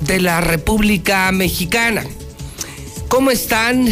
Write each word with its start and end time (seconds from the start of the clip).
de 0.00 0.20
la 0.20 0.40
República 0.40 1.30
Mexicana. 1.32 2.04
¿Cómo 3.08 3.30
están? 3.30 3.86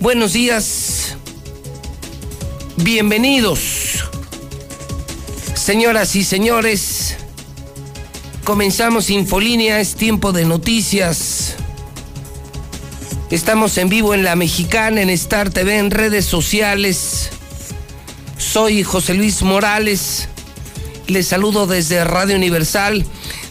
Buenos 0.00 0.32
días. 0.32 1.16
Bienvenidos. 2.76 4.04
Señoras 5.54 6.14
y 6.16 6.24
señores, 6.24 7.16
comenzamos 8.44 9.10
Infolínea, 9.10 9.80
es 9.80 9.94
tiempo 9.94 10.32
de 10.32 10.44
noticias. 10.44 11.54
Estamos 13.30 13.78
en 13.78 13.88
vivo 13.88 14.12
en 14.12 14.24
La 14.24 14.36
Mexicana, 14.36 15.00
en 15.00 15.10
Star 15.10 15.50
TV, 15.50 15.78
en 15.78 15.90
redes 15.90 16.26
sociales. 16.26 17.30
Soy 18.36 18.82
José 18.82 19.14
Luis 19.14 19.42
Morales. 19.42 20.28
Les 21.06 21.28
saludo 21.28 21.66
desde 21.66 22.04
Radio 22.04 22.36
Universal 22.36 23.04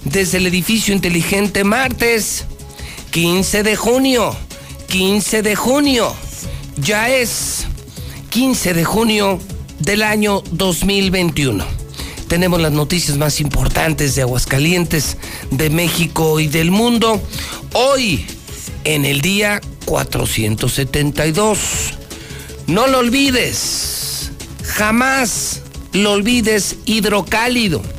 desde 0.06 0.38
el 0.38 0.48
edificio 0.48 0.94
inteligente 0.94 1.64
martes 1.64 2.46
15 3.12 3.64
de 3.64 3.76
junio. 3.76 4.36
15 4.88 5.42
de 5.42 5.56
junio. 5.56 6.14
Ya 6.78 7.10
es 7.10 7.66
15 8.30 8.74
de 8.74 8.84
junio 8.84 9.40
del 9.80 10.02
año 10.04 10.42
2021. 10.52 11.64
Tenemos 12.28 12.60
las 12.60 12.72
noticias 12.72 13.18
más 13.18 13.40
importantes 13.40 14.16
de 14.16 14.24
Aguascalientes, 14.24 15.18
de 15.52 15.70
México 15.70 16.40
y 16.40 16.48
del 16.48 16.72
mundo. 16.72 17.22
Hoy, 17.74 18.26
en 18.84 19.06
el 19.06 19.22
día 19.22 19.62
472. 19.86 21.60
No 22.66 22.88
lo 22.88 23.00
olvides. 23.00 24.32
Jamás 24.64 25.62
lo 25.92 26.14
olvides 26.14 26.78
hidrocálido 26.86 27.93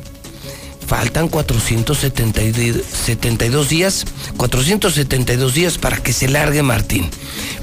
Faltan 0.87 1.27
472 1.29 3.69
días, 3.69 4.05
472 4.37 5.55
días 5.55 5.79
para 5.79 5.97
que 5.97 6.13
se 6.13 6.27
largue 6.27 6.61
Martín, 6.61 7.09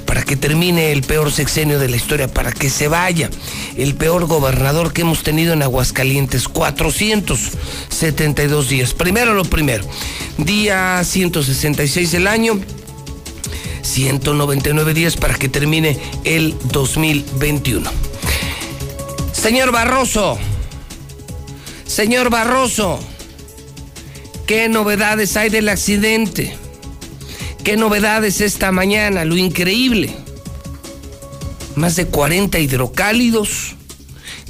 para 0.05 0.23
que 0.23 0.35
termine 0.35 0.91
el 0.91 1.03
peor 1.03 1.31
sexenio 1.31 1.79
de 1.79 1.87
la 1.87 1.95
historia, 1.95 2.27
para 2.27 2.51
que 2.51 2.69
se 2.69 2.89
vaya 2.89 3.29
el 3.77 3.95
peor 3.95 4.25
gobernador 4.25 4.91
que 4.91 4.99
hemos 5.01 5.23
tenido 5.23 5.53
en 5.53 5.61
Aguascalientes, 5.61 6.49
472 6.49 8.67
días. 8.67 8.93
Primero 8.93 9.33
lo 9.33 9.45
primero, 9.45 9.85
día 10.37 11.01
166 11.03 12.11
del 12.11 12.27
año, 12.27 12.59
199 13.83 14.93
días 14.93 15.15
para 15.15 15.35
que 15.35 15.47
termine 15.47 15.97
el 16.25 16.57
2021. 16.65 17.89
Señor 19.31 19.71
Barroso, 19.71 20.37
señor 21.85 22.29
Barroso, 22.29 22.99
¿Qué 24.47 24.67
novedades 24.67 25.37
hay 25.37 25.49
del 25.49 25.69
accidente? 25.69 26.57
¿Qué 27.63 27.77
novedades 27.77 28.41
esta 28.41 28.73
mañana? 28.73 29.23
Lo 29.23 29.37
increíble. 29.37 30.13
Más 31.75 31.95
de 31.95 32.07
40 32.07 32.59
hidrocálidos 32.59 33.75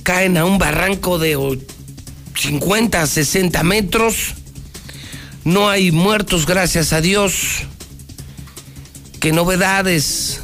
caen 0.02 0.38
a 0.38 0.46
un 0.46 0.58
barranco 0.58 1.20
de 1.20 1.60
50 2.36 3.02
a 3.02 3.08
60 3.08 3.64
metros. 3.64 4.34
No 5.44 5.70
hay 5.70 5.92
muertos, 5.92 6.48
gracias 6.48 6.92
a 6.92 7.00
Dios. 7.00 7.64
¿Qué 9.20 9.32
novedades? 9.32 10.42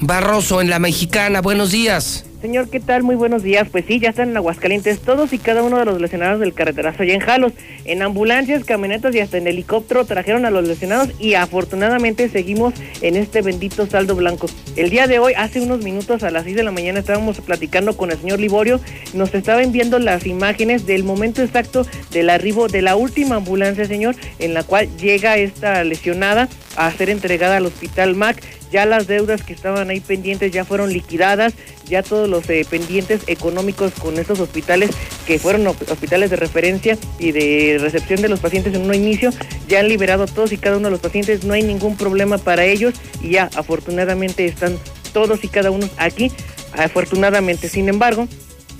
Barroso 0.00 0.60
en 0.60 0.70
la 0.70 0.78
mexicana, 0.78 1.40
buenos 1.40 1.72
días. 1.72 2.24
Señor, 2.42 2.68
¿qué 2.70 2.80
tal? 2.80 3.04
Muy 3.04 3.14
buenos 3.14 3.44
días. 3.44 3.68
Pues 3.70 3.84
sí, 3.86 4.00
ya 4.00 4.08
están 4.08 4.30
en 4.30 4.36
Aguascalientes 4.36 4.98
todos 4.98 5.32
y 5.32 5.38
cada 5.38 5.62
uno 5.62 5.78
de 5.78 5.84
los 5.84 6.00
lesionados 6.00 6.40
del 6.40 6.52
carreterazo 6.52 7.04
allá 7.04 7.14
en 7.14 7.20
Jalos. 7.20 7.52
En 7.84 8.02
ambulancias, 8.02 8.64
camionetas 8.64 9.14
y 9.14 9.20
hasta 9.20 9.38
en 9.38 9.46
helicóptero 9.46 10.04
trajeron 10.06 10.44
a 10.44 10.50
los 10.50 10.66
lesionados 10.66 11.10
y 11.20 11.34
afortunadamente 11.34 12.28
seguimos 12.28 12.74
en 13.00 13.14
este 13.14 13.42
bendito 13.42 13.86
saldo 13.86 14.16
blanco. 14.16 14.48
El 14.74 14.90
día 14.90 15.06
de 15.06 15.20
hoy, 15.20 15.34
hace 15.34 15.60
unos 15.60 15.84
minutos 15.84 16.24
a 16.24 16.32
las 16.32 16.42
6 16.42 16.56
de 16.56 16.64
la 16.64 16.72
mañana, 16.72 16.98
estábamos 16.98 17.40
platicando 17.40 17.96
con 17.96 18.10
el 18.10 18.18
señor 18.18 18.40
Liborio. 18.40 18.80
Nos 19.14 19.32
estaba 19.36 19.62
enviando 19.62 20.00
las 20.00 20.26
imágenes 20.26 20.84
del 20.84 21.04
momento 21.04 21.42
exacto 21.42 21.86
del 22.10 22.28
arribo 22.28 22.66
de 22.66 22.82
la 22.82 22.96
última 22.96 23.36
ambulancia, 23.36 23.84
señor, 23.84 24.16
en 24.40 24.52
la 24.52 24.64
cual 24.64 24.88
llega 24.96 25.36
esta 25.36 25.84
lesionada 25.84 26.48
a 26.74 26.90
ser 26.90 27.08
entregada 27.08 27.58
al 27.58 27.66
hospital 27.66 28.16
MAC 28.16 28.42
ya 28.72 28.86
las 28.86 29.06
deudas 29.06 29.42
que 29.42 29.52
estaban 29.52 29.90
ahí 29.90 30.00
pendientes 30.00 30.50
ya 30.50 30.64
fueron 30.64 30.92
liquidadas, 30.92 31.54
ya 31.88 32.02
todos 32.02 32.28
los 32.28 32.48
eh, 32.48 32.66
pendientes 32.68 33.22
económicos 33.26 33.92
con 33.92 34.18
estos 34.18 34.40
hospitales 34.40 34.90
que 35.26 35.38
fueron 35.38 35.66
hospitales 35.66 36.30
de 36.30 36.36
referencia 36.36 36.98
y 37.18 37.32
de 37.32 37.78
recepción 37.80 38.22
de 38.22 38.28
los 38.28 38.40
pacientes 38.40 38.74
en 38.74 38.82
un 38.82 38.94
inicio, 38.94 39.30
ya 39.68 39.80
han 39.80 39.88
liberado 39.88 40.26
todos 40.26 40.52
y 40.52 40.56
cada 40.56 40.78
uno 40.78 40.88
de 40.88 40.92
los 40.92 41.00
pacientes, 41.00 41.44
no 41.44 41.52
hay 41.52 41.62
ningún 41.62 41.96
problema 41.96 42.38
para 42.38 42.64
ellos 42.64 42.94
y 43.20 43.30
ya 43.30 43.50
afortunadamente 43.54 44.46
están 44.46 44.78
todos 45.12 45.44
y 45.44 45.48
cada 45.48 45.70
uno 45.70 45.88
aquí, 45.98 46.32
afortunadamente. 46.72 47.68
Sin 47.68 47.88
embargo, 47.88 48.26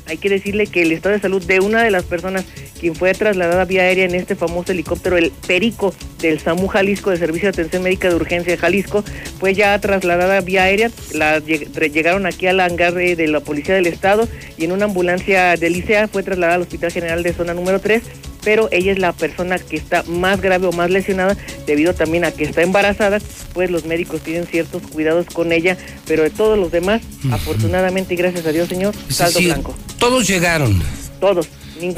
hay 0.06 0.18
que 0.18 0.28
decirle 0.28 0.66
que 0.66 0.82
el 0.82 0.92
estado 0.92 1.14
de 1.14 1.20
salud 1.20 1.42
de 1.42 1.60
una 1.60 1.82
de 1.82 1.90
las 1.90 2.04
personas 2.04 2.44
quien 2.80 2.94
fue 2.94 3.14
trasladada 3.14 3.64
vía 3.64 3.82
aérea 3.82 4.04
en 4.04 4.14
este 4.14 4.34
famoso 4.34 4.72
helicóptero, 4.72 5.16
el 5.16 5.30
Perico 5.46 5.94
del 6.20 6.40
SAMU 6.40 6.66
Jalisco 6.66 7.10
de 7.10 7.16
Servicio 7.16 7.46
de 7.46 7.50
Atención 7.50 7.82
Médica 7.82 8.08
de 8.08 8.16
Urgencia 8.16 8.52
de 8.52 8.58
Jalisco, 8.58 9.04
fue 9.38 9.54
ya 9.54 9.78
trasladada 9.78 10.40
vía 10.40 10.64
aérea, 10.64 10.90
la, 11.14 11.38
llegaron 11.38 12.26
aquí 12.26 12.46
al 12.46 12.60
hangar 12.60 12.94
de 12.94 13.28
la 13.28 13.40
Policía 13.40 13.74
del 13.74 13.86
Estado 13.86 14.28
y 14.58 14.64
en 14.64 14.72
una 14.72 14.86
ambulancia 14.86 15.56
de 15.56 15.70
Licea 15.70 16.08
fue 16.08 16.22
trasladada 16.22 16.56
al 16.56 16.62
Hospital 16.62 16.90
General 16.90 17.22
de 17.22 17.32
Zona 17.32 17.54
número 17.54 17.80
3 17.80 18.02
pero 18.44 18.68
ella 18.72 18.92
es 18.92 18.98
la 18.98 19.12
persona 19.12 19.58
que 19.58 19.76
está 19.76 20.02
más 20.04 20.40
grave 20.40 20.66
o 20.66 20.72
más 20.72 20.90
lesionada 20.90 21.36
debido 21.66 21.94
también 21.94 22.24
a 22.24 22.32
que 22.32 22.44
está 22.44 22.62
embarazada, 22.62 23.18
pues 23.52 23.70
los 23.70 23.84
médicos 23.84 24.20
tienen 24.20 24.46
ciertos 24.46 24.82
cuidados 24.82 25.26
con 25.26 25.52
ella, 25.52 25.76
pero 26.06 26.22
de 26.22 26.30
todos 26.30 26.58
los 26.58 26.72
demás, 26.72 27.02
afortunadamente 27.30 28.14
y 28.14 28.16
gracias 28.16 28.46
a 28.46 28.52
Dios, 28.52 28.68
Señor, 28.68 28.94
saldo 29.08 29.40
blanco. 29.40 29.74
Todos 29.98 30.26
llegaron. 30.26 30.82
Todos. 31.20 31.48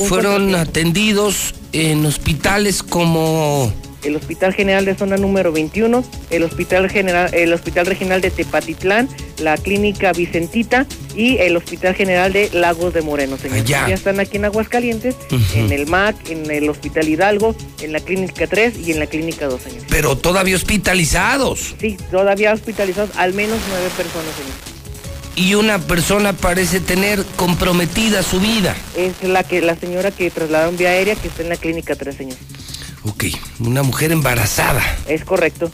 Fueron 0.08 0.54
atendidos 0.54 1.54
en 1.72 2.06
hospitales 2.06 2.82
como 2.82 3.72
el 4.04 4.16
Hospital 4.16 4.52
General 4.54 4.84
de 4.84 4.94
Zona 4.94 5.16
número 5.16 5.52
21, 5.52 6.04
el 6.30 6.42
Hospital 6.42 6.90
General, 6.90 7.32
el 7.34 7.52
Hospital 7.52 7.86
Regional 7.86 8.20
de 8.20 8.30
Tepatitlán, 8.30 9.08
la 9.38 9.56
Clínica 9.56 10.12
Vicentita 10.12 10.86
y 11.16 11.38
el 11.38 11.56
Hospital 11.56 11.94
General 11.94 12.32
de 12.32 12.50
Lagos 12.52 12.94
de 12.94 13.02
Moreno, 13.02 13.36
señor. 13.38 13.64
Ya. 13.64 13.86
están 13.88 14.20
aquí 14.20 14.36
en 14.36 14.44
Aguascalientes, 14.44 15.16
en 15.54 15.72
el 15.72 15.86
MAC, 15.86 16.30
en 16.30 16.50
el 16.50 16.68
Hospital 16.68 17.08
Hidalgo, 17.08 17.54
en 17.80 17.92
la 17.92 18.00
Clínica 18.00 18.46
3 18.46 18.78
y 18.78 18.92
en 18.92 18.98
la 18.98 19.06
Clínica 19.06 19.46
2, 19.46 19.62
señor. 19.62 19.82
Pero 19.88 20.16
todavía 20.16 20.56
hospitalizados. 20.56 21.74
Sí, 21.80 21.96
todavía 22.10 22.52
hospitalizados 22.52 23.10
al 23.16 23.34
menos 23.34 23.58
nueve 23.68 23.88
personas, 23.96 24.34
señor. 24.36 24.74
Y 25.36 25.54
una 25.54 25.80
persona 25.80 26.32
parece 26.32 26.78
tener 26.78 27.24
comprometida 27.36 28.22
su 28.22 28.38
vida. 28.38 28.76
Es 28.96 29.28
la 29.28 29.42
que 29.42 29.60
la 29.60 29.74
señora 29.74 30.12
que 30.12 30.30
trasladaron 30.30 30.76
vía 30.76 30.90
aérea 30.90 31.16
que 31.16 31.26
está 31.26 31.42
en 31.42 31.48
la 31.48 31.56
Clínica 31.56 31.96
3, 31.96 32.14
señor. 32.14 32.36
Ok, 33.04 33.24
una 33.60 33.82
mujer 33.82 34.12
embarazada. 34.12 34.82
Es 35.08 35.24
correcto. 35.24 35.70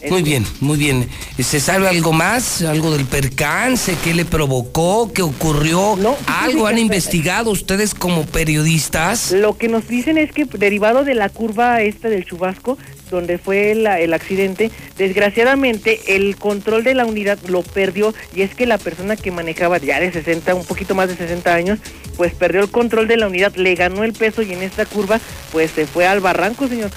Es- 0.00 0.10
Muy 0.10 0.22
bien, 0.22 0.46
muy 0.60 0.78
bien. 0.78 1.08
¿Se 1.38 1.60
sabe 1.60 1.86
algo 1.88 2.12
más? 2.12 2.62
¿Algo 2.62 2.90
del 2.90 3.04
percance? 3.04 3.94
¿Qué 4.02 4.14
le 4.14 4.24
provocó? 4.24 5.12
¿Qué 5.12 5.20
ocurrió? 5.22 5.96
No, 6.00 6.16
¿Algo 6.26 6.66
han 6.66 6.78
investigado 6.78 7.50
ustedes 7.50 7.94
como 7.94 8.24
periodistas? 8.24 9.30
Lo 9.32 9.58
que 9.58 9.68
nos 9.68 9.86
dicen 9.88 10.16
es 10.16 10.32
que 10.32 10.46
derivado 10.46 11.04
de 11.04 11.14
la 11.14 11.28
curva 11.28 11.82
esta 11.82 12.08
del 12.08 12.24
chubasco, 12.24 12.78
donde 13.10 13.38
fue 13.38 13.72
el 13.72 14.14
accidente, 14.14 14.70
desgraciadamente 14.96 16.16
el 16.16 16.36
control 16.36 16.84
de 16.84 16.94
la 16.94 17.04
unidad 17.04 17.38
lo 17.48 17.62
perdió 17.62 18.14
y 18.34 18.42
es 18.42 18.54
que 18.54 18.66
la 18.66 18.78
persona 18.78 19.16
que 19.16 19.30
manejaba 19.30 19.78
ya 19.78 20.00
de 20.00 20.12
60, 20.12 20.54
un 20.54 20.64
poquito 20.64 20.94
más 20.94 21.08
de 21.08 21.16
60 21.16 21.54
años, 21.54 21.78
pues 22.16 22.34
perdió 22.34 22.60
el 22.60 22.70
control 22.70 23.08
de 23.08 23.16
la 23.16 23.26
unidad, 23.26 23.54
le 23.56 23.74
ganó 23.74 24.04
el 24.04 24.12
peso 24.12 24.42
y 24.42 24.52
en 24.52 24.62
esta 24.62 24.86
curva 24.86 25.20
pues 25.52 25.70
se 25.70 25.86
fue 25.86 26.06
al 26.06 26.20
barranco, 26.20 26.68
señor. 26.68 26.90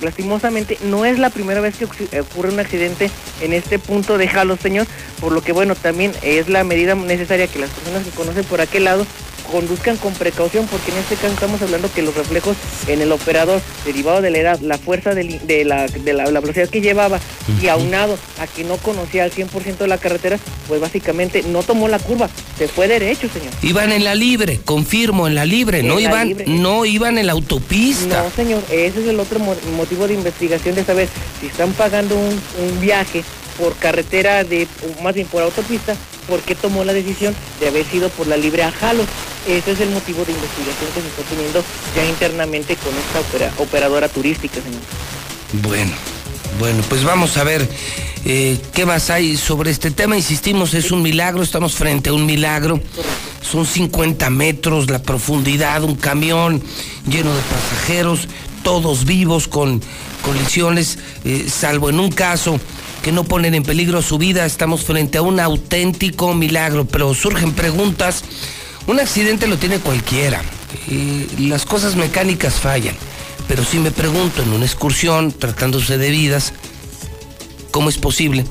Lastimosamente 0.00 0.78
no 0.84 1.04
es 1.04 1.18
la 1.18 1.30
primera 1.30 1.60
vez 1.60 1.76
que 1.76 1.84
ocurre 2.20 2.50
un 2.50 2.60
accidente 2.60 3.10
en 3.40 3.52
este 3.52 3.78
punto 3.78 4.18
de 4.18 4.28
Jalos, 4.28 4.60
señor, 4.60 4.86
por 5.20 5.32
lo 5.32 5.42
que 5.42 5.52
bueno, 5.52 5.74
también 5.74 6.12
es 6.22 6.48
la 6.48 6.64
medida 6.64 6.94
necesaria 6.94 7.46
que 7.46 7.58
las 7.58 7.70
personas 7.70 8.04
que 8.04 8.10
conocen 8.10 8.44
por 8.44 8.60
aquel 8.60 8.84
lado 8.84 9.06
conduzcan 9.50 9.96
con 9.96 10.12
precaución 10.14 10.66
porque 10.66 10.90
en 10.90 10.98
este 10.98 11.14
caso 11.16 11.34
estamos 11.34 11.60
hablando 11.62 11.92
que 11.92 12.02
los 12.02 12.14
reflejos 12.14 12.56
en 12.88 13.00
el 13.02 13.12
operador 13.12 13.60
derivado 13.84 14.20
de 14.22 14.30
la 14.30 14.38
edad, 14.38 14.60
la 14.60 14.78
fuerza 14.78 15.14
de, 15.14 15.24
la, 15.64 15.86
de 15.88 16.12
la, 16.12 16.24
la 16.26 16.40
velocidad 16.40 16.68
que 16.68 16.80
llevaba 16.80 17.20
y 17.62 17.68
aunado 17.68 18.18
a 18.40 18.46
que 18.46 18.64
no 18.64 18.76
conocía 18.78 19.24
al 19.24 19.32
100% 19.32 19.86
la 19.86 19.98
carretera, 19.98 20.38
pues 20.68 20.80
básicamente 20.80 21.42
no 21.42 21.62
tomó 21.62 21.88
la 21.88 21.98
curva, 21.98 22.28
se 22.58 22.68
fue 22.68 22.88
derecho, 22.88 23.28
señor. 23.28 23.52
Iban 23.62 23.92
en 23.92 24.04
la 24.04 24.14
libre, 24.14 24.60
confirmo, 24.64 25.26
en 25.26 25.34
la 25.34 25.44
libre, 25.44 25.80
En 25.80 25.88
no 25.88 25.94
la 25.96 26.00
iban, 26.00 26.28
libre. 26.28 26.44
no 26.46 26.84
iban 26.84 27.18
en 27.18 27.26
la 27.26 27.32
autopista. 27.32 28.22
No, 28.22 28.30
señor, 28.34 28.62
ese 28.70 29.00
es 29.02 29.06
el 29.08 29.20
otro 29.20 29.38
mo- 29.38 29.56
motivo 29.76 30.06
de 30.08 30.14
investigación 30.14 30.74
de 30.74 30.84
saber 30.84 31.08
si 31.40 31.46
están 31.46 31.72
pagando 31.72 32.16
un, 32.16 32.28
un 32.68 32.80
viaje 32.80 33.22
por 33.58 33.74
carretera 33.76 34.44
de, 34.44 34.66
o 34.98 35.02
más 35.02 35.14
bien 35.14 35.26
por 35.26 35.42
autopista, 35.42 35.96
¿por 36.28 36.40
qué 36.40 36.54
tomó 36.54 36.84
la 36.84 36.92
decisión 36.92 37.34
de 37.60 37.68
haber 37.68 37.84
sido 37.86 38.08
por 38.10 38.26
la 38.26 38.36
libre 38.36 38.62
a 38.62 38.70
Jalos? 38.72 39.06
Ese 39.46 39.72
es 39.72 39.80
el 39.80 39.90
motivo 39.90 40.24
de 40.24 40.32
investigación 40.32 40.90
que 40.94 41.00
se 41.02 41.08
está 41.08 41.22
teniendo 41.28 41.62
ya 41.94 42.04
internamente 42.04 42.76
con 42.76 42.92
esta 42.96 43.20
opera- 43.20 43.52
operadora 43.58 44.08
turística, 44.08 44.54
señor. 44.54 44.80
Bueno, 45.62 45.92
bueno, 46.58 46.82
pues 46.88 47.04
vamos 47.04 47.36
a 47.36 47.44
ver 47.44 47.68
eh, 48.24 48.58
qué 48.72 48.86
más 48.86 49.10
hay 49.10 49.36
sobre 49.36 49.70
este 49.70 49.90
tema. 49.90 50.16
Insistimos, 50.16 50.72
es 50.74 50.90
un 50.90 51.02
milagro, 51.02 51.42
estamos 51.42 51.74
frente 51.74 52.10
a 52.10 52.12
un 52.14 52.24
milagro. 52.26 52.80
Son 53.42 53.66
50 53.66 54.30
metros 54.30 54.88
la 54.90 55.02
profundidad, 55.02 55.82
un 55.84 55.96
camión 55.96 56.62
lleno 57.06 57.34
de 57.34 57.42
pasajeros, 57.42 58.26
todos 58.62 59.04
vivos 59.04 59.46
con 59.46 59.82
colisiones, 60.22 60.98
eh, 61.26 61.46
salvo 61.52 61.90
en 61.90 62.00
un 62.00 62.10
caso 62.10 62.58
que 63.04 63.12
no 63.12 63.22
ponen 63.24 63.54
en 63.54 63.62
peligro 63.62 64.00
su 64.00 64.16
vida. 64.16 64.46
Estamos 64.46 64.84
frente 64.84 65.18
a 65.18 65.22
un 65.22 65.38
auténtico 65.38 66.32
milagro, 66.32 66.86
pero 66.86 67.12
surgen 67.14 67.52
preguntas. 67.52 68.24
Un 68.86 68.98
accidente 68.98 69.46
lo 69.46 69.58
tiene 69.58 69.78
cualquiera. 69.78 70.42
eh, 70.88 71.26
las 71.38 71.66
cosas 71.66 71.96
mecánicas 71.96 72.54
fallan. 72.54 72.96
Pero 73.46 73.62
si 73.62 73.78
me 73.78 73.90
pregunto 73.90 74.42
en 74.42 74.48
una 74.54 74.64
excursión, 74.64 75.32
tratándose 75.32 75.98
de 75.98 76.08
vidas, 76.10 76.54
¿cómo 77.70 77.90
es 77.90 77.98
posible 77.98 78.46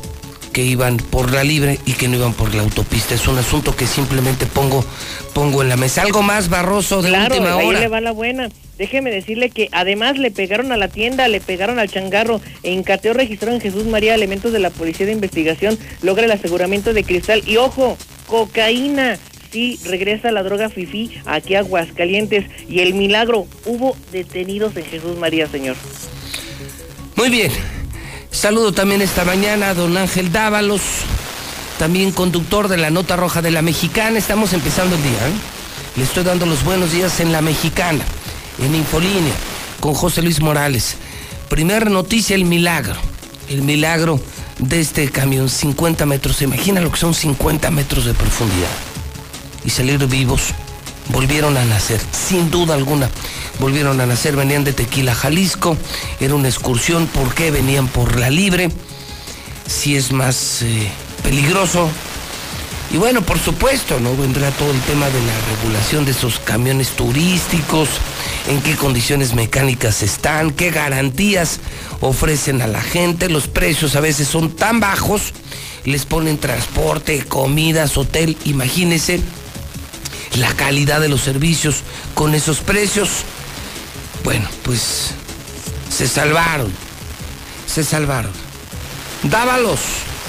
que 0.54 0.64
iban 0.64 0.98
por 0.98 1.32
la 1.34 1.44
libre 1.44 1.80
y 1.88 1.94
que 1.94 2.08
no 2.08 2.18
iban 2.18 2.34
por 2.34 2.54
la 2.54 2.62
autopista? 2.62 3.16
Es 3.16 3.28
un 3.28 3.40
asunto 3.40 3.76
que 3.76 3.88
simplemente 3.88 4.46
pongo, 4.46 4.86
pongo 5.34 5.64
en 5.64 5.70
la 5.70 5.78
mesa. 5.78 6.04
Algo 6.04 6.22
más 6.22 6.48
barroso 6.50 7.02
de 7.02 7.10
Claro, 7.10 7.34
última 7.36 7.56
ahí 7.56 7.68
hora. 7.68 7.80
le 7.80 7.88
va 7.88 8.02
la 8.02 8.12
buena. 8.12 8.50
Déjeme 8.78 9.12
decirle 9.12 9.50
que 9.50 9.70
además 9.72 10.18
le 10.18 10.32
pegaron 10.32 10.72
a 10.72 10.78
la 10.78 10.88
tienda, 10.88 11.28
le 11.28 11.42
pegaron 11.42 11.80
al 11.80 11.90
changarro. 11.90 12.42
En 12.64 12.84
cateo 12.84 13.14
registrado 13.14 13.56
en 13.56 13.62
Jesús 13.62 13.86
María 13.86 14.16
elementos 14.16 14.52
de 14.52 14.60
la 14.60 14.72
Policía 14.72 15.06
de 15.06 15.12
Investigación 15.12 15.78
logra 16.02 16.26
el 16.26 16.32
aseguramiento 16.32 16.94
de 16.94 17.04
cristal. 17.04 17.44
Y 17.46 17.58
ojo, 17.58 17.98
cocaína. 18.28 19.18
Sí, 19.52 19.80
regresa 19.86 20.32
la 20.32 20.42
droga 20.42 20.70
FIFI 20.70 21.22
aquí 21.26 21.54
a 21.54 21.60
Aguascalientes. 21.60 22.46
Y 22.68 22.80
el 22.80 22.96
milagro, 22.96 23.46
hubo 23.66 23.96
detenidos 24.12 24.76
en 24.76 24.86
Jesús 24.86 25.18
María, 25.18 25.48
señor. 25.48 25.76
Muy 27.16 27.30
bien. 27.30 27.52
Saludo 28.32 28.72
también 28.72 29.04
esta 29.04 29.24
mañana 29.24 29.70
a 29.70 29.74
don 29.76 29.96
Ángel 29.96 30.32
Dávalos, 30.32 30.82
también 31.78 32.12
conductor 32.12 32.68
de 32.68 32.78
la 32.78 32.90
Nota 32.90 33.16
Roja 33.16 33.44
de 33.44 33.52
la 33.52 33.62
Mexicana. 33.62 34.18
Estamos 34.18 34.54
empezando 34.54 34.96
el 34.96 35.04
día. 35.04 35.12
¿eh? 35.12 35.98
Le 35.98 36.04
estoy 36.04 36.24
dando 36.24 36.48
los 36.48 36.64
buenos 36.64 36.92
días 36.92 37.20
en 37.20 37.32
la 37.32 37.44
Mexicana, 37.44 38.04
en 38.60 38.76
Infolínea, 38.76 39.34
con 39.80 39.94
José 39.94 40.22
Luis 40.22 40.42
Morales. 40.42 40.96
Primera 41.50 41.90
noticia, 41.90 42.36
el 42.36 42.46
milagro. 42.46 42.96
El 43.50 43.62
milagro 43.62 44.20
de 44.60 44.80
este 44.80 45.10
camión, 45.10 45.50
50 45.50 46.06
metros. 46.06 46.38
¿Se 46.38 46.46
imagina 46.46 46.82
lo 46.82 46.92
que 46.92 46.98
son 46.98 47.14
50 47.14 47.70
metros 47.72 48.06
de 48.06 48.14
profundidad? 48.14 48.70
Y 49.66 49.70
salir 49.70 50.06
vivos. 50.08 50.54
Volvieron 51.10 51.58
a 51.58 51.66
nacer, 51.66 52.02
sin 52.12 52.50
duda 52.50 52.76
alguna. 52.76 53.10
Volvieron 53.60 54.00
a 54.00 54.06
nacer, 54.06 54.36
venían 54.36 54.64
de 54.64 54.74
Tequila, 54.74 55.14
Jalisco. 55.14 55.78
Era 56.20 56.36
una 56.36 56.48
excursión. 56.48 57.08
¿Por 57.08 57.34
qué 57.34 57.52
venían 57.52 57.88
por 57.88 58.18
la 58.20 58.30
libre? 58.30 58.70
Si 59.68 59.96
es 59.96 60.12
más 60.12 60.62
eh, 60.62 60.90
peligroso. 61.24 61.90
Y 62.92 62.98
bueno, 62.98 63.22
por 63.22 63.40
supuesto, 63.40 64.00
¿no? 64.00 64.16
Vendrá 64.16 64.52
todo 64.52 64.72
el 64.72 64.80
tema 64.82 65.08
de 65.08 65.20
la 65.20 65.34
regulación 65.56 66.06
de 66.06 66.12
esos 66.12 66.40
camiones 66.40 66.90
turísticos, 66.90 67.90
en 68.48 68.62
qué 68.62 68.76
condiciones 68.76 69.34
mecánicas 69.34 70.04
están, 70.04 70.52
qué 70.52 70.72
garantías 70.72 71.60
ofrecen 72.02 72.62
a 72.62 72.68
la 72.68 72.82
gente. 72.82 73.30
Los 73.30 73.48
precios 73.48 73.96
a 73.96 74.02
veces 74.02 74.28
son 74.28 74.56
tan 74.56 74.80
bajos, 74.80 75.34
les 75.86 76.06
ponen 76.06 76.38
transporte, 76.38 77.24
comidas, 77.26 77.98
hotel. 77.98 78.38
Imagínense 78.46 79.22
la 80.38 80.54
calidad 80.54 81.00
de 81.00 81.10
los 81.10 81.22
servicios 81.22 81.78
con 82.14 82.36
esos 82.36 82.60
precios. 82.60 83.10
Bueno, 84.24 84.48
pues 84.64 85.12
se 85.90 86.08
salvaron, 86.08 86.72
se 87.68 87.84
salvaron. 87.84 88.32
Dávalos, 89.24 89.80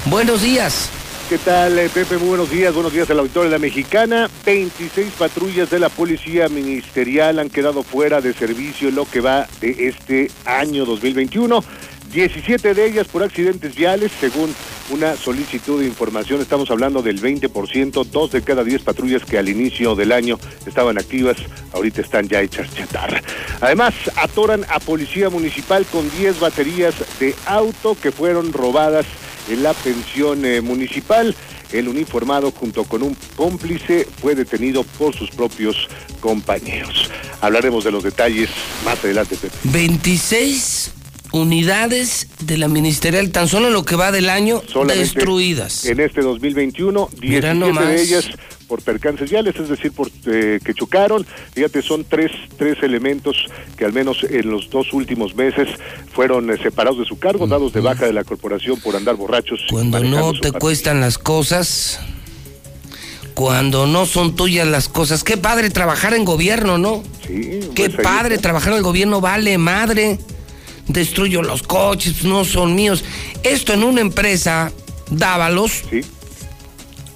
buenos 0.05 0.41
días. 0.41 0.89
¿Qué 1.27 1.39
tal, 1.39 1.79
eh, 1.79 1.89
Pepe? 1.91 2.19
Muy 2.19 2.27
buenos 2.27 2.51
días. 2.51 2.71
Buenos 2.71 2.93
días 2.93 3.09
a 3.09 3.15
la 3.15 3.21
auditoría 3.21 3.49
de 3.49 3.55
la 3.55 3.59
Mexicana. 3.59 4.29
26 4.45 5.11
patrullas 5.17 5.71
de 5.71 5.79
la 5.79 5.89
Policía 5.89 6.49
Ministerial 6.49 7.39
han 7.39 7.49
quedado 7.49 7.81
fuera 7.81 8.21
de 8.21 8.31
servicio 8.31 8.89
en 8.89 8.95
lo 8.95 9.05
que 9.05 9.21
va 9.21 9.47
de 9.59 9.87
este 9.87 10.29
año 10.45 10.85
2021. 10.85 11.63
17 12.13 12.75
de 12.75 12.85
ellas 12.85 13.07
por 13.07 13.23
accidentes 13.23 13.73
viales, 13.73 14.11
según 14.19 14.53
una 14.91 15.15
solicitud 15.15 15.79
de 15.79 15.87
información. 15.87 16.41
Estamos 16.41 16.69
hablando 16.69 17.01
del 17.01 17.19
20%, 17.19 18.05
dos 18.05 18.31
de 18.31 18.43
cada 18.43 18.63
10 18.63 18.83
patrullas 18.83 19.25
que 19.25 19.39
al 19.39 19.49
inicio 19.49 19.95
del 19.95 20.11
año 20.11 20.37
estaban 20.67 20.99
activas, 20.99 21.37
ahorita 21.73 22.01
están 22.01 22.27
ya 22.27 22.41
hechas 22.41 22.71
chatarra. 22.75 23.23
Además, 23.61 23.95
atoran 24.15 24.63
a 24.69 24.79
Policía 24.79 25.31
Municipal 25.31 25.87
con 25.87 26.07
10 26.19 26.39
baterías 26.39 26.93
de 27.19 27.33
auto 27.47 27.97
que 27.99 28.11
fueron 28.11 28.53
robadas 28.53 29.07
la 29.49 29.73
pensión 29.73 30.45
eh, 30.45 30.61
municipal. 30.61 31.35
El 31.71 31.87
uniformado 31.87 32.51
junto 32.51 32.83
con 32.85 33.03
un 33.03 33.17
cómplice 33.35 34.07
fue 34.21 34.35
detenido 34.35 34.83
por 34.83 35.15
sus 35.15 35.29
propios 35.31 35.87
compañeros. 36.19 37.09
Hablaremos 37.41 37.83
de 37.83 37.91
los 37.91 38.03
detalles 38.03 38.49
más 38.85 39.03
adelante, 39.03 39.35
Pepe. 39.35 39.55
26 39.63 40.91
unidades 41.31 42.27
de 42.39 42.57
la 42.57 42.67
ministerial, 42.67 43.31
tan 43.31 43.47
solo 43.47 43.67
en 43.67 43.73
lo 43.73 43.83
que 43.83 43.95
va 43.95 44.11
del 44.11 44.29
año, 44.29 44.61
Solamente 44.71 45.03
destruidas. 45.03 45.85
En 45.85 45.99
este 45.99 46.21
2021, 46.21 47.09
Mira 47.21 47.53
17 47.53 47.55
nomás. 47.59 47.87
de 47.89 48.01
ellas 48.01 48.25
por 48.67 48.81
percances 48.81 49.29
viales, 49.29 49.55
es 49.55 49.69
decir, 49.69 49.91
por 49.91 50.09
eh, 50.25 50.59
que 50.63 50.73
chocaron. 50.73 51.25
Fíjate, 51.53 51.81
son 51.81 52.03
tres, 52.03 52.31
tres 52.57 52.77
elementos 52.83 53.35
que 53.77 53.85
al 53.85 53.93
menos 53.93 54.23
en 54.23 54.49
los 54.49 54.69
dos 54.69 54.93
últimos 54.93 55.35
meses 55.35 55.67
fueron 56.13 56.49
eh, 56.51 56.57
separados 56.61 56.99
de 56.99 57.05
su 57.05 57.17
cargo, 57.19 57.47
dados 57.47 57.73
de 57.73 57.81
baja 57.81 58.05
de 58.05 58.13
la 58.13 58.23
corporación 58.23 58.79
por 58.79 58.95
andar 58.95 59.15
borrachos. 59.15 59.59
Cuando 59.69 60.03
no 60.03 60.33
te 60.33 60.51
cuestan 60.51 61.01
las 61.01 61.17
cosas, 61.17 61.99
cuando 63.33 63.85
no 63.85 64.05
son 64.05 64.35
tuyas 64.35 64.67
las 64.67 64.87
cosas. 64.89 65.23
Qué 65.23 65.37
padre 65.37 65.69
trabajar 65.69 66.13
en 66.13 66.25
gobierno, 66.25 66.77
¿no? 66.77 67.03
Sí, 67.27 67.59
Qué 67.75 67.89
pues 67.89 68.01
padre 68.03 68.37
trabajar 68.37 68.71
en 68.73 68.77
el 68.77 68.83
gobierno, 68.83 69.21
vale 69.21 69.57
madre. 69.57 70.19
destruyo 70.87 71.41
los 71.41 71.63
coches, 71.63 72.23
no 72.23 72.45
son 72.45 72.75
míos. 72.75 73.03
Esto 73.43 73.73
en 73.73 73.83
una 73.83 74.01
empresa, 74.01 74.71
Dávalos, 75.11 75.83
Sí. 75.89 76.01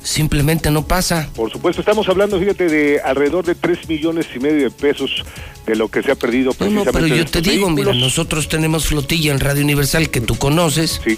Simplemente 0.04 0.72
no 0.72 0.86
pasa. 0.88 1.30
Por 1.36 1.52
supuesto, 1.52 1.82
estamos 1.82 2.08
hablando, 2.10 2.40
fíjate, 2.40 2.68
de 2.68 3.02
alrededor 3.02 3.46
de 3.46 3.56
3 3.56 3.88
millones 3.90 4.28
y 4.36 4.40
medio 4.40 4.64
de 4.64 4.72
pesos 4.72 5.24
de 5.66 5.76
lo 5.76 5.88
que 5.90 6.02
se 6.02 6.12
ha 6.12 6.16
perdido 6.16 6.46
No, 6.46 6.66
no, 6.70 6.84
precisamente. 6.84 6.92
pero 6.94 7.08
yo 7.08 7.26
te 7.26 7.42
digo, 7.42 7.70
mira, 7.70 7.88
vehículos. 7.90 7.98
nosotros 8.02 8.50
tenemos 8.50 8.88
flotilla 8.88 9.32
en 9.32 9.40
Radio 9.40 9.64
Universal 9.64 10.10
que 10.10 10.20
tú 10.22 10.36
conoces, 10.36 11.00
Sí. 11.06 11.18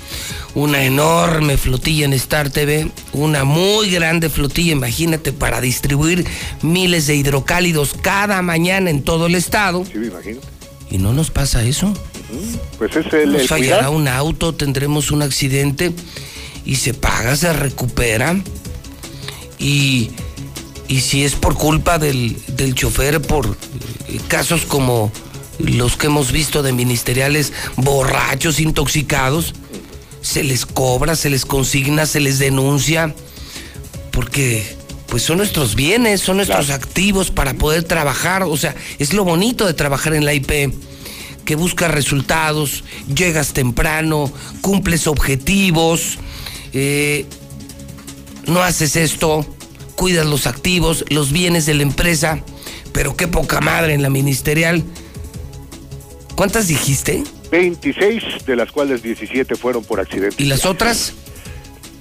una 0.56 0.84
enorme 0.84 1.58
flotilla 1.58 2.06
en 2.06 2.14
Star 2.14 2.50
TV, 2.50 2.90
una 3.14 3.44
muy 3.46 3.90
grande 3.92 4.30
flotilla, 4.30 4.74
imagínate, 4.74 5.32
para 5.32 5.62
distribuir 5.62 6.26
miles 6.62 7.08
de 7.08 7.16
hidrocálidos 7.16 7.94
cada 8.02 8.42
mañana 8.42 8.90
en 8.90 9.04
todo 9.04 9.28
el 9.28 9.36
estado. 9.36 9.86
Sí, 9.86 9.98
me 10.00 10.08
imagino. 10.08 10.42
Y 10.90 10.98
no 10.98 11.14
nos 11.14 11.32
pasa 11.32 11.64
eso. 11.64 11.94
Pues 12.78 12.94
es 12.96 13.14
el, 13.14 13.32
Nos 13.34 13.42
el 13.44 13.48
fallará 13.48 13.78
cuidar. 13.88 13.90
un 13.96 14.08
auto, 14.10 14.54
tendremos 14.54 15.12
un 15.12 15.22
accidente 15.22 15.92
y 16.66 16.76
se 16.76 16.94
paga, 16.94 17.36
se 17.38 17.54
recupera. 17.54 18.36
Y, 19.62 20.10
y 20.88 21.02
si 21.02 21.24
es 21.24 21.36
por 21.36 21.54
culpa 21.56 22.00
del, 22.00 22.36
del 22.48 22.76
chofer, 22.76 23.22
por 23.22 23.56
casos 24.28 24.64
como 24.66 25.12
los 25.60 25.96
que 25.96 26.08
hemos 26.08 26.32
visto 26.32 26.64
de 26.64 26.74
ministeriales 26.74 27.54
borrachos, 27.78 28.60
intoxicados, 28.60 29.54
se 30.22 30.44
les 30.44 30.66
cobra, 30.66 31.16
se 31.16 31.30
les 31.30 31.46
consigna, 31.46 32.06
se 32.06 32.20
les 32.20 32.40
denuncia, 32.40 33.14
porque 34.12 34.76
pues 35.08 35.24
son 35.24 35.38
nuestros 35.38 35.76
bienes, 35.76 36.22
son 36.22 36.38
nuestros 36.38 36.68
Claro. 36.68 36.82
activos 36.84 37.32
para 37.32 37.54
poder 37.56 37.84
trabajar. 37.84 38.44
O 38.44 38.56
sea, 38.58 38.76
es 38.98 39.14
lo 39.14 39.24
bonito 39.26 39.66
de 39.68 39.74
trabajar 39.74 40.14
en 40.14 40.26
la 40.26 40.34
IP 40.34 40.74
que 41.44 41.56
buscas 41.56 41.92
resultados, 41.92 42.84
llegas 43.14 43.52
temprano, 43.52 44.32
cumples 44.62 45.08
objetivos, 45.08 46.18
eh, 46.72 47.26
no 48.48 48.62
haces 48.62 48.96
esto, 48.96 49.46
cuidas 49.96 50.26
los 50.26 50.48
activos, 50.48 51.06
los 51.10 51.32
bienes 51.32 51.66
de 51.66 51.74
la 51.74 51.84
empresa, 51.84 52.44
pero 52.94 53.16
qué 53.16 53.28
poca 53.28 53.62
madre 53.62 53.94
en 53.94 54.02
la 54.02 54.10
ministerial. 54.10 54.84
¿Cuántas 56.36 56.68
dijiste? 56.68 57.24
26, 57.52 58.46
de 58.46 58.56
las 58.56 58.72
cuales 58.72 59.04
17 59.04 59.56
fueron 59.56 59.84
por 59.84 60.00
accidente. 60.00 60.42
¿Y 60.42 60.46
las 60.46 60.66
otras? 60.66 61.14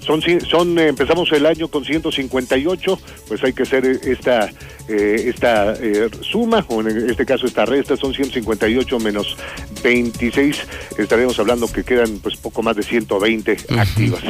Son, 0.01 0.23
son 0.49 0.79
eh, 0.79 0.89
empezamos 0.89 1.31
el 1.33 1.45
año 1.45 1.69
con 1.69 1.85
158, 1.85 2.99
pues 3.29 3.45
hay 3.45 3.53
que 3.53 3.65
hacer 3.65 3.85
eh, 3.85 3.99
esta 4.05 4.51
eh, 4.91 5.29
esta 5.29 5.75
eh, 5.75 6.11
suma, 6.21 6.67
o 6.69 6.81
en 6.81 7.09
este 7.09 7.25
caso 7.25 7.47
esta 7.47 7.65
resta, 7.65 7.97
son 7.97 8.13
158 8.13 8.99
menos 8.99 9.37
26, 9.85 10.57
estaremos 10.99 11.39
hablando 11.39 11.71
que 11.71 11.85
quedan 11.85 12.19
pues 12.19 12.37
poco 12.37 12.63
más 12.63 12.75
de 12.75 12.83
120 12.83 13.57
activas. 13.79 14.23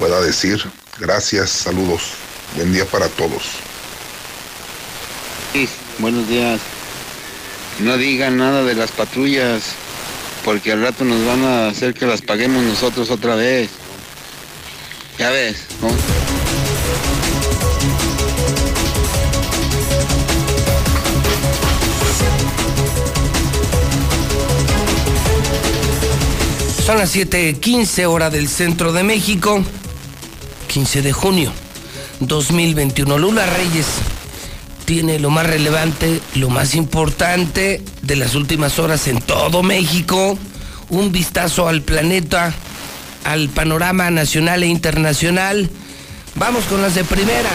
pueda 0.00 0.22
decir. 0.22 0.58
Gracias, 0.98 1.50
saludos. 1.50 2.12
Buen 2.56 2.72
día 2.72 2.86
para 2.86 3.06
todos. 3.08 3.42
Sí, 5.52 5.68
buenos 5.98 6.26
días. 6.26 6.58
No 7.80 7.98
digan 7.98 8.38
nada 8.38 8.64
de 8.64 8.74
las 8.74 8.90
patrullas, 8.92 9.62
porque 10.42 10.72
al 10.72 10.80
rato 10.80 11.04
nos 11.04 11.24
van 11.26 11.44
a 11.44 11.68
hacer 11.68 11.92
que 11.92 12.06
las 12.06 12.22
paguemos 12.22 12.62
nosotros 12.64 13.10
otra 13.10 13.34
vez. 13.34 13.68
Ya 15.18 15.28
ves, 15.28 15.58
¿no? 15.82 15.90
Son 26.86 26.98
las 26.98 27.14
7:15 27.14 28.06
hora 28.06 28.30
del 28.30 28.48
centro 28.48 28.92
de 28.92 29.04
México, 29.04 29.62
15 30.70 31.02
de 31.02 31.12
junio 31.12 31.52
2021. 32.20 33.18
Lula 33.18 33.44
Reyes 33.44 33.86
tiene 34.84 35.18
lo 35.18 35.28
más 35.28 35.44
relevante, 35.44 36.20
lo 36.36 36.48
más 36.48 36.76
importante 36.76 37.82
de 38.02 38.16
las 38.16 38.36
últimas 38.36 38.78
horas 38.78 39.08
en 39.08 39.20
todo 39.20 39.64
México. 39.64 40.38
Un 40.88 41.10
vistazo 41.10 41.66
al 41.66 41.82
planeta, 41.82 42.54
al 43.24 43.48
panorama 43.48 44.12
nacional 44.12 44.62
e 44.62 44.68
internacional. 44.68 45.68
Vamos 46.36 46.64
con 46.66 46.80
las 46.82 46.94
de 46.94 47.02
primera, 47.02 47.50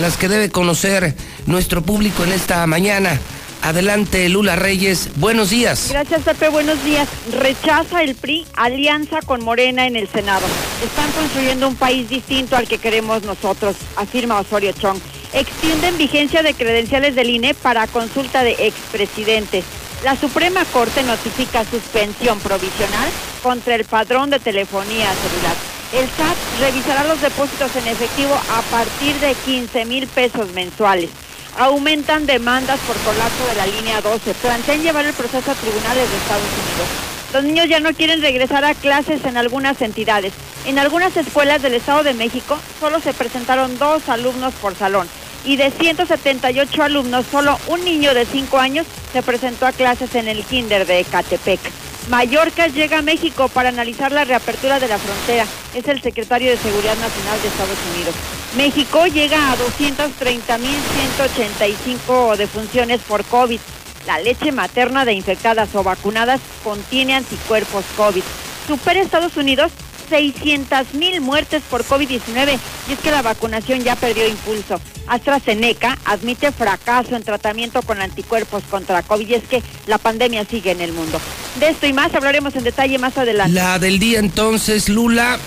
las 0.00 0.16
que 0.16 0.28
debe 0.28 0.48
conocer 0.48 1.14
nuestro 1.44 1.82
público 1.82 2.24
en 2.24 2.32
esta 2.32 2.66
mañana. 2.66 3.20
Adelante, 3.66 4.28
Lula 4.28 4.54
Reyes. 4.54 5.10
Buenos 5.16 5.50
días. 5.50 5.88
Gracias, 5.90 6.22
Pepe. 6.22 6.50
Buenos 6.50 6.84
días. 6.84 7.08
Rechaza 7.32 8.04
el 8.04 8.14
PRI 8.14 8.46
alianza 8.54 9.22
con 9.22 9.42
Morena 9.42 9.88
en 9.88 9.96
el 9.96 10.06
Senado. 10.06 10.46
Están 10.84 11.10
construyendo 11.10 11.66
un 11.66 11.74
país 11.74 12.08
distinto 12.08 12.54
al 12.54 12.68
que 12.68 12.78
queremos 12.78 13.24
nosotros, 13.24 13.74
afirma 13.96 14.38
Osorio 14.38 14.70
Chong. 14.70 15.00
Extienden 15.32 15.98
vigencia 15.98 16.44
de 16.44 16.54
credenciales 16.54 17.16
del 17.16 17.28
INE 17.28 17.54
para 17.54 17.88
consulta 17.88 18.44
de 18.44 18.52
expresidentes. 18.52 19.64
La 20.04 20.14
Suprema 20.14 20.64
Corte 20.66 21.02
notifica 21.02 21.64
suspensión 21.64 22.38
provisional 22.38 23.08
contra 23.42 23.74
el 23.74 23.84
padrón 23.84 24.30
de 24.30 24.38
telefonía 24.38 25.08
celular. 25.12 25.56
El 25.92 26.06
SAT 26.06 26.36
revisará 26.60 27.02
los 27.02 27.20
depósitos 27.20 27.74
en 27.74 27.88
efectivo 27.88 28.34
a 28.34 28.62
partir 28.70 29.16
de 29.16 29.34
15 29.44 29.84
mil 29.86 30.06
pesos 30.06 30.52
mensuales. 30.52 31.10
Aumentan 31.58 32.26
demandas 32.26 32.78
por 32.80 32.96
colapso 32.98 33.46
de 33.48 33.54
la 33.54 33.66
línea 33.66 34.02
12. 34.02 34.34
Plantean 34.34 34.82
llevar 34.82 35.06
el 35.06 35.14
proceso 35.14 35.50
a 35.50 35.54
tribunales 35.54 36.10
de 36.10 36.16
Estados 36.18 36.42
Unidos. 36.42 36.88
Los 37.32 37.44
niños 37.44 37.68
ya 37.68 37.80
no 37.80 37.94
quieren 37.94 38.20
regresar 38.20 38.64
a 38.66 38.74
clases 38.74 39.24
en 39.24 39.38
algunas 39.38 39.80
entidades. 39.80 40.34
En 40.66 40.78
algunas 40.78 41.16
escuelas 41.16 41.62
del 41.62 41.72
Estado 41.72 42.02
de 42.02 42.12
México 42.12 42.58
solo 42.78 43.00
se 43.00 43.14
presentaron 43.14 43.78
dos 43.78 44.06
alumnos 44.10 44.52
por 44.54 44.74
salón 44.74 45.08
y 45.46 45.56
de 45.56 45.70
178 45.70 46.82
alumnos, 46.82 47.24
solo 47.30 47.58
un 47.68 47.84
niño 47.84 48.12
de 48.12 48.26
5 48.26 48.58
años 48.58 48.86
se 49.12 49.22
presentó 49.22 49.66
a 49.66 49.72
clases 49.72 50.14
en 50.14 50.28
el 50.28 50.44
kinder 50.44 50.86
de 50.86 51.00
Ecatepec. 51.00 51.60
Mallorca 52.08 52.68
llega 52.68 52.98
a 52.98 53.02
México 53.02 53.48
para 53.48 53.70
analizar 53.70 54.12
la 54.12 54.24
reapertura 54.24 54.78
de 54.78 54.86
la 54.86 54.98
frontera. 54.98 55.44
Es 55.74 55.88
el 55.88 56.00
secretario 56.00 56.48
de 56.50 56.56
Seguridad 56.56 56.96
Nacional 56.98 57.42
de 57.42 57.48
Estados 57.48 57.78
Unidos. 57.94 58.14
México 58.56 59.08
llega 59.08 59.50
a 59.50 59.56
230.185 59.56 62.36
defunciones 62.36 63.00
por 63.00 63.24
COVID. 63.24 63.58
La 64.06 64.20
leche 64.20 64.52
materna 64.52 65.04
de 65.04 65.14
infectadas 65.14 65.74
o 65.74 65.82
vacunadas 65.82 66.40
contiene 66.62 67.16
anticuerpos 67.16 67.84
COVID. 67.96 68.22
Supera 68.68 69.00
Estados 69.00 69.36
Unidos 69.36 69.72
600 70.08 70.94
mil 70.94 71.20
muertes 71.20 71.62
por 71.68 71.84
COVID-19 71.84 72.58
y 72.88 72.92
es 72.92 72.98
que 72.98 73.10
la 73.10 73.22
vacunación 73.22 73.82
ya 73.82 73.96
perdió 73.96 74.26
impulso. 74.26 74.80
AstraZeneca 75.06 75.98
admite 76.04 76.52
fracaso 76.52 77.16
en 77.16 77.22
tratamiento 77.22 77.82
con 77.82 78.00
anticuerpos 78.00 78.64
contra 78.70 79.02
COVID 79.02 79.28
y 79.28 79.34
es 79.34 79.44
que 79.44 79.62
la 79.86 79.98
pandemia 79.98 80.44
sigue 80.44 80.72
en 80.72 80.80
el 80.80 80.92
mundo. 80.92 81.20
De 81.60 81.68
esto 81.68 81.86
y 81.86 81.92
más 81.92 82.14
hablaremos 82.14 82.54
en 82.56 82.64
detalle 82.64 82.98
más 82.98 83.16
adelante. 83.16 83.52
La 83.52 83.78
del 83.78 83.98
día 83.98 84.18
entonces, 84.18 84.88
Lula, 84.88 85.38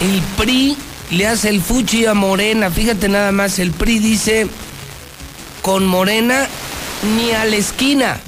el 0.00 0.22
PRI 0.36 0.76
le 1.10 1.26
hace 1.26 1.50
el 1.50 1.60
fuchi 1.60 2.06
a 2.06 2.14
Morena. 2.14 2.70
Fíjate 2.70 3.08
nada 3.08 3.32
más, 3.32 3.58
el 3.58 3.72
PRI 3.72 3.98
dice, 3.98 4.48
con 5.62 5.86
Morena 5.86 6.46
ni 7.16 7.32
a 7.32 7.44
la 7.44 7.56
esquina 7.56 8.20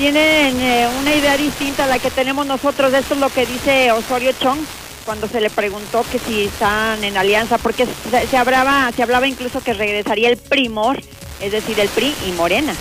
tienen 0.00 0.58
eh, 0.58 0.88
una 0.98 1.14
idea 1.14 1.36
distinta 1.36 1.84
a 1.84 1.86
la 1.86 1.98
que 1.98 2.10
tenemos 2.10 2.46
nosotros. 2.46 2.90
Esto 2.94 3.12
es 3.12 3.20
lo 3.20 3.28
que 3.28 3.44
dice 3.44 3.92
Osorio 3.92 4.32
Chong 4.32 4.58
cuando 5.04 5.28
se 5.28 5.42
le 5.42 5.50
preguntó 5.50 6.06
que 6.10 6.18
si 6.18 6.44
están 6.44 7.04
en 7.04 7.18
alianza, 7.18 7.58
porque 7.58 7.86
se, 8.30 8.36
hablaba, 8.38 8.90
se 8.96 9.02
hablaba 9.02 9.26
incluso 9.28 9.60
que 9.60 9.74
regresaría 9.74 10.30
el 10.30 10.38
primor, 10.38 10.98
es 11.40 11.52
decir, 11.52 11.78
el 11.78 11.88
PRI 11.88 12.14
y 12.26 12.32
Morena. 12.32 12.72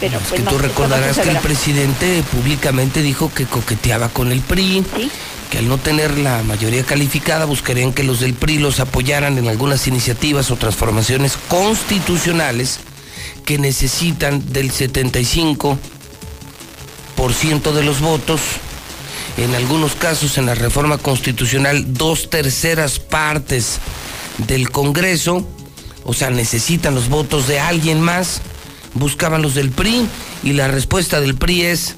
Pero 0.00 0.18
pues 0.28 0.44
tú 0.44 0.58
recordarás 0.58 1.18
que 1.18 1.30
el 1.30 1.38
presidente 1.38 2.24
públicamente 2.32 3.00
dijo 3.00 3.32
que 3.32 3.46
coqueteaba 3.46 4.08
con 4.08 4.32
el 4.32 4.40
PRI, 4.40 4.84
que 5.50 5.58
al 5.58 5.68
no 5.68 5.78
tener 5.78 6.18
la 6.18 6.42
mayoría 6.42 6.82
calificada 6.82 7.44
buscarían 7.44 7.92
que 7.92 8.02
los 8.02 8.18
del 8.18 8.34
PRI 8.34 8.58
los 8.58 8.80
apoyaran 8.80 9.38
en 9.38 9.46
algunas 9.46 9.86
iniciativas 9.86 10.50
o 10.50 10.56
transformaciones 10.56 11.38
constitucionales 11.48 12.80
que 13.44 13.58
necesitan 13.58 14.52
del 14.52 14.72
75 14.72 15.78
ciento 17.32 17.72
de 17.72 17.82
los 17.82 18.00
votos, 18.00 18.40
en 19.36 19.54
algunos 19.54 19.94
casos 19.94 20.38
en 20.38 20.46
la 20.46 20.54
reforma 20.54 20.98
constitucional 20.98 21.92
dos 21.94 22.30
terceras 22.30 22.98
partes 22.98 23.78
del 24.46 24.70
Congreso, 24.70 25.46
o 26.04 26.14
sea, 26.14 26.30
necesitan 26.30 26.94
los 26.94 27.08
votos 27.08 27.48
de 27.48 27.58
alguien 27.58 28.00
más, 28.00 28.40
buscaban 28.94 29.42
los 29.42 29.54
del 29.54 29.70
PRI 29.70 30.06
y 30.42 30.52
la 30.52 30.68
respuesta 30.68 31.20
del 31.20 31.34
PRI 31.34 31.62
es 31.62 31.96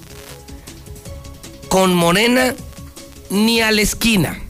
con 1.69 1.95
Morena 1.95 2.55
ni 3.31 3.61
a 3.61 3.71
la 3.71 3.83
esquina. 3.83 4.41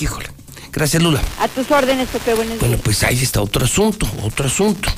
Híjole. 0.00 0.28
Gracias, 0.72 1.02
Lula. 1.02 1.20
A 1.38 1.48
tus 1.48 1.70
órdenes, 1.70 2.08
Pepe. 2.08 2.34
bueno, 2.34 2.78
pues 2.82 3.02
ahí 3.02 3.22
está 3.22 3.42
otro 3.42 3.64
asunto, 3.64 4.06
otro 4.22 4.46
asunto. 4.46 4.88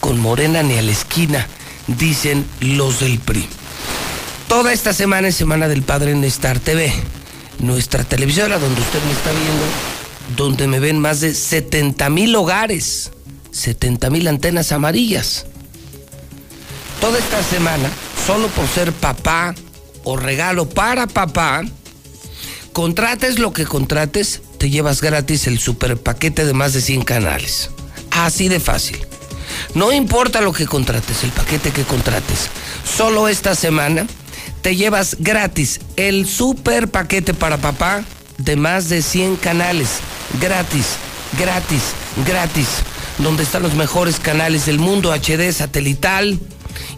Con 0.00 0.18
Morena 0.20 0.62
ni 0.62 0.78
a 0.78 0.82
la 0.82 0.92
esquina, 0.92 1.46
dicen 1.86 2.46
los 2.60 3.00
del 3.00 3.18
PRI. 3.18 3.46
Toda 4.48 4.72
esta 4.72 4.92
semana 4.92 5.28
es 5.28 5.34
Semana 5.34 5.66
del 5.66 5.82
Padre 5.82 6.12
en 6.12 6.22
Star 6.22 6.60
TV, 6.60 6.92
nuestra 7.58 8.04
televisora 8.04 8.60
donde 8.60 8.80
usted 8.80 9.02
me 9.02 9.12
está 9.12 9.30
viendo, 9.32 9.64
donde 10.36 10.68
me 10.68 10.78
ven 10.78 11.00
más 11.00 11.20
de 11.20 11.34
70 11.34 12.08
mil 12.10 12.34
hogares, 12.36 13.10
70 13.50 14.08
mil 14.10 14.28
antenas 14.28 14.70
amarillas. 14.70 15.46
Toda 17.00 17.18
esta 17.18 17.42
semana, 17.42 17.90
solo 18.24 18.46
por 18.48 18.68
ser 18.68 18.92
papá 18.92 19.52
o 20.04 20.16
regalo 20.16 20.68
para 20.68 21.08
papá, 21.08 21.64
contrates 22.72 23.40
lo 23.40 23.52
que 23.52 23.66
contrates, 23.66 24.42
te 24.58 24.70
llevas 24.70 25.00
gratis 25.00 25.48
el 25.48 25.58
super 25.58 25.96
paquete 25.96 26.44
de 26.44 26.52
más 26.52 26.72
de 26.72 26.82
100 26.82 27.02
canales. 27.02 27.70
Así 28.12 28.48
de 28.48 28.60
fácil. 28.60 29.04
No 29.74 29.92
importa 29.92 30.40
lo 30.40 30.52
que 30.52 30.66
contrates, 30.66 31.24
el 31.24 31.32
paquete 31.32 31.72
que 31.72 31.82
contrates. 31.82 32.48
Solo 32.84 33.26
esta 33.26 33.56
semana 33.56 34.06
te 34.66 34.74
llevas 34.74 35.18
gratis 35.20 35.78
el 35.94 36.26
super 36.26 36.88
paquete 36.88 37.34
para 37.34 37.58
papá 37.58 38.02
de 38.38 38.56
más 38.56 38.88
de 38.88 39.00
100 39.00 39.36
canales. 39.36 40.00
Gratis, 40.40 40.96
gratis, 41.38 41.82
gratis. 42.26 42.66
Donde 43.18 43.44
están 43.44 43.62
los 43.62 43.76
mejores 43.76 44.18
canales 44.18 44.66
del 44.66 44.80
mundo, 44.80 45.12
HD, 45.12 45.52
satelital. 45.52 46.40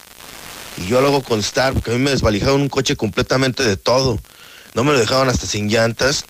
Y 0.78 0.86
yo 0.86 1.00
lo 1.00 1.08
hago 1.08 1.22
constar, 1.22 1.72
porque 1.72 1.90
a 1.90 1.94
mí 1.94 2.00
me 2.00 2.12
desvalijaron 2.12 2.62
un 2.62 2.68
coche 2.68 2.94
completamente 2.94 3.64
de 3.64 3.76
todo. 3.76 4.18
No 4.74 4.84
me 4.84 4.92
lo 4.92 4.98
dejaron 5.00 5.28
hasta 5.28 5.46
sin 5.46 5.68
llantas, 5.68 6.24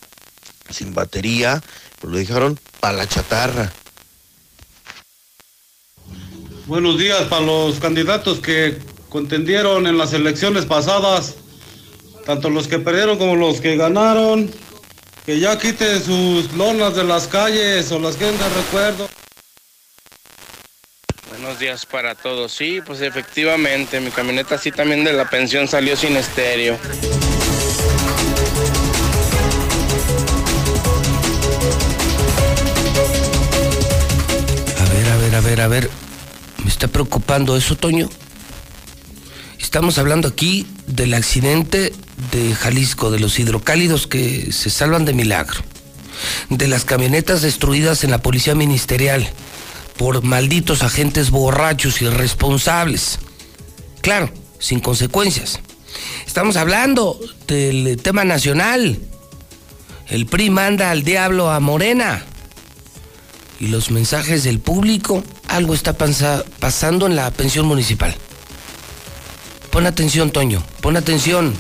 sin 0.71 0.95
batería, 0.95 1.63
lo 2.03 2.17
dejaron 2.17 2.59
para 2.81 2.97
la 2.97 3.07
chatarra. 3.07 3.71
Buenos 6.67 6.99
días 6.99 7.25
para 7.25 7.45
los 7.45 7.79
candidatos 7.79 8.41
que 8.41 8.79
contendieron 9.13 9.87
en 9.87 9.99
las 9.99 10.15
elecciones 10.15 10.65
pasadas 10.65 11.35
tanto 12.25 12.49
los 12.49 12.67
que 12.67 12.79
perdieron 12.79 13.19
como 13.19 13.37
los 13.37 13.61
que 13.61 13.77
ganaron, 13.77 14.51
que 15.27 15.39
ya 15.39 15.59
quiten 15.59 16.03
sus 16.03 16.51
lonas 16.55 16.97
de 16.97 17.05
las 17.05 17.27
calles 17.27 17.93
o 17.93 17.99
las 17.99 18.17
que 18.17 18.25
de 18.25 18.33
recuerdo. 18.33 19.11
Buenos 21.29 21.59
días 21.59 21.85
para 21.85 22.15
todos. 22.15 22.53
Sí, 22.53 22.81
pues 22.87 23.03
efectivamente, 23.03 24.01
mi 24.01 24.11
camioneta 24.11 24.57
sí 24.57 24.71
también 24.71 25.05
de 25.05 25.13
la 25.13 25.29
pensión 25.29 25.69
salió 25.69 25.95
sin 25.95 26.17
estéreo. 26.17 26.79
A 34.79 34.95
ver, 34.95 35.09
a 35.11 35.17
ver, 35.17 35.35
a 35.35 35.41
ver, 35.41 35.61
a 35.61 35.69
ver. 35.69 35.91
Me 36.65 36.71
está 36.71 36.89
preocupando 36.89 37.59
eso, 37.59 37.77
Toño. 37.77 38.09
Estamos 39.73 39.97
hablando 39.97 40.29
aquí 40.29 40.67
del 40.87 41.15
accidente 41.15 41.95
de 42.31 42.55
Jalisco, 42.55 43.11
de 43.11 43.19
los 43.19 43.39
hidrocálidos 43.39 44.07
que 44.07 44.53
se 44.53 44.69
salvan 44.69 45.07
de 45.07 45.15
milagro, 45.15 45.63
de 46.51 46.69
las 46.69 46.85
camionetas 46.85 47.41
destruidas 47.41 48.05
en 48.05 48.11
la 48.11 48.21
policía 48.21 48.55
ministerial 48.55 49.27
por 49.97 50.23
malditos 50.23 50.83
agentes 50.83 51.31
borrachos 51.31 52.03
irresponsables. 52.03 53.19
Claro, 54.03 54.31
sin 54.59 54.81
consecuencias. 54.81 55.59
Estamos 56.27 56.57
hablando 56.57 57.19
del 57.47 57.97
tema 57.97 58.25
nacional. 58.25 58.99
El 60.07 60.27
PRI 60.27 60.51
manda 60.51 60.91
al 60.91 61.03
diablo 61.03 61.51
a 61.51 61.61
Morena. 61.61 62.27
Y 63.59 63.69
los 63.69 63.91
mensajes 63.91 64.45
del 64.45 64.61
público, 64.61 65.25
algo 65.49 65.73
está 65.73 65.95
pasando 65.97 67.07
en 67.07 67.17
la 67.17 67.31
pensión 67.31 67.65
municipal. 67.65 68.15
Pon 69.73 69.87
atención, 69.87 70.31
Toño, 70.31 70.63
pon 70.83 70.99
atención. 70.99 71.55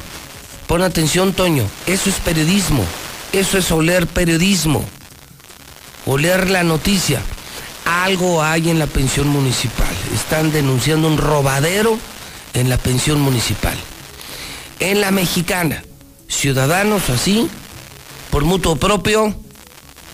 Pon 0.66 0.83
atención, 0.83 1.33
Toño. 1.33 1.64
Eso 1.87 2.11
es 2.11 2.16
periodismo. 2.16 2.85
Eso 3.33 3.57
es 3.57 3.72
oler 3.72 4.07
periodismo. 4.07 4.85
o 6.05 6.18
leer 6.18 6.51
la 6.51 6.62
noticia. 6.62 7.22
Algo 7.85 8.42
hay 8.42 8.68
en 8.68 8.79
la 8.79 8.87
pensión 8.87 9.29
municipal. 9.29 9.94
Están 10.14 10.53
denunciando 10.53 11.09
un 11.09 11.16
robadero 11.16 11.98
en 12.53 12.68
la 12.68 12.77
pensión 12.77 13.20
municipal. 13.20 13.77
En 14.79 15.01
la 15.01 15.11
mexicana, 15.11 15.83
ciudadanos 16.29 17.09
así, 17.09 17.48
por 18.31 18.44
mutuo 18.44 18.77
propio, 18.77 19.35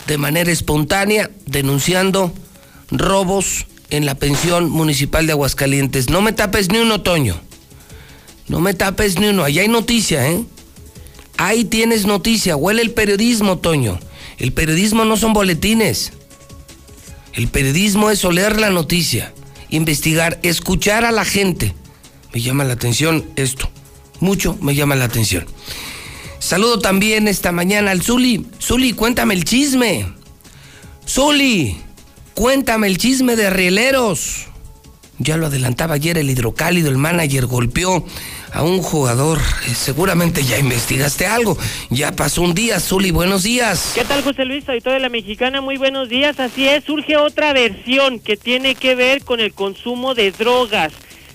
de 0.06 0.18
manera 0.18 0.52
espontánea, 0.52 1.30
denunciando 1.46 2.32
robos 2.90 3.66
en 3.90 4.06
la 4.06 4.14
pensión 4.14 4.70
municipal 4.70 5.26
de 5.26 5.32
Aguascalientes. 5.32 6.10
No 6.10 6.20
me 6.20 6.32
tapes 6.32 6.70
ni 6.70 6.78
un 6.78 6.92
otoño. 6.92 7.47
No 8.48 8.60
me 8.60 8.74
tapes 8.74 9.18
ni 9.18 9.28
uno. 9.28 9.44
Allá 9.44 9.62
hay 9.62 9.68
noticia, 9.68 10.28
¿eh? 10.30 10.44
Ahí 11.36 11.64
tienes 11.64 12.06
noticia. 12.06 12.56
Huele 12.56 12.82
el 12.82 12.90
periodismo, 12.90 13.58
Toño. 13.58 13.98
El 14.38 14.52
periodismo 14.52 15.04
no 15.04 15.16
son 15.16 15.32
boletines. 15.32 16.12
El 17.32 17.48
periodismo 17.48 18.10
es 18.10 18.24
oler 18.24 18.58
la 18.58 18.70
noticia, 18.70 19.32
investigar, 19.68 20.40
escuchar 20.42 21.04
a 21.04 21.12
la 21.12 21.24
gente. 21.24 21.74
Me 22.32 22.40
llama 22.40 22.64
la 22.64 22.72
atención 22.72 23.24
esto. 23.36 23.70
Mucho 24.20 24.56
me 24.60 24.74
llama 24.74 24.96
la 24.96 25.04
atención. 25.04 25.46
Saludo 26.40 26.78
también 26.78 27.28
esta 27.28 27.52
mañana 27.52 27.90
al 27.90 28.02
Zuli. 28.02 28.46
Zuli, 28.60 28.92
cuéntame 28.92 29.34
el 29.34 29.44
chisme. 29.44 30.12
Zuli, 31.06 31.76
cuéntame 32.34 32.86
el 32.86 32.98
chisme 32.98 33.36
de 33.36 33.50
rieleros. 33.50 34.46
Ya 35.18 35.36
lo 35.36 35.46
adelantaba 35.46 35.94
ayer 35.94 36.18
el 36.18 36.30
hidrocálido, 36.30 36.90
el 36.90 36.98
manager 36.98 37.46
golpeó 37.46 38.04
a 38.52 38.62
un 38.62 38.82
jugador. 38.82 39.38
Eh, 39.66 39.74
seguramente 39.74 40.44
ya 40.44 40.58
investigaste 40.58 41.26
algo. 41.26 41.56
Ya 41.90 42.12
pasó 42.12 42.42
un 42.42 42.54
día, 42.54 42.80
Zuli, 42.80 43.10
buenos 43.10 43.42
días. 43.42 43.92
¿Qué 43.94 44.04
tal, 44.04 44.22
José 44.22 44.44
Luis? 44.44 44.64
Soy 44.64 44.80
de 44.80 45.00
la 45.00 45.08
Mexicana, 45.08 45.60
muy 45.60 45.76
buenos 45.76 46.08
días. 46.08 46.40
Así 46.40 46.68
es, 46.68 46.84
surge 46.84 47.16
otra 47.16 47.52
versión 47.52 48.20
que 48.20 48.36
tiene 48.36 48.74
que 48.74 48.94
ver 48.94 49.24
con 49.24 49.40
el 49.40 49.52
consumo 49.52 50.14
de 50.14 50.30
drogas. 50.30 50.92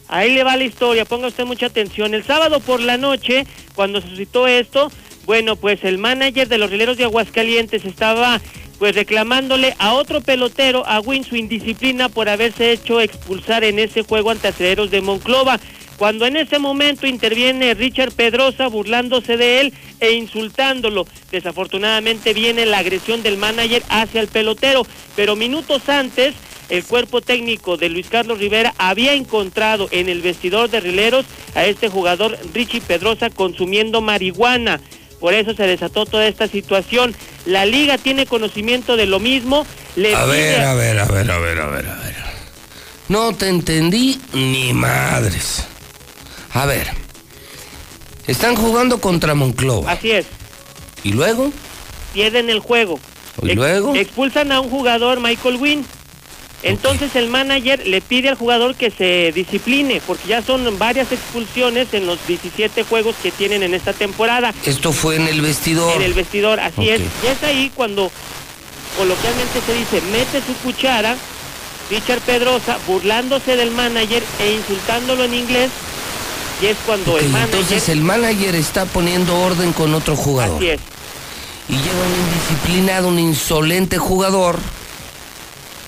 Ahí 0.08 0.34
le 0.34 0.44
va 0.44 0.58
la 0.58 0.64
historia, 0.64 1.06
ponga 1.06 1.28
usted 1.28 1.46
mucha 1.46 1.68
atención. 1.68 2.14
El 2.14 2.24
sábado 2.24 2.60
por 2.60 2.80
la 2.80 2.98
noche, 2.98 3.46
cuando 3.74 4.02
suscitó 4.02 4.48
esto, 4.48 4.92
bueno, 5.26 5.56
pues 5.56 5.84
el 5.84 5.98
manager 5.98 6.48
de 6.48 6.58
los 6.58 6.70
rileros 6.70 6.98
de 6.98 7.06
Aguascalientes 7.06 7.86
estaba 7.86 8.42
pues 8.80 8.96
reclamándole 8.96 9.76
a 9.80 9.94
otro 9.94 10.20
pelotero, 10.20 10.86
a 10.86 11.00
Win, 11.00 11.24
su 11.24 11.36
indisciplina 11.36 12.10
por 12.10 12.28
haberse 12.28 12.72
hecho 12.72 13.00
expulsar 13.00 13.64
en 13.64 13.80
ese 13.80 14.04
juego 14.04 14.32
ante 14.32 14.50
aceleros 14.50 14.92
de 14.92 15.02
Monclova. 15.02 15.60
Cuando 15.98 16.26
en 16.26 16.38
ese 16.38 16.60
momento 16.60 17.08
interviene 17.08 17.74
Richard 17.74 18.12
Pedrosa 18.12 18.68
burlándose 18.68 19.38
de 19.38 19.62
él 19.62 19.74
e 20.00 20.12
insultándolo. 20.14 21.06
Desafortunadamente 21.32 22.34
viene 22.34 22.66
la 22.66 22.80
agresión 22.80 23.24
del 23.24 23.38
manager 23.38 23.84
hacia 23.90 24.22
el 24.22 24.28
pelotero, 24.28 24.86
pero 25.16 25.36
minutos 25.36 25.88
antes 25.88 26.34
el 26.70 26.84
cuerpo 26.84 27.22
técnico 27.22 27.78
de 27.78 27.90
Luis 27.90 28.08
Carlos 28.10 28.40
Rivera 28.40 28.74
había 28.78 29.14
encontrado 29.14 29.88
en 29.92 30.10
el 30.10 30.22
vestidor 30.22 30.70
de 30.70 30.80
rileros 30.80 31.26
a 31.56 31.66
este 31.66 31.90
jugador 31.90 32.38
Richie 32.54 32.82
Pedrosa 32.82 33.30
consumiendo 33.30 34.02
marihuana. 34.02 34.80
Por 35.20 35.34
eso 35.34 35.54
se 35.54 35.68
desató 35.68 36.06
toda 36.06 36.28
esta 36.28 36.48
situación. 36.48 37.16
La 37.46 37.66
liga 37.66 37.98
tiene 37.98 38.26
conocimiento 38.26 38.98
de 38.98 39.06
lo 39.06 39.20
mismo. 39.20 39.66
a 40.16 40.26
ver, 40.26 40.62
a 40.62 40.74
ver, 40.74 41.00
a 41.00 41.06
ver, 41.06 41.32
a 41.32 41.40
ver, 41.40 41.60
a 41.60 41.68
ver, 41.68 41.88
a 41.88 41.96
ver. 41.96 42.16
No 43.10 43.34
te 43.36 43.48
entendí 43.48 44.20
ni 44.34 44.74
madres. 44.74 45.68
A 46.54 46.66
ver. 46.66 46.88
Están 48.28 48.56
jugando 48.56 49.02
contra 49.02 49.36
Monclova. 49.36 49.92
Así 49.92 50.12
es. 50.12 50.26
¿Y 51.04 51.12
luego? 51.12 51.52
Pierden 52.14 52.50
el 52.50 52.60
juego. 52.60 53.00
¿Y 53.42 53.54
luego? 53.54 53.96
Expulsan 53.96 54.52
a 54.52 54.60
un 54.60 54.70
jugador, 54.70 55.20
Michael 55.20 55.58
Wynn. 55.58 55.86
Entonces 56.62 57.14
el 57.18 57.30
manager 57.30 57.86
le 57.86 58.00
pide 58.00 58.30
al 58.30 58.36
jugador 58.36 58.76
que 58.76 58.90
se 58.90 59.34
discipline, 59.34 60.02
porque 60.08 60.30
ya 60.30 60.42
son 60.42 60.80
varias 60.80 61.12
expulsiones 61.12 61.94
en 61.94 62.06
los 62.06 62.26
17 62.26 62.84
juegos 62.84 63.16
que 63.22 63.32
tienen 63.32 63.64
en 63.64 63.74
esta 63.74 63.92
temporada. 63.92 64.54
Esto 64.66 64.94
fue 64.94 65.18
en 65.18 65.28
el 65.28 65.42
vestidor. 65.42 65.94
En 65.98 66.02
el 66.02 66.14
vestidor, 66.14 66.62
así 66.62 66.90
es. 66.90 67.02
Y 67.02 67.28
es 67.28 67.44
ahí 67.44 67.70
cuando 67.76 68.10
coloquialmente 68.98 69.60
se 69.66 69.74
dice, 69.74 70.02
mete 70.14 70.40
su 70.46 70.54
cuchara, 70.64 71.18
Richard 71.90 72.22
Pedrosa, 72.22 72.78
burlándose 72.88 73.58
del 73.58 73.72
manager 73.72 74.24
e 74.40 74.54
insultándolo 74.54 75.26
en 75.26 75.34
inglés. 75.34 75.70
Y 76.62 76.68
es 76.68 76.78
cuando 76.86 77.18
el 77.18 77.30
manager... 77.30 77.56
Entonces 77.56 77.90
el 77.90 78.02
manager 78.02 78.56
está 78.56 78.86
poniendo 78.86 79.38
orden 79.40 79.74
con 79.74 79.94
otro 79.94 80.16
jugador. 80.16 80.58
Así 80.58 80.70
es. 80.70 80.80
Y 81.70 81.74
llega 81.74 81.96
un 81.96 82.26
indisciplinado, 82.26 83.08
un 83.08 83.20
insolente 83.20 83.98
jugador 83.98 84.60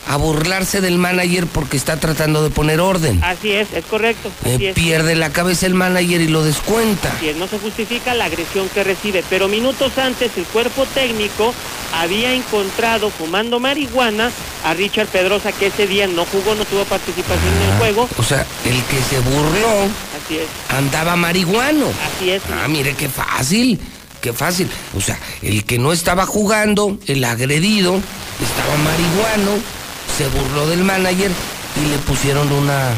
a 0.07 0.17
burlarse 0.17 0.81
del 0.81 0.97
manager 0.97 1.47
porque 1.47 1.77
está 1.77 1.99
tratando 1.99 2.43
de 2.43 2.49
poner 2.49 2.79
orden. 2.79 3.23
Así 3.23 3.51
es, 3.51 3.73
es 3.73 3.85
correcto. 3.85 4.31
Eh, 4.45 4.73
pierde 4.75 5.15
la 5.15 5.31
cabeza 5.31 5.65
el 5.65 5.73
manager 5.73 6.21
y 6.21 6.27
lo 6.27 6.43
descuenta. 6.43 7.11
Así 7.17 7.29
es, 7.29 7.37
no 7.37 7.47
se 7.47 7.59
justifica 7.59 8.13
la 8.13 8.25
agresión 8.25 8.69
que 8.69 8.83
recibe, 8.83 9.23
pero 9.29 9.47
minutos 9.47 9.97
antes 9.97 10.31
el 10.37 10.45
cuerpo 10.45 10.85
técnico 10.93 11.53
había 11.93 12.33
encontrado 12.33 13.09
fumando 13.09 13.59
marihuana 13.59 14.31
a 14.63 14.73
Richard 14.73 15.07
Pedrosa 15.07 15.51
que 15.51 15.67
ese 15.67 15.87
día 15.87 16.07
no 16.07 16.25
jugó, 16.25 16.55
no 16.55 16.65
tuvo 16.65 16.83
participación 16.85 17.53
en 17.55 17.61
el 17.61 17.71
ah, 17.71 17.77
juego. 17.77 18.09
O 18.17 18.23
sea, 18.23 18.45
el 18.65 18.83
que 18.83 19.01
se 19.01 19.19
burló 19.19 19.89
Así 20.23 20.37
es. 20.37 20.47
andaba 20.69 21.15
marihuano. 21.15 21.87
Así 22.15 22.31
es. 22.31 22.41
Ah, 22.51 22.67
mire 22.67 22.93
qué 22.93 23.09
fácil. 23.09 23.79
Qué 24.21 24.33
fácil. 24.33 24.67
O 24.97 25.01
sea, 25.01 25.19
el 25.43 25.65
que 25.65 25.77
no 25.77 25.93
estaba 25.93 26.25
jugando, 26.25 26.97
el 27.05 27.23
agredido, 27.23 28.01
estaba 28.41 28.75
marihuano 28.77 29.61
se 30.17 30.27
burló 30.27 30.67
del 30.67 30.83
manager 30.83 31.31
y 31.75 31.89
le 31.89 31.97
pusieron 31.99 32.49
una, 32.51 32.93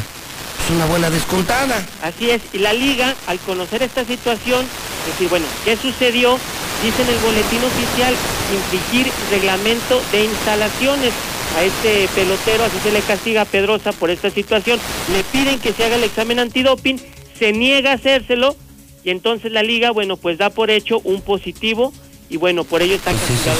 pues, 0.56 0.70
una 0.70 0.86
buena 0.86 1.10
descontada. 1.10 1.84
Así 2.02 2.30
es, 2.30 2.42
y 2.52 2.58
la 2.58 2.72
liga, 2.72 3.14
al 3.26 3.38
conocer 3.40 3.82
esta 3.82 4.04
situación, 4.04 4.64
decir, 5.06 5.28
bueno, 5.28 5.46
¿qué 5.64 5.76
sucedió? 5.76 6.38
Dice 6.82 7.02
en 7.02 7.08
el 7.08 7.18
boletín 7.18 7.58
oficial, 7.64 8.14
infringir 8.54 9.12
reglamento 9.30 10.00
de 10.12 10.24
instalaciones. 10.24 11.12
A 11.56 11.62
este 11.62 12.08
pelotero, 12.14 12.62
así 12.62 12.76
se 12.82 12.92
le 12.92 13.00
castiga 13.00 13.40
a 13.40 13.44
Pedrosa 13.46 13.92
por 13.92 14.10
esta 14.10 14.30
situación. 14.30 14.78
Le 15.12 15.24
piden 15.24 15.58
que 15.58 15.72
se 15.72 15.82
haga 15.82 15.96
el 15.96 16.04
examen 16.04 16.38
antidoping, 16.38 17.00
se 17.38 17.52
niega 17.52 17.92
a 17.92 17.94
hacérselo, 17.94 18.54
y 19.02 19.10
entonces 19.10 19.50
la 19.50 19.62
liga, 19.62 19.90
bueno, 19.90 20.18
pues 20.18 20.36
da 20.36 20.50
por 20.50 20.70
hecho 20.70 21.00
un 21.04 21.22
positivo, 21.22 21.92
y 22.28 22.36
bueno, 22.36 22.64
por 22.64 22.82
ello 22.82 22.94
está 22.94 23.10
pues 23.10 23.22
castigado. 23.22 23.58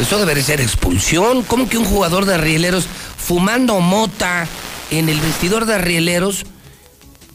Eso 0.00 0.18
debería 0.18 0.42
ser 0.42 0.60
expulsión. 0.60 1.42
¿Cómo 1.42 1.68
que 1.68 1.76
un 1.76 1.84
jugador 1.84 2.24
de 2.24 2.38
rieleros 2.38 2.86
fumando 3.16 3.80
mota 3.80 4.48
en 4.90 5.08
el 5.08 5.20
vestidor 5.20 5.66
de 5.66 5.78
rieleros? 5.78 6.46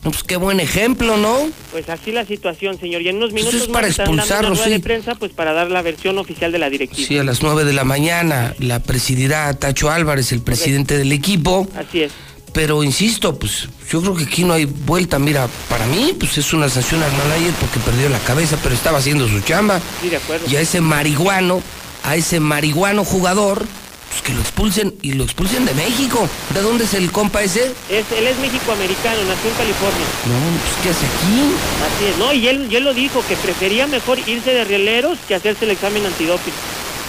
Pues 0.02 0.24
qué 0.24 0.36
buen 0.36 0.60
ejemplo, 0.60 1.18
¿no? 1.18 1.50
Pues 1.72 1.90
así 1.90 2.12
la 2.12 2.26
situación, 2.26 2.80
señor. 2.80 3.02
Y 3.02 3.10
en 3.10 3.18
unos 3.18 3.34
minutos 3.34 3.56
Eso 3.56 3.66
es 3.66 3.72
para 3.72 3.88
expulsarlo, 3.88 4.56
sí. 4.56 4.70
de 4.70 4.80
prensa, 4.80 5.16
pues 5.16 5.32
para 5.32 5.54
dar 5.54 5.70
la 5.72 5.82
versión 5.82 6.18
oficial 6.18 6.52
de 6.52 6.60
la 6.60 6.70
directiva. 6.70 7.08
Sí, 7.08 7.18
a 7.18 7.24
las 7.24 7.42
nueve 7.42 7.66
de 7.66 7.74
la 7.74 7.84
mañana 7.84 8.56
la 8.60 8.80
presidirá 8.82 9.54
Tacho 9.54 9.90
Álvarez, 9.90 10.32
el 10.32 10.42
presidente 10.42 10.98
del 10.98 11.12
equipo. 11.12 11.68
Así 11.76 12.04
es. 12.04 12.12
Pero 12.54 12.84
insisto, 12.84 13.38
pues 13.38 13.68
yo 13.92 14.02
creo 14.02 14.16
que 14.16 14.24
aquí 14.24 14.44
no 14.44 14.54
hay 14.54 14.66
vuelta. 14.66 15.20
Mira, 15.20 15.48
para 15.70 15.86
mí, 15.88 16.14
pues 16.20 16.38
es 16.38 16.54
una 16.54 16.70
sanción 16.70 17.02
al 17.04 17.12
manager 17.12 17.54
porque 17.60 17.80
perdió 17.80 18.08
la 18.10 18.20
cabeza, 18.20 18.58
pero 18.62 18.74
estaba 18.74 19.00
haciendo 19.00 19.28
su 19.28 19.42
chamba. 19.42 19.82
Sí, 20.02 20.10
de 20.10 20.18
acuerdo. 20.18 20.46
Y 20.50 20.56
a 20.56 20.62
ese 20.62 20.82
marihuano 20.82 21.62
a 22.06 22.16
ese 22.16 22.40
marihuano 22.40 23.04
jugador, 23.04 23.66
pues 24.10 24.22
que 24.22 24.34
lo 24.34 24.42
expulsen 24.42 24.96
y 25.02 25.14
lo 25.14 25.24
expulsen 25.24 25.66
de 25.66 25.74
México. 25.74 26.28
¿De 26.54 26.62
dónde 26.62 26.86
es 26.86 26.94
el 26.94 27.12
compa 27.12 27.42
ese? 27.42 27.72
Es, 27.90 28.06
él 28.12 28.28
es 28.28 28.38
México-americano, 28.40 29.24
nació 29.28 29.50
en 29.50 29.56
California. 29.58 30.06
No, 30.26 30.36
pues 30.62 30.84
¿qué 30.84 30.90
hace 30.90 31.06
aquí? 31.06 31.54
Así 31.86 32.06
es, 32.06 32.18
no, 32.18 32.34
y 32.34 32.48
él, 32.48 32.70
él 32.74 32.84
lo 32.84 32.94
dijo, 32.94 33.24
que 33.28 33.36
prefería 33.36 33.88
mejor 33.88 34.20
irse 34.28 34.54
de 34.54 34.64
rieleros 34.64 35.18
que 35.28 35.36
hacerse 35.36 35.66
el 35.66 35.72
examen 35.72 36.06
antidoping. 36.06 36.54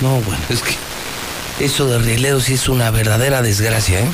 No, 0.00 0.20
bueno, 0.20 0.42
es 0.48 0.62
que 0.62 0.74
eso 1.64 1.87
de 1.87 1.98
rieleros 1.98 2.44
sí 2.44 2.54
es 2.54 2.68
una 2.68 2.90
verdadera 2.90 3.42
desgracia, 3.42 4.00
¿eh? 4.00 4.09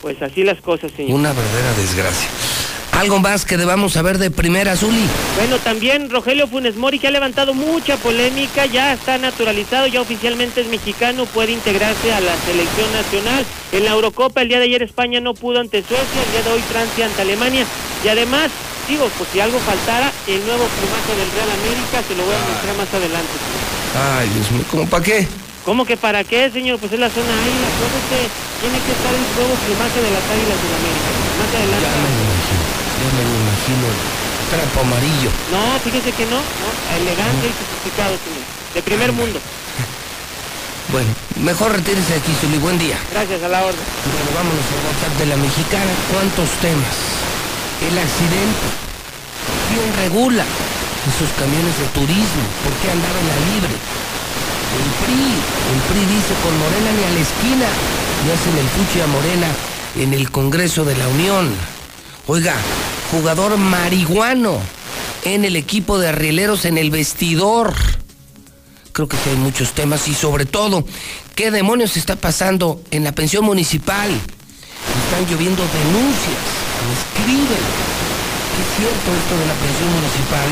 Pues 0.00 0.20
así 0.20 0.42
las 0.42 0.60
cosas, 0.60 0.90
señor. 0.96 1.14
Una 1.14 1.32
verdadera 1.32 1.72
desgracia. 1.74 2.28
¿Algo 3.02 3.18
más 3.18 3.44
que 3.44 3.56
debamos 3.56 3.94
saber 3.94 4.18
de 4.18 4.30
primera, 4.30 4.76
Zuli? 4.76 5.02
Bueno, 5.36 5.58
también 5.58 6.08
Rogelio 6.08 6.46
Funes 6.46 6.76
Mori, 6.76 7.00
que 7.00 7.08
ha 7.08 7.10
levantado 7.10 7.52
mucha 7.52 7.96
polémica, 7.96 8.66
ya 8.66 8.92
está 8.92 9.18
naturalizado, 9.18 9.88
ya 9.88 10.00
oficialmente 10.00 10.60
es 10.60 10.68
mexicano, 10.68 11.26
puede 11.26 11.50
integrarse 11.50 12.12
a 12.12 12.20
la 12.20 12.30
selección 12.46 12.92
nacional. 12.92 13.44
En 13.72 13.86
la 13.86 13.90
Eurocopa 13.90 14.42
el 14.42 14.48
día 14.50 14.60
de 14.60 14.66
ayer 14.66 14.84
España 14.84 15.18
no 15.18 15.34
pudo 15.34 15.58
ante 15.58 15.82
Suecia, 15.82 16.22
el 16.26 16.30
día 16.30 16.42
de 16.46 16.50
hoy 16.52 16.62
Francia 16.70 17.06
ante 17.06 17.22
Alemania. 17.22 17.66
Y 18.04 18.08
además, 18.08 18.52
digo, 18.86 19.10
pues 19.18 19.28
si 19.32 19.40
algo 19.40 19.58
faltara, 19.58 20.12
el 20.28 20.38
nuevo 20.46 20.62
plumaje 20.62 21.12
del 21.18 21.30
Real 21.34 21.50
América, 21.58 22.06
se 22.06 22.14
lo 22.14 22.22
voy 22.22 22.36
a 22.38 22.54
mostrar 22.54 22.76
más 22.78 22.94
adelante. 22.94 23.34
Ay, 23.98 24.28
Dios 24.30 24.48
mío, 24.52 24.64
¿cómo 24.70 24.86
para 24.86 25.02
qué? 25.02 25.26
¿Cómo 25.64 25.84
que 25.84 25.96
para 25.96 26.22
qué, 26.22 26.52
señor? 26.52 26.78
Pues 26.78 26.92
es 26.92 27.00
la 27.00 27.10
zona 27.10 27.34
águila, 27.34 27.66
tiene 28.62 28.78
que 28.78 28.92
estar 28.94 29.10
el 29.10 29.26
nuevo 29.34 29.58
plumaje 29.58 29.98
de 29.98 30.10
las 30.14 30.22
águilas 30.22 30.54
de 30.54 30.70
América. 30.70 31.10
Más 31.42 31.50
adelante 31.50 32.41
me 33.16 33.22
lo 33.24 33.34
imagino 33.42 33.86
trapo 34.52 34.80
amarillo. 34.84 35.30
No, 35.48 35.80
fíjese 35.80 36.12
que 36.12 36.26
no, 36.26 36.36
no 36.36 36.68
elegante 37.00 37.48
y 37.48 37.54
sofisticado, 37.56 38.14
De 38.74 38.82
primer 38.82 39.12
mundo. 39.12 39.40
Bueno, 40.90 41.08
mejor 41.40 41.72
retírese 41.72 42.12
de 42.12 42.18
aquí, 42.18 42.34
Zuli. 42.38 42.58
Buen 42.58 42.76
día. 42.76 42.98
Gracias, 43.12 43.40
a 43.40 43.48
la 43.48 43.64
orden. 43.64 43.80
Bueno, 43.80 44.28
vámonos 44.36 44.66
al 44.76 44.82
WhatsApp 44.84 45.14
de 45.16 45.26
la 45.30 45.36
mexicana. 45.40 45.88
¿Cuántos 46.12 46.50
temas? 46.60 46.96
El 47.80 47.96
accidente. 47.96 48.66
¿Quién 49.72 49.88
regula 50.04 50.44
esos 51.08 51.32
camiones 51.38 51.72
de 51.80 51.86
turismo? 51.96 52.44
¿Por 52.60 52.74
qué 52.82 52.92
andar 52.92 53.14
en 53.14 53.26
la 53.30 53.38
libre? 53.56 53.72
El 53.72 54.88
PRI. 55.00 55.32
El 55.72 55.80
PRI 55.88 56.02
dice 56.12 56.32
con 56.44 56.52
Morena 56.60 56.90
ni 56.92 57.02
a 57.08 57.12
la 57.16 57.22
esquina. 57.24 57.68
Y 57.72 58.26
hacen 58.28 58.54
el 58.60 58.68
fuchi 58.76 59.00
a 59.00 59.08
Morena 59.08 59.48
en 59.96 60.12
el 60.12 60.28
Congreso 60.28 60.84
de 60.84 60.96
la 60.98 61.08
Unión. 61.08 61.56
Oiga, 62.28 62.54
jugador 63.10 63.56
marihuano 63.56 64.60
en 65.24 65.44
el 65.44 65.56
equipo 65.56 65.98
de 65.98 66.08
arrieleros 66.08 66.64
en 66.64 66.78
el 66.78 66.90
vestidor. 66.90 67.74
Creo 68.92 69.08
que 69.08 69.16
hay 69.28 69.36
muchos 69.36 69.72
temas 69.72 70.06
y 70.06 70.14
sobre 70.14 70.46
todo, 70.46 70.84
¿qué 71.34 71.50
demonios 71.50 71.96
está 71.96 72.14
pasando 72.14 72.80
en 72.92 73.02
la 73.02 73.12
pensión 73.12 73.44
municipal? 73.44 74.08
Están 74.10 75.26
lloviendo 75.28 75.62
denuncias, 75.62 76.42
me 76.86 76.92
escriben. 76.94 77.64
¿Qué 78.52 78.60
es 78.62 78.70
cierto 78.76 79.08
esto 79.18 79.34
de 79.38 79.46
la 79.46 79.54
pensión 79.54 79.90
municipal? 79.90 80.48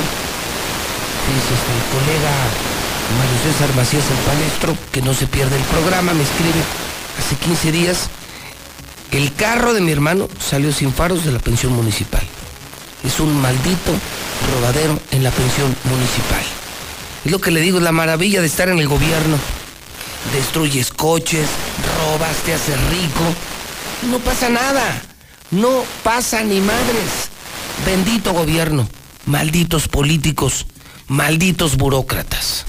Dice 1.30 1.54
este, 1.54 1.70
el 1.70 1.84
colega 1.94 2.32
Mario 3.18 3.38
César 3.44 3.76
Macías 3.76 4.10
el 4.10 4.18
Palestro, 4.26 4.76
que 4.90 5.02
no 5.02 5.14
se 5.14 5.28
pierde 5.28 5.56
el 5.56 5.62
programa, 5.64 6.14
me 6.14 6.24
escribe 6.24 6.62
hace 7.16 7.36
15 7.36 7.70
días. 7.70 8.10
El 9.10 9.34
carro 9.34 9.74
de 9.74 9.80
mi 9.80 9.90
hermano 9.90 10.28
salió 10.38 10.72
sin 10.72 10.92
faros 10.92 11.24
de 11.24 11.32
la 11.32 11.40
pensión 11.40 11.72
municipal. 11.72 12.22
Es 13.02 13.18
un 13.18 13.40
maldito 13.40 13.92
robadero 14.54 15.00
en 15.10 15.24
la 15.24 15.32
pensión 15.32 15.74
municipal. 15.84 16.42
Es 17.24 17.32
lo 17.32 17.40
que 17.40 17.50
le 17.50 17.60
digo, 17.60 17.78
es 17.78 17.84
la 17.84 17.92
maravilla 17.92 18.40
de 18.40 18.46
estar 18.46 18.68
en 18.68 18.78
el 18.78 18.86
gobierno. 18.86 19.36
Destruyes 20.32 20.92
coches, 20.92 21.46
robas, 21.98 22.36
te 22.44 22.54
haces 22.54 22.76
rico. 22.90 23.24
No 24.10 24.18
pasa 24.20 24.48
nada. 24.48 25.02
No 25.50 25.82
pasa 26.04 26.42
ni 26.42 26.60
madres. 26.60 27.30
Bendito 27.84 28.32
gobierno. 28.32 28.88
Malditos 29.26 29.88
políticos. 29.88 30.66
Malditos 31.08 31.76
burócratas. 31.76 32.64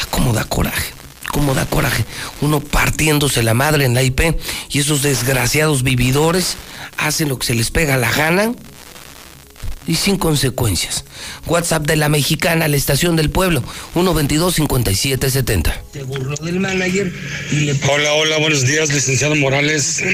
Ah, 0.00 0.06
cómo 0.10 0.32
da 0.32 0.44
coraje. 0.44 0.93
Cómo 1.34 1.52
da 1.52 1.66
coraje. 1.66 2.04
Uno 2.42 2.60
partiéndose 2.60 3.42
la 3.42 3.54
madre 3.54 3.84
en 3.84 3.92
la 3.92 4.04
IP 4.04 4.20
y 4.70 4.78
esos 4.78 5.02
desgraciados 5.02 5.82
vividores 5.82 6.56
hacen 6.96 7.28
lo 7.28 7.40
que 7.40 7.46
se 7.46 7.56
les 7.56 7.72
pega 7.72 7.96
la 7.96 8.12
gana 8.12 8.54
y 9.84 9.96
sin 9.96 10.16
consecuencias. 10.16 11.04
WhatsApp 11.46 11.88
de 11.88 11.96
la 11.96 12.08
mexicana, 12.08 12.68
la 12.68 12.76
estación 12.76 13.16
del 13.16 13.30
pueblo, 13.30 13.64
122-5770. 13.96 15.74
Se 15.92 16.04
burló 16.04 16.36
del 16.36 16.60
manager 16.60 17.12
y 17.50 17.56
le... 17.56 17.72
Hola, 17.90 18.12
hola, 18.12 18.38
buenos 18.38 18.64
días, 18.64 18.94
licenciado 18.94 19.34
Morales. 19.34 20.04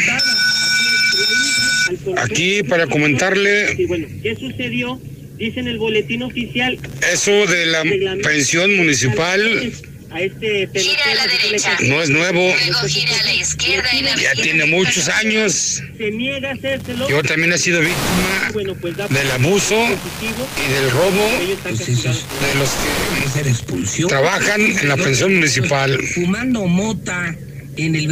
Aquí 2.16 2.62
para 2.62 2.87
comentarle... 2.87 3.76
Sí, 3.76 3.85
bueno, 3.85 4.09
¿qué 4.22 4.37
sucedió? 4.37 4.98
Dice 5.37 5.61
en 5.61 5.68
el 5.68 5.76
boletín 5.76 6.22
oficial... 6.22 6.78
Eso 7.12 7.30
de 7.30 7.66
la 7.66 7.83
pensión 8.22 8.74
municipal 8.74 9.70
a 10.12 10.20
este 10.20 10.68
pelotero. 10.68 10.83
Gira 10.83 11.05
a 11.05 11.14
la 11.14 11.27
derecha. 11.27 11.77
no 11.83 12.03
es 12.03 12.11
nuevo, 12.11 12.55
Luego 12.66 12.88
gira 12.88 13.20
a 13.20 13.25
la 13.25 13.35
izquierda 13.35 13.88
en 13.92 14.07
ya 14.20 14.33
tiene 14.35 14.66
muchos 14.66 15.09
años. 15.09 15.83
Se 15.96 16.11
niega 16.11 16.51
a 16.51 16.53
hacérselo. 16.55 17.09
Yo 17.09 17.23
también 17.23 17.53
he 17.53 17.59
sido 17.59 17.81
víctima 17.81 18.51
Bueno, 18.53 18.75
pues 18.75 18.96
del 18.96 19.31
abuso 19.31 19.77
y 19.77 20.73
del 20.73 20.90
robo 20.90 21.31
Pues 21.62 21.79
de 21.87 22.55
los 22.59 22.70
que 22.70 23.29
Ser 23.31 23.46
expulsión. 23.46 24.09
trabajan 24.09 24.61
en 24.61 24.88
la 24.88 24.96
pensión 24.96 25.35
municipal. 25.35 25.99
Fumando 26.14 26.66
mota 26.66 27.35
en 27.77 27.94
el 27.94 28.11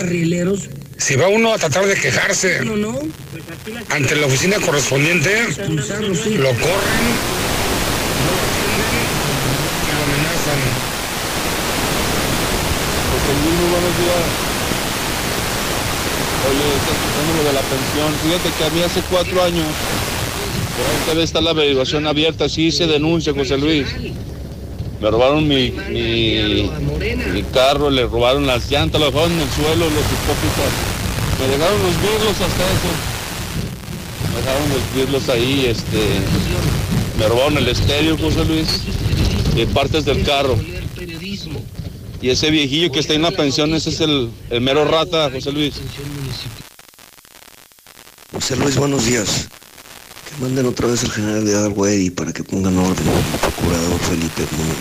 arrieleros. 0.00 0.68
Si 0.98 1.14
va 1.14 1.28
uno 1.28 1.54
a 1.54 1.58
tratar 1.58 1.86
de 1.86 1.94
quejarse 1.94 2.60
No, 2.64 2.76
no. 2.76 2.92
Pues 2.92 3.44
aquí 3.52 3.70
las 3.72 3.88
ante 3.90 4.16
la 4.16 4.26
oficina 4.26 4.56
correspondiente, 4.58 5.30
lo 5.56 5.56
corren, 5.56 5.78
y 5.78 6.36
lo 6.36 6.48
amenazan. 10.04 10.88
Muy 13.44 13.70
buenos 13.70 13.94
días. 13.98 14.48
Oye, 16.48 16.66
está 16.76 16.90
escuchando 16.92 17.30
lo 17.36 17.44
de 17.44 17.52
la 17.52 17.60
pensión. 17.60 18.12
Fíjate 18.22 18.50
que 18.58 18.64
a 18.64 18.70
mí 18.70 18.82
hace 18.82 19.00
cuatro 19.08 19.42
años, 19.44 19.66
por 21.06 21.18
está 21.18 21.40
la 21.40 21.50
averiguación 21.50 22.06
abierta, 22.06 22.48
sí 22.48 22.72
se 22.72 22.86
denuncia, 22.86 23.32
José 23.32 23.56
Luis. 23.58 23.86
Me 25.00 25.10
robaron 25.10 25.46
mi, 25.46 25.70
mi, 25.90 26.68
mi 27.32 27.42
carro, 27.54 27.90
le 27.90 28.06
robaron 28.06 28.46
las 28.46 28.68
llantas, 28.68 29.00
lo 29.00 29.06
dejaron 29.06 29.32
en 29.32 29.40
el 29.40 29.50
suelo, 29.50 29.84
los 29.84 30.04
hipócritas. 30.14 30.72
Me 31.38 31.46
dejaron 31.46 31.82
los 31.82 31.96
vidrios 32.02 32.32
hasta 32.32 32.64
eso. 32.74 32.90
Me 34.32 34.40
dejaron 34.40 34.68
los 34.70 34.94
vidrios 34.96 35.28
ahí, 35.28 35.66
este. 35.66 35.98
Me 37.18 37.28
robaron 37.28 37.58
el 37.58 37.68
estéreo, 37.68 38.18
José 38.18 38.44
Luis, 38.44 38.82
y 39.54 39.66
partes 39.66 40.04
del 40.04 40.24
carro. 40.24 40.58
Y 42.20 42.30
ese 42.30 42.50
viejillo 42.50 42.90
que 42.90 42.98
está 42.98 43.14
en 43.14 43.22
la 43.22 43.30
pensión, 43.30 43.72
ese 43.74 43.90
es 43.90 44.00
el, 44.00 44.30
el 44.50 44.60
mero 44.60 44.84
rata, 44.84 45.30
José 45.30 45.52
Luis. 45.52 45.74
José 48.32 48.56
Luis, 48.56 48.76
buenos 48.76 49.06
días. 49.06 49.46
Que 50.28 50.42
manden 50.42 50.66
otra 50.66 50.88
vez 50.88 51.04
al 51.04 51.12
general 51.12 51.46
de 51.46 51.56
Alwedi 51.56 52.10
para 52.10 52.32
que 52.32 52.42
pongan 52.42 52.76
orden 52.76 53.08
al 53.08 53.38
procurador 53.40 54.00
Felipe 54.00 54.42
Muñoz. 54.56 54.76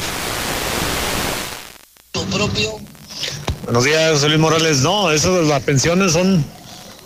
Buenos 3.63 3.83
días, 3.83 4.13
José 4.13 4.29
Luis 4.29 4.39
Morales. 4.39 4.79
No, 4.79 5.11
eso 5.11 5.41
de 5.41 5.47
las 5.47 5.61
pensiones 5.61 6.13
son, 6.13 6.43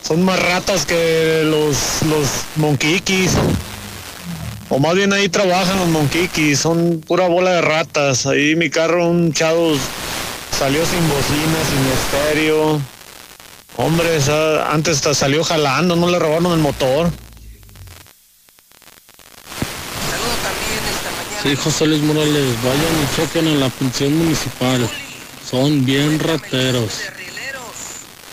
son 0.01 0.23
más 0.23 0.41
ratas 0.41 0.85
que 0.85 1.41
los, 1.43 1.75
los 2.09 2.27
monquiquis. 2.55 3.31
O 4.69 4.79
más 4.79 4.95
bien 4.95 5.11
ahí 5.11 5.27
trabajan 5.27 5.77
los 5.79 5.89
monquiquis, 5.89 6.59
son 6.59 7.01
pura 7.05 7.27
bola 7.27 7.51
de 7.51 7.61
ratas. 7.61 8.25
Ahí 8.25 8.55
mi 8.55 8.69
carro, 8.69 9.09
un 9.09 9.33
chavo 9.33 9.73
salió 10.61 10.85
sin 10.85 11.09
bocina, 11.09 11.59
sin 11.69 11.83
estéreo. 11.91 12.79
Hombre, 13.77 14.15
esa- 14.15 14.71
antes 14.71 14.97
hasta 14.97 15.15
salió 15.15 15.43
jalando, 15.43 15.95
no 15.95 16.07
le 16.07 16.19
robaron 16.19 16.51
el 16.53 16.59
motor. 16.59 17.09
Sí, 21.41 21.55
José 21.55 21.87
Luis 21.87 22.03
Morales, 22.03 22.45
vayan 22.63 22.93
y 23.03 23.15
chequen 23.15 23.47
en 23.47 23.59
la 23.59 23.69
pensión 23.69 24.15
municipal. 24.15 24.87
Son 25.49 25.83
bien 25.83 26.19
rateros. 26.19 26.99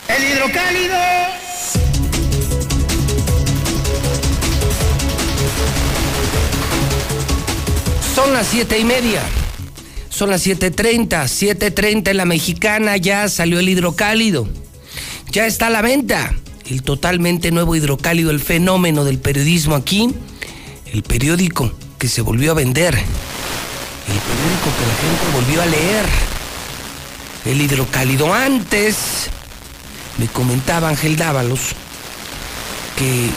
El 0.07 0.23
hidrocálido. 0.23 0.97
Son 8.13 8.31
las 8.33 8.45
siete 8.45 8.77
y 8.77 8.83
media. 8.83 9.23
Son 10.19 10.29
las 10.29 10.45
7.30. 10.45 11.07
7.30 11.07 12.09
en 12.09 12.17
la 12.17 12.25
mexicana 12.25 12.97
ya 12.97 13.29
salió 13.29 13.57
el 13.57 13.69
hidrocálido. 13.69 14.49
Ya 15.31 15.45
está 15.45 15.67
a 15.67 15.69
la 15.69 15.81
venta. 15.81 16.35
El 16.69 16.83
totalmente 16.83 17.51
nuevo 17.51 17.73
hidrocálido, 17.73 18.29
el 18.29 18.41
fenómeno 18.41 19.05
del 19.05 19.17
periodismo 19.17 19.75
aquí. 19.75 20.13
El 20.91 21.03
periódico 21.03 21.71
que 21.97 22.09
se 22.09 22.19
volvió 22.21 22.51
a 22.51 22.55
vender. 22.55 22.95
El 22.95 24.19
periódico 24.19 24.67
que 24.77 24.85
la 24.85 24.95
gente 24.99 25.37
volvió 25.37 25.61
a 25.61 25.65
leer. 25.67 26.05
El 27.45 27.61
hidrocálido 27.61 28.33
antes. 28.33 29.29
Me 30.17 30.27
comentaba 30.27 30.89
Ángel 30.89 31.15
Dávalos 31.15 31.61
que 32.97 33.29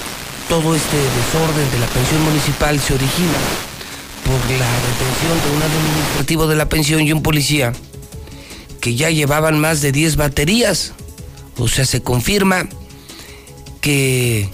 todo 0.48 0.74
este 0.74 0.96
desorden 0.96 1.70
de 1.70 1.78
la 1.78 1.86
pensión 1.86 2.24
municipal 2.24 2.80
se 2.80 2.94
origina 2.94 3.71
por 4.32 4.50
la 4.50 4.66
detención 4.80 5.42
de 5.44 5.56
un 5.56 5.62
administrativo 5.62 6.46
de 6.46 6.56
la 6.56 6.68
pensión 6.68 7.02
y 7.02 7.12
un 7.12 7.22
policía 7.22 7.74
que 8.80 8.94
ya 8.94 9.10
llevaban 9.10 9.58
más 9.60 9.82
de 9.82 9.92
10 9.92 10.16
baterías. 10.16 10.92
O 11.58 11.68
sea, 11.68 11.84
se 11.84 12.02
confirma 12.02 12.66
que 13.82 14.48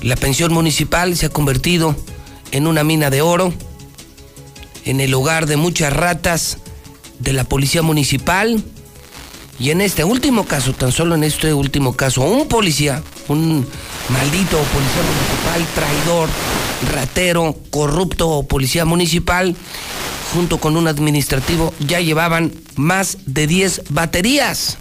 la 0.00 0.14
pensión 0.14 0.52
municipal 0.52 1.16
se 1.16 1.26
ha 1.26 1.28
convertido 1.28 1.96
en 2.52 2.68
una 2.68 2.84
mina 2.84 3.10
de 3.10 3.20
oro, 3.20 3.52
en 4.84 5.00
el 5.00 5.12
hogar 5.12 5.46
de 5.46 5.56
muchas 5.56 5.92
ratas 5.92 6.58
de 7.18 7.32
la 7.32 7.42
policía 7.42 7.82
municipal. 7.82 8.62
Y 9.58 9.70
en 9.70 9.80
este 9.80 10.04
último 10.04 10.46
caso, 10.46 10.72
tan 10.72 10.92
solo 10.92 11.16
en 11.16 11.24
este 11.24 11.52
último 11.52 11.96
caso, 11.96 12.22
un 12.22 12.46
policía, 12.46 13.02
un 13.26 13.66
maldito 14.08 14.56
policía 14.56 15.02
municipal, 15.02 15.66
traidor, 15.74 16.28
ratero, 16.92 17.56
corrupto 17.70 18.42
policía 18.44 18.84
municipal, 18.84 19.56
junto 20.34 20.58
con 20.58 20.76
un 20.76 20.88
administrativo, 20.88 21.74
ya 21.80 22.00
llevaban 22.00 22.52
más 22.76 23.18
de 23.26 23.46
10 23.46 23.82
baterías. 23.90 24.78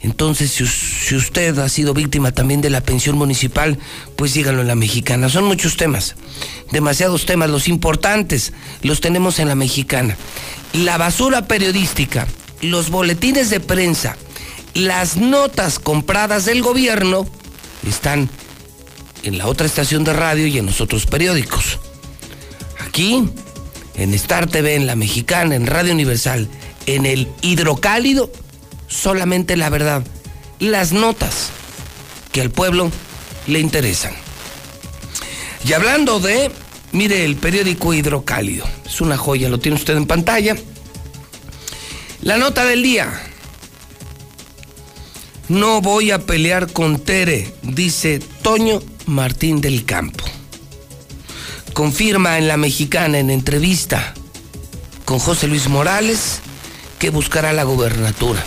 Entonces, 0.00 0.50
si, 0.50 0.62
us- 0.64 1.04
si 1.06 1.14
usted 1.16 1.58
ha 1.58 1.68
sido 1.70 1.94
víctima 1.94 2.30
también 2.32 2.60
de 2.60 2.68
la 2.68 2.82
pensión 2.82 3.16
municipal, 3.16 3.78
pues 4.16 4.34
díganlo 4.34 4.60
en 4.60 4.66
la 4.68 4.74
mexicana. 4.74 5.30
Son 5.30 5.44
muchos 5.44 5.76
temas, 5.78 6.14
demasiados 6.72 7.24
temas, 7.24 7.48
los 7.48 7.68
importantes 7.68 8.52
los 8.82 9.00
tenemos 9.00 9.38
en 9.38 9.48
la 9.48 9.54
mexicana. 9.54 10.16
La 10.74 10.98
basura 10.98 11.46
periodística, 11.46 12.26
los 12.60 12.90
boletines 12.90 13.48
de 13.48 13.60
prensa, 13.60 14.16
las 14.74 15.16
notas 15.16 15.78
compradas 15.78 16.44
del 16.44 16.60
gobierno 16.60 17.26
están 17.88 18.28
en 19.24 19.38
la 19.38 19.46
otra 19.46 19.66
estación 19.66 20.04
de 20.04 20.12
radio 20.12 20.46
y 20.46 20.58
en 20.58 20.66
los 20.66 20.80
otros 20.80 21.06
periódicos. 21.06 21.78
Aquí, 22.86 23.28
en 23.96 24.14
Star 24.14 24.46
TV, 24.46 24.74
en 24.74 24.86
La 24.86 24.96
Mexicana, 24.96 25.56
en 25.56 25.66
Radio 25.66 25.92
Universal, 25.92 26.48
en 26.86 27.06
el 27.06 27.28
Hidrocálido, 27.40 28.30
solamente 28.86 29.56
la 29.56 29.70
verdad, 29.70 30.04
las 30.58 30.92
notas 30.92 31.48
que 32.32 32.42
al 32.42 32.50
pueblo 32.50 32.92
le 33.46 33.60
interesan. 33.60 34.12
Y 35.66 35.72
hablando 35.72 36.20
de, 36.20 36.50
mire, 36.92 37.24
el 37.24 37.36
periódico 37.36 37.94
Hidrocálido, 37.94 38.66
es 38.84 39.00
una 39.00 39.16
joya, 39.16 39.48
lo 39.48 39.58
tiene 39.58 39.78
usted 39.78 39.96
en 39.96 40.06
pantalla. 40.06 40.54
La 42.20 42.36
nota 42.36 42.64
del 42.64 42.82
día. 42.82 43.30
No 45.48 45.82
voy 45.82 46.10
a 46.10 46.20
pelear 46.20 46.72
con 46.72 46.98
Tere, 46.98 47.54
dice 47.62 48.18
Toño 48.42 48.80
Martín 49.06 49.60
del 49.60 49.84
Campo. 49.84 50.24
Confirma 51.72 52.38
en 52.38 52.48
La 52.48 52.56
Mexicana, 52.56 53.18
en 53.18 53.30
entrevista 53.30 54.14
con 55.04 55.18
José 55.18 55.46
Luis 55.46 55.68
Morales, 55.68 56.40
que 56.98 57.10
buscará 57.10 57.52
la 57.52 57.64
gubernatura. 57.64 58.42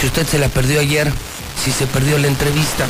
Si 0.00 0.06
usted 0.06 0.26
se 0.26 0.38
la 0.38 0.48
perdió 0.48 0.80
ayer, 0.80 1.12
si 1.62 1.72
se 1.72 1.86
perdió 1.86 2.18
la 2.18 2.28
entrevista, 2.28 2.86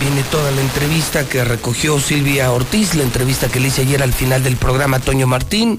viene 0.00 0.22
toda 0.24 0.50
la 0.50 0.60
entrevista 0.60 1.26
que 1.26 1.44
recogió 1.44 1.98
Silvia 1.98 2.52
Ortiz, 2.52 2.94
la 2.94 3.02
entrevista 3.02 3.48
que 3.48 3.60
le 3.60 3.68
hice 3.68 3.82
ayer 3.82 4.02
al 4.02 4.12
final 4.12 4.42
del 4.42 4.56
programa 4.56 5.00
Toño 5.00 5.26
Martín. 5.26 5.78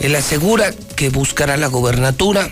Él 0.00 0.16
asegura 0.16 0.72
que 0.96 1.10
buscará 1.10 1.58
la 1.58 1.66
gubernatura. 1.66 2.50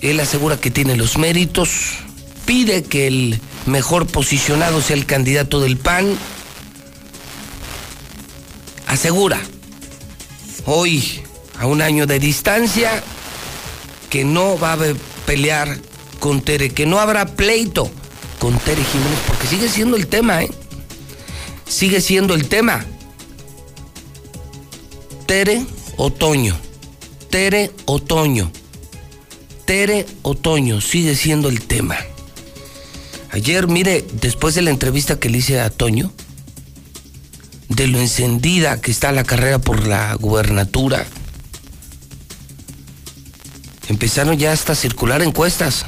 Él 0.00 0.18
asegura 0.20 0.58
que 0.58 0.70
tiene 0.70 0.96
los 0.96 1.18
méritos. 1.18 2.01
Pide 2.52 2.82
que 2.82 3.06
el 3.06 3.40
mejor 3.64 4.06
posicionado 4.06 4.82
sea 4.82 4.94
el 4.94 5.06
candidato 5.06 5.58
del 5.58 5.78
PAN. 5.78 6.18
Asegura, 8.86 9.40
hoy, 10.66 11.22
a 11.58 11.66
un 11.66 11.80
año 11.80 12.06
de 12.06 12.18
distancia, 12.18 13.02
que 14.10 14.24
no 14.26 14.58
va 14.58 14.74
a 14.74 14.78
pelear 15.24 15.78
con 16.20 16.42
Tere, 16.42 16.68
que 16.68 16.84
no 16.84 17.00
habrá 17.00 17.24
pleito 17.24 17.90
con 18.38 18.58
Tere 18.58 18.84
Jiménez, 18.84 19.18
porque 19.26 19.46
sigue 19.46 19.70
siendo 19.70 19.96
el 19.96 20.06
tema, 20.06 20.42
¿eh? 20.42 20.50
Sigue 21.66 22.02
siendo 22.02 22.34
el 22.34 22.50
tema. 22.50 22.84
Tere 25.24 25.64
Otoño. 25.96 26.54
Tere 27.30 27.70
Otoño. 27.86 28.52
Tere 29.64 30.04
Otoño 30.20 30.82
sigue 30.82 31.16
siendo 31.16 31.48
el 31.48 31.62
tema. 31.62 31.96
Ayer, 33.32 33.66
mire, 33.66 34.04
después 34.20 34.54
de 34.54 34.60
la 34.60 34.70
entrevista 34.70 35.18
que 35.18 35.30
le 35.30 35.38
hice 35.38 35.58
a 35.58 35.70
Toño, 35.70 36.12
de 37.70 37.86
lo 37.86 37.98
encendida 37.98 38.80
que 38.80 38.90
está 38.90 39.10
la 39.10 39.24
carrera 39.24 39.58
por 39.58 39.86
la 39.86 40.14
gubernatura, 40.14 41.06
empezaron 43.88 44.36
ya 44.36 44.52
hasta 44.52 44.74
a 44.74 44.76
circular 44.76 45.22
encuestas. 45.22 45.86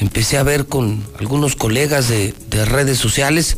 Empecé 0.00 0.36
a 0.36 0.42
ver 0.42 0.66
con 0.66 1.06
algunos 1.20 1.54
colegas 1.54 2.08
de, 2.08 2.34
de 2.50 2.64
redes 2.64 2.98
sociales 2.98 3.56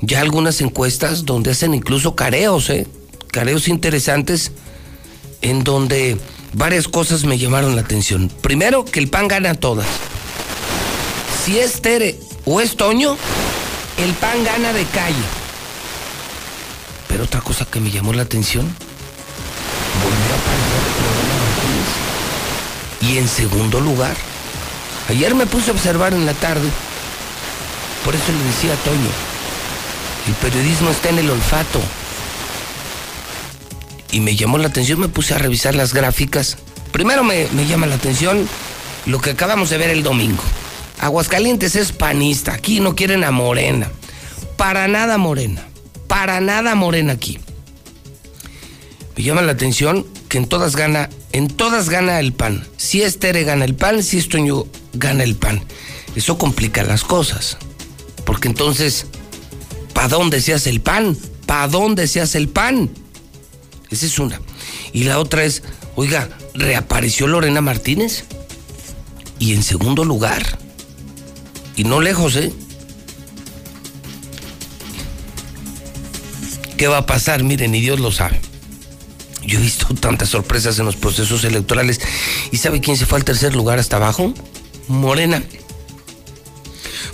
ya 0.00 0.20
algunas 0.20 0.60
encuestas 0.60 1.24
donde 1.24 1.52
hacen 1.52 1.72
incluso 1.72 2.14
careos, 2.14 2.68
¿eh? 2.70 2.86
careos 3.30 3.68
interesantes 3.68 4.52
en 5.40 5.64
donde 5.64 6.18
varias 6.52 6.88
cosas 6.88 7.24
me 7.24 7.38
llamaron 7.38 7.74
la 7.74 7.82
atención. 7.82 8.30
Primero, 8.40 8.84
que 8.84 9.00
el 9.00 9.08
PAN 9.08 9.28
gana 9.28 9.54
todas. 9.54 9.86
Si 11.44 11.58
es 11.58 11.82
Tere 11.82 12.18
o 12.46 12.60
es 12.60 12.76
Toño, 12.76 13.18
el 13.98 14.12
PAN 14.14 14.44
gana 14.44 14.72
de 14.72 14.84
calle. 14.86 15.14
Pero 17.08 17.24
otra 17.24 17.42
cosa 17.42 17.66
que 17.66 17.80
me 17.80 17.90
llamó 17.90 18.14
la 18.14 18.22
atención, 18.22 18.64
volvió 20.02 20.34
a 20.34 20.38
perder 23.00 23.12
Y 23.12 23.18
en 23.18 23.28
segundo 23.28 23.80
lugar, 23.80 24.16
ayer 25.10 25.34
me 25.34 25.44
puse 25.44 25.70
a 25.70 25.74
observar 25.74 26.14
en 26.14 26.24
la 26.24 26.32
tarde, 26.32 26.68
por 28.04 28.14
eso 28.14 28.32
le 28.32 28.42
decía 28.44 28.72
a 28.72 28.76
Toño, 28.76 29.10
el 30.26 30.34
periodismo 30.34 30.88
está 30.90 31.10
en 31.10 31.18
el 31.18 31.28
olfato 31.28 31.80
y 34.10 34.20
me 34.20 34.34
llamó 34.34 34.56
la 34.56 34.68
atención, 34.68 34.98
me 34.98 35.08
puse 35.08 35.34
a 35.34 35.38
revisar 35.38 35.74
las 35.74 35.92
gráficas. 35.92 36.56
Primero 36.90 37.22
me, 37.22 37.48
llama 37.66 37.86
la 37.86 37.96
atención 37.96 38.48
lo 39.04 39.20
que 39.20 39.30
acabamos 39.30 39.68
de 39.70 39.76
ver 39.76 39.90
el 39.90 40.02
domingo. 40.02 40.42
Aguascalientes 40.98 41.76
es 41.76 41.92
panista, 41.92 42.54
aquí 42.54 42.80
no 42.80 42.94
quieren 42.94 43.24
a 43.24 43.30
Morena. 43.30 43.90
Para 44.56 44.88
nada 44.88 45.18
Morena, 45.18 45.66
para 46.06 46.40
nada 46.40 46.74
Morena 46.74 47.12
aquí. 47.12 47.38
Me 49.16 49.22
llama 49.22 49.42
la 49.42 49.52
atención 49.52 50.06
que 50.28 50.38
en 50.38 50.46
todas 50.46 50.76
gana, 50.76 51.10
en 51.32 51.48
todas 51.48 51.88
gana 51.88 52.18
el 52.20 52.32
pan. 52.32 52.66
Si 52.76 53.02
es 53.02 53.18
Tere 53.18 53.44
gana 53.44 53.64
el 53.64 53.74
pan, 53.74 54.02
si 54.02 54.18
es 54.18 54.28
Toño 54.28 54.64
gana 54.92 55.22
el 55.24 55.36
pan. 55.36 55.62
Eso 56.16 56.38
complica 56.38 56.82
las 56.82 57.04
cosas. 57.04 57.58
Porque 58.24 58.48
entonces, 58.48 59.06
¿para 59.92 60.08
dónde 60.08 60.40
se 60.40 60.54
hace 60.54 60.70
el 60.70 60.80
pan? 60.80 61.16
¿Para 61.46 61.68
dónde 61.68 62.08
se 62.08 62.20
hace 62.20 62.38
el 62.38 62.48
pan? 62.48 62.90
Esa 63.90 64.06
es 64.06 64.18
una. 64.18 64.40
Y 64.92 65.04
la 65.04 65.18
otra 65.18 65.44
es, 65.44 65.62
oiga, 65.94 66.28
reapareció 66.54 67.26
Lorena 67.26 67.60
Martínez. 67.60 68.24
Y 69.38 69.52
en 69.52 69.62
segundo 69.62 70.04
lugar, 70.04 70.58
y 71.76 71.84
no 71.84 72.00
lejos, 72.00 72.36
¿eh? 72.36 72.52
¿Qué 76.76 76.88
va 76.88 76.98
a 76.98 77.06
pasar? 77.06 77.42
Miren, 77.42 77.72
ni 77.72 77.80
Dios 77.80 78.00
lo 78.00 78.10
sabe. 78.10 78.40
Yo 79.46 79.58
he 79.58 79.62
visto 79.62 79.94
tantas 79.94 80.30
sorpresas 80.30 80.78
en 80.78 80.86
los 80.86 80.96
procesos 80.96 81.44
electorales. 81.44 82.00
¿Y 82.50 82.56
sabe 82.56 82.80
quién 82.80 82.96
se 82.96 83.06
fue 83.06 83.18
al 83.18 83.24
tercer 83.24 83.54
lugar 83.54 83.78
hasta 83.78 83.96
abajo? 83.96 84.34
Morena. 84.88 85.42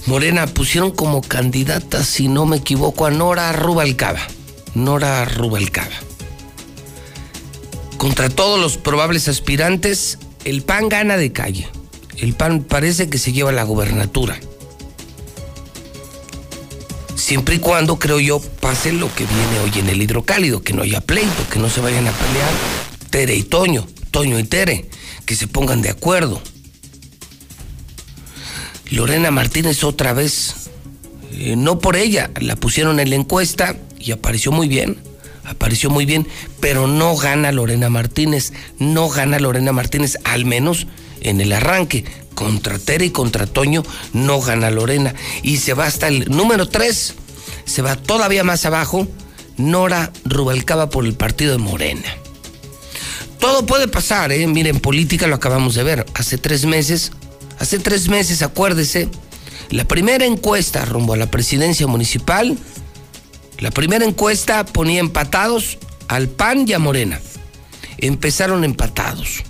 Morena 0.06 0.46
pusieron 0.46 0.90
como 0.92 1.20
candidata, 1.20 2.04
si 2.04 2.28
no 2.28 2.46
me 2.46 2.58
equivoco, 2.58 3.06
a 3.06 3.10
Nora 3.10 3.52
Rubalcaba. 3.52 4.20
Nora 4.74 5.24
Rubalcaba 5.24 6.10
contra 8.00 8.30
todos 8.30 8.58
los 8.58 8.78
probables 8.78 9.28
aspirantes, 9.28 10.16
el 10.46 10.62
PAN 10.62 10.88
gana 10.88 11.18
de 11.18 11.32
calle. 11.32 11.68
El 12.16 12.32
PAN 12.32 12.62
parece 12.62 13.10
que 13.10 13.18
se 13.18 13.34
lleva 13.34 13.52
la 13.52 13.62
gubernatura. 13.62 14.40
Siempre 17.20 17.56
y 17.56 17.59
cuando, 17.59 17.98
creo 17.98 18.18
yo, 18.18 18.40
pase 18.40 18.92
lo 18.92 19.14
que 19.14 19.26
viene 19.26 19.61
hoy 19.62 19.78
en 19.78 19.90
el 19.90 20.00
hidrocálido, 20.00 20.62
que 20.62 20.72
no 20.72 20.83
haya 20.83 21.02
pleito, 21.02 21.46
que 21.52 21.59
no 21.59 21.68
se 21.68 21.83
vayan 21.83 22.09
a 22.09 22.12
pelear 22.12 22.50
Tere 23.11 23.37
y 23.37 23.42
Toño, 23.42 23.87
Toño 24.11 24.38
y 24.38 24.44
Tere, 24.44 24.88
que 25.26 25.37
se 25.37 25.46
pongan 25.46 25.83
de 25.83 25.90
acuerdo. 25.90 26.40
Lorena 28.90 29.30
Martínez 29.30 29.85
otra 29.85 30.14
vez, 30.14 30.70
eh, 31.33 31.56
no 31.56 31.78
por 31.78 31.96
ella, 31.96 32.30
la 32.40 32.56
pusieron 32.56 32.98
en 32.98 33.11
la 33.11 33.16
encuesta 33.16 33.76
y 33.98 34.12
apareció 34.12 34.50
muy 34.50 34.66
bien 34.66 34.98
apareció 35.44 35.90
muy 35.90 36.06
bien, 36.06 36.28
pero 36.61 36.87
no 36.87 37.16
gana 37.16 37.50
Lorena 37.50 37.90
Martínez, 37.90 38.52
no 38.78 39.09
gana 39.09 39.38
Lorena 39.40 39.72
Martínez, 39.72 40.16
al 40.24 40.44
menos 40.44 40.87
en 41.20 41.40
el 41.40 41.52
arranque. 41.52 42.04
Contra 42.34 42.78
Tere 42.78 43.06
y 43.06 43.10
contra 43.10 43.46
Toño 43.46 43.82
no 44.12 44.40
gana 44.40 44.70
Lorena. 44.70 45.14
Y 45.42 45.58
se 45.58 45.74
va 45.74 45.86
hasta 45.86 46.08
el 46.08 46.30
número 46.30 46.68
3, 46.68 47.14
se 47.64 47.82
va 47.82 47.96
todavía 47.96 48.44
más 48.44 48.64
abajo, 48.64 49.06
Nora 49.56 50.12
Rubalcaba 50.24 50.88
por 50.90 51.04
el 51.04 51.14
partido 51.14 51.52
de 51.52 51.58
Morena. 51.58 52.14
Todo 53.38 53.66
puede 53.66 53.88
pasar, 53.88 54.32
¿eh? 54.32 54.46
Miren, 54.46 54.80
política 54.80 55.26
lo 55.26 55.36
acabamos 55.36 55.74
de 55.74 55.82
ver. 55.82 56.06
Hace 56.14 56.38
tres 56.38 56.66
meses, 56.66 57.12
hace 57.59 57.78
tres 57.78 58.09
meses, 58.09 58.42
acuérdese, 58.42 59.09
la 59.70 59.84
primera 59.84 60.26
encuesta 60.26 60.84
rumbo 60.84 61.14
a 61.14 61.16
la 61.16 61.30
presidencia 61.30 61.86
municipal 61.86 62.59
la 63.61 63.70
primera 63.70 64.07
encuesta 64.07 64.64
ponía 64.64 65.00
empatados 65.00 65.76
al 66.09 66.28
PAN 66.28 66.64
y 66.66 66.72
a 66.72 66.78
Morena. 66.78 67.20
Empezaron 67.98 68.64
empatados. 68.64 69.42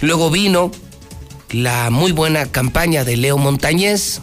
Luego 0.00 0.30
vino 0.30 0.70
la 1.50 1.90
muy 1.90 2.12
buena 2.12 2.46
campaña 2.46 3.04
de 3.04 3.16
Leo 3.16 3.38
Montañez. 3.38 4.20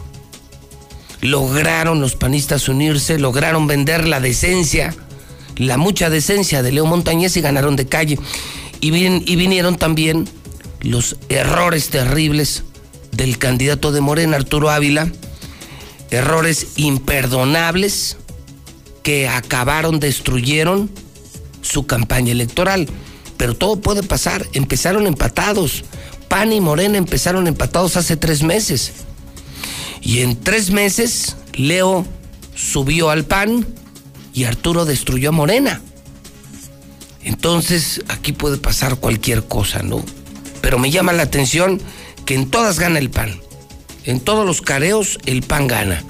Lograron 1.20 2.00
los 2.00 2.14
panistas 2.14 2.68
unirse, 2.68 3.18
lograron 3.18 3.66
vender 3.66 4.06
la 4.06 4.20
decencia, 4.20 4.94
la 5.56 5.76
mucha 5.76 6.10
decencia 6.10 6.62
de 6.62 6.72
Leo 6.72 6.86
Montañez 6.86 7.36
y 7.36 7.40
ganaron 7.40 7.76
de 7.76 7.86
calle. 7.86 8.18
Y, 8.80 8.94
y 8.94 9.36
vinieron 9.36 9.76
también 9.76 10.28
los 10.82 11.16
errores 11.28 11.88
terribles 11.88 12.62
del 13.12 13.38
candidato 13.38 13.92
de 13.92 14.00
Morena, 14.02 14.36
Arturo 14.36 14.70
Ávila, 14.70 15.10
errores 16.10 16.68
imperdonables 16.76 18.18
que 19.02 19.28
acabaron, 19.28 20.00
destruyeron 20.00 20.90
su 21.62 21.86
campaña 21.86 22.32
electoral. 22.32 22.88
pero 23.36 23.54
todo 23.54 23.80
puede 23.80 24.02
pasar. 24.02 24.46
Empezaron 24.52 25.06
empatados. 25.06 25.84
PAN 26.28 26.52
y 26.52 26.60
Morena 26.60 26.98
empezaron 26.98 27.46
empatados 27.46 27.96
hace 27.96 28.16
tres 28.16 28.42
meses. 28.42 28.92
Y 30.00 30.20
en 30.20 30.40
tres 30.40 30.70
meses, 30.70 31.36
Leo 31.54 32.06
subió 32.54 33.10
al 33.10 33.24
PAN 33.24 33.66
y 34.32 34.44
Arturo 34.44 34.84
destruyó 34.84 35.30
a 35.30 35.32
Morena. 35.32 35.80
Entonces, 37.22 38.02
aquí 38.08 38.32
puede 38.32 38.56
pasar 38.56 38.96
cualquier 38.96 39.44
cosa, 39.44 39.82
¿no? 39.82 40.04
Pero 40.60 40.78
me 40.78 40.90
llama 40.90 41.12
la 41.12 41.24
atención 41.24 41.80
que 42.24 42.34
en 42.34 42.50
todas 42.50 42.78
gana 42.78 42.98
el 42.98 43.10
PAN. 43.10 43.40
En 44.04 44.20
todos 44.20 44.46
los 44.46 44.60
careos, 44.60 45.18
el 45.26 45.42
PAN 45.42 45.66
gana. 45.66 46.04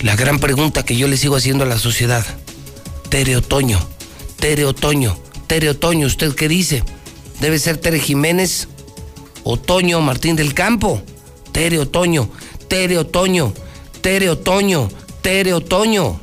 La 0.00 0.16
gran 0.16 0.38
pregunta 0.38 0.82
que 0.82 0.96
yo 0.96 1.08
le 1.08 1.16
sigo 1.16 1.36
haciendo 1.36 1.64
a 1.64 1.66
la 1.68 1.78
sociedad. 1.78 2.24
Tere 3.08 3.36
Otoño, 3.36 3.78
Tere 4.38 4.64
Otoño, 4.64 5.18
Tere 5.46 5.70
Otoño, 5.70 6.06
¿usted 6.06 6.34
qué 6.34 6.48
dice? 6.48 6.84
Debe 7.40 7.58
ser 7.58 7.78
Tere 7.78 7.98
Jiménez, 7.98 8.68
Otoño 9.44 10.00
Martín 10.00 10.36
del 10.36 10.54
Campo, 10.54 11.02
Tere 11.52 11.78
Otoño, 11.78 12.30
Tere 12.68 12.98
Otoño, 12.98 13.52
Tere 14.02 14.28
Otoño, 14.28 14.88
Tere 15.22 15.54
Otoño. 15.54 16.20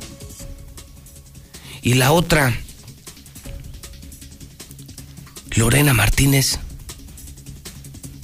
Y 1.82 1.94
la 1.94 2.12
otra, 2.12 2.56
Lorena 5.50 5.92
Martínez. 5.92 6.60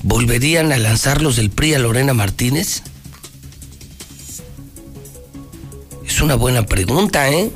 ¿Volverían 0.05 0.71
a 0.71 0.77
lanzarlos 0.77 1.37
del 1.37 1.51
PRI 1.51 1.75
a 1.75 1.79
Lorena 1.79 2.15
Martínez? 2.15 2.83
Es 6.07 6.21
una 6.21 6.37
buena 6.37 6.67
pregunta, 6.67 7.31
¿eh? 7.31 7.51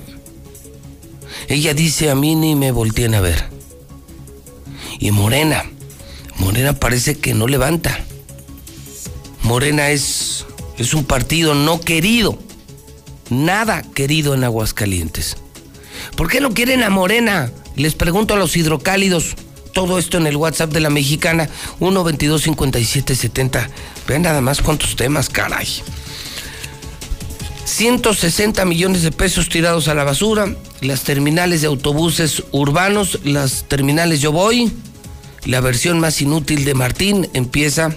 Ella 1.47 1.75
dice 1.75 2.11
a 2.11 2.15
mí 2.15 2.35
ni 2.35 2.57
me 2.57 2.73
volteen 2.73 3.15
a 3.15 3.21
ver. 3.21 3.58
Y 4.99 5.11
Morena, 5.11 5.65
Morena 6.37 6.73
parece 6.73 7.17
que 7.17 7.35
no 7.35 7.47
levanta. 7.47 7.99
Morena 9.43 9.91
es, 9.91 10.45
es 10.77 10.95
un 10.95 11.05
partido 11.05 11.55
no 11.55 11.81
querido, 11.81 12.39
nada 13.31 13.83
querido 13.95 14.35
en 14.35 14.45
Aguascalientes. 14.45 15.37
¿Por 16.17 16.29
qué 16.29 16.41
no 16.41 16.53
quieren 16.53 16.83
a 16.83 16.91
Morena? 16.91 17.53
Les 17.77 17.95
pregunto 17.95 18.35
a 18.35 18.39
los 18.39 18.57
hidrocálidos. 18.57 19.37
Todo 19.73 19.99
esto 19.99 20.19
en 20.19 20.27
el 20.27 20.37
WhatsApp 20.37 20.73
de 20.73 20.81
la 20.81 20.91
mexicana, 20.91 21.49
122 21.79 22.43
5770 22.43 23.71
Vean 24.09 24.23
nada 24.23 24.41
más 24.41 24.61
cuántos 24.63 24.97
temas, 24.97 25.29
caray. 25.29 25.69
160 27.65 28.65
millones 28.65 29.03
de 29.03 29.13
pesos 29.13 29.49
tirados 29.49 29.87
a 29.89 29.95
la 29.95 30.03
basura, 30.03 30.57
las 30.81 31.03
terminales 31.03 31.61
de 31.61 31.67
autobuses 31.67 32.43
urbanos, 32.51 33.21
las 33.25 33.65
terminales 33.69 34.21
Yo 34.21 34.33
Voy, 34.33 34.73
la 35.45 35.61
versión 35.61 36.01
más 36.01 36.21
inútil 36.21 36.65
de 36.65 36.75
Martín 36.75 37.29
empieza, 37.33 37.95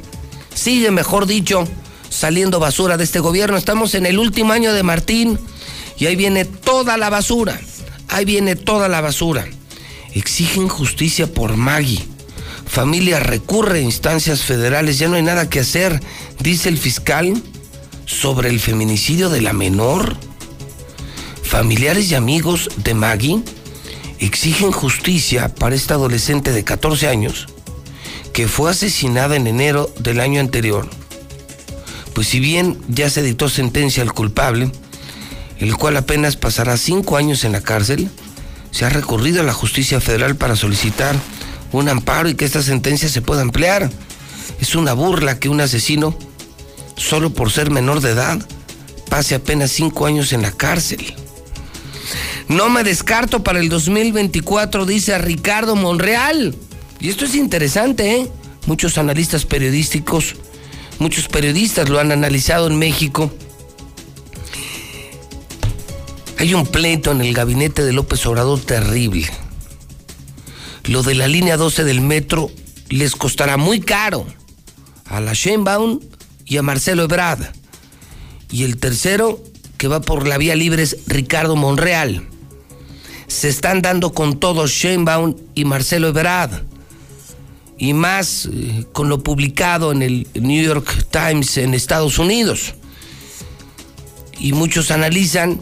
sigue 0.54 0.92
mejor 0.92 1.26
dicho, 1.26 1.68
saliendo 2.10 2.60
basura 2.60 2.98
de 2.98 3.04
este 3.04 3.20
gobierno. 3.20 3.58
Estamos 3.58 3.96
en 3.96 4.06
el 4.06 4.20
último 4.20 4.54
año 4.54 4.74
de 4.74 4.84
Martín 4.84 5.39
y 5.98 6.06
ahí 6.06 6.16
viene 6.16 6.46
toda 6.46 6.98
la 6.98 7.10
basura, 7.10 7.60
ahí 8.10 8.26
viene 8.26 8.56
toda 8.56 8.88
la 8.88 9.02
basura. 9.02 9.48
Exigen 10.14 10.68
justicia 10.68 11.28
por 11.28 11.56
Maggie. 11.56 12.06
Familia 12.66 13.20
recurre 13.20 13.80
a 13.80 13.82
instancias 13.82 14.44
federales, 14.44 14.98
ya 14.98 15.08
no 15.08 15.16
hay 15.16 15.24
nada 15.24 15.50
que 15.50 15.60
hacer, 15.60 16.00
dice 16.39 16.70
el 16.70 16.78
fiscal, 16.78 17.42
sobre 18.06 18.50
el 18.50 18.60
feminicidio 18.60 19.30
de 19.30 19.42
la 19.42 19.54
menor. 19.54 20.16
Familiares 21.44 22.12
y 22.12 22.16
amigos 22.16 22.70
de 22.78 22.94
Maggie 22.94 23.44
exigen 24.22 24.72
justicia 24.72 25.54
para 25.54 25.76
esta 25.76 25.96
adolescente 25.96 26.52
de 26.52 26.64
14 26.64 27.08
años 27.08 27.48
que 28.34 28.48
fue 28.48 28.72
asesinada 28.72 29.36
en 29.36 29.48
enero 29.48 29.92
del 30.00 30.22
año 30.22 30.40
anterior. 30.40 30.88
Pues 32.14 32.28
si 32.28 32.40
bien 32.40 32.80
ya 32.88 33.10
se 33.10 33.24
dictó 33.24 33.50
sentencia 33.50 34.04
al 34.04 34.14
culpable, 34.14 34.72
el 35.60 35.76
cual 35.76 35.98
apenas 35.98 36.38
pasará 36.38 36.78
cinco 36.78 37.18
años 37.18 37.44
en 37.44 37.52
la 37.52 37.62
cárcel, 37.62 38.10
se 38.72 38.86
ha 38.86 38.90
recurrido 38.90 39.42
a 39.42 39.46
la 39.46 39.54
justicia 39.54 40.00
federal 40.00 40.36
para 40.36 40.56
solicitar 40.56 41.16
un 41.72 41.90
amparo 41.90 42.30
y 42.30 42.36
que 42.36 42.46
esta 42.46 42.62
sentencia 42.62 43.10
se 43.10 43.22
pueda 43.22 43.42
ampliar. 43.42 43.90
Es 44.60 44.76
una 44.76 44.94
burla 44.94 45.40
que 45.40 45.50
un 45.50 45.60
asesino, 45.60 46.18
solo 46.96 47.34
por 47.34 47.52
ser 47.52 47.70
menor 47.70 48.02
de 48.02 48.12
edad, 48.12 48.40
pase 49.10 49.36
apenas 49.36 49.72
cinco 49.72 50.06
años 50.06 50.32
en 50.32 50.42
la 50.42 50.52
cárcel. 50.52 51.14
No 52.52 52.70
me 52.70 52.84
descarto 52.84 53.43
para 53.43 53.62
el 53.62 53.70
2024, 53.70 54.86
dice 54.86 55.18
Ricardo 55.18 55.78
Monreal. 55.78 56.54
Y 56.99 57.08
esto 57.08 57.24
es 57.24 57.34
interesante, 57.34 58.18
¿eh? 58.18 58.28
Muchos 58.66 58.97
analistas 58.97 59.45
periodísticos, 59.45 60.36
muchos 60.99 61.30
periodistas 61.30 61.88
lo 61.88 61.97
han 61.97 62.12
analizado 62.12 62.68
en 62.68 62.78
México. 62.78 63.32
Hay 66.39 66.54
un 66.54 66.68
pleito 66.68 67.14
en 67.14 67.22
el 67.22 67.34
gabinete 67.34 67.86
de 67.86 67.93
López 67.93 68.26
Obrador 68.26 68.60
terrible. 68.60 69.30
Lo 70.84 71.04
de 71.04 71.16
la 71.16 71.30
línea 71.30 71.56
12 71.56 71.86
del 71.86 72.02
metro 72.02 72.52
les 72.89 73.16
costará 73.16 73.56
muy 73.56 73.80
caro 73.80 74.26
a 75.06 75.22
la 75.22 75.32
Sheinbaum 75.32 76.02
y 76.45 76.58
a 76.58 76.64
Marcelo 76.64 77.04
Ebrard. 77.04 77.45
Y 78.49 78.66
el 78.66 78.76
tercero 78.76 79.41
que 79.78 79.88
va 79.88 80.02
por 80.02 80.28
la 80.28 80.38
vía 80.38 80.58
libre 80.58 80.84
es 80.84 80.97
Ricardo 81.08 81.56
Monreal. 81.56 82.28
Se 83.32 83.48
están 83.48 83.82
dando 83.82 84.12
con 84.12 84.40
todos 84.40 84.72
Sheinbaum 84.72 85.36
y 85.56 85.64
Marcelo 85.64 86.10
Ebrard. 86.10 86.64
Y 87.78 87.94
más 87.94 88.50
eh, 88.52 88.86
con 88.92 89.08
lo 89.08 89.24
publicado 89.24 89.94
en 89.94 90.02
el 90.02 90.28
New 90.34 90.62
York 90.62 91.08
Times 91.10 91.58
en 91.58 91.74
Estados 91.74 92.20
Unidos. 92.20 92.76
Y 94.38 94.52
muchos 94.52 94.92
analizan 94.92 95.62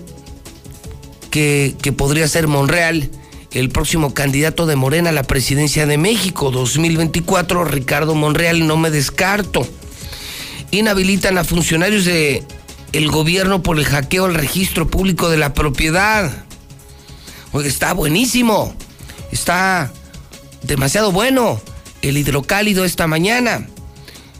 que, 1.29 1.75
que 1.81 1.93
podría 1.93 2.27
ser 2.27 2.47
Monreal 2.47 3.11
el 3.51 3.69
próximo 3.69 4.15
candidato 4.15 4.65
de 4.65 4.75
Morena 4.75 5.11
a 5.11 5.13
la 5.13 5.23
presidencia 5.23 5.85
de 5.85 5.99
México 5.99 6.49
2024, 6.49 7.65
Ricardo 7.65 8.15
Monreal, 8.15 8.65
no 8.65 8.77
me 8.77 8.89
descarto. 8.89 9.65
Inhabilitan 10.71 11.37
a 11.37 11.43
funcionarios 11.43 12.05
de 12.05 12.43
gobierno 13.11 13.61
por 13.61 13.77
el 13.77 13.85
hackeo 13.85 14.25
al 14.25 14.33
registro 14.33 14.87
público 14.87 15.29
de 15.29 15.37
la 15.37 15.53
propiedad. 15.53 16.48
Está 17.53 17.93
buenísimo. 17.93 18.75
Está 19.31 19.91
demasiado 20.63 21.11
bueno. 21.11 21.61
El 22.01 22.17
hidrocálido 22.17 22.85
esta 22.85 23.07
mañana. 23.07 23.67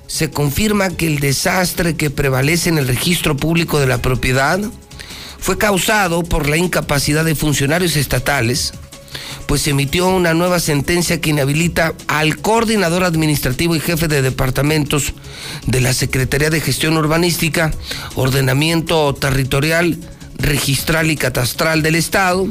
Se 0.08 0.32
confirma 0.32 0.90
que 0.90 1.08
el 1.08 1.20
desastre 1.20 1.96
que 1.96 2.10
prevalece 2.10 2.70
en 2.70 2.78
el 2.78 2.88
registro 2.88 3.38
público 3.38 3.80
de 3.80 3.88
la 3.88 4.02
propiedad 4.02 4.60
fue 5.40 5.58
causado 5.58 6.24
por 6.24 6.50
la 6.50 6.58
incapacidad 6.58 7.24
de 7.24 7.36
funcionarios 7.36 7.96
estatales, 7.96 8.74
pues 9.48 9.62
se 9.62 9.72
emitió 9.72 10.08
una 10.08 10.34
nueva 10.34 10.60
sentencia 10.60 11.22
que 11.22 11.30
inhabilita 11.30 11.94
al 12.08 12.38
coordinador 12.38 13.04
administrativo 13.04 13.76
y 13.76 13.80
jefe 13.80 14.08
de 14.08 14.22
departamentos 14.22 15.14
de 15.66 15.82
la 15.82 15.94
Secretaría 15.94 16.50
de 16.50 16.62
Gestión 16.62 16.98
Urbanística, 16.98 17.72
Ordenamiento 18.16 19.14
Territorial, 19.14 19.98
Registral 20.38 21.10
y 21.10 21.18
Catastral 21.18 21.82
del 21.82 21.96
Estado, 21.96 22.48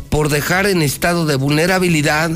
por 0.00 0.28
dejar 0.28 0.66
en 0.66 0.82
estado 0.82 1.26
de 1.26 1.36
vulnerabilidad 1.36 2.30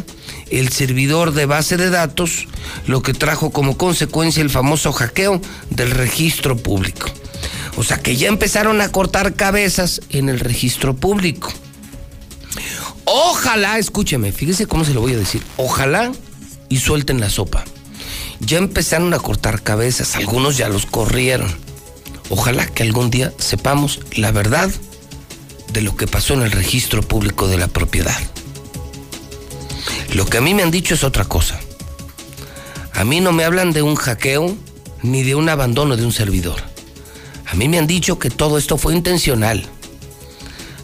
el 0.50 0.68
servidor 0.70 1.32
de 1.32 1.46
base 1.46 1.76
de 1.76 1.90
datos, 1.90 2.46
lo 2.86 3.02
que 3.02 3.14
trajo 3.14 3.50
como 3.50 3.76
consecuencia 3.76 4.42
el 4.42 4.50
famoso 4.50 4.92
hackeo 4.92 5.40
del 5.70 5.90
registro 5.90 6.56
público. 6.56 7.08
O 7.76 7.82
sea 7.82 7.98
que 7.98 8.16
ya 8.16 8.28
empezaron 8.28 8.80
a 8.80 8.90
cortar 8.90 9.34
cabezas 9.34 10.00
en 10.10 10.28
el 10.28 10.40
registro 10.40 10.94
público. 10.94 11.52
Ojalá, 13.04 13.78
escúcheme, 13.78 14.32
fíjese 14.32 14.66
cómo 14.66 14.84
se 14.84 14.94
lo 14.94 15.00
voy 15.00 15.14
a 15.14 15.18
decir. 15.18 15.42
Ojalá 15.56 16.12
y 16.68 16.78
suelten 16.78 17.20
la 17.20 17.30
sopa. 17.30 17.64
Ya 18.40 18.58
empezaron 18.58 19.14
a 19.14 19.18
cortar 19.18 19.62
cabezas, 19.62 20.16
algunos 20.16 20.56
ya 20.56 20.68
los 20.68 20.86
corrieron. 20.86 21.54
Ojalá 22.28 22.66
que 22.66 22.82
algún 22.82 23.10
día 23.10 23.32
sepamos 23.38 24.00
la 24.16 24.32
verdad 24.32 24.70
de 25.72 25.80
lo 25.80 25.96
que 25.96 26.06
pasó 26.06 26.34
en 26.34 26.42
el 26.42 26.52
registro 26.52 27.02
público 27.02 27.48
de 27.48 27.58
la 27.58 27.68
propiedad. 27.68 28.18
Lo 30.14 30.26
que 30.26 30.38
a 30.38 30.40
mí 30.40 30.54
me 30.54 30.62
han 30.62 30.70
dicho 30.70 30.94
es 30.94 31.04
otra 31.04 31.24
cosa. 31.24 31.58
A 32.92 33.04
mí 33.04 33.20
no 33.20 33.32
me 33.32 33.44
hablan 33.44 33.72
de 33.72 33.82
un 33.82 33.94
hackeo 33.94 34.54
ni 35.02 35.22
de 35.22 35.34
un 35.34 35.48
abandono 35.48 35.96
de 35.96 36.04
un 36.04 36.12
servidor. 36.12 36.60
A 37.46 37.54
mí 37.54 37.68
me 37.68 37.78
han 37.78 37.86
dicho 37.86 38.18
que 38.18 38.30
todo 38.30 38.58
esto 38.58 38.76
fue 38.76 38.94
intencional. 38.94 39.66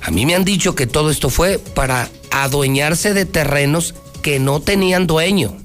A 0.03 0.11
mí 0.11 0.25
me 0.25 0.35
han 0.35 0.45
dicho 0.45 0.75
que 0.75 0.87
todo 0.87 1.11
esto 1.11 1.29
fue 1.29 1.59
para 1.59 2.09
adueñarse 2.31 3.15
de 3.15 3.27
terrenos 3.27 3.95
que 4.23 4.41
no 4.41 4.61
tenían 4.61 5.07
dueño. 5.07 5.57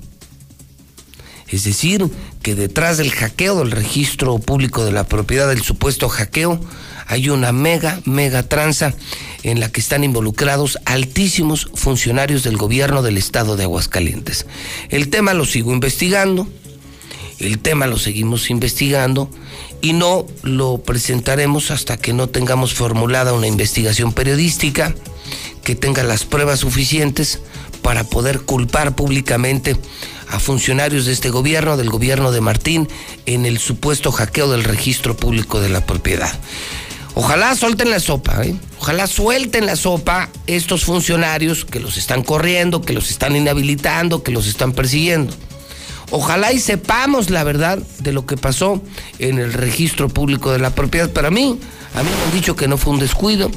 Es 1.48 1.64
decir, 1.64 2.10
que 2.44 2.56
detrás 2.56 2.98
del 2.98 3.12
hackeo 3.12 3.60
del 3.60 3.72
registro 3.72 4.38
público 4.38 4.84
de 4.84 4.92
la 4.92 5.06
propiedad, 5.06 5.48
del 5.48 5.64
supuesto 5.64 6.10
hackeo, 6.10 6.60
hay 7.08 7.30
una 7.30 7.52
mega, 7.54 8.02
mega 8.06 8.44
tranza. 8.44 8.94
en 9.44 9.60
la 9.60 9.70
que 9.70 9.82
están 9.82 10.06
involucrados 10.06 10.80
altísimos 10.86 11.70
funcionarios 11.76 12.44
del 12.44 12.56
gobierno 12.56 13.02
del 13.02 13.18
estado 13.18 13.58
de 13.58 13.64
Aguascalientes. 13.64 14.46
El 14.90 15.10
tema 15.10 15.34
lo 15.34 15.44
sigo 15.44 15.74
investigando, 15.74 16.48
el 17.40 17.60
tema 17.60 17.88
lo 17.88 17.98
seguimos 17.98 18.50
investigando 18.50 19.30
y 19.82 19.92
no 19.92 20.26
lo 20.44 20.78
presentaremos 20.78 21.72
hasta 21.72 21.98
que 21.98 22.14
no 22.14 22.30
tengamos 22.30 22.74
formulada 22.74 23.34
una 23.34 23.48
investigación 23.48 24.14
periodística 24.14 24.96
que 25.66 25.76
tenga 25.76 26.04
las 26.04 26.24
pruebas 26.24 26.62
suficientes 26.62 27.42
para 27.82 28.06
poder 28.06 28.40
culpar 28.42 28.96
públicamente 28.96 29.76
a 30.34 30.40
funcionarios 30.40 31.06
de 31.06 31.14
este 31.14 31.30
gobierno, 31.30 31.78
del 31.78 31.92
gobierno 31.92 32.32
de 32.32 32.42
Martín, 32.42 32.90
en 33.28 33.46
el 33.46 33.60
supuesto 33.60 34.12
hackeo 34.12 34.50
del 34.50 34.64
registro 34.64 35.16
público 35.16 35.62
de 35.62 35.70
la 35.70 35.86
propiedad. 35.86 36.32
Ojalá 37.14 37.56
suelten 37.56 37.92
la 37.92 38.00
sopa, 38.00 38.44
¿eh? 38.44 38.56
ojalá 38.80 39.06
suelten 39.06 39.68
la 39.68 39.76
sopa 39.76 40.30
estos 40.48 40.86
funcionarios 40.86 41.66
que 41.66 41.80
los 41.80 41.98
están 41.98 42.24
corriendo, 42.24 42.82
que 42.82 42.94
los 42.94 43.12
están 43.12 43.36
inhabilitando, 43.36 44.24
que 44.24 44.32
los 44.32 44.48
están 44.48 44.72
persiguiendo. 44.72 45.36
Ojalá 46.10 46.52
y 46.52 46.60
sepamos 46.60 47.30
la 47.30 47.44
verdad 47.44 47.78
de 48.00 48.12
lo 48.12 48.26
que 48.26 48.36
pasó 48.36 48.82
en 49.20 49.38
el 49.38 49.54
registro 49.54 50.10
público 50.10 50.52
de 50.52 50.58
la 50.58 50.72
propiedad. 50.74 51.12
Para 51.12 51.30
mí, 51.30 51.60
a 51.94 52.02
mí 52.02 52.10
me 52.10 52.24
han 52.24 52.32
dicho 52.34 52.56
que 52.56 52.68
no 52.68 52.78
fue 52.78 52.94
un 52.94 53.00
descuido, 53.00 53.52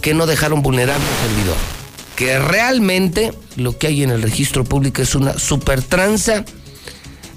que 0.00 0.14
no 0.14 0.26
dejaron 0.26 0.62
vulnerable 0.62 1.04
al 1.04 1.28
servidor. 1.28 1.56
Que 2.20 2.38
realmente 2.38 3.32
lo 3.56 3.78
que 3.78 3.86
hay 3.86 4.02
en 4.02 4.10
el 4.10 4.20
registro 4.20 4.64
público 4.64 5.00
es 5.00 5.14
una 5.14 5.38
supertranza 5.38 6.44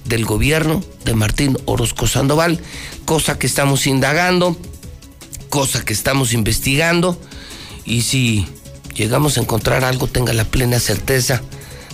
del 0.03 0.25
gobierno 0.25 0.84
de 1.05 1.15
Martín 1.15 1.57
Orozco 1.63 2.05
Sandoval, 2.05 2.59
cosa 3.05 3.39
que 3.39 3.47
estamos 3.47 3.88
indagando, 3.88 4.57
cosa 5.47 5.86
que 5.86 5.93
estamos 5.93 6.34
investigando, 6.34 7.17
y 7.86 8.01
si 8.01 8.45
llegamos 8.93 9.38
a 9.38 9.41
encontrar 9.41 9.86
algo, 9.86 10.07
tenga 10.07 10.34
la 10.34 10.43
plena 10.43 10.81
certeza 10.81 11.41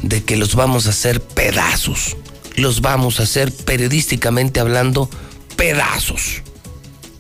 de 0.02 0.24
que 0.24 0.36
los 0.36 0.56
vamos 0.56 0.88
a 0.88 0.90
hacer 0.90 1.22
pedazos 1.22 2.18
los 2.60 2.82
vamos 2.82 3.20
a 3.20 3.24
hacer 3.24 3.52
periodísticamente 3.52 4.60
hablando 4.60 5.10
pedazos. 5.56 6.42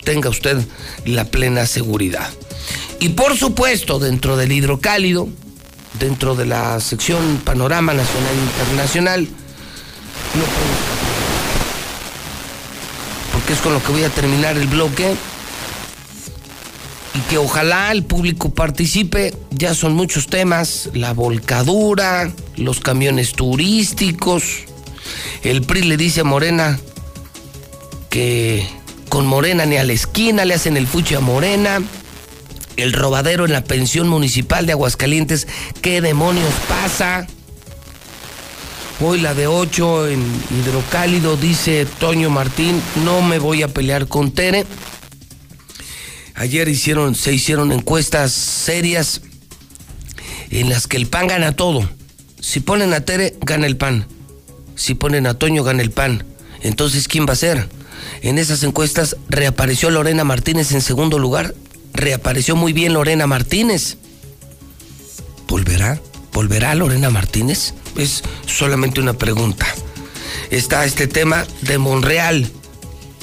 Tenga 0.03 0.29
usted 0.29 0.57
la 1.05 1.25
plena 1.25 1.65
seguridad. 1.65 2.29
Y 2.99 3.09
por 3.09 3.37
supuesto, 3.37 3.99
dentro 3.99 4.37
del 4.37 4.51
hidrocálido, 4.51 5.29
dentro 5.99 6.35
de 6.35 6.45
la 6.45 6.79
sección 6.79 7.41
Panorama 7.43 7.93
Nacional 7.93 8.33
e 8.33 8.59
Internacional, 8.59 9.27
porque 13.33 13.53
es 13.53 13.59
con 13.59 13.73
lo 13.73 13.83
que 13.83 13.91
voy 13.91 14.03
a 14.03 14.09
terminar 14.09 14.57
el 14.57 14.67
bloque 14.67 15.15
y 17.13 17.19
que 17.29 17.37
ojalá 17.37 17.91
el 17.91 18.03
público 18.03 18.51
participe. 18.51 19.35
Ya 19.51 19.73
son 19.73 19.93
muchos 19.93 20.27
temas, 20.27 20.89
la 20.93 21.13
volcadura, 21.13 22.31
los 22.55 22.79
camiones 22.79 23.33
turísticos, 23.33 24.63
el 25.43 25.61
PRI 25.61 25.83
le 25.83 25.97
dice 25.97 26.21
a 26.21 26.23
Morena 26.23 26.79
que 28.09 28.67
con 29.07 29.25
Morena 29.25 29.65
ni 29.65 29.77
a 29.77 29.83
la 29.83 29.93
esquina 29.93 30.45
le 30.45 30.53
hacen 30.53 30.77
el 30.77 30.87
fuche 30.87 31.15
a 31.15 31.19
Morena. 31.19 31.81
El 32.81 32.93
robadero 32.93 33.45
en 33.45 33.51
la 33.51 33.63
pensión 33.63 34.07
municipal 34.07 34.65
de 34.65 34.71
Aguascalientes, 34.71 35.47
¿qué 35.81 36.01
demonios 36.01 36.53
pasa? 36.67 37.27
Hoy 39.01 39.21
la 39.21 39.33
de 39.33 39.47
8 39.47 40.07
en 40.07 40.23
Hidrocálido, 40.51 41.37
dice 41.37 41.85
Toño 41.99 42.29
Martín, 42.29 42.81
no 43.03 43.21
me 43.21 43.39
voy 43.39 43.63
a 43.63 43.67
pelear 43.67 44.07
con 44.07 44.31
Tere. 44.31 44.65
Ayer 46.35 46.67
hicieron, 46.69 47.15
se 47.15 47.33
hicieron 47.33 47.71
encuestas 47.71 48.31
serias 48.31 49.21
en 50.49 50.69
las 50.69 50.87
que 50.87 50.97
el 50.97 51.07
PAN 51.07 51.27
gana 51.27 51.55
todo. 51.55 51.87
Si 52.39 52.61
ponen 52.61 52.93
a 52.93 53.01
Tere, 53.01 53.35
gana 53.41 53.67
el 53.67 53.77
PAN 53.77 54.05
si 54.79 54.95
ponen 54.95 55.27
a 55.27 55.33
Toño 55.33 55.63
gana 55.63 55.81
el 55.81 55.91
PAN. 55.91 56.23
Entonces, 56.61 57.07
¿quién 57.07 57.25
va 57.27 57.33
a 57.33 57.35
ser? 57.35 57.67
En 58.21 58.37
esas 58.37 58.63
encuestas 58.63 59.17
reapareció 59.27 59.89
Lorena 59.89 60.23
Martínez 60.23 60.71
en 60.71 60.81
segundo 60.81 61.19
lugar. 61.19 61.53
Reapareció 61.93 62.55
muy 62.55 62.73
bien 62.73 62.93
Lorena 62.93 63.27
Martínez. 63.27 63.97
¿Volverá? 65.47 65.99
¿Volverá 66.31 66.75
Lorena 66.75 67.09
Martínez? 67.09 67.73
Es 67.97 68.23
solamente 68.45 69.01
una 69.01 69.13
pregunta. 69.13 69.65
Está 70.51 70.85
este 70.85 71.07
tema 71.07 71.45
de 71.61 71.77
Monreal. 71.77 72.49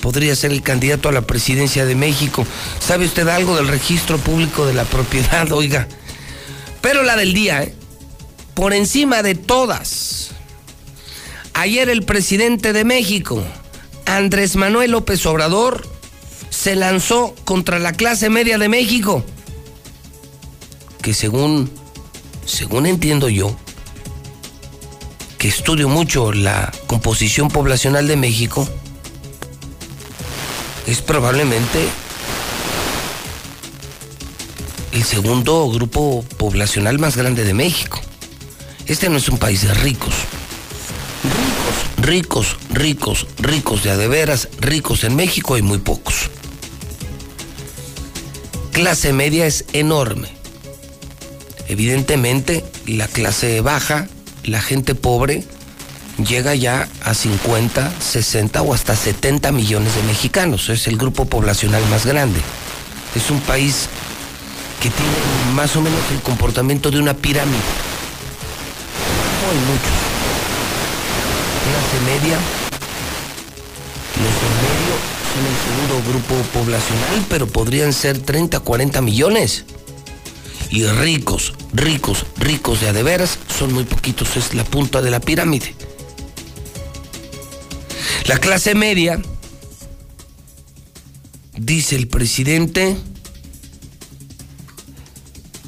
Podría 0.00 0.36
ser 0.36 0.52
el 0.52 0.62
candidato 0.62 1.08
a 1.08 1.12
la 1.12 1.22
presidencia 1.22 1.84
de 1.84 1.94
México. 1.94 2.46
¿Sabe 2.78 3.06
usted 3.06 3.26
algo 3.28 3.56
del 3.56 3.68
registro 3.68 4.18
público 4.18 4.66
de 4.66 4.74
la 4.74 4.84
propiedad? 4.84 5.50
Oiga. 5.52 5.88
Pero 6.80 7.02
la 7.02 7.16
del 7.16 7.34
día, 7.34 7.62
¿eh? 7.62 7.74
por 8.54 8.72
encima 8.72 9.22
de 9.22 9.34
todas 9.34 10.16
Ayer 11.58 11.88
el 11.88 12.02
presidente 12.02 12.74
de 12.74 12.84
México, 12.84 13.42
Andrés 14.04 14.56
Manuel 14.56 14.90
López 14.90 15.24
Obrador, 15.24 15.88
se 16.56 16.74
lanzó 16.74 17.34
contra 17.44 17.78
la 17.78 17.92
clase 17.92 18.30
media 18.30 18.56
de 18.56 18.70
México, 18.70 19.22
que 21.02 21.12
según, 21.12 21.70
según 22.46 22.86
entiendo 22.86 23.28
yo, 23.28 23.54
que 25.36 25.48
estudio 25.48 25.90
mucho 25.90 26.32
la 26.32 26.72
composición 26.86 27.48
poblacional 27.48 28.08
de 28.08 28.16
México, 28.16 28.66
es 30.86 31.02
probablemente 31.02 31.86
el 34.92 35.04
segundo 35.04 35.68
grupo 35.68 36.24
poblacional 36.38 36.98
más 36.98 37.18
grande 37.18 37.44
de 37.44 37.52
México. 37.52 38.00
Este 38.86 39.10
no 39.10 39.18
es 39.18 39.28
un 39.28 39.36
país 39.36 39.62
de 39.62 39.74
ricos 39.74 40.14
ricos, 41.98 42.56
ricos, 42.70 43.26
ricos 43.38 43.82
de 43.82 43.90
adeveras, 43.90 44.48
ricos 44.60 45.02
en 45.02 45.16
México 45.16 45.54
hay 45.54 45.62
muy 45.62 45.78
pocos. 45.78 46.30
Clase 48.76 49.14
media 49.14 49.46
es 49.46 49.64
enorme. 49.72 50.28
Evidentemente, 51.66 52.62
la 52.86 53.08
clase 53.08 53.62
baja, 53.62 54.06
la 54.44 54.60
gente 54.60 54.94
pobre, 54.94 55.44
llega 56.18 56.54
ya 56.54 56.86
a 57.02 57.14
50, 57.14 57.90
60 57.98 58.60
o 58.60 58.74
hasta 58.74 58.94
70 58.94 59.50
millones 59.52 59.94
de 59.96 60.02
mexicanos. 60.02 60.68
Es 60.68 60.88
el 60.88 60.98
grupo 60.98 61.24
poblacional 61.24 61.82
más 61.86 62.04
grande. 62.04 62.38
Es 63.14 63.30
un 63.30 63.40
país 63.40 63.88
que 64.82 64.90
tiene 64.90 65.54
más 65.54 65.74
o 65.74 65.80
menos 65.80 66.00
el 66.12 66.20
comportamiento 66.20 66.90
de 66.90 66.98
una 66.98 67.14
pirámide. 67.14 67.56
Muy 69.46 69.56
muchos 69.72 70.16
clase 71.66 72.00
media. 72.04 72.38
Son 75.36 75.44
el 75.44 75.54
segundo 75.54 76.10
grupo 76.10 76.34
poblacional, 76.58 77.26
pero 77.28 77.46
podrían 77.46 77.92
ser 77.92 78.18
30, 78.18 78.60
40 78.60 79.02
millones. 79.02 79.66
Y 80.70 80.86
ricos, 80.86 81.52
ricos, 81.74 82.24
ricos 82.38 82.80
de 82.80 82.88
adeveras 82.88 83.38
son 83.58 83.74
muy 83.74 83.84
poquitos, 83.84 84.34
es 84.38 84.54
la 84.54 84.64
punta 84.64 85.02
de 85.02 85.10
la 85.10 85.20
pirámide. 85.20 85.74
La 88.24 88.38
clase 88.38 88.74
media, 88.74 89.20
dice 91.54 91.96
el 91.96 92.08
presidente, 92.08 92.96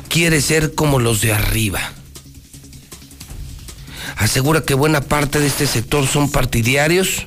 quiere 0.09 0.41
ser 0.41 0.75
como 0.75 0.99
los 0.99 1.21
de 1.21 1.35
arriba 1.35 1.93
asegura 4.19 4.63
que 4.63 4.75
buena 4.75 5.01
parte 5.01 5.39
de 5.41 5.47
este 5.47 5.67
sector 5.67 6.07
son 6.07 6.31
partidarios 6.31 7.27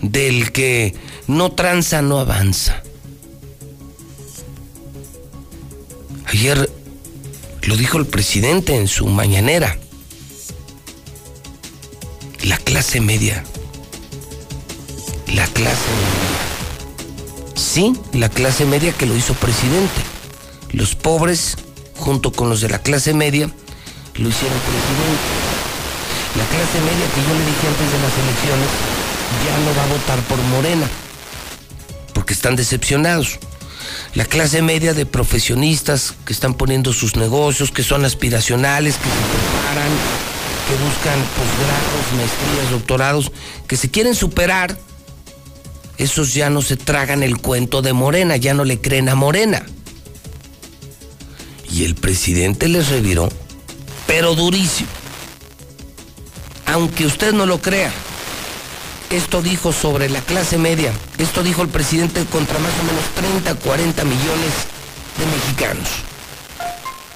del 0.00 0.52
que 0.52 0.94
no 1.28 1.52
tranza, 1.52 2.02
no 2.02 2.18
avanza. 2.18 2.82
Ayer 6.26 6.68
lo 7.62 7.76
dijo 7.76 7.98
el 7.98 8.06
presidente 8.06 8.74
en 8.74 8.88
su 8.88 9.06
mañanera. 9.06 9.78
La 12.42 12.56
clase 12.58 13.00
media. 13.00 13.44
La 15.32 15.46
clase 15.46 15.90
media. 15.90 17.54
Sí, 17.54 17.92
la 18.12 18.28
clase 18.28 18.64
media 18.64 18.92
que 18.92 19.06
lo 19.06 19.16
hizo 19.16 19.34
presidente. 19.34 20.00
Los 20.72 20.96
pobres, 20.96 21.56
junto 21.96 22.32
con 22.32 22.50
los 22.50 22.60
de 22.60 22.68
la 22.68 22.80
clase 22.80 23.14
media, 23.14 23.46
lo 24.16 24.28
hicieron 24.28 24.58
presidente 24.58 25.48
la 26.36 26.44
clase 26.44 26.78
media 26.80 27.06
que 27.14 27.22
yo 27.26 27.32
le 27.34 27.44
dije 27.50 27.66
antes 27.66 27.88
de 27.90 27.98
las 27.98 28.14
elecciones 28.14 28.70
ya 29.42 29.54
no 29.64 29.70
va 29.74 29.82
a 29.82 29.90
votar 29.90 30.20
por 30.28 30.38
Morena, 30.54 30.86
porque 32.28 32.34
están 32.34 32.56
decepcionados. 32.56 33.38
La 34.12 34.26
clase 34.26 34.60
media 34.60 34.92
de 34.92 35.06
profesionistas 35.06 36.12
que 36.26 36.34
están 36.34 36.52
poniendo 36.52 36.92
sus 36.92 37.16
negocios, 37.16 37.70
que 37.70 37.82
son 37.82 38.04
aspiracionales, 38.04 38.96
que 38.96 39.04
se 39.04 39.08
preparan, 39.08 39.90
que 40.68 40.74
buscan 40.84 41.18
posgrados, 41.38 42.12
maestrías, 42.18 42.70
doctorados, 42.70 43.32
que 43.66 43.78
se 43.78 43.90
quieren 43.90 44.14
superar, 44.14 44.76
esos 45.96 46.34
ya 46.34 46.50
no 46.50 46.60
se 46.60 46.76
tragan 46.76 47.22
el 47.22 47.38
cuento 47.38 47.80
de 47.80 47.94
Morena, 47.94 48.36
ya 48.36 48.52
no 48.52 48.66
le 48.66 48.78
creen 48.78 49.08
a 49.08 49.14
Morena. 49.14 49.64
Y 51.72 51.86
el 51.86 51.94
presidente 51.94 52.68
les 52.68 52.88
reviró, 52.88 53.30
pero 54.06 54.34
durísimo. 54.34 54.90
Aunque 56.66 57.06
usted 57.06 57.32
no 57.32 57.46
lo 57.46 57.62
crea, 57.62 57.90
esto 59.10 59.42
dijo 59.42 59.72
sobre 59.72 60.08
la 60.08 60.20
clase 60.20 60.58
media, 60.58 60.92
esto 61.18 61.42
dijo 61.42 61.62
el 61.62 61.68
presidente 61.68 62.24
contra 62.26 62.58
más 62.58 62.72
o 62.80 62.84
menos 62.84 63.04
30, 63.14 63.54
40 63.54 64.04
millones 64.04 64.52
de 65.18 65.26
mexicanos. 65.26 65.88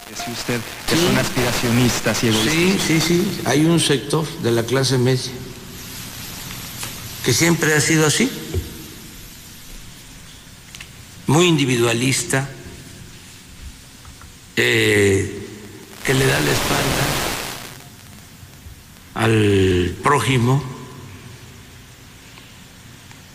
Decía 0.09 0.32
usted 0.32 0.61
que 0.88 0.97
son 0.97 1.18
aspiracionistas 1.18 2.24
y 2.24 2.28
egoístas. 2.28 2.55
Sí, 2.55 2.78
sí, 2.86 3.01
sí. 3.01 3.40
Hay 3.45 3.64
un 3.64 3.80
sector 3.80 4.26
de 4.43 4.51
la 4.51 4.62
clase 4.64 4.99
media 4.99 5.32
que 7.24 7.32
siempre 7.32 7.74
ha 7.74 7.80
sido 7.80 8.07
así, 8.07 8.30
muy 11.26 11.47
individualista, 11.47 12.49
eh, 14.57 15.47
que 16.05 16.14
le 16.14 16.26
da 16.26 16.40
la 16.40 16.51
espalda 16.51 17.07
al 19.14 19.97
prójimo, 20.03 20.71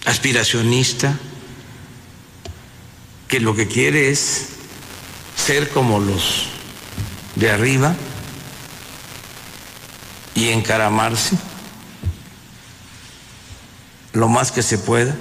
aspiracionista, 0.07 1.15
que 3.27 3.39
lo 3.41 3.55
que 3.55 3.67
quiere 3.67 4.09
es 4.09 4.47
ser 5.35 5.69
como 5.69 5.99
los 5.99 6.45
de 7.35 7.51
arriba 7.51 7.93
y 10.33 10.47
encaramarse 10.49 11.37
lo 14.13 14.29
más 14.29 14.51
que 14.51 14.63
se 14.63 14.79
pueda, 14.79 15.15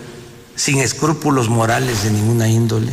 sin 0.54 0.78
escrúpulos 0.78 1.50
morales 1.50 2.04
de 2.04 2.10
ninguna 2.12 2.48
índole. 2.48 2.92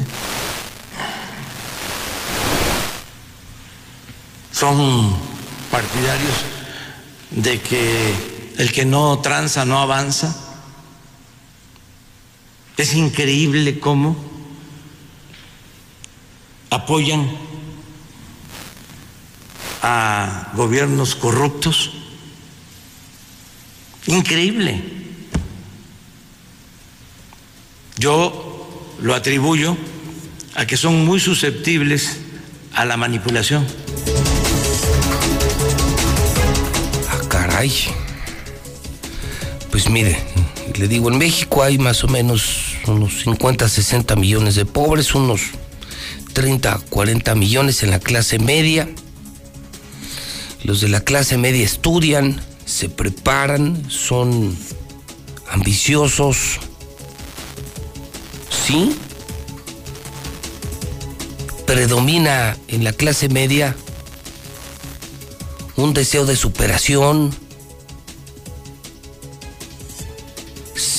Son 4.52 5.16
partidarios 5.72 6.34
de 7.32 7.62
que 7.62 8.14
el 8.58 8.72
que 8.72 8.84
no 8.84 9.20
tranza 9.20 9.64
no 9.64 9.80
avanza. 9.80 10.43
Es 12.78 12.95
increíble 12.95 13.80
cómo 13.80 14.15
apoyan 16.69 17.30
a 19.84 20.51
gobiernos 20.55 21.15
corruptos. 21.15 21.91
Increíble. 24.07 24.82
Yo 27.97 28.95
lo 29.01 29.13
atribuyo 29.13 29.78
a 30.55 30.65
que 30.65 30.78
son 30.78 31.05
muy 31.05 31.19
susceptibles 31.19 32.17
a 32.74 32.86
la 32.86 32.97
manipulación. 32.97 33.67
Ah, 37.09 37.19
caray. 37.30 37.71
Pues 39.69 39.89
mire, 39.89 40.17
le 40.76 40.88
digo, 40.88 41.09
en 41.11 41.18
México 41.18 41.64
hay 41.64 41.78
más 41.78 42.03
o 42.03 42.07
menos 42.07 42.76
unos 42.88 43.22
50, 43.24 43.68
60 43.68 44.16
millones 44.16 44.55
de 44.55 44.66
pobres, 44.66 45.14
unos 45.16 45.41
30, 46.34 46.80
40 46.89 47.36
millones 47.36 47.84
en 47.84 47.91
la 47.91 47.99
clase 47.99 48.39
media. 48.39 48.89
Los 50.64 50.82
de 50.82 50.89
la 50.89 51.01
clase 51.01 51.38
media 51.38 51.64
estudian, 51.64 52.41
se 52.66 52.89
preparan, 52.89 53.89
son 53.89 54.57
ambiciosos, 55.49 56.59
sí, 58.49 58.95
predomina 61.66 62.57
en 62.68 62.84
la 62.84 62.93
clase 62.93 63.30
media 63.30 63.76
un 65.76 65.93
deseo 65.93 66.26
de 66.26 66.36
superación, 66.36 67.36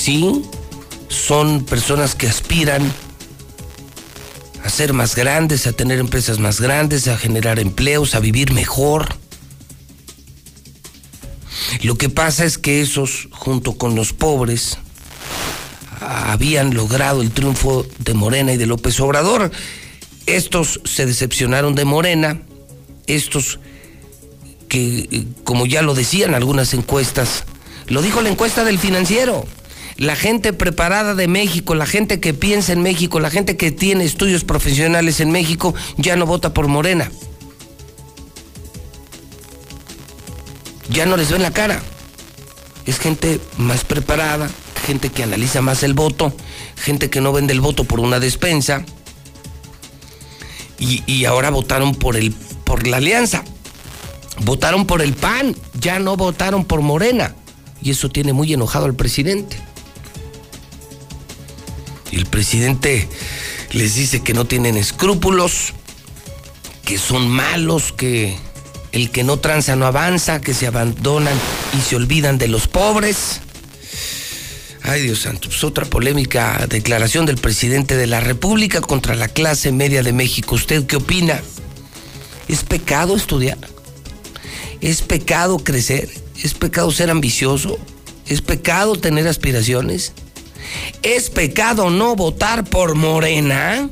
sí, 0.05 0.43
son 1.09 1.65
personas 1.65 2.15
que 2.15 2.29
aspiran 2.29 2.93
a 4.63 4.69
ser 4.69 4.93
más 4.93 5.15
grandes, 5.15 5.67
a 5.67 5.73
tener 5.73 5.99
empresas 5.99 6.39
más 6.39 6.61
grandes, 6.61 7.09
a 7.09 7.17
generar 7.17 7.59
empleos, 7.59 8.15
a 8.15 8.21
vivir 8.21 8.53
mejor. 8.53 9.17
Lo 11.83 11.97
que 11.97 12.11
pasa 12.11 12.45
es 12.45 12.59
que 12.59 12.83
esos, 12.83 13.29
junto 13.31 13.79
con 13.79 13.95
los 13.95 14.13
pobres, 14.13 14.77
habían 16.01 16.75
logrado 16.75 17.23
el 17.23 17.31
triunfo 17.31 17.87
de 17.99 18.13
Morena 18.13 18.53
y 18.53 18.59
de 18.59 18.67
López 18.67 19.01
Obrador. 19.01 19.51
Estos 20.27 20.83
se 20.85 21.07
decepcionaron 21.07 21.75
de 21.75 21.87
Morena, 21.87 22.43
estos 23.07 23.59
que, 24.69 25.29
como 25.45 25.65
ya 25.65 25.81
lo 25.81 25.95
decían 25.95 26.35
algunas 26.35 26.75
encuestas, 26.75 27.45
lo 27.87 28.03
dijo 28.03 28.21
la 28.21 28.29
encuesta 28.29 28.65
del 28.65 28.79
financiero, 28.79 29.47
la 29.97 30.17
gente 30.17 30.53
preparada 30.53 31.15
de 31.15 31.29
México, 31.29 31.75
la 31.75 31.87
gente 31.87 32.21
que 32.21 32.35
piensa 32.35 32.73
en 32.73 32.83
México, 32.83 33.21
la 33.21 33.31
gente 33.31 33.57
que 33.57 33.71
tiene 33.71 34.05
estudios 34.05 34.45
profesionales 34.45 35.21
en 35.21 35.31
México, 35.31 35.75
ya 35.97 36.17
no 36.17 36.27
vota 36.27 36.53
por 36.53 36.67
Morena. 36.69 37.11
Ya 40.91 41.07
no 41.07 41.17
les 41.17 41.31
ven 41.31 41.43
la 41.43 41.53
cara. 41.53 41.81
Es 42.87 42.99
gente 42.99 43.41
más 43.57 43.85
preparada, 43.85 44.51
gente 44.87 45.11
que 45.11 45.23
analiza 45.23 45.63
más 45.63 45.83
el 45.83 45.95
voto, 45.95 46.35
gente 46.77 47.09
que 47.09 47.21
no 47.21 47.33
vende 47.33 47.53
el 47.53 47.61
voto 47.61 47.85
por 47.85 48.01
una 48.01 48.21
despensa. 48.21 48.85
Y, 50.79 51.25
ahora 51.25 51.49
votaron 51.49 51.95
por, 51.95 52.15
el, 52.15 52.33
por 52.33 52.87
la 52.87 52.99
alianza. 52.99 53.43
Votaron 54.43 54.87
por 54.87 55.01
el 55.01 55.15
PAN, 55.15 55.57
ya 55.81 55.99
no 55.99 56.17
votaron 56.17 56.67
por 56.67 56.83
Morena. 56.83 57.35
Y 57.81 57.93
eso 57.93 58.11
tiene 58.11 58.35
muy 58.35 58.53
enojado 58.53 58.85
al 58.85 58.95
presidente. 58.95 59.57
Presidente 62.35 63.07
les 63.71 63.95
dice 63.95 64.25
que 64.25 64.35
no 64.35 64.45
tienen 64.45 64.77
escrúpulos, 64.77 65.73
que 66.85 66.99
son 66.99 67.29
malos, 67.29 67.93
que 67.93 68.37
el 68.91 69.13
que 69.13 69.23
no 69.23 69.37
tranza 69.37 69.77
no 69.77 69.87
avanza, 69.87 70.41
que 70.41 70.53
se 70.53 70.67
abandonan 70.67 71.39
y 71.79 71.81
se 71.81 71.95
olvidan 71.95 72.37
de 72.37 72.49
los 72.49 72.67
pobres. 72.67 73.41
Ay, 74.83 75.03
Dios 75.03 75.21
santo, 75.21 75.47
pues 75.49 75.63
otra 75.63 75.85
polémica 75.85 76.67
declaración 76.69 77.25
del 77.25 77.37
presidente 77.37 77.97
de 77.97 78.09
la 78.09 78.19
República 78.19 78.81
contra 78.81 79.15
la 79.15 79.29
clase 79.29 79.71
media 79.71 80.03
de 80.03 80.13
México. 80.13 80.57
¿Usted 80.57 80.87
qué 80.87 80.97
opina? 80.97 81.41
¿Es 82.49 82.65
pecado 82.65 83.15
estudiar? 83.15 83.59
¿Es 84.81 85.03
pecado 85.03 85.59
crecer? 85.59 86.09
¿Es 86.43 86.55
pecado 86.55 86.91
ser 86.91 87.11
ambicioso? 87.11 87.79
¿Es 88.27 88.43
pecado 88.43 88.97
tener 88.97 89.29
aspiraciones? 89.29 90.15
¿Es 91.03 91.31
pecado 91.31 91.91
no 91.91 92.17
votar 92.17 92.65
por 92.65 92.95
Morena? 92.95 93.91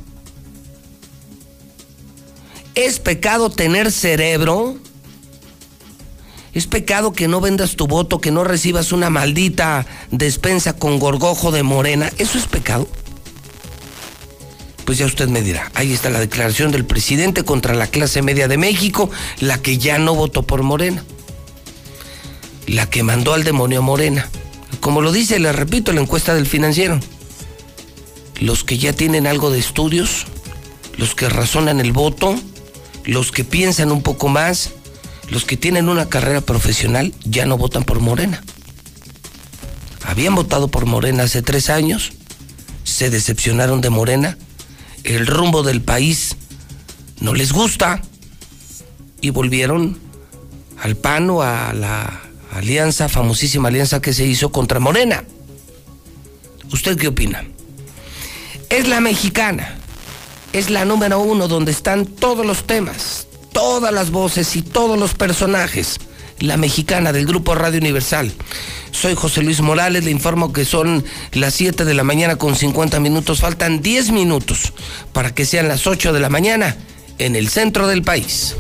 ¿Es 2.75 2.99
pecado 2.99 3.51
tener 3.51 3.93
cerebro? 3.93 4.77
Es 6.55 6.67
pecado 6.67 7.13
que 7.13 7.29
no 7.29 7.41
vendas 7.41 7.77
tu 7.77 7.87
voto, 7.87 8.21
que 8.21 8.31
no 8.31 8.45
recibas 8.45 8.93
una 8.93 9.09
maldita 9.09 9.87
despensa 10.11 10.75
con 10.75 10.99
gorgojo 10.99 11.51
de 11.51 11.63
morena. 11.63 12.11
¿Eso 12.19 12.37
es 12.37 12.47
pecado? 12.47 12.87
Pues 14.85 14.99
ya 14.99 15.07
usted 15.07 15.29
me 15.29 15.41
dirá. 15.41 15.71
Ahí 15.75 15.93
está 15.93 16.11
la 16.11 16.21
declaración 16.21 16.71
del 16.73 16.85
presidente 16.85 17.45
contra 17.45 17.75
la 17.75 17.87
clase 17.87 18.21
media 18.21 18.49
de 18.49 18.59
México, 18.59 19.11
la 19.39 19.63
que 19.63 19.79
ya 19.79 19.99
no 19.99 20.15
votó 20.15 20.43
por 20.43 20.63
Morena. 20.63 21.05
La 22.67 22.89
que 22.91 23.03
mandó 23.03 23.33
al 23.33 23.45
demonio 23.45 23.81
Morena. 23.81 24.29
Como 24.83 25.01
lo 25.01 25.13
dice, 25.13 25.39
le 25.39 25.53
repito, 25.53 25.93
la 25.93 26.01
encuesta 26.01 26.35
del 26.35 26.49
financiero. 26.49 26.99
Los 28.41 28.65
que 28.65 28.79
ya 28.79 28.93
tienen 28.93 29.29
algo 29.29 29.53
de 29.53 29.61
estudios, 29.61 30.27
los 30.97 31.15
que 31.15 31.29
razonan 31.29 31.79
el 31.79 31.93
voto, 31.93 32.35
los 33.05 33.31
que 33.31 33.45
piensan 33.45 33.93
un 33.93 34.03
poco 34.03 34.27
más, 34.27 34.73
los 35.31 35.45
que 35.45 35.57
tienen 35.57 35.89
una 35.89 36.09
carrera 36.09 36.41
profesional 36.41 37.15
ya 37.25 37.47
no 37.47 37.57
votan 37.59 37.85
por 37.85 38.01
Morena. 38.01 38.43
Habían 40.05 40.35
votado 40.35 40.67
por 40.67 40.85
Morena 40.85 41.23
hace 41.23 41.43
tres 41.43 41.71
años, 41.71 42.15
se 42.83 43.09
decepcionaron 43.09 43.83
de 43.83 43.91
Morena, 43.91 44.37
el 45.05 45.29
rumbo 45.29 45.63
del 45.63 45.81
país 45.81 46.35
no 47.21 47.35
les 47.35 47.53
gusta 47.53 48.03
y 49.21 49.31
volvieron 49.31 49.97
al 50.83 50.97
PAN 50.97 51.31
o 51.31 51.43
a 51.43 51.73
la 51.73 52.21
alianza, 52.53 53.09
famosísima 53.09 53.69
alianza 53.69 54.01
que 54.01 54.13
se 54.13 54.27
hizo 54.27 54.53
contra 54.53 54.81
Morena. 54.81 55.25
¿Usted 56.73 56.97
qué 56.97 57.09
opina? 57.09 57.45
Es 58.71 58.89
la 58.89 59.01
mexicana, 59.01 59.77
es 60.53 60.71
la 60.71 60.85
número 60.85 61.21
uno 61.21 61.49
donde 61.49 61.73
están 61.73 62.07
todos 62.07 62.47
los 62.47 62.65
temas, 62.67 63.27
todas 63.53 63.93
las 63.93 64.11
voces 64.11 64.57
y 64.57 64.63
todos 64.63 64.99
los 64.99 65.15
personajes. 65.15 65.99
La 66.39 66.57
mexicana 66.57 67.13
del 67.13 67.27
Grupo 67.27 67.55
Radio 67.55 67.79
Universal. 67.79 68.33
Soy 68.91 69.15
José 69.15 69.43
Luis 69.43 69.61
Morales, 69.61 70.05
le 70.05 70.11
informo 70.11 70.53
que 70.53 70.65
son 70.65 71.05
las 71.33 71.55
7 71.55 71.85
de 71.85 71.95
la 71.95 72.03
mañana 72.03 72.37
con 72.37 72.57
50 72.57 72.99
minutos. 72.99 73.41
Faltan 73.41 73.81
10 73.81 74.11
minutos 74.11 74.73
para 75.13 75.35
que 75.35 75.47
sean 75.47 75.69
las 75.69 75.87
8 75.87 76.13
de 76.13 76.21
la 76.21 76.31
mañana 76.31 76.77
en 77.19 77.37
el 77.37 77.49
centro 77.49 77.87
del 77.87 78.03
país. 78.03 78.57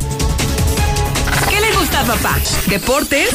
¿Deportes? 2.66 3.30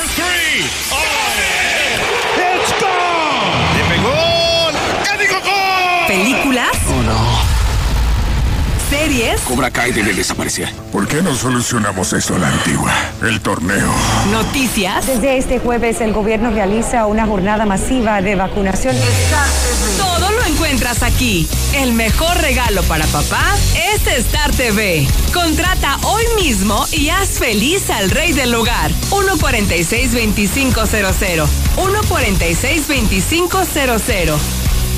¡Le 3.75 3.83
pegó! 3.85 4.71
¡Ya 5.05 5.17
dijo 5.17 5.35
gol! 5.35 6.07
¿Películas? 6.07 6.71
Oh, 6.89 7.01
no. 7.01 7.57
¿Series? 8.89 9.39
Cobra 9.41 9.71
Kai 9.71 9.93
debe 9.93 10.13
desaparecer. 10.13 10.69
¿Por 10.91 11.07
qué 11.07 11.21
no 11.21 11.33
solucionamos 11.33 12.11
esto 12.11 12.35
a 12.35 12.39
la 12.39 12.49
antigua? 12.49 12.91
El 13.21 13.39
torneo. 13.39 13.89
¿Noticias? 14.31 15.07
Desde 15.07 15.37
este 15.37 15.59
jueves 15.59 16.01
el 16.01 16.11
gobierno 16.11 16.51
realiza 16.51 17.05
una 17.05 17.25
jornada 17.25 17.65
masiva 17.65 18.21
de 18.21 18.35
vacunación. 18.35 18.97
Todo 19.97 20.16
lo 20.16 20.16
encuentras 20.67 21.01
aquí. 21.01 21.47
El 21.75 21.93
mejor 21.93 22.35
regalo 22.41 22.83
para 22.83 23.07
papá 23.07 23.55
es 23.93 24.05
Star 24.05 24.51
TV. 24.51 25.07
Contrata 25.33 25.97
hoy 26.03 26.25
mismo 26.35 26.85
y 26.91 27.07
haz 27.07 27.39
feliz 27.39 27.89
al 27.89 28.11
rey 28.11 28.33
del 28.33 28.53
hogar. 28.53 28.91
146-2500. 29.09 31.47
146-2500. 31.77 34.37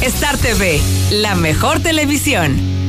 Star 0.01 0.37
TV, 0.37 0.81
la 1.11 1.35
mejor 1.35 1.81
televisión. 1.81 2.88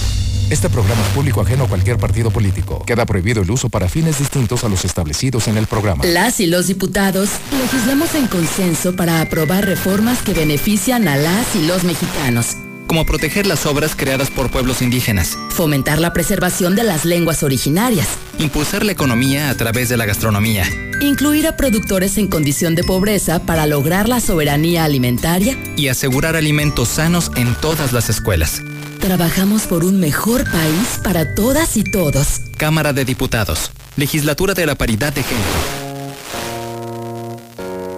Este 0.51 0.69
programa 0.69 1.01
es 1.01 1.07
público 1.13 1.39
ajeno 1.39 1.63
a 1.63 1.67
cualquier 1.69 1.97
partido 1.97 2.29
político. 2.29 2.83
Queda 2.85 3.05
prohibido 3.05 3.41
el 3.41 3.49
uso 3.49 3.69
para 3.69 3.87
fines 3.87 4.19
distintos 4.19 4.65
a 4.65 4.69
los 4.69 4.83
establecidos 4.83 5.47
en 5.47 5.57
el 5.57 5.65
programa. 5.65 6.03
Las 6.03 6.41
y 6.41 6.45
los 6.45 6.67
diputados 6.67 7.29
legislamos 7.57 8.13
en 8.15 8.27
consenso 8.27 8.93
para 8.93 9.21
aprobar 9.21 9.65
reformas 9.65 10.21
que 10.21 10.33
benefician 10.33 11.07
a 11.07 11.15
las 11.15 11.55
y 11.55 11.65
los 11.65 11.85
mexicanos. 11.85 12.57
Como 12.85 13.05
proteger 13.05 13.47
las 13.47 13.65
obras 13.65 13.95
creadas 13.95 14.29
por 14.29 14.51
pueblos 14.51 14.81
indígenas. 14.81 15.37
Fomentar 15.51 15.99
la 15.99 16.11
preservación 16.11 16.75
de 16.75 16.83
las 16.83 17.05
lenguas 17.05 17.43
originarias. 17.43 18.09
Impulsar 18.37 18.83
la 18.83 18.91
economía 18.91 19.51
a 19.51 19.55
través 19.55 19.87
de 19.87 19.95
la 19.95 20.05
gastronomía. 20.05 20.65
Incluir 20.99 21.47
a 21.47 21.55
productores 21.55 22.17
en 22.17 22.27
condición 22.27 22.75
de 22.75 22.83
pobreza 22.83 23.39
para 23.39 23.67
lograr 23.67 24.09
la 24.09 24.19
soberanía 24.19 24.83
alimentaria. 24.83 25.57
Y 25.77 25.87
asegurar 25.87 26.35
alimentos 26.35 26.89
sanos 26.89 27.31
en 27.37 27.55
todas 27.55 27.93
las 27.93 28.09
escuelas. 28.09 28.61
Trabajamos 29.01 29.63
por 29.63 29.83
un 29.83 29.99
mejor 29.99 30.43
país 30.51 30.99
para 31.03 31.33
todas 31.33 31.75
y 31.75 31.83
todos. 31.83 32.41
Cámara 32.55 32.93
de 32.93 33.03
Diputados. 33.03 33.71
Legislatura 33.97 34.53
de 34.53 34.67
la 34.67 34.75
Paridad 34.75 35.11
de 35.11 35.23
Género. 35.23 35.49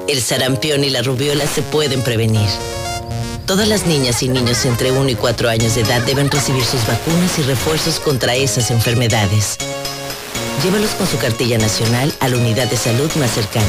El 0.07 0.21
sarampión 0.21 0.81
y 0.85 0.89
la 0.89 1.01
rubiola 1.01 1.45
se 1.45 1.61
pueden 1.61 2.01
prevenir. 2.03 2.47
Todas 3.45 3.67
las 3.67 3.85
niñas 3.85 4.23
y 4.23 4.29
niños 4.29 4.63
entre 4.63 4.93
1 4.93 5.09
y 5.09 5.15
4 5.15 5.49
años 5.49 5.75
de 5.75 5.81
edad 5.81 6.01
deben 6.03 6.31
recibir 6.31 6.63
sus 6.63 6.87
vacunas 6.87 7.37
y 7.37 7.41
refuerzos 7.41 7.99
contra 7.99 8.35
esas 8.35 8.71
enfermedades. 8.71 9.57
Llévalos 10.63 10.91
con 10.91 11.05
su 11.05 11.17
cartilla 11.17 11.57
nacional 11.57 12.13
a 12.21 12.29
la 12.29 12.37
unidad 12.37 12.69
de 12.69 12.77
salud 12.77 13.11
más 13.15 13.31
cercana. 13.31 13.65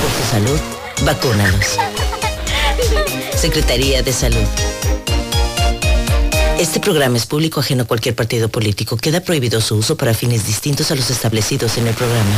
Por 0.00 0.10
su 0.10 0.30
salud, 0.30 0.60
vacúnalos. 1.04 1.76
Secretaría 3.36 4.02
de 4.02 4.12
Salud. 4.14 4.79
Este 6.60 6.78
programa 6.78 7.16
es 7.16 7.24
público 7.24 7.60
ajeno 7.60 7.84
a 7.84 7.86
cualquier 7.86 8.14
partido 8.14 8.50
político. 8.50 8.98
Queda 8.98 9.22
prohibido 9.22 9.62
su 9.62 9.76
uso 9.76 9.96
para 9.96 10.12
fines 10.12 10.46
distintos 10.46 10.90
a 10.90 10.94
los 10.94 11.08
establecidos 11.08 11.78
en 11.78 11.86
el 11.86 11.94
programa. 11.94 12.36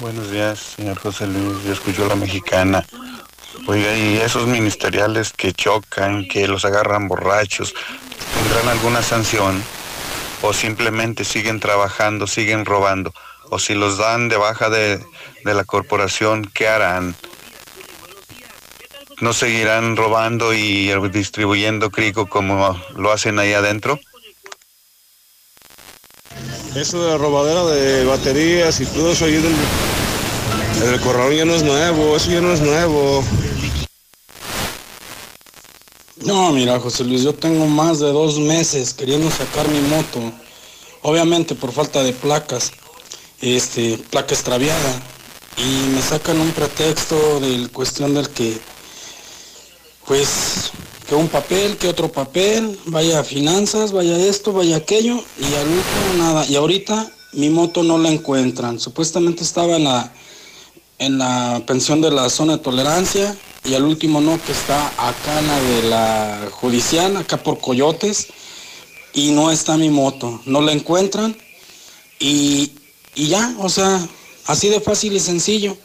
Buenos 0.00 0.30
días, 0.30 0.58
señor 0.58 0.98
José 0.98 1.26
Luis. 1.26 1.62
Yo 1.66 1.74
escucho 1.74 2.06
a 2.06 2.08
la 2.08 2.16
mexicana. 2.16 2.82
Oiga, 3.66 3.94
y 3.94 4.16
esos 4.16 4.46
ministeriales 4.46 5.34
que 5.34 5.52
chocan, 5.52 6.26
que 6.26 6.48
los 6.48 6.64
agarran 6.64 7.08
borrachos, 7.08 7.74
¿tendrán 8.42 8.68
alguna 8.68 9.02
sanción? 9.02 9.62
¿O 10.40 10.54
simplemente 10.54 11.24
siguen 11.24 11.60
trabajando, 11.60 12.26
siguen 12.26 12.64
robando? 12.64 13.12
¿O 13.50 13.58
si 13.58 13.74
los 13.74 13.98
dan 13.98 14.30
de 14.30 14.38
baja 14.38 14.70
de, 14.70 15.04
de 15.44 15.54
la 15.54 15.64
corporación, 15.64 16.50
qué 16.54 16.68
harán? 16.68 17.14
¿No 19.20 19.32
seguirán 19.32 19.96
robando 19.96 20.54
y 20.54 20.92
distribuyendo 21.10 21.90
crico 21.90 22.28
como 22.28 22.80
lo 22.96 23.12
hacen 23.12 23.38
ahí 23.38 23.52
adentro? 23.52 23.98
Eso 26.76 27.02
de 27.02 27.10
la 27.10 27.18
robadera 27.18 27.64
de 27.64 28.04
baterías 28.04 28.80
y 28.80 28.86
todo 28.86 29.12
eso 29.12 29.24
ahí 29.24 29.32
del, 29.32 29.56
del 30.80 31.00
corralón 31.00 31.34
ya 31.34 31.44
no 31.44 31.54
es 31.54 31.64
nuevo, 31.64 32.16
eso 32.16 32.30
ya 32.30 32.40
no 32.40 32.52
es 32.52 32.60
nuevo. 32.60 33.24
No, 36.24 36.52
mira, 36.52 36.78
José 36.78 37.04
Luis, 37.04 37.22
yo 37.22 37.32
tengo 37.32 37.66
más 37.66 38.00
de 38.00 38.12
dos 38.12 38.38
meses 38.38 38.94
queriendo 38.94 39.30
sacar 39.30 39.66
mi 39.68 39.80
moto. 39.80 40.20
Obviamente 41.02 41.54
por 41.54 41.72
falta 41.72 42.02
de 42.02 42.12
placas, 42.12 42.70
este, 43.40 43.98
placa 44.10 44.34
extraviada. 44.34 45.02
Y 45.56 45.88
me 45.88 46.02
sacan 46.02 46.40
un 46.40 46.50
pretexto 46.52 47.40
de 47.40 47.68
cuestión 47.68 48.14
del 48.14 48.28
que, 48.30 48.58
pues, 50.08 50.72
que 51.06 51.14
un 51.14 51.28
papel, 51.28 51.76
que 51.76 51.88
otro 51.88 52.10
papel, 52.10 52.78
vaya 52.86 53.22
finanzas, 53.22 53.92
vaya 53.92 54.16
esto, 54.18 54.52
vaya 54.52 54.76
aquello, 54.76 55.22
y 55.38 55.54
al 55.54 55.68
último 55.68 56.14
nada. 56.16 56.46
Y 56.46 56.56
ahorita 56.56 57.12
mi 57.34 57.50
moto 57.50 57.82
no 57.82 57.98
la 57.98 58.10
encuentran. 58.10 58.80
Supuestamente 58.80 59.44
estaba 59.44 59.76
en 59.76 59.84
la, 59.84 60.12
en 60.98 61.18
la 61.18 61.62
pensión 61.66 62.00
de 62.00 62.10
la 62.10 62.30
zona 62.30 62.56
de 62.56 62.62
tolerancia, 62.62 63.36
y 63.64 63.74
al 63.74 63.84
último 63.84 64.20
no, 64.20 64.42
que 64.42 64.52
está 64.52 64.88
acá 64.96 65.38
en 65.38 65.46
la 65.46 65.60
de 65.60 65.82
la 65.82 66.48
judicial, 66.52 67.16
acá 67.18 67.36
por 67.36 67.60
Coyotes, 67.60 68.28
y 69.12 69.30
no 69.32 69.50
está 69.50 69.76
mi 69.76 69.90
moto, 69.90 70.40
no 70.46 70.62
la 70.62 70.72
encuentran, 70.72 71.36
y, 72.18 72.72
y 73.14 73.28
ya, 73.28 73.54
o 73.58 73.68
sea, 73.68 74.08
así 74.46 74.68
de 74.68 74.80
fácil 74.80 75.14
y 75.14 75.20
sencillo. 75.20 75.76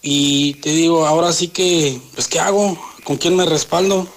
Y 0.00 0.54
te 0.54 0.70
digo, 0.70 1.06
ahora 1.06 1.32
sí 1.32 1.48
que, 1.48 2.00
pues, 2.14 2.26
¿qué 2.26 2.40
hago? 2.40 2.76
¿Con 3.04 3.16
quién 3.16 3.36
me 3.36 3.44
respaldo? 3.44 4.08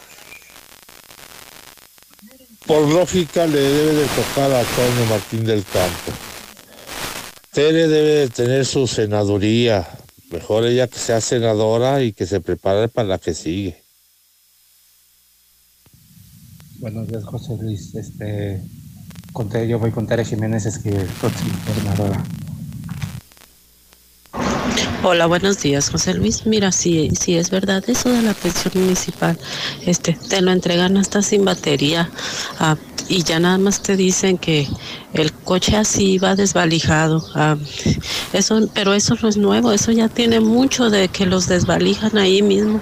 Por 2.66 2.88
lógica 2.90 3.46
le 3.46 3.60
debe 3.60 3.94
de 3.94 4.06
tocar 4.08 4.52
a 4.52 4.60
Antonio 4.60 5.06
Martín 5.10 5.46
del 5.46 5.64
Campo. 5.64 6.12
Tere 7.52 7.88
debe 7.88 8.10
de 8.22 8.30
tener 8.30 8.66
su 8.66 8.88
senaduría. 8.88 9.88
Mejor 10.32 10.66
ella 10.66 10.88
que 10.88 10.98
sea 11.00 11.22
senadora 11.22 12.02
y 12.02 12.12
que 12.14 12.26
se 12.26 12.42
prepare 12.42 12.88
para 12.90 13.08
la 13.08 13.18
que 13.20 13.34
sigue. 13.34 13.82
Buenos 16.80 17.08
días, 17.08 17.24
José 17.24 17.56
Luis. 17.62 17.94
Este, 17.96 18.62
con 19.32 19.48
Tere- 19.50 19.68
yo 19.68 19.80
voy 19.80 19.92
con 19.92 20.08
Tere 20.08 20.26
Jiménez, 20.26 20.66
es 20.66 20.80
que 20.80 20.92
próxima 21.20 21.54
gobernadora. 21.68 22.24
Hola, 25.08 25.28
buenos 25.28 25.62
días, 25.62 25.92
José 25.92 26.16
Luis. 26.16 26.48
Mira, 26.48 26.72
sí, 26.72 27.12
sí 27.12 27.38
es 27.38 27.52
verdad 27.52 27.84
eso 27.88 28.10
de 28.10 28.24
la 28.24 28.34
pensión 28.34 28.74
municipal. 28.74 29.38
Este, 29.86 30.14
te 30.14 30.42
lo 30.42 30.52
entregan 30.52 30.98
hasta 30.98 31.22
sin 31.22 31.46
batería 31.46 32.10
ah, 32.58 32.76
y 33.08 33.22
ya 33.22 33.40
nada 33.40 33.60
más 33.60 33.84
te 33.84 33.98
dicen 33.98 34.40
que 34.40 34.68
el 35.14 35.32
coche 35.32 35.78
así 35.78 36.18
va 36.18 36.34
desvalijado. 36.34 37.24
Ah, 37.36 37.56
eso, 38.34 38.68
pero 38.74 38.96
eso 38.96 39.16
no 39.22 39.30
es 39.30 39.38
nuevo, 39.38 39.72
eso 39.72 39.92
ya 39.92 40.10
tiene 40.10 40.40
mucho 40.40 40.90
de 40.90 41.08
que 41.08 41.28
los 41.28 41.46
desvalijan 41.46 42.18
ahí 42.18 42.42
mismo. 42.42 42.82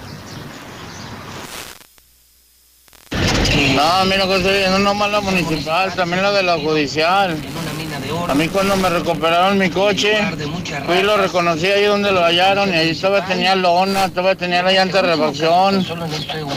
No, 3.76 4.04
mira, 4.06 4.24
José, 4.24 4.64
no 4.70 4.78
nomás 4.78 5.10
la 5.10 5.20
municipal, 5.20 5.94
también 5.94 6.22
la 6.22 6.32
de 6.32 6.42
la 6.42 6.58
judicial. 6.58 7.36
A 8.28 8.34
mí 8.34 8.48
cuando 8.48 8.76
me 8.76 8.88
recuperaron 8.88 9.58
mi 9.58 9.70
coche, 9.70 10.16
fui 10.86 10.96
y 10.96 11.02
lo 11.02 11.16
reconocí 11.16 11.66
ahí 11.66 11.84
donde 11.84 12.10
lo 12.10 12.22
hallaron 12.24 12.70
y 12.70 12.76
ahí 12.76 12.94
todavía 12.94 13.26
tenía 13.26 13.54
lona, 13.54 14.08
todavía 14.08 14.34
tenía 14.34 14.62
la 14.62 14.72
llanta 14.72 15.02
de 15.02 15.14
refacción, 15.14 15.86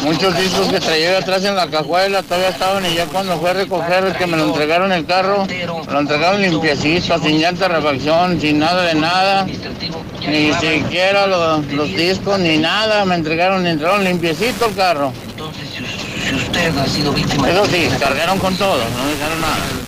muchos 0.04 0.38
discos 0.38 0.68
que 0.70 0.80
traía 0.80 1.18
atrás 1.18 1.44
en 1.46 1.56
la 1.56 1.68
cajuela, 1.68 2.24
todavía 2.24 2.50
estaban 2.50 2.86
y 2.86 2.96
ya 2.96 3.06
cuando 3.06 3.38
fue 3.38 3.52
a 3.52 3.54
recoger 3.54 4.14
que 4.18 4.26
me 4.28 4.38
lo 4.38 4.46
entregaron 4.46 4.92
el 4.92 5.06
carro, 5.06 5.46
me 5.46 5.94
lo 5.94 6.00
entregaron 6.00 6.42
limpiecito, 6.42 7.20
sin 7.20 7.40
llanta 7.40 7.68
de 7.68 7.76
refacción, 7.76 8.40
sin 8.42 8.60
nada 8.60 8.84
de 8.84 8.96
nada, 8.96 9.46
ni 10.28 10.54
siquiera 10.54 11.28
los, 11.28 11.66
los 11.68 11.90
discos 11.90 12.40
ni 12.40 12.58
nada, 12.58 13.06
me 13.06 13.16
entregaron, 13.16 13.62
me 13.64 13.72
entregaron 13.72 14.04
limpiecito 14.04 14.66
el 14.66 14.76
carro. 14.76 15.14
Si 16.28 16.36
usted 16.36 16.78
ha 16.78 16.86
sido 16.88 17.14
víctima 17.14 17.50
Eso 17.50 17.66
sí, 17.68 17.88
cargaron 18.00 18.38
con 18.40 18.56
todo, 18.58 18.78
no 18.78 19.08
dejaron 19.10 19.42
nada. 19.42 19.87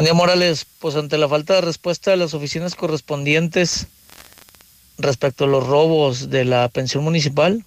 Díaz 0.00 0.14
Morales, 0.14 0.66
pues 0.80 0.96
ante 0.96 1.18
la 1.18 1.28
falta 1.28 1.54
de 1.54 1.60
respuesta 1.60 2.10
de 2.10 2.16
las 2.16 2.32
oficinas 2.32 2.74
correspondientes 2.74 3.86
respecto 4.98 5.44
a 5.44 5.48
los 5.48 5.66
robos 5.66 6.30
de 6.30 6.44
la 6.44 6.68
pensión 6.70 7.04
municipal, 7.04 7.64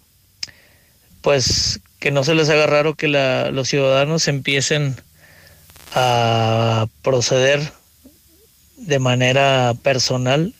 pues 1.21 1.79
que 1.99 2.11
no 2.11 2.23
se 2.23 2.33
les 2.33 2.49
haga 2.49 2.65
raro 2.65 2.95
que 2.95 3.07
los 3.07 3.69
ciudadanos 3.69 4.27
empiecen 4.27 4.95
a 5.93 6.87
proceder 7.03 7.71
de 8.75 8.99
manera 8.99 9.73
personal 9.81 10.53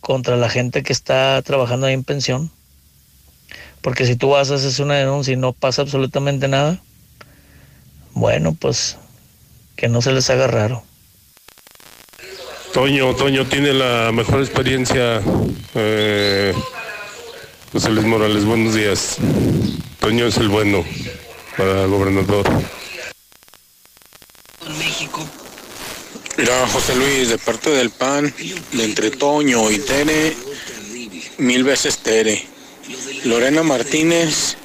contra 0.00 0.36
la 0.36 0.50
gente 0.50 0.82
que 0.82 0.92
está 0.92 1.40
trabajando 1.42 1.86
ahí 1.86 1.94
en 1.94 2.04
pensión. 2.04 2.50
Porque 3.80 4.04
si 4.04 4.16
tú 4.16 4.30
vas, 4.30 4.50
haces 4.50 4.78
una 4.80 4.96
denuncia 4.96 5.32
y 5.32 5.36
no 5.36 5.52
pasa 5.52 5.82
absolutamente 5.82 6.48
nada, 6.48 6.82
bueno, 8.12 8.54
pues 8.54 8.98
que 9.76 9.88
no 9.88 10.02
se 10.02 10.12
les 10.12 10.28
haga 10.28 10.48
raro. 10.48 10.87
Toño, 12.72 13.14
Toño 13.14 13.46
tiene 13.46 13.72
la 13.72 14.12
mejor 14.12 14.40
experiencia. 14.40 15.20
Eh, 15.74 16.52
José 17.72 17.90
Luis 17.90 18.06
Morales, 18.06 18.44
buenos 18.44 18.74
días. 18.74 19.16
Toño 20.00 20.26
es 20.26 20.36
el 20.36 20.48
bueno 20.48 20.84
para 21.56 21.86
gobernador. 21.86 22.46
Mira, 26.36 26.68
José 26.68 26.94
Luis, 26.94 27.30
de 27.30 27.38
parte 27.38 27.70
del 27.70 27.90
PAN, 27.90 28.32
de 28.72 28.84
entre 28.84 29.10
Toño 29.10 29.70
y 29.70 29.78
Tere, 29.78 30.36
mil 31.38 31.64
veces 31.64 31.98
Tere. 31.98 32.46
Lorena 33.24 33.62
Martínez, 33.64 34.56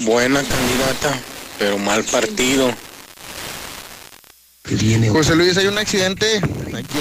buena 0.00 0.42
candidata, 0.42 1.20
pero 1.58 1.76
mal 1.78 2.02
partido. 2.04 2.72
José 5.10 5.36
Luis, 5.36 5.56
hay 5.56 5.66
un 5.66 5.78
accidente 5.78 6.40
aquí 6.74 6.98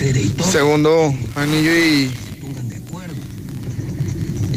en 0.00 0.44
segundo 0.44 1.12
anillo 1.34 1.76
y 1.76 2.10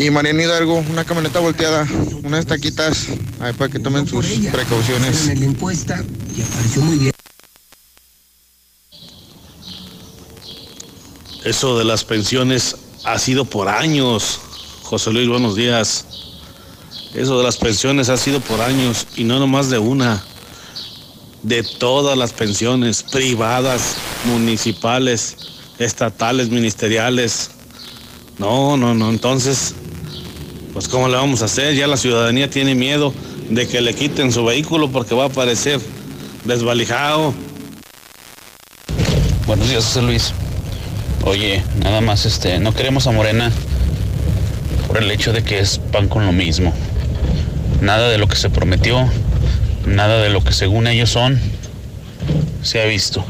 y 0.02 0.10
Mariano 0.10 0.42
Hidalgo, 0.42 0.84
una 0.90 1.04
camioneta 1.04 1.40
volteada, 1.40 1.88
unas 2.24 2.48
taquitas, 2.48 3.08
ahí 3.40 3.54
para 3.54 3.72
que 3.72 3.78
tomen 3.78 4.08
sus 4.08 4.26
precauciones. 4.52 5.28
en 5.28 5.40
la 5.40 5.46
encuesta 5.46 6.04
y 6.36 6.42
apareció 6.42 6.82
muy 6.82 6.98
bien. 6.98 7.14
Eso 11.44 11.78
de 11.78 11.86
las 11.86 12.04
pensiones 12.04 12.76
ha 13.04 13.20
sido 13.20 13.46
por 13.46 13.68
años. 13.68 14.40
José 14.82 15.12
Luis, 15.12 15.28
buenos 15.28 15.56
días. 15.56 16.06
Eso 17.14 17.38
de 17.38 17.44
las 17.44 17.58
pensiones 17.58 18.10
ha 18.10 18.18
sido 18.18 18.40
por 18.40 18.60
años 18.62 19.06
y 19.16 19.24
no 19.24 19.38
nomás 19.38 19.70
de 19.70 19.78
una. 19.78 20.24
De 21.44 21.64
todas 21.64 22.18
las 22.18 22.34
pensiones, 22.34 23.04
privadas, 23.04 23.96
municipales, 24.26 25.38
estatales, 25.80 26.50
ministeriales. 26.50 27.52
No, 28.38 28.78
no, 28.78 28.94
no. 28.94 29.10
Entonces, 29.10 29.74
pues 30.74 30.88
¿cómo 30.88 31.08
le 31.08 31.16
vamos 31.16 31.42
a 31.42 31.46
hacer? 31.46 31.76
Ya 31.76 31.88
la 31.88 31.98
ciudadanía 31.98 32.50
tiene 32.50 32.76
miedo 32.76 33.14
de 33.50 33.68
que 33.68 33.82
le 33.82 33.94
quiten 33.94 34.32
su 34.32 34.46
vehículo 34.46 34.92
porque 34.92 35.16
va 35.16 35.24
a 35.24 35.28
aparecer 35.28 35.80
desvalijado. 36.46 37.34
Buenos 39.46 39.70
días, 39.70 39.84
José 39.84 40.02
Luis. 40.02 40.34
Oye, 41.26 41.64
nada 41.84 42.02
más, 42.02 42.26
este, 42.26 42.60
no 42.60 42.74
queremos 42.74 43.06
a 43.08 43.12
Morena 43.12 43.52
por 44.88 44.98
el 44.98 45.12
hecho 45.12 45.34
de 45.34 45.44
que 45.44 45.60
es 45.60 45.78
pan 45.78 46.08
con 46.08 46.26
lo 46.26 46.32
mismo. 46.32 46.74
Nada 47.82 48.10
de 48.10 48.18
lo 48.18 48.28
que 48.28 48.36
se 48.36 48.50
prometió, 48.50 49.10
nada 49.92 50.22
de 50.22 50.30
lo 50.30 50.44
que 50.44 50.54
según 50.54 50.88
ellos 50.88 51.10
son, 51.10 51.40
se 52.64 52.82
ha 52.82 52.86
visto. 52.86 53.24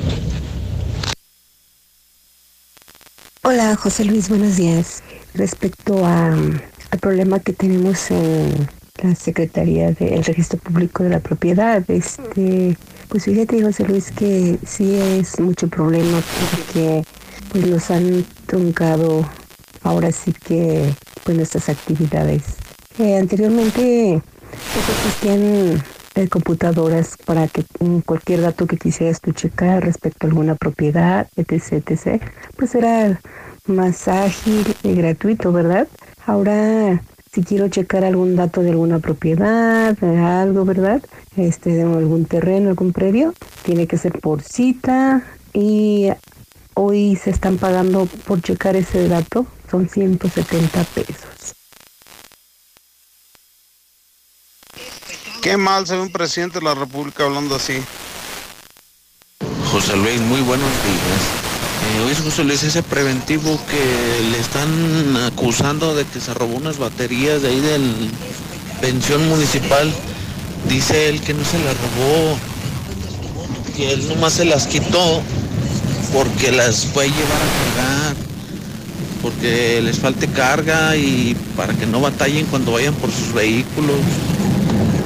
Hola 3.43 3.75
José 3.75 4.05
Luis, 4.05 4.29
buenos 4.29 4.55
días. 4.55 5.03
Respecto 5.33 6.05
a, 6.05 6.27
al 6.27 6.99
problema 6.99 7.39
que 7.39 7.53
tenemos 7.53 8.11
en 8.11 8.69
la 9.01 9.15
Secretaría 9.15 9.91
del 9.91 10.23
Registro 10.23 10.59
Público 10.59 11.03
de 11.03 11.09
la 11.09 11.19
Propiedad, 11.19 11.83
este, 11.89 12.77
pues 13.07 13.25
fíjate 13.25 13.61
José 13.61 13.85
Luis 13.85 14.11
que 14.11 14.57
sí 14.65 14.95
es 14.95 15.39
mucho 15.39 15.67
problema 15.67 16.21
porque 16.51 17.03
pues 17.51 17.65
nos 17.65 17.89
han 17.89 18.25
truncado 18.45 19.27
ahora 19.83 20.11
sí 20.11 20.33
que 20.33 20.93
pues 21.23 21.35
nuestras 21.37 21.69
actividades. 21.69 22.43
Eh, 22.99 23.17
anteriormente 23.17 24.21
pues 24.51 24.85
existían 24.89 25.83
eh, 26.15 26.27
computadoras 26.27 27.17
para 27.25 27.47
que 27.47 27.63
mm, 27.79 27.99
cualquier 27.99 28.41
dato 28.41 28.67
que 28.67 28.77
quisieras 28.77 29.21
tú 29.21 29.31
checar 29.31 29.83
respecto 29.83 30.25
a 30.25 30.29
alguna 30.29 30.55
propiedad, 30.55 31.27
etc, 31.37 31.83
etc, 31.85 32.21
pues 32.57 32.75
era 32.75 33.19
más 33.65 34.07
ágil 34.07 34.75
y 34.83 34.93
gratuito, 34.93 35.51
¿verdad? 35.51 35.87
Ahora, 36.25 37.01
si 37.31 37.43
quiero 37.43 37.69
checar 37.69 38.03
algún 38.03 38.35
dato 38.35 38.61
de 38.61 38.71
alguna 38.71 38.99
propiedad, 38.99 39.95
algo, 40.03 40.65
¿verdad? 40.65 41.01
Este, 41.37 41.71
de 41.71 41.83
algún 41.83 42.25
terreno, 42.25 42.69
algún 42.69 42.91
predio, 42.91 43.33
tiene 43.63 43.87
que 43.87 43.97
ser 43.97 44.19
por 44.19 44.41
cita 44.41 45.23
y 45.53 46.09
hoy 46.73 47.15
se 47.15 47.29
están 47.29 47.57
pagando 47.57 48.05
por 48.27 48.41
checar 48.41 48.75
ese 48.75 49.07
dato, 49.07 49.45
son 49.69 49.87
170 49.87 50.83
pesos. 50.93 51.55
Qué 55.41 55.57
mal 55.57 55.87
se 55.87 55.95
ve 55.95 56.01
un 56.01 56.11
presidente 56.11 56.59
de 56.59 56.65
la 56.65 56.75
República 56.75 57.23
hablando 57.23 57.55
así. 57.55 57.73
José 59.71 59.95
Luis, 59.95 60.21
muy 60.21 60.41
buenos 60.41 60.69
días. 60.69 61.97
Eh, 61.97 62.05
oye, 62.05 62.15
José 62.15 62.43
Luis, 62.43 62.61
ese 62.61 62.83
preventivo 62.83 63.59
que 63.67 64.29
le 64.29 64.39
están 64.39 65.17
acusando 65.17 65.95
de 65.95 66.05
que 66.05 66.19
se 66.19 66.35
robó 66.35 66.57
unas 66.57 66.77
baterías 66.77 67.41
de 67.41 67.49
ahí 67.49 67.59
del 67.59 68.11
pensión 68.81 69.27
municipal, 69.29 69.91
dice 70.69 71.09
él 71.09 71.19
que 71.21 71.33
no 71.33 71.43
se 71.43 71.57
las 71.57 71.75
robó, 71.75 72.37
que 73.75 73.93
él 73.93 74.07
nomás 74.09 74.33
se 74.33 74.45
las 74.45 74.67
quitó 74.67 75.23
porque 76.13 76.51
las 76.51 76.85
fue 76.85 77.05
a 77.05 77.07
llevar 77.07 77.41
a 77.41 77.63
cargar, 77.63 78.15
porque 79.23 79.81
les 79.81 79.97
falte 79.97 80.27
carga 80.27 80.95
y 80.95 81.35
para 81.55 81.73
que 81.73 81.87
no 81.87 81.99
batallen 81.99 82.45
cuando 82.45 82.73
vayan 82.73 82.93
por 82.93 83.11
sus 83.11 83.33
vehículos, 83.33 83.97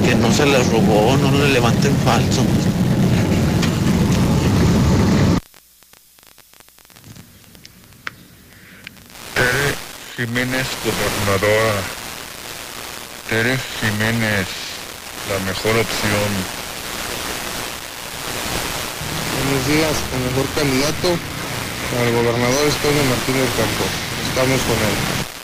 que 0.04 0.14
no 0.14 0.32
se 0.32 0.46
las 0.46 0.66
robó, 0.70 1.16
no 1.16 1.30
le 1.30 1.52
levanten 1.52 1.94
falso. 2.04 2.42
Tere 9.34 9.74
Jiménez, 10.16 10.66
gobernadora. 10.84 11.80
Tere 13.28 13.58
Jiménez, 13.80 14.46
la 15.30 15.38
mejor 15.44 15.72
opción. 15.78 16.30
Buenos 19.44 19.68
días, 19.68 19.96
el 20.14 20.20
mejor 20.30 20.46
candidato 20.54 21.08
al 22.00 22.12
gobernador 22.12 22.66
es 22.66 22.74
Toño 22.76 23.04
Martínez 23.10 23.48
Campos. 23.56 23.90
Estamos 24.28 24.60
con 24.62 24.76
él. 24.76 25.35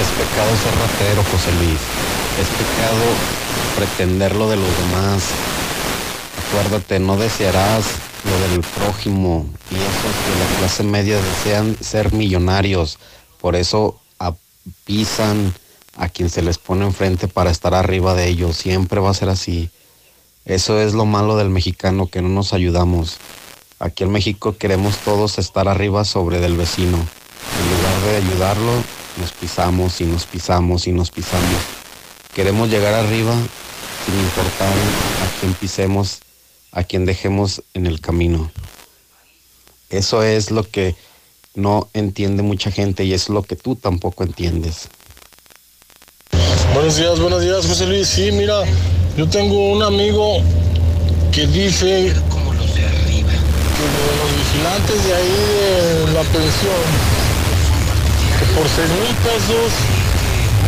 Es 0.00 0.08
pecado 0.08 0.56
ser 0.56 0.74
ratero, 0.78 1.24
José 1.30 1.52
Luis. 1.52 1.80
Es 2.40 2.48
pecado 2.48 3.04
pretender 3.76 4.36
lo 4.36 4.48
de 4.48 4.56
los 4.56 4.78
demás. 4.78 5.24
Acuérdate, 6.48 6.98
no 6.98 7.16
desearás 7.16 7.84
lo 8.24 8.48
del 8.48 8.60
prójimo 8.60 9.46
y 9.70 9.74
esos 9.74 9.84
de 9.84 10.38
la 10.38 10.58
clase 10.58 10.82
media 10.82 11.16
desean 11.20 11.76
ser 11.80 12.12
millonarios, 12.12 12.98
por 13.40 13.56
eso 13.56 14.00
pisan 14.84 15.54
a 15.96 16.08
quien 16.08 16.28
se 16.28 16.42
les 16.42 16.58
pone 16.58 16.84
enfrente 16.84 17.28
para 17.28 17.50
estar 17.50 17.74
arriba 17.74 18.14
de 18.14 18.26
ellos, 18.28 18.56
siempre 18.56 19.00
va 19.00 19.10
a 19.10 19.14
ser 19.14 19.28
así. 19.28 19.70
Eso 20.44 20.80
es 20.80 20.92
lo 20.92 21.06
malo 21.06 21.36
del 21.36 21.50
mexicano, 21.50 22.06
que 22.08 22.22
no 22.22 22.28
nos 22.28 22.52
ayudamos. 22.52 23.18
Aquí 23.78 24.04
en 24.04 24.10
México 24.10 24.56
queremos 24.56 24.98
todos 24.98 25.38
estar 25.38 25.68
arriba 25.68 26.04
sobre 26.04 26.40
del 26.40 26.56
vecino. 26.56 26.96
En 26.98 27.76
lugar 27.76 28.00
de 28.02 28.16
ayudarlo, 28.16 28.72
nos 29.16 29.32
pisamos 29.32 30.00
y 30.00 30.04
nos 30.04 30.26
pisamos 30.26 30.86
y 30.86 30.92
nos 30.92 31.10
pisamos. 31.10 31.60
Queremos 32.34 32.68
llegar 32.68 32.94
arriba 32.94 33.34
sin 34.04 34.18
importar 34.18 34.68
a 34.68 35.40
quién 35.40 35.54
pisemos, 35.54 36.20
a 36.72 36.84
quien 36.84 37.06
dejemos 37.06 37.62
en 37.74 37.86
el 37.86 38.00
camino. 38.00 38.50
Eso 39.90 40.22
es 40.22 40.50
lo 40.50 40.68
que 40.68 40.96
no 41.54 41.88
entiende 41.94 42.42
mucha 42.42 42.70
gente 42.70 43.04
y 43.04 43.14
es 43.14 43.28
lo 43.28 43.42
que 43.42 43.56
tú 43.56 43.76
tampoco 43.76 44.24
entiendes. 44.24 44.88
Buenos 46.74 46.96
días, 46.96 47.18
buenos 47.18 47.40
días, 47.40 47.66
José 47.66 47.86
Luis. 47.86 48.06
Sí, 48.06 48.30
mira, 48.32 48.62
yo 49.16 49.28
tengo 49.28 49.72
un 49.72 49.82
amigo 49.82 50.38
que 51.32 51.46
dice 51.46 52.14
como 52.28 52.52
los 52.52 52.74
de 52.74 52.84
arriba. 52.84 53.30
que 53.30 53.86
los 54.20 54.36
vigilantes 54.36 55.04
de 55.04 55.14
ahí 55.14 56.04
de 56.06 56.12
la 56.12 56.22
pensión, 56.22 57.25
por 58.56 58.66
seis 58.72 58.88
mil 58.88 59.14
pesos 59.20 59.68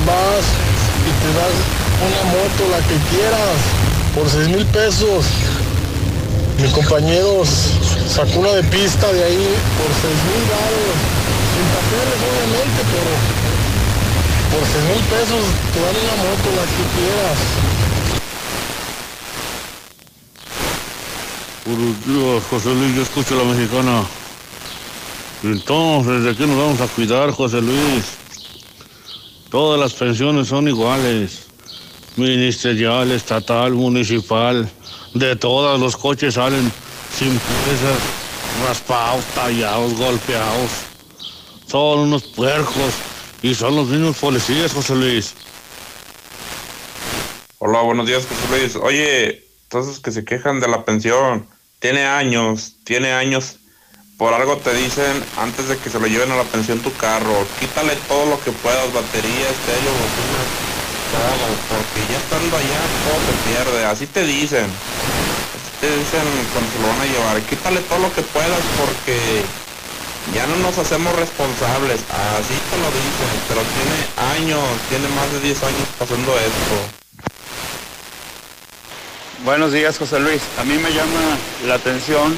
vas 0.04 0.44
y 1.08 1.10
te 1.24 1.28
das 1.32 1.56
una 2.04 2.22
moto, 2.36 2.68
la 2.70 2.80
que 2.84 2.96
quieras, 3.08 3.58
por 4.14 4.28
seis 4.28 4.48
mil 4.48 4.66
pesos. 4.66 5.24
Mi 6.60 6.68
compañero 6.70 7.44
sacó 8.12 8.40
una 8.40 8.52
de 8.52 8.64
pista 8.64 9.10
de 9.10 9.24
ahí 9.24 9.48
por 9.80 9.90
seis 10.04 10.20
mil 10.28 10.42
dólares, 10.52 10.98
sin 11.54 11.66
papeles 11.72 12.18
obviamente, 12.28 12.80
pero 12.92 13.12
por 14.52 14.62
seis 14.68 14.84
mil 14.92 15.02
pesos 15.08 15.42
te 15.72 15.78
dan 15.80 15.96
una 15.96 16.16
moto, 16.28 16.46
la 16.60 16.64
que 16.68 16.84
quieras. 16.92 17.40
Buenos 21.64 21.94
días, 22.04 22.42
José 22.50 22.68
Luis, 22.68 22.96
yo 22.96 23.02
escucho 23.02 23.34
a 23.34 23.44
la 23.44 23.54
mexicana. 23.54 24.17
Entonces, 25.44 26.24
¿de 26.24 26.34
qué 26.34 26.46
nos 26.46 26.56
vamos 26.56 26.80
a 26.80 26.88
cuidar, 26.88 27.30
José 27.30 27.60
Luis? 27.60 28.18
Todas 29.50 29.78
las 29.78 29.94
pensiones 29.94 30.48
son 30.48 30.66
iguales. 30.66 31.46
Ministerial, 32.16 33.12
estatal, 33.12 33.72
municipal. 33.72 34.68
De 35.14 35.36
todas 35.36 35.78
los 35.78 35.96
coches 35.96 36.34
salen 36.34 36.72
sin 37.16 37.30
piezas, 37.30 37.98
raspados, 38.66 39.24
tallados, 39.26 39.94
golpeados. 39.94 40.70
Son 41.66 42.00
unos 42.00 42.24
puercos 42.24 42.94
y 43.42 43.54
son 43.54 43.76
los 43.76 43.86
mismos 43.86 44.16
policías, 44.18 44.72
José 44.72 44.96
Luis. 44.96 45.34
Hola, 47.58 47.82
buenos 47.82 48.06
días, 48.06 48.26
José 48.26 48.58
Luis. 48.60 48.76
Oye, 48.76 49.44
todos 49.68 50.00
que 50.00 50.10
se 50.10 50.24
quejan 50.24 50.58
de 50.58 50.68
la 50.68 50.84
pensión, 50.84 51.46
tiene 51.78 52.04
años, 52.04 52.74
tiene 52.84 53.12
años. 53.12 53.57
Por 54.18 54.34
algo 54.34 54.56
te 54.56 54.74
dicen 54.74 55.24
antes 55.38 55.68
de 55.68 55.78
que 55.78 55.90
se 55.90 56.00
lo 56.00 56.08
lleven 56.08 56.32
a 56.32 56.36
la 56.36 56.42
pensión 56.42 56.80
tu 56.80 56.92
carro, 56.96 57.46
quítale 57.60 57.94
todo 58.08 58.26
lo 58.26 58.40
que 58.42 58.50
puedas, 58.50 58.92
batería, 58.92 59.46
estéreo, 59.46 59.94
bocina, 59.94 60.42
todo, 61.14 61.46
porque 61.70 62.02
ya 62.10 62.18
estando 62.18 62.56
allá 62.56 62.82
todo 63.06 63.18
se 63.22 63.34
pierde, 63.46 63.84
así 63.86 64.06
te 64.08 64.24
dicen. 64.24 64.66
Así 64.66 65.70
te 65.80 65.86
dicen 65.86 66.26
cuando 66.52 66.66
se 66.66 66.80
lo 66.82 66.88
van 66.88 67.00
a 67.00 67.06
llevar, 67.06 67.40
quítale 67.42 67.78
todo 67.82 68.00
lo 68.00 68.12
que 68.12 68.22
puedas 68.22 68.58
porque 68.82 69.44
ya 70.34 70.48
no 70.48 70.56
nos 70.66 70.76
hacemos 70.76 71.14
responsables, 71.14 72.02
así 72.10 72.58
te 72.58 72.76
lo 72.82 72.90
dicen, 72.90 73.30
pero 73.46 73.62
tiene 73.70 73.98
años, 74.34 74.66
tiene 74.88 75.06
más 75.14 75.30
de 75.30 75.46
10 75.46 75.62
años 75.62 75.86
pasando 75.96 76.34
esto. 76.34 76.76
Buenos 79.44 79.70
días, 79.70 79.96
José 79.96 80.18
Luis. 80.18 80.42
A 80.58 80.64
mí 80.64 80.74
me 80.74 80.90
llama 80.90 81.38
la 81.68 81.74
atención 81.74 82.36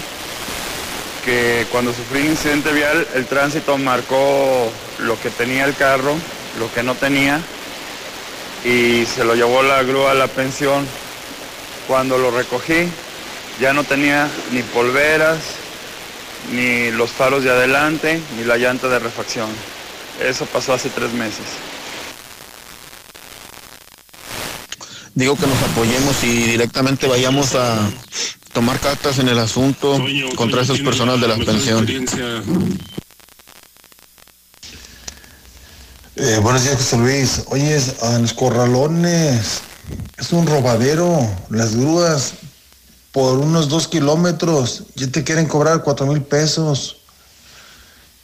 que 1.25 1.67
cuando 1.71 1.93
sufrí 1.93 2.21
el 2.21 2.27
incidente 2.27 2.73
vial, 2.73 3.07
el 3.15 3.27
tránsito 3.27 3.77
marcó 3.79 4.73
lo 4.99 5.21
que 5.21 5.31
tenía 5.31 5.65
el 5.65 5.75
carro, 5.75 6.15
lo 6.59 6.73
que 6.73 6.83
no 6.83 6.95
tenía, 6.95 7.41
y 8.65 9.07
se 9.07 9.25
lo 9.25 9.35
llevó 9.35 9.63
la 9.63 9.83
grúa 9.83 10.13
a 10.13 10.15
la 10.15 10.29
pensión. 10.29 10.87
Cuando 11.87 12.19
lo 12.19 12.31
recogí, 12.31 12.89
ya 13.61 13.73
no 13.73 13.85
tenía 13.85 14.29
ni 14.53 14.63
polveras, 14.63 15.39
ni 16.53 16.91
los 16.93 17.11
faros 17.11 17.45
de 17.45 17.51
adelante, 17.51 18.21
ni 18.37 18.45
la 18.45 18.57
llanta 18.57 18.89
de 18.89 18.99
refacción. 18.99 19.51
Eso 20.21 20.47
pasó 20.47 20.73
hace 20.73 20.89
tres 20.91 21.13
meses. 21.13 21.45
Digo 25.15 25.37
que 25.37 25.47
nos 25.47 25.63
apoyemos 25.63 26.23
y 26.25 26.45
directamente 26.53 27.07
vayamos 27.07 27.55
a 27.55 27.91
tomar 28.53 28.79
cartas 28.81 29.19
en 29.19 29.29
el 29.29 29.39
asunto 29.39 29.99
contra 30.37 30.63
esas 30.63 30.81
personas 30.81 31.21
de 31.21 31.29
la 31.29 31.37
pensión. 31.37 31.87
Eh, 36.17 36.39
buenos 36.43 36.63
días, 36.63 36.77
José 36.77 36.97
Luis. 36.99 37.43
Oye, 37.47 37.81
a 38.03 38.19
los 38.19 38.35
corralones 38.35 39.61
es 40.19 40.33
un 40.33 40.47
robadero. 40.47 41.19
Las 41.49 41.77
grúas 41.77 42.35
por 43.13 43.39
unos 43.39 43.69
dos 43.69 43.89
kilómetros 43.89 44.85
ya 44.97 45.09
te 45.09 45.25
quieren 45.25 45.47
cobrar 45.47 45.83
cuatro 45.83 46.07
mil 46.07 46.23
pesos. 46.23 46.97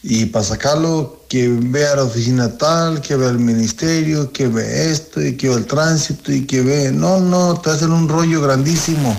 Y 0.02 0.26
para 0.26 0.44
sacarlo, 0.44 1.24
que 1.28 1.48
vea 1.48 1.96
la 1.96 2.04
oficina 2.04 2.56
tal, 2.56 3.00
que 3.00 3.16
vea 3.16 3.30
el 3.30 3.40
ministerio, 3.40 4.30
que 4.30 4.46
ve 4.46 4.92
esto, 4.92 5.20
y 5.20 5.36
que 5.36 5.48
vea 5.48 5.58
el 5.58 5.66
tránsito, 5.66 6.32
y 6.32 6.46
que 6.46 6.60
ve. 6.60 6.92
No, 6.92 7.18
no, 7.18 7.58
te 7.60 7.70
hacen 7.70 7.90
un 7.90 8.08
rollo 8.08 8.40
grandísimo. 8.40 9.16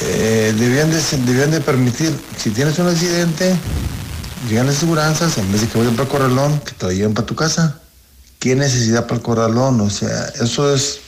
Eh, 0.00 0.54
debían, 0.58 0.90
de, 0.90 1.00
debían 1.26 1.50
de 1.50 1.60
permitir, 1.60 2.18
si 2.38 2.50
tienes 2.50 2.78
un 2.78 2.88
accidente, 2.88 3.54
llegan 4.48 4.66
las 4.66 4.76
aseguranzas, 4.76 5.36
en 5.38 5.50
vez 5.52 5.60
de 5.60 5.68
que 5.68 5.78
vayan 5.78 5.94
para 5.94 6.04
el 6.04 6.08
corralón, 6.08 6.60
que 6.60 6.72
te 6.72 6.86
lo 6.86 6.92
lleven 6.92 7.14
para 7.14 7.26
tu 7.26 7.34
casa. 7.34 7.78
¿Qué 8.38 8.56
necesidad 8.56 9.02
para 9.02 9.16
el 9.16 9.22
corralón? 9.22 9.80
O 9.80 9.90
sea, 9.90 10.26
eso 10.40 10.74
es 10.74 11.00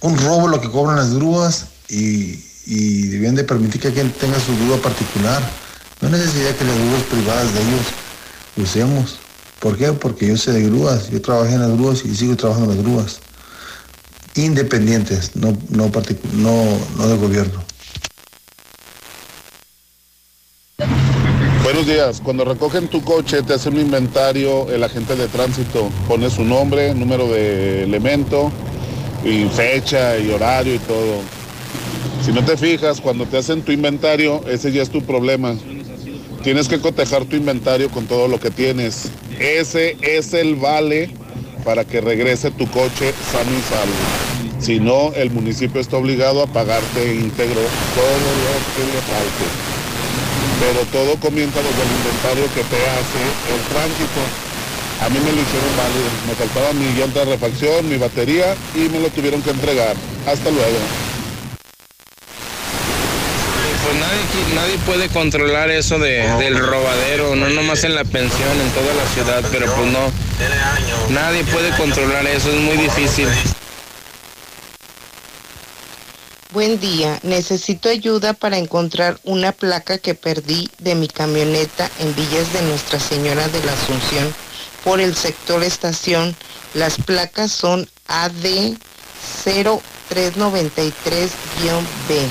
un 0.00 0.16
robo 0.18 0.48
lo 0.48 0.60
que 0.60 0.70
cobran 0.70 0.96
las 0.96 1.12
grúas 1.12 1.66
y, 1.88 2.42
y 2.66 3.08
debían 3.08 3.34
de 3.34 3.44
permitir 3.44 3.80
que 3.80 3.92
quien 3.92 4.12
tenga 4.12 4.38
su 4.38 4.56
grúa 4.64 4.80
particular. 4.80 5.42
No 6.00 6.08
necesidad 6.08 6.54
que 6.54 6.64
las 6.64 6.78
grúas 6.78 7.02
privadas 7.10 7.54
de 7.54 7.60
ellos 7.60 7.86
usemos. 8.56 9.18
¿Por 9.60 9.76
qué? 9.76 9.92
Porque 9.92 10.28
yo 10.28 10.36
sé 10.36 10.52
de 10.52 10.62
grúas, 10.62 11.10
yo 11.10 11.20
trabajé 11.20 11.54
en 11.54 11.60
las 11.60 11.72
grúas 11.72 12.04
y 12.04 12.14
sigo 12.14 12.36
trabajando 12.36 12.70
en 12.70 12.76
las 12.76 12.86
grúas. 12.86 13.20
Independientes, 14.38 15.34
no, 15.34 15.50
no, 15.68 15.90
no, 16.34 16.78
no 16.96 17.08
del 17.08 17.18
gobierno. 17.18 17.60
Buenos 21.64 21.86
días. 21.86 22.20
Cuando 22.22 22.44
recogen 22.44 22.86
tu 22.86 23.02
coche, 23.02 23.42
te 23.42 23.54
hacen 23.54 23.74
un 23.74 23.80
inventario 23.80 24.70
el 24.70 24.84
agente 24.84 25.16
de 25.16 25.26
tránsito. 25.26 25.90
Pone 26.06 26.30
su 26.30 26.44
nombre, 26.44 26.94
número 26.94 27.26
de 27.26 27.82
elemento, 27.82 28.52
y 29.24 29.46
fecha 29.46 30.16
y 30.16 30.30
horario 30.30 30.76
y 30.76 30.78
todo. 30.78 31.20
Si 32.24 32.30
no 32.30 32.44
te 32.44 32.56
fijas, 32.56 33.00
cuando 33.00 33.26
te 33.26 33.38
hacen 33.38 33.62
tu 33.62 33.72
inventario, 33.72 34.46
ese 34.46 34.70
ya 34.70 34.82
es 34.82 34.90
tu 34.90 35.02
problema. 35.02 35.56
Tienes 36.44 36.68
que 36.68 36.78
cotejar 36.78 37.24
tu 37.24 37.34
inventario 37.34 37.90
con 37.90 38.06
todo 38.06 38.28
lo 38.28 38.38
que 38.38 38.52
tienes. 38.52 39.10
Ese 39.40 39.96
es 40.00 40.32
el 40.32 40.54
vale 40.54 41.10
para 41.68 41.84
que 41.84 42.00
regrese 42.00 42.50
tu 42.50 42.66
coche 42.70 43.12
sano 43.30 43.50
y 43.52 43.60
salvo. 43.68 44.58
Si 44.58 44.80
no, 44.80 45.12
el 45.12 45.30
municipio 45.30 45.82
está 45.82 45.98
obligado 45.98 46.42
a 46.42 46.46
pagarte 46.46 47.14
íntegro 47.14 47.60
todo 47.92 48.28
lo 48.40 48.56
que 48.72 48.84
le 48.88 49.00
falte. 49.04 49.44
Pero 50.60 50.80
todo 50.90 51.20
comienza 51.20 51.60
desde 51.60 51.82
el 51.82 51.92
inventario 51.92 52.44
que 52.54 52.64
te 52.72 52.80
hace 52.88 53.20
el 53.52 53.60
tránsito. 53.68 54.20
A 55.04 55.10
mí 55.10 55.18
me 55.18 55.30
lo 55.30 55.42
hicieron 55.42 55.76
válido. 55.76 56.08
Me 56.26 56.34
faltaba 56.36 56.72
mi 56.72 56.86
llanta 56.98 57.20
de 57.26 57.36
refacción, 57.36 57.86
mi 57.86 57.98
batería 57.98 58.56
y 58.74 58.88
me 58.88 59.00
lo 59.00 59.10
tuvieron 59.10 59.42
que 59.42 59.50
entregar. 59.50 59.94
Hasta 60.26 60.50
luego. 60.50 60.78
Pues 63.84 63.94
nadie, 64.00 64.54
nadie 64.54 64.78
puede 64.86 65.08
controlar 65.10 65.70
eso 65.70 65.98
de, 65.98 66.26
del 66.38 66.58
robadero, 66.58 67.36
no 67.36 67.50
nomás 67.50 67.84
en 67.84 67.94
la 67.94 68.04
pensión, 68.04 68.58
en 68.58 68.70
toda 68.70 68.94
la 68.94 69.06
ciudad, 69.12 69.44
pero 69.52 69.66
pues 69.74 69.92
no. 69.92 70.27
Nadie 71.10 71.44
puede 71.44 71.76
controlar 71.76 72.26
eso, 72.26 72.50
es 72.50 72.60
muy 72.60 72.76
difícil. 72.76 73.28
Buen 76.52 76.80
día, 76.80 77.18
necesito 77.22 77.88
ayuda 77.88 78.32
para 78.32 78.56
encontrar 78.56 79.18
una 79.24 79.52
placa 79.52 79.98
que 79.98 80.14
perdí 80.14 80.70
de 80.78 80.94
mi 80.94 81.08
camioneta 81.08 81.90
en 81.98 82.14
Villas 82.14 82.52
de 82.52 82.62
Nuestra 82.62 83.00
Señora 83.00 83.48
de 83.48 83.62
la 83.64 83.72
Asunción 83.72 84.34
por 84.84 85.00
el 85.00 85.14
sector 85.14 85.62
estación. 85.62 86.34
Las 86.74 86.96
placas 86.96 87.52
son 87.52 87.88
AD 88.06 88.76
0393-B. 89.44 92.30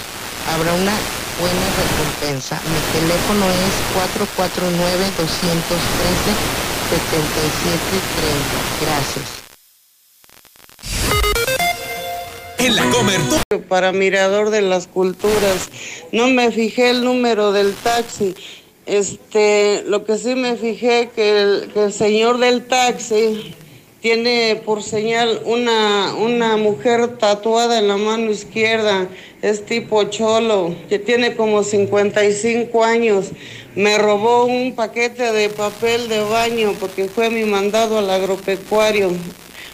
Habrá 0.53 0.74
una 0.74 0.93
buena 1.39 1.70
recompensa. 1.78 2.60
Mi 2.66 2.80
teléfono 2.99 3.45
es 3.45 3.74
449-213-7730. 6.88 8.81
Gracias. 8.81 9.25
En 12.59 12.75
la 12.75 12.89
cobertura. 12.89 13.43
Para 13.67 13.91
Mirador 13.91 14.49
de 14.49 14.61
las 14.61 14.88
Culturas. 14.88 15.69
No 16.11 16.27
me 16.27 16.51
fijé 16.51 16.89
el 16.91 17.03
número 17.03 17.51
del 17.51 17.73
taxi. 17.75 18.35
Este, 18.85 19.83
lo 19.88 20.05
que 20.05 20.17
sí 20.17 20.35
me 20.35 20.55
fijé 20.55 21.09
que 21.13 21.41
el, 21.41 21.71
que 21.73 21.83
el 21.85 21.93
señor 21.93 22.38
del 22.38 22.65
taxi 22.65 23.53
tiene 24.08 24.62
por 24.64 24.84
señal 24.84 25.41
una, 25.43 26.14
una 26.16 26.55
mujer 26.55 27.18
tatuada 27.18 27.78
en 27.78 27.89
la 27.89 27.97
mano 27.97 28.32
izquierda, 28.32 29.10
es 29.41 29.66
tipo 29.66 30.01
cholo, 30.05 30.74
que 30.88 30.97
tiene 30.97 31.36
como 31.36 31.62
55 31.62 32.86
años. 32.86 33.32
Me 33.76 33.97
robó 33.97 34.45
un 34.45 34.74
paquete 34.76 35.34
de 35.34 35.49
papel 35.49 36.08
de 36.08 36.22
baño 36.22 36.74
porque 36.80 37.10
fue 37.10 37.30
mi 37.30 37.43
mandado 37.43 37.97
al 37.99 38.10
agropecuario. 38.10 39.12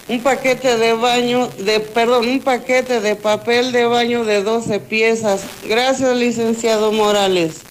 Un 0.08 0.20
paquete 0.24 0.78
de 0.78 0.94
baño, 0.94 1.48
de, 1.60 1.80
perdón, 1.80 2.28
un 2.28 2.40
paquete 2.40 3.02
de 3.02 3.16
papel 3.16 3.72
de 3.72 3.86
baño 3.86 4.26
de 4.26 4.42
12 4.42 4.80
piezas. 4.80 5.46
Gracias, 5.70 6.18
licenciado 6.18 6.92
Morales. 6.92 7.62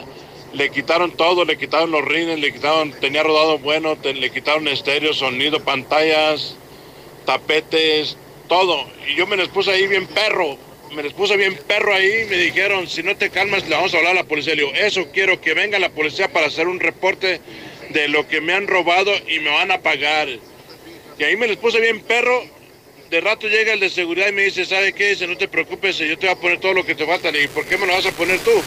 le 0.53 0.71
quitaron 0.71 1.13
todo, 1.13 1.47
le 1.47 1.57
quitaron 1.57 1.91
los 1.91 2.05
rines, 2.05 2.39
le 2.39 2.53
quitaron, 2.53 2.93
tenía 2.93 3.23
rodado 3.23 3.59
bueno, 3.59 3.97
le 4.03 4.31
quitaron 4.31 4.69
estéreo, 4.69 5.15
sonido, 5.15 5.61
pantallas, 5.61 6.57
tapetes, 7.25 8.19
todo. 8.47 8.85
Y 9.09 9.15
yo 9.15 9.27
me 9.27 9.39
les 9.39 9.49
puse 9.49 9.71
ahí 9.71 9.87
bien 9.87 10.07
perro, 10.07 10.59
me 10.93 11.03
les 11.03 11.13
puse 11.13 11.37
bien 11.37 11.59
perro 11.67 11.95
ahí, 11.95 12.27
me 12.29 12.37
dijeron, 12.37 12.89
si 12.89 13.03
no 13.03 13.17
te 13.17 13.31
calmas, 13.31 13.69
le 13.69 13.75
vamos 13.75 13.95
a 13.95 13.99
hablar 13.99 14.13
a 14.13 14.17
la 14.17 14.25
policía. 14.25 14.55
Le 14.55 14.63
digo, 14.63 14.75
eso 14.75 15.09
quiero 15.13 15.41
que 15.41 15.55
venga 15.55 15.79
la 15.79 15.91
policía 15.91 16.33
para 16.33 16.47
hacer 16.47 16.69
un 16.69 16.81
reporte 16.81 17.41
de 17.91 18.09
lo 18.09 18.29
que 18.29 18.41
me 18.41 18.53
han 18.53 18.67
robado 18.67 19.13
y 19.29 19.41
me 19.41 19.51
van 19.51 19.71
a 19.71 19.81
pagar. 19.81 20.29
Y 21.19 21.25
ahí 21.25 21.37
me 21.37 21.49
les 21.49 21.57
puse 21.57 21.81
bien 21.81 22.01
perro. 22.01 22.45
De 23.11 23.21
rato 23.21 23.47
llega 23.47 23.75
el 23.75 23.81
de 23.81 23.91
seguridad 23.91 24.29
y 24.29 24.33
me 24.33 24.45
dice, 24.45 24.65
¿sabe 24.65 24.93
qué? 24.93 25.11
Dice, 25.11 25.27
no 25.27 25.37
te 25.37 25.49
preocupes, 25.49 25.99
yo 25.99 26.19
te 26.19 26.27
voy 26.27 26.35
a 26.35 26.41
poner 26.41 26.61
todo 26.61 26.75
lo 26.75 26.87
que 26.87 26.95
te 26.95 27.07
falta. 27.07 27.31
Le 27.31 27.41
digo, 27.41 27.53
¿por 27.53 27.67
qué 27.67 27.77
me 27.77 27.87
lo 27.87 27.93
vas 27.93 28.07
a 28.07 28.13
poner 28.13 28.39
tú? 28.41 28.63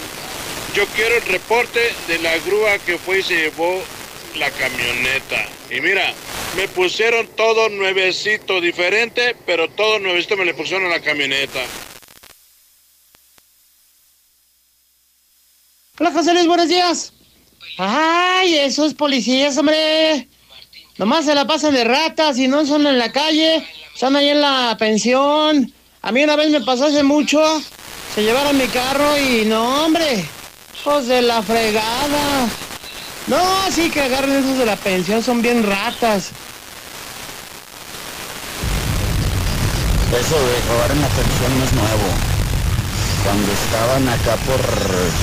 Yo 0.76 0.86
quiero 0.96 1.16
el 1.16 1.24
reporte 1.24 1.80
de 2.08 2.20
la 2.20 2.38
grúa 2.40 2.78
que 2.80 2.98
fue 2.98 3.20
y 3.20 3.24
se 3.24 3.36
llevó 3.36 3.82
la 4.38 4.52
camioneta. 4.52 5.48
Y 5.72 5.82
mira, 5.82 6.14
me 6.58 6.68
pusieron 6.68 7.28
todo 7.36 7.70
nuevecito, 7.70 8.62
diferente, 8.62 9.36
pero 9.46 9.70
todo 9.70 10.00
nuevecito 10.00 10.38
me 10.38 10.46
le 10.46 10.54
pusieron 10.54 10.86
a 10.86 10.90
la 10.90 11.02
camioneta. 11.02 11.62
Hola 15.98 16.12
José 16.12 16.34
Luis, 16.34 16.46
buenos 16.46 16.68
días. 16.68 17.14
Ay, 17.78 18.56
esos 18.56 18.94
policías, 18.94 19.58
hombre. 19.58 20.28
Nomás 20.98 21.24
se 21.24 21.34
la 21.34 21.48
pasan 21.48 21.74
de 21.74 21.86
ratas 21.86 22.38
y 22.38 22.50
no 22.50 22.66
son 22.66 22.86
en 22.86 23.00
la 23.00 23.14
calle, 23.14 23.66
están 23.94 24.18
ahí 24.18 24.28
en 24.28 24.42
la 24.42 24.76
pensión. 24.78 25.74
A 26.02 26.12
mí 26.12 26.22
una 26.22 26.36
vez 26.36 26.50
me 26.50 26.60
pasó 26.60 26.88
hace 26.88 27.04
mucho, 27.04 27.40
se 28.14 28.24
llevaron 28.24 28.58
mi 28.58 28.68
carro 28.68 29.18
y 29.18 29.46
no, 29.46 29.86
hombre, 29.86 30.26
hijos 30.78 31.08
de 31.08 31.22
la 31.22 31.42
fregada. 31.42 32.50
No, 33.28 33.42
sí 33.72 33.90
que 33.90 34.02
agarren 34.02 34.44
esos 34.44 34.58
de 34.58 34.66
la 34.66 34.76
pensión, 34.76 35.24
son 35.24 35.42
bien 35.42 35.64
ratas. 35.64 36.32
Eso 40.12 40.36
de 40.36 40.74
robar 40.74 40.92
en 40.92 41.02
la 41.02 41.08
pensión 41.08 41.58
no 41.58 41.64
es 41.64 41.72
nuevo 41.72 42.35
cuando 43.26 43.52
estaban 43.52 44.08
acá 44.08 44.38
por, 44.46 44.62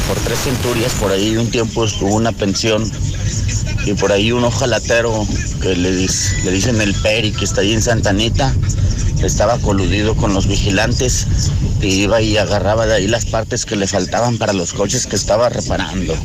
por 0.09 0.25
Tres 0.25 0.41
Centurias, 0.41 0.93
por 0.95 1.13
ahí 1.13 1.37
un 1.37 1.51
tiempo 1.51 1.85
estuvo 1.85 2.17
una 2.17 2.33
pensión 2.33 2.91
y 3.87 3.95
por 3.95 4.11
ahí 4.11 4.33
un 4.33 4.43
ojalatero 4.43 5.25
que 5.61 5.77
le, 5.77 5.93
le 5.93 6.51
dicen 6.51 6.81
el 6.81 6.95
Peri, 6.95 7.31
que 7.31 7.45
está 7.45 7.61
ahí 7.61 7.73
en 7.73 7.81
Santa 7.81 8.11
Anita, 8.11 8.53
estaba 9.23 9.57
coludido 9.59 10.17
con 10.17 10.35
los 10.35 10.49
vigilantes 10.49 11.29
y 11.81 12.03
iba 12.03 12.21
y 12.21 12.37
agarraba 12.37 12.87
de 12.87 12.95
ahí 12.95 13.07
las 13.07 13.25
partes 13.25 13.65
que 13.65 13.77
le 13.77 13.87
faltaban 13.87 14.37
para 14.37 14.53
los 14.53 14.73
coches 14.73 15.07
que 15.07 15.15
estaba 15.15 15.49
reparando. 15.49 16.17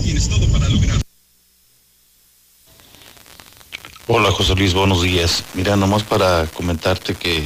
Hola 4.08 4.32
José 4.32 4.56
Luis, 4.56 4.74
buenos 4.74 5.04
días. 5.04 5.44
Mira, 5.54 5.76
nomás 5.76 6.02
para 6.02 6.48
comentarte 6.48 7.14
que 7.14 7.38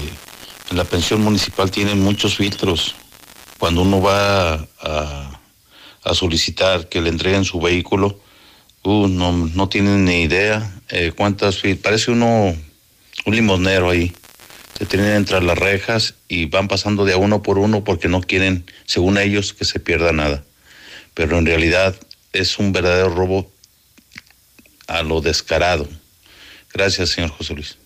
en 0.69 0.77
la 0.77 0.85
pensión 0.85 1.21
municipal 1.21 1.69
tienen 1.69 2.01
muchos 2.01 2.37
filtros 2.37 2.95
cuando 3.61 3.83
uno 3.83 4.01
va 4.01 4.67
a, 4.81 6.15
solicitar 6.15 6.89
que 6.89 6.99
le 6.99 7.09
entreguen 7.09 7.45
su 7.45 7.59
vehículo, 7.61 8.19
uh, 8.81 9.07
no, 9.07 9.31
no 9.31 9.69
tienen 9.69 10.03
ni 10.03 10.23
idea 10.23 10.81
eh, 10.89 11.13
cuántas, 11.15 11.61
parece 11.79 12.09
uno 12.09 12.55
un 13.25 13.35
limonero 13.35 13.91
ahí. 13.91 14.13
Se 14.79 14.87
tienen 14.87 15.11
entre 15.11 15.43
las 15.43 15.59
rejas 15.59 16.15
y 16.27 16.47
van 16.47 16.67
pasando 16.67 17.05
de 17.05 17.13
a 17.13 17.17
uno 17.17 17.43
por 17.43 17.59
uno 17.59 17.83
porque 17.83 18.07
no 18.07 18.21
quieren, 18.21 18.65
según 18.85 19.19
ellos, 19.19 19.53
que 19.53 19.63
se 19.63 19.79
pierda 19.79 20.11
nada. 20.11 20.43
Pero 21.13 21.37
en 21.37 21.45
realidad 21.45 21.95
es 22.33 22.57
un 22.57 22.71
verdadero 22.71 23.09
robo 23.09 23.51
a 24.87 25.03
lo 25.03 25.21
descarado. 25.21 25.87
Gracias, 26.73 27.11
señor 27.11 27.29
José 27.29 27.53
Luis. 27.53 27.77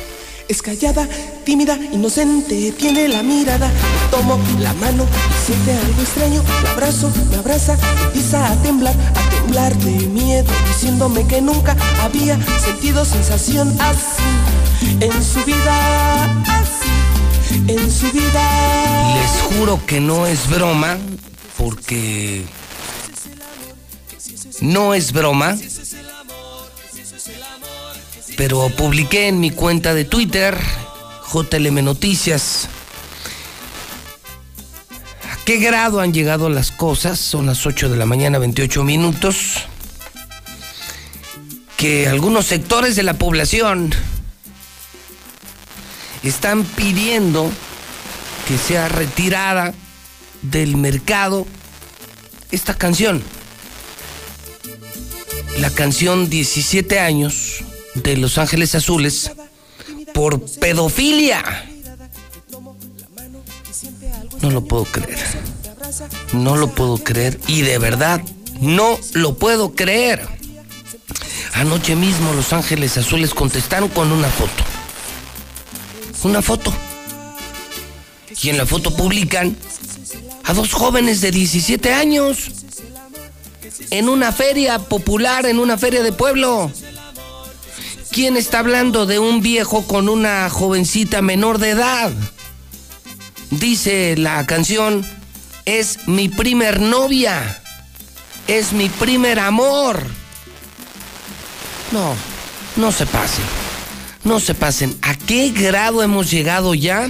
Es 0.51 0.61
callada, 0.61 1.07
tímida, 1.45 1.79
inocente, 1.93 2.73
tiene 2.73 3.07
la 3.07 3.23
mirada. 3.23 3.71
Tomo 4.11 4.37
la 4.59 4.73
mano 4.73 5.05
siente 5.45 5.71
algo 5.71 6.01
extraño. 6.01 6.43
La 6.65 6.71
abrazo, 6.71 7.09
me 7.29 7.37
abraza, 7.37 7.77
empieza 8.07 8.51
a 8.51 8.61
temblar, 8.61 8.93
a 9.15 9.29
temblar 9.29 9.73
de 9.77 10.07
miedo, 10.07 10.51
diciéndome 10.67 11.25
que 11.25 11.41
nunca 11.41 11.77
había 12.01 12.37
sentido 12.59 13.05
sensación 13.05 13.73
así 13.79 14.23
en 14.99 15.23
su 15.23 15.41
vida, 15.45 16.43
así 16.59 17.71
en 17.71 17.89
su 17.89 18.11
vida. 18.11 19.15
Les 19.21 19.57
juro 19.57 19.79
que 19.85 20.01
no 20.01 20.27
es 20.27 20.49
broma, 20.49 20.97
porque 21.57 22.43
no 24.59 24.93
es 24.93 25.13
broma, 25.13 25.55
pero 28.41 28.69
publiqué 28.69 29.27
en 29.27 29.39
mi 29.39 29.51
cuenta 29.51 29.93
de 29.93 30.03
Twitter, 30.03 30.57
JLM 31.31 31.85
Noticias, 31.85 32.67
a 35.31 35.37
qué 35.45 35.57
grado 35.57 35.99
han 35.99 36.11
llegado 36.11 36.49
las 36.49 36.71
cosas, 36.71 37.19
son 37.19 37.45
las 37.45 37.67
8 37.67 37.87
de 37.89 37.97
la 37.97 38.07
mañana, 38.07 38.39
28 38.39 38.83
minutos, 38.83 39.67
que 41.77 42.07
algunos 42.07 42.47
sectores 42.47 42.95
de 42.95 43.03
la 43.03 43.13
población 43.13 43.93
están 46.23 46.63
pidiendo 46.63 47.51
que 48.47 48.57
sea 48.57 48.89
retirada 48.89 49.71
del 50.41 50.77
mercado 50.77 51.45
esta 52.49 52.73
canción. 52.73 53.21
La 55.59 55.69
canción 55.69 56.27
17 56.27 56.99
años 56.99 57.65
de 57.95 58.17
Los 58.17 58.37
Ángeles 58.37 58.75
Azules 58.75 59.31
por 60.13 60.41
pedofilia. 60.59 61.43
No 64.41 64.49
lo 64.49 64.63
puedo 64.63 64.85
creer. 64.85 65.19
No 66.33 66.55
lo 66.55 66.69
puedo 66.69 66.97
creer. 66.97 67.39
Y 67.47 67.61
de 67.61 67.77
verdad, 67.77 68.21
no 68.59 68.97
lo 69.13 69.35
puedo 69.35 69.73
creer. 69.73 70.27
Anoche 71.53 71.95
mismo 71.95 72.33
Los 72.33 72.53
Ángeles 72.53 72.97
Azules 72.97 73.33
contestaron 73.33 73.89
con 73.89 74.11
una 74.11 74.29
foto. 74.29 74.63
Una 76.23 76.41
foto. 76.41 76.73
Y 78.41 78.49
en 78.49 78.57
la 78.57 78.65
foto 78.65 78.95
publican 78.95 79.55
a 80.43 80.53
dos 80.53 80.73
jóvenes 80.73 81.21
de 81.21 81.31
17 81.31 81.93
años 81.93 82.51
en 83.89 84.09
una 84.09 84.31
feria 84.31 84.79
popular, 84.79 85.45
en 85.45 85.59
una 85.59 85.77
feria 85.77 86.01
de 86.01 86.11
pueblo. 86.11 86.71
¿Quién 88.11 88.35
está 88.35 88.59
hablando 88.59 89.05
de 89.05 89.19
un 89.19 89.41
viejo 89.41 89.87
con 89.87 90.09
una 90.09 90.49
jovencita 90.49 91.21
menor 91.21 91.59
de 91.59 91.69
edad? 91.69 92.11
Dice 93.51 94.17
la 94.17 94.45
canción, 94.45 95.05
es 95.63 96.07
mi 96.07 96.27
primer 96.27 96.81
novia, 96.81 97.61
es 98.47 98.73
mi 98.73 98.89
primer 98.89 99.39
amor. 99.39 100.03
No, 101.93 102.13
no 102.75 102.91
se 102.91 103.05
pasen, 103.05 103.45
no 104.25 104.41
se 104.41 104.55
pasen. 104.55 104.97
¿A 105.01 105.15
qué 105.15 105.51
grado 105.51 106.03
hemos 106.03 106.29
llegado 106.29 106.73
ya? 106.73 107.09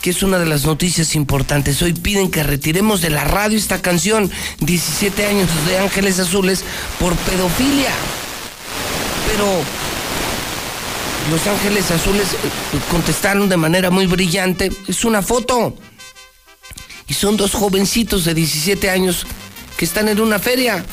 que 0.00 0.10
es 0.10 0.22
una 0.24 0.38
de 0.38 0.46
las 0.46 0.64
noticias 0.64 1.14
importantes. 1.14 1.80
Hoy 1.80 1.92
piden 1.92 2.30
que 2.30 2.42
retiremos 2.42 3.02
de 3.02 3.10
la 3.10 3.22
radio 3.22 3.56
esta 3.56 3.80
canción, 3.82 4.32
17 4.58 5.26
años 5.26 5.48
de 5.68 5.78
Ángeles 5.78 6.18
Azules, 6.18 6.64
por 6.98 7.14
pedofilia. 7.14 7.92
Pero 9.28 9.62
Los 11.30 11.46
Ángeles 11.46 11.90
Azules 11.90 12.32
eh, 12.32 12.36
contestaron 12.90 13.48
de 13.48 13.56
manera 13.56 13.90
muy 13.90 14.06
brillante, 14.06 14.70
es 14.88 15.04
una 15.04 15.22
foto. 15.22 15.76
Y 17.08 17.14
son 17.14 17.36
dos 17.36 17.52
jovencitos 17.52 18.24
de 18.24 18.34
17 18.34 18.90
años 18.90 19.26
que 19.76 19.84
están 19.84 20.08
en 20.08 20.20
una 20.20 20.38
feria, 20.38 20.84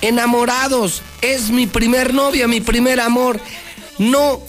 enamorados. 0.00 1.02
Es 1.20 1.50
mi 1.50 1.66
primer 1.66 2.14
novia, 2.14 2.48
mi 2.48 2.60
primer 2.60 3.00
amor. 3.00 3.40
No, 3.98 4.40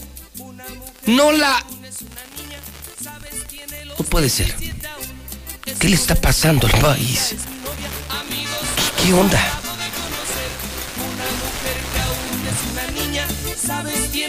no 1.06 1.32
la 1.32 1.64
no 3.98 4.04
puede 4.06 4.28
ser. 4.28 4.54
¿Qué 5.78 5.88
le 5.88 5.94
está 5.94 6.14
pasando 6.14 6.66
al 6.66 6.80
país? 6.80 7.36
¿Qué, 8.98 9.06
qué 9.06 9.12
onda? 9.12 9.63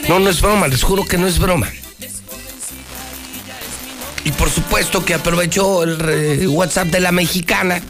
No, 0.10 0.20
no 0.20 0.30
es 0.30 0.42
broma, 0.42 0.68
les 0.68 0.84
juro 0.84 1.06
que 1.06 1.18
no 1.18 1.28
es 1.28 1.40
broma. 1.40 1.70
Y 4.24 4.32
por 4.32 4.50
supuesto 4.50 5.06
que 5.06 5.14
aprovechó 5.14 5.84
el 5.84 6.00
re- 6.00 6.48
WhatsApp 6.48 6.88
de 6.88 7.00
la 7.00 7.12
mexicana 7.12 7.82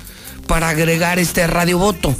para 0.47 0.69
agregar 0.69 1.17
este 1.19 1.47
radio 1.47 1.77
voto. 1.77 2.13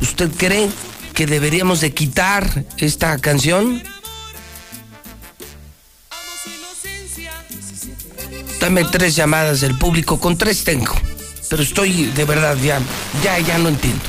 ¿Usted 0.00 0.30
cree 0.36 0.68
que 1.14 1.26
deberíamos 1.26 1.80
de 1.80 1.92
quitar 1.92 2.64
esta 2.78 3.18
canción? 3.18 3.82
Dame 8.60 8.84
tres 8.84 9.16
llamadas 9.16 9.60
del 9.60 9.76
público, 9.76 10.20
con 10.20 10.38
tres 10.38 10.62
tengo. 10.62 10.94
Pero 11.50 11.62
estoy 11.62 12.06
de 12.06 12.24
verdad 12.24 12.56
ya, 12.62 12.80
ya, 13.24 13.38
ya 13.40 13.58
no 13.58 13.68
entiendo. 13.68 14.02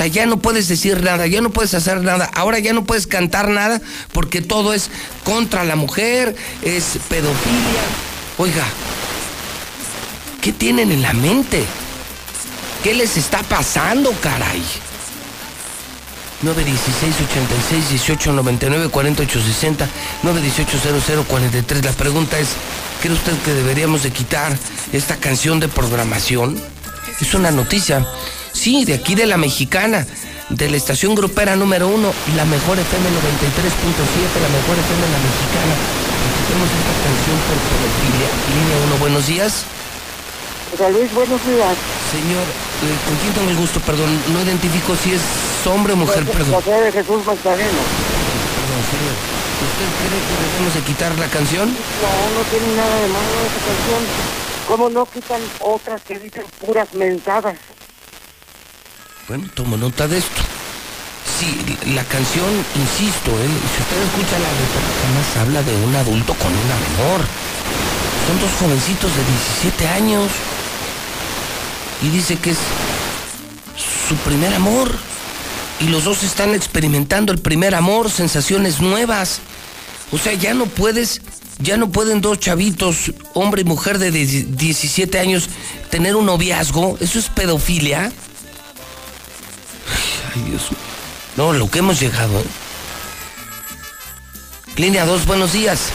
Sea, 0.00 0.06
ya 0.06 0.24
no 0.24 0.38
puedes 0.38 0.66
decir 0.66 1.02
nada, 1.02 1.26
ya 1.26 1.42
no 1.42 1.50
puedes 1.50 1.74
hacer 1.74 2.00
nada, 2.00 2.30
ahora 2.32 2.58
ya 2.58 2.72
no 2.72 2.84
puedes 2.84 3.06
cantar 3.06 3.50
nada 3.50 3.82
porque 4.14 4.40
todo 4.40 4.72
es 4.72 4.88
contra 5.24 5.62
la 5.62 5.76
mujer, 5.76 6.34
es 6.62 6.98
pedofilia. 7.10 7.82
Oiga, 8.38 8.64
¿qué 10.40 10.54
tienen 10.54 10.90
en 10.90 11.02
la 11.02 11.12
mente? 11.12 11.66
¿Qué 12.82 12.94
les 12.94 13.18
está 13.18 13.42
pasando, 13.42 14.10
caray? 14.22 14.62
916 16.44 17.16
86 17.30 17.90
18 17.90 18.32
99 18.32 18.88
48 18.88 19.42
60 19.42 19.86
918 20.22 21.24
0043 21.28 21.84
La 21.84 21.92
pregunta 21.92 22.38
es, 22.38 22.48
¿cree 23.02 23.12
usted 23.12 23.36
que 23.42 23.52
deberíamos 23.52 24.02
de 24.02 24.12
quitar 24.12 24.56
esta 24.94 25.16
canción 25.16 25.60
de 25.60 25.68
programación? 25.68 26.58
Es 27.20 27.34
una 27.34 27.50
noticia, 27.50 28.06
sí, 28.60 28.84
de 28.84 28.92
aquí 28.94 29.14
de 29.14 29.24
la 29.24 29.38
mexicana, 29.38 30.06
de 30.50 30.68
la 30.68 30.76
estación 30.76 31.14
grupera 31.14 31.56
número 31.56 31.88
uno, 31.88 32.12
la 32.36 32.44
mejor 32.44 32.78
FM 32.78 33.08
93.7, 33.08 33.16
la 34.36 34.50
mejor 34.52 34.76
FM 34.76 35.00
la 35.00 35.20
mexicana. 35.24 35.74
Quitemos 36.36 36.68
esta 36.68 36.94
canción 37.00 37.36
por 37.48 37.56
pedofilia. 37.56 38.28
Línea 38.52 38.76
1, 38.84 38.96
buenos 39.00 39.26
días. 39.26 39.64
José 40.70 40.92
Luis, 40.92 41.08
buenos 41.14 41.40
días. 41.46 41.74
Señor, 42.12 42.44
eh, 42.84 42.96
¿con 43.08 43.16
quién 43.16 43.32
tengo 43.32 43.50
el 43.50 43.56
gusto? 43.56 43.80
Perdón, 43.80 44.10
no 44.28 44.42
identifico 44.42 44.94
si 44.94 45.14
es 45.14 45.22
hombre 45.64 45.94
o 45.94 45.96
mujer, 45.96 46.24
perdón. 46.26 46.52
José 46.52 46.70
de 46.84 46.92
Jesús 46.92 47.24
Magdaleno. 47.24 47.80
Perdón, 48.60 48.82
señor. 48.92 49.16
¿Usted 49.60 49.88
cree 50.04 50.20
que 50.20 50.34
debemos 50.36 50.74
de 50.74 50.80
quitar 50.84 51.12
la 51.18 51.28
canción? 51.32 51.68
No, 51.68 52.12
no 52.36 52.42
tiene 52.52 52.76
nada 52.76 52.94
de 53.00 53.08
malo 53.08 53.36
esa 53.40 53.60
canción. 53.64 54.02
¿Cómo 54.68 54.88
no 54.90 55.06
quitan 55.06 55.40
otras 55.60 56.02
que 56.02 56.18
dicen 56.18 56.44
puras 56.60 56.92
mensadas? 56.94 57.56
Bueno, 59.30 59.46
tomo 59.54 59.76
nota 59.76 60.08
de 60.08 60.18
esto. 60.18 60.42
Sí, 61.38 61.46
la 61.94 62.02
canción, 62.02 62.48
insisto, 62.74 63.30
¿eh? 63.30 63.46
si 63.46 63.82
usted 63.82 64.02
escucha 64.02 64.36
la 64.40 64.50
letra, 64.50 64.82
jamás 65.04 65.36
habla 65.36 65.62
de 65.62 65.84
un 65.84 65.94
adulto 65.94 66.34
con 66.34 66.48
una 66.48 66.74
menor. 66.74 67.24
Son 68.26 68.40
dos 68.40 68.50
jovencitos 68.58 69.14
de 69.14 69.22
17 69.22 69.86
años. 69.86 70.28
Y 72.02 72.08
dice 72.08 72.38
que 72.38 72.50
es 72.50 72.58
su 74.08 74.16
primer 74.16 74.52
amor. 74.52 74.90
Y 75.78 75.84
los 75.90 76.02
dos 76.02 76.24
están 76.24 76.52
experimentando 76.52 77.32
el 77.32 77.38
primer 77.38 77.76
amor, 77.76 78.10
sensaciones 78.10 78.80
nuevas. 78.80 79.38
O 80.10 80.18
sea, 80.18 80.34
ya 80.34 80.54
no 80.54 80.66
puedes, 80.66 81.22
ya 81.60 81.76
no 81.76 81.90
pueden 81.92 82.20
dos 82.20 82.40
chavitos, 82.40 83.12
hombre 83.34 83.60
y 83.60 83.64
mujer 83.64 83.98
de 83.98 84.10
17 84.10 85.20
años, 85.20 85.48
tener 85.88 86.16
un 86.16 86.26
noviazgo. 86.26 86.98
Eso 87.00 87.20
es 87.20 87.28
pedofilia. 87.28 88.10
Ay, 90.34 90.42
Dios. 90.42 90.68
No, 91.36 91.52
lo 91.52 91.70
que 91.70 91.78
hemos 91.80 92.00
llegado. 92.00 92.38
¿eh? 92.40 92.44
Línea 94.76 95.04
2, 95.04 95.26
buenos 95.26 95.52
días. 95.52 95.90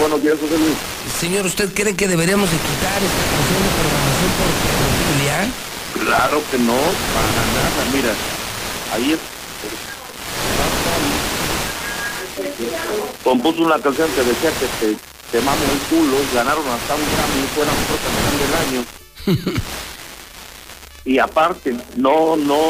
Buenos 0.00 0.22
días, 0.22 0.36
José 0.40 0.58
Luis. 0.58 0.76
Señor, 1.20 1.46
¿usted 1.46 1.72
cree 1.72 1.94
que 1.94 2.08
deberíamos 2.08 2.50
de 2.50 2.56
quitar 2.56 3.02
esta 3.02 3.24
canción 3.30 3.62
de 3.62 3.70
programación 3.78 4.30
por 4.36 4.48
pedofilia? 4.64 5.38
Claro 6.04 6.42
que 6.50 6.58
no, 6.58 6.74
para 6.74 7.30
nada. 7.54 7.80
Mira, 7.92 8.12
ahí 8.92 9.12
es. 9.12 9.20
Compuso 13.22 13.62
una 13.62 13.78
canción 13.80 14.08
que 14.10 14.22
decía 14.22 14.50
que 14.50 14.66
te, 14.80 14.96
te 15.32 15.44
mamo 15.44 15.60
el 15.72 15.78
culo, 15.88 16.16
ganaron 16.34 16.64
hasta 16.68 16.94
un 16.94 17.02
Grammy, 17.02 17.46
fue 17.54 17.64
la 17.66 17.72
mejor 17.72 17.98
canción 18.04 18.36
del 18.40 18.54
año. 18.66 18.80
y 21.06 21.20
aparte, 21.20 21.74
no, 21.96 22.36
no, 22.36 22.60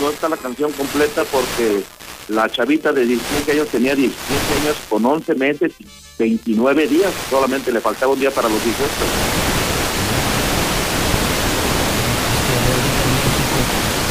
no 0.00 0.10
está 0.10 0.28
la 0.28 0.36
canción 0.36 0.72
completa 0.72 1.22
porque 1.30 1.82
la 2.28 2.50
chavita 2.50 2.92
de 2.92 3.06
17 3.06 3.52
años 3.52 3.68
tenía 3.68 3.94
17 3.94 4.60
años 4.60 4.76
con 4.90 5.06
11 5.06 5.34
meses 5.36 5.72
y 5.78 5.86
29 6.18 6.88
días, 6.88 7.12
solamente 7.30 7.70
le 7.70 7.80
faltaba 7.80 8.12
un 8.12 8.18
día 8.18 8.32
para 8.32 8.48
los 8.48 8.62
18. 8.62 8.90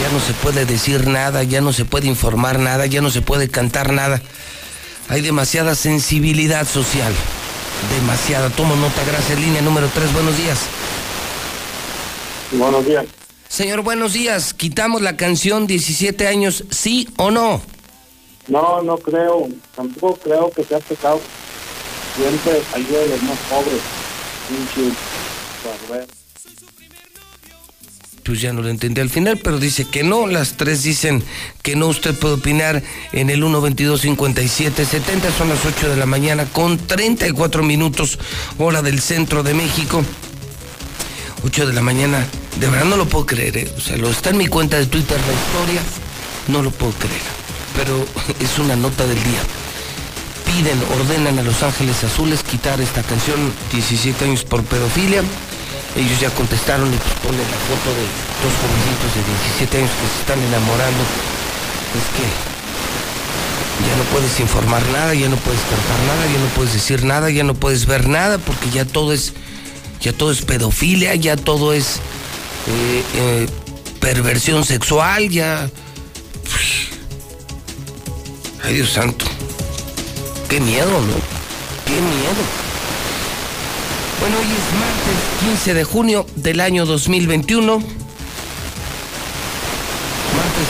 Ya 0.01 0.09
no 0.09 0.19
se 0.21 0.33
puede 0.33 0.65
decir 0.65 1.07
nada, 1.07 1.43
ya 1.43 1.59
no 1.59 1.73
se 1.73 1.83
puede 1.83 2.07
informar 2.07 2.59
nada, 2.59 2.85
ya 2.85 3.01
no 3.01 3.09
se 3.09 3.21
puede 3.21 3.49
cantar 3.49 3.91
nada. 3.91 4.21
Hay 5.09 5.21
demasiada 5.21 5.75
sensibilidad 5.75 6.65
social. 6.65 7.13
Demasiada. 7.99 8.49
Tomo 8.51 8.75
nota, 8.77 9.03
gracias. 9.05 9.37
Línea 9.37 9.61
número 9.61 9.89
3, 9.93 10.13
buenos 10.13 10.37
días. 10.37 10.59
Buenos 12.51 12.85
días. 12.85 13.05
Señor, 13.53 13.83
buenos 13.83 14.13
días. 14.13 14.55
¿Quitamos 14.55 15.03
la 15.03 15.15
canción 15.15 15.67
17 15.67 16.27
años, 16.27 16.63
sí 16.71 17.07
o 17.17 17.29
no? 17.29 17.61
No, 18.47 18.81
no 18.81 18.97
creo, 18.97 19.47
tampoco 19.75 20.15
creo 20.23 20.49
que 20.49 20.63
sea 20.63 20.79
pecado. 20.79 21.21
Siempre 22.15 22.63
ayuda 22.73 23.03
a 23.03 23.07
los 23.09 23.21
más 23.21 23.37
pobres. 23.51 23.79
Pues 28.25 28.41
ya 28.41 28.53
no 28.53 28.63
lo 28.63 28.69
entendí 28.69 29.01
al 29.01 29.11
final, 29.11 29.37
pero 29.37 29.59
dice 29.59 29.85
que 29.85 30.01
no. 30.01 30.25
Las 30.25 30.57
tres 30.57 30.81
dicen 30.81 31.23
que 31.61 31.75
no. 31.75 31.89
Usted 31.89 32.17
puede 32.17 32.33
opinar 32.33 32.81
en 33.11 33.29
el 33.29 33.43
122-5770. 33.43 35.31
Son 35.37 35.49
las 35.49 35.63
8 35.63 35.91
de 35.91 35.97
la 35.97 36.07
mañana 36.07 36.45
con 36.45 36.79
34 36.79 37.61
minutos, 37.61 38.17
hora 38.57 38.81
del 38.81 38.99
centro 38.99 39.43
de 39.43 39.53
México. 39.53 40.03
8 41.45 41.67
de 41.67 41.73
la 41.73 41.81
mañana. 41.83 42.27
De 42.59 42.67
verdad 42.67 42.85
no 42.85 42.97
lo 42.97 43.05
puedo 43.05 43.25
creer. 43.25 43.57
¿eh? 43.57 43.73
O 43.77 43.81
sea, 43.81 43.97
lo 43.97 44.09
está 44.09 44.29
en 44.29 44.37
mi 44.37 44.47
cuenta 44.47 44.77
de 44.77 44.85
Twitter 44.85 45.19
la 45.19 45.33
historia. 45.33 45.81
No 46.47 46.61
lo 46.61 46.71
puedo 46.71 46.91
creer. 46.93 47.21
Pero 47.75 48.05
es 48.39 48.59
una 48.59 48.75
nota 48.75 49.05
del 49.05 49.21
día. 49.23 49.41
Piden, 50.45 50.79
ordenan 50.99 51.39
a 51.39 51.43
Los 51.43 51.63
Ángeles 51.63 52.03
Azules 52.03 52.43
quitar 52.43 52.79
esta 52.79 53.01
canción 53.01 53.39
17 53.71 54.25
años 54.25 54.43
por 54.43 54.63
pedofilia. 54.63 55.23
Ellos 55.95 56.19
ya 56.19 56.29
contestaron 56.31 56.91
y 56.93 56.97
pues 56.97 57.13
ponen 57.21 57.39
la 57.39 57.61
foto 57.69 57.89
de 57.93 58.05
dos 58.41 58.53
jovencitos 58.61 59.13
de 59.13 59.21
17 59.59 59.77
años 59.77 59.91
que 59.91 60.07
se 60.07 60.19
están 60.21 60.39
enamorando. 60.39 61.03
Es 61.93 62.07
que 62.17 62.53
ya 63.87 63.95
no 63.97 64.03
puedes 64.11 64.39
informar 64.39 64.83
nada, 64.89 65.13
ya 65.13 65.29
no 65.29 65.35
puedes 65.37 65.61
cantar 65.61 65.99
nada, 66.07 66.25
ya 66.31 66.39
no 66.39 66.47
puedes 66.55 66.73
decir 66.73 67.03
nada, 67.03 67.29
ya 67.29 67.43
no 67.43 67.53
puedes 67.53 67.85
ver 67.85 68.07
nada, 68.07 68.37
porque 68.37 68.69
ya 68.69 68.85
todo 68.85 69.13
es, 69.13 69.33
ya 70.01 70.13
todo 70.13 70.31
es 70.31 70.41
pedofilia, 70.41 71.15
ya 71.15 71.35
todo 71.35 71.73
es 71.73 71.99
eh, 72.67 73.03
eh, 73.15 73.47
perversión 73.99 74.63
sexual, 74.65 75.29
ya. 75.29 75.69
Ay 78.63 78.75
Dios 78.75 78.91
santo. 78.91 79.25
Qué 80.49 80.59
miedo, 80.59 80.91
¿no? 80.91 81.15
Qué 81.85 81.99
miedo. 81.99 82.43
Bueno, 84.19 84.37
hoy 84.37 84.45
es 84.45 84.73
martes 84.79 85.15
15 85.49 85.73
de 85.73 85.83
junio 85.83 86.27
del 86.35 86.61
año 86.61 86.85
2021. 86.85 87.79
Martes 87.79 87.97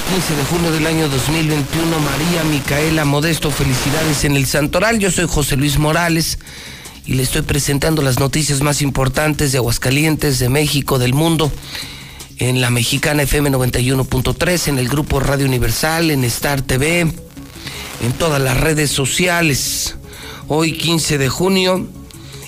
15 0.10 0.36
de 0.36 0.44
junio 0.46 0.72
del 0.72 0.88
año 0.88 1.08
2021. 1.08 2.00
María 2.00 2.44
Micaela 2.46 3.06
Modesto, 3.06 3.52
felicidades 3.52 4.24
en 4.24 4.36
el 4.36 4.48
Santoral. 4.48 4.98
Yo 4.98 5.12
soy 5.12 5.28
José 5.28 5.56
Luis 5.56 5.78
Morales 5.78 6.40
y 7.06 7.14
le 7.14 7.24
estoy 7.24 7.42
presentando 7.42 8.02
las 8.02 8.20
noticias 8.20 8.62
más 8.62 8.82
importantes 8.82 9.52
de 9.52 9.58
Aguascalientes, 9.58 10.40
de 10.40 10.50
México, 10.50 11.00
del 11.00 11.14
mundo. 11.14 11.52
En 12.38 12.62
la 12.62 12.70
mexicana 12.70 13.24
FM 13.24 13.52
91.3, 13.52 14.70
en 14.70 14.80
el 14.80 14.90
grupo 14.90 15.20
Radio 15.20 15.46
Universal, 15.46 16.12
en 16.12 16.24
Star 16.24 16.62
TV, 16.62 17.02
en 17.02 18.14
todas 18.18 18.42
las 18.42 18.60
redes 18.60 18.90
sociales. 18.90 19.96
Hoy 20.48 20.74
15 20.74 21.18
de 21.18 21.30
junio 21.30 21.88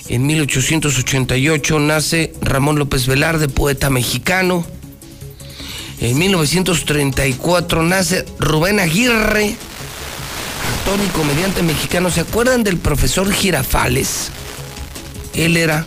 en 0.08 0.26
1888 0.26 1.78
nace 1.80 2.32
Ramón 2.40 2.78
López 2.78 3.06
Velarde, 3.06 3.48
poeta 3.48 3.90
mexicano. 3.90 4.64
En 6.00 6.18
1934 6.18 7.82
nace 7.82 8.24
Rubén 8.38 8.80
Aguirre, 8.80 9.56
actor 10.74 10.98
y 11.04 11.08
comediante 11.10 11.62
mexicano. 11.62 12.10
¿Se 12.10 12.20
acuerdan 12.20 12.64
del 12.64 12.76
profesor 12.76 13.32
Girafales? 13.32 14.30
Él 15.36 15.56
era 15.56 15.86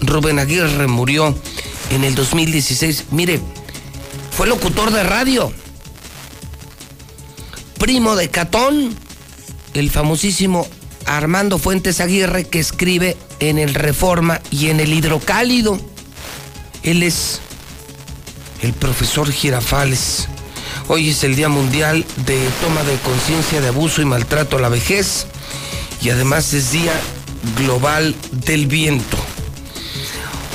Rubén 0.00 0.38
Aguirre, 0.38 0.86
murió 0.86 1.36
en 1.90 2.04
el 2.04 2.14
2016. 2.14 3.06
Mire, 3.10 3.40
fue 4.30 4.46
locutor 4.46 4.90
de 4.90 5.02
radio. 5.02 5.52
Primo 7.78 8.16
de 8.16 8.28
Catón, 8.28 8.94
el 9.74 9.90
famosísimo 9.90 10.66
Armando 11.06 11.58
Fuentes 11.58 12.00
Aguirre, 12.00 12.44
que 12.44 12.58
escribe 12.58 13.16
en 13.38 13.58
el 13.58 13.74
Reforma 13.74 14.40
y 14.50 14.68
en 14.68 14.80
el 14.80 14.92
Hidrocálido. 14.92 15.78
Él 16.82 17.02
es 17.02 17.40
el 18.62 18.72
profesor 18.72 19.30
Girafales. 19.30 20.28
Hoy 20.88 21.10
es 21.10 21.22
el 21.22 21.36
Día 21.36 21.48
Mundial 21.48 22.04
de 22.26 22.48
Toma 22.62 22.82
de 22.82 22.96
Conciencia 22.98 23.60
de 23.60 23.68
Abuso 23.68 24.02
y 24.02 24.06
Maltrato 24.06 24.56
a 24.56 24.60
la 24.60 24.68
Vejez 24.68 25.26
y 26.02 26.10
además 26.10 26.52
es 26.52 26.72
Día 26.72 26.92
Global 27.56 28.14
del 28.46 28.66
Viento. 28.66 29.16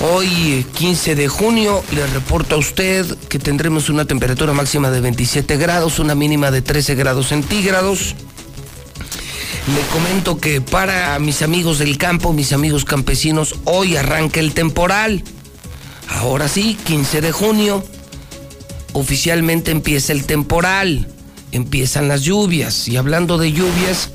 Hoy, 0.02 0.66
15 0.76 1.16
de 1.16 1.28
junio, 1.28 1.84
le 1.92 2.06
reporto 2.08 2.56
a 2.56 2.58
usted 2.58 3.06
que 3.30 3.40
tendremos 3.40 3.90
una 3.90 4.06
temperatura 4.06 4.54
máxima 4.54 4.92
de 4.92 5.02
27 5.02 5.58
grados, 5.58 6.00
una 6.00 6.16
mínima 6.16 6.52
de 6.52 6.62
13 6.62 6.96
grados 6.96 7.28
centígrados. 7.28 8.14
Le 9.74 9.82
comento 9.92 10.38
que 10.38 10.62
para 10.62 11.18
mis 11.20 11.42
amigos 11.42 11.80
del 11.80 11.98
campo, 11.98 12.34
mis 12.34 12.54
amigos 12.54 12.86
campesinos, 12.86 13.56
hoy 13.64 13.96
arranca 13.96 14.40
el 14.40 14.54
temporal. 14.54 15.24
Ahora 16.10 16.48
sí, 16.48 16.78
15 16.86 17.22
de 17.22 17.32
junio, 17.32 17.84
oficialmente 18.94 19.72
empieza 19.72 20.14
el 20.14 20.26
temporal, 20.26 21.08
empiezan 21.52 22.08
las 22.08 22.22
lluvias. 22.22 22.88
Y 22.88 22.98
hablando 22.98 23.38
de 23.38 23.54
lluvias, 23.54 24.10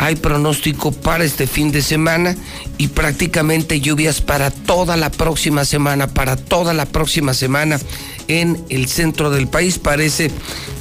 hay 0.00 0.16
pronóstico 0.16 0.92
para 0.92 1.24
este 1.24 1.46
fin 1.46 1.72
de 1.72 1.82
semana 1.82 2.34
y 2.78 2.88
prácticamente 2.88 3.82
lluvias 3.82 4.22
para 4.22 4.50
toda 4.50 4.96
la 4.96 5.10
próxima 5.10 5.66
semana, 5.66 6.06
para 6.06 6.36
toda 6.36 6.72
la 6.72 6.86
próxima 6.86 7.34
semana 7.34 7.78
en 8.26 8.64
el 8.70 8.88
centro 8.88 9.28
del 9.28 9.46
país. 9.46 9.78
Parece 9.78 10.30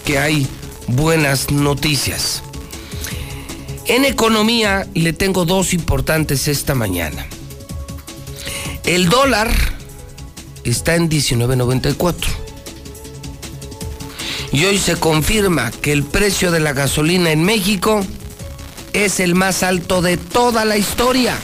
que 0.05 0.19
hay 0.19 0.47
buenas 0.87 1.51
noticias. 1.51 2.43
En 3.87 4.05
economía 4.05 4.87
le 4.93 5.11
tengo 5.11 5.43
dos 5.43 5.73
importantes 5.73 6.47
esta 6.47 6.73
mañana. 6.73 7.25
El 8.85 9.09
dólar 9.09 9.51
está 10.63 10.95
en 10.95 11.09
19.94. 11.09 12.15
Y 14.53 14.63
hoy 14.63 14.77
se 14.77 14.95
confirma 14.95 15.71
que 15.71 15.91
el 15.91 16.03
precio 16.03 16.51
de 16.51 16.61
la 16.61 16.71
gasolina 16.71 17.31
en 17.31 17.43
México 17.43 18.05
es 18.93 19.19
el 19.19 19.35
más 19.35 19.63
alto 19.63 20.01
de 20.01 20.17
toda 20.17 20.65
la 20.65 20.77
historia. 20.77 21.37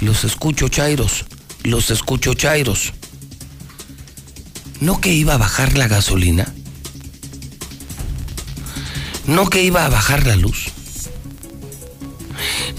Los 0.00 0.24
escucho, 0.24 0.68
Chairos. 0.68 1.24
Los 1.62 1.90
escucho, 1.90 2.34
Chairos. 2.34 2.92
¿No 4.80 5.00
que 5.00 5.12
iba 5.12 5.34
a 5.34 5.38
bajar 5.38 5.76
la 5.78 5.88
gasolina? 5.88 6.52
¿No 9.26 9.48
que 9.48 9.62
iba 9.62 9.84
a 9.84 9.88
bajar 9.88 10.26
la 10.26 10.36
luz? 10.36 10.66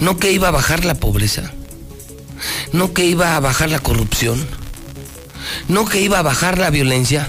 ¿No 0.00 0.16
que 0.16 0.32
iba 0.32 0.48
a 0.48 0.52
bajar 0.52 0.84
la 0.84 0.94
pobreza? 0.94 1.52
¿No 2.72 2.94
que 2.94 3.04
iba 3.04 3.36
a 3.36 3.40
bajar 3.40 3.70
la 3.70 3.80
corrupción? 3.80 4.46
¿No 5.66 5.86
que 5.86 6.00
iba 6.00 6.20
a 6.20 6.22
bajar 6.22 6.58
la 6.58 6.70
violencia? 6.70 7.28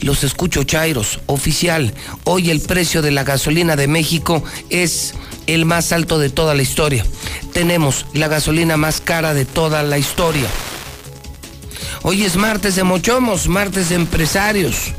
Los 0.00 0.24
escucho, 0.24 0.64
Chairos. 0.64 1.20
Oficial, 1.26 1.94
hoy 2.24 2.50
el 2.50 2.60
precio 2.60 3.02
de 3.02 3.12
la 3.12 3.24
gasolina 3.24 3.76
de 3.76 3.88
México 3.88 4.44
es 4.68 5.14
el 5.46 5.64
más 5.64 5.92
alto 5.92 6.18
de 6.18 6.30
toda 6.30 6.54
la 6.54 6.62
historia. 6.62 7.04
Tenemos 7.52 8.06
la 8.12 8.28
gasolina 8.28 8.76
más 8.76 9.00
cara 9.00 9.34
de 9.34 9.44
toda 9.44 9.82
la 9.82 9.98
historia. 9.98 10.48
Hoy 12.02 12.24
es 12.24 12.36
martes 12.36 12.74
de 12.74 12.84
mochomos, 12.84 13.48
martes 13.48 13.90
de 13.90 13.94
empresarios, 13.94 14.92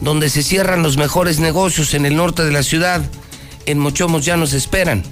donde 0.00 0.30
se 0.30 0.42
cierran 0.42 0.82
los 0.82 0.96
mejores 0.96 1.40
negocios 1.40 1.94
en 1.94 2.06
el 2.06 2.16
norte 2.16 2.44
de 2.44 2.52
la 2.52 2.62
ciudad. 2.62 3.02
En 3.66 3.78
Mochomos 3.78 4.24
ya 4.24 4.36
nos 4.36 4.52
esperan, 4.52 5.02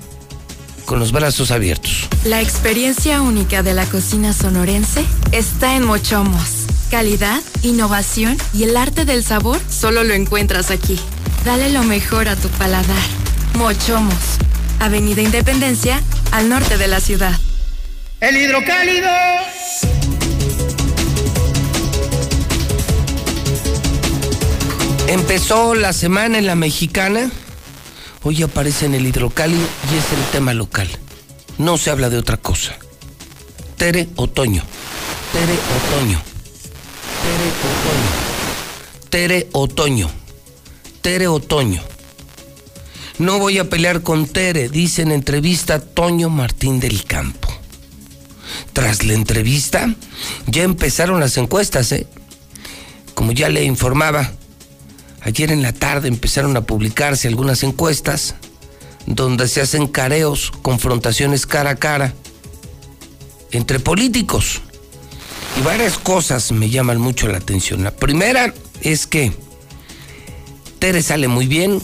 con 0.85 0.99
los 0.99 1.13
brazos 1.13 1.51
abiertos. 1.51 2.09
La 2.25 2.41
experiencia 2.41 3.21
única 3.21 3.63
de 3.63 3.75
la 3.75 3.85
cocina 3.87 4.33
sonorense 4.33 5.05
está 5.33 5.77
en 5.77 5.85
Mochomos. 5.85 6.67
Calidad, 6.91 7.43
innovación 7.63 8.39
y 8.55 8.63
el 8.63 8.77
arte 8.77 9.05
del 9.05 9.23
sabor 9.23 9.61
solo 9.69 10.05
lo 10.05 10.15
encuentras 10.15 10.71
aquí. 10.71 10.99
Dale 11.45 11.71
lo 11.71 11.83
mejor 11.83 12.29
a 12.29 12.37
tu 12.37 12.49
paladar. 12.49 13.28
Mochomos, 13.59 14.15
Avenida 14.79 15.21
Independencia, 15.21 16.01
al 16.31 16.49
norte 16.49 16.79
de 16.79 16.87
la 16.87 17.01
ciudad. 17.01 17.37
¡El 18.21 18.37
hidrocálido! 18.37 19.09
Empezó 25.09 25.75
la 25.75 25.93
semana 25.93 26.39
en 26.39 26.47
la 26.47 26.55
mexicana. 26.55 27.33
Hoy 28.23 28.45
aparece 28.45 28.87
en 28.87 28.95
el 28.95 29.05
hidrocálido 29.05 29.67
y 29.93 29.97
es 29.97 30.13
el 30.17 30.25
tema 30.31 30.55
local. 30.55 30.89
No 31.59 31.79
se 31.79 31.91
habla 31.91 32.11
de 32.11 32.19
otra 32.19 32.37
cosa. 32.37 32.77
Tere 33.77 34.09
Otoño. 34.15 34.63
Tere 35.33 35.59
Otoño. 35.77 36.23
Tere 37.25 37.49
Otoño. 37.67 38.11
Tere 39.11 39.49
Otoño. 39.53 40.11
Tere 41.03 41.27
Otoño. 41.27 41.98
No 43.19 43.41
voy 43.41 43.59
a 43.59 43.69
pelear 43.69 44.03
con 44.03 44.29
Tere, 44.29 44.69
dice 44.69 45.03
en 45.03 45.11
entrevista 45.11 45.81
Toño 45.81 46.31
Martín 46.31 46.79
del 46.79 47.05
Campo. 47.05 47.49
Tras 48.73 49.05
la 49.05 49.15
entrevista, 49.15 49.93
ya 50.47 50.63
empezaron 50.63 51.19
las 51.19 51.37
encuestas, 51.37 51.91
¿eh? 51.91 52.07
Como 53.15 53.33
ya 53.33 53.49
le 53.49 53.65
informaba, 53.65 54.31
ayer 55.23 55.51
en 55.51 55.63
la 55.63 55.73
tarde 55.73 56.07
empezaron 56.07 56.57
a 56.57 56.61
publicarse 56.61 57.27
algunas 57.27 57.65
encuestas 57.65 58.37
donde 59.05 59.49
se 59.49 59.63
hacen 59.63 59.89
careos, 59.89 60.53
confrontaciones 60.63 61.45
cara 61.45 61.71
a 61.71 61.77
cara 61.77 62.15
entre 63.51 63.81
políticos. 63.81 64.61
Y 65.59 65.63
varias 65.63 65.99
cosas 65.99 66.53
me 66.53 66.71
llaman 66.71 67.01
mucho 67.01 67.27
la 67.27 67.39
atención. 67.39 67.83
La 67.83 67.91
primera 67.91 68.55
es 68.81 69.09
que 69.09 69.33
Tere 70.79 71.03
sale 71.03 71.27
muy 71.27 71.49
bien, 71.49 71.83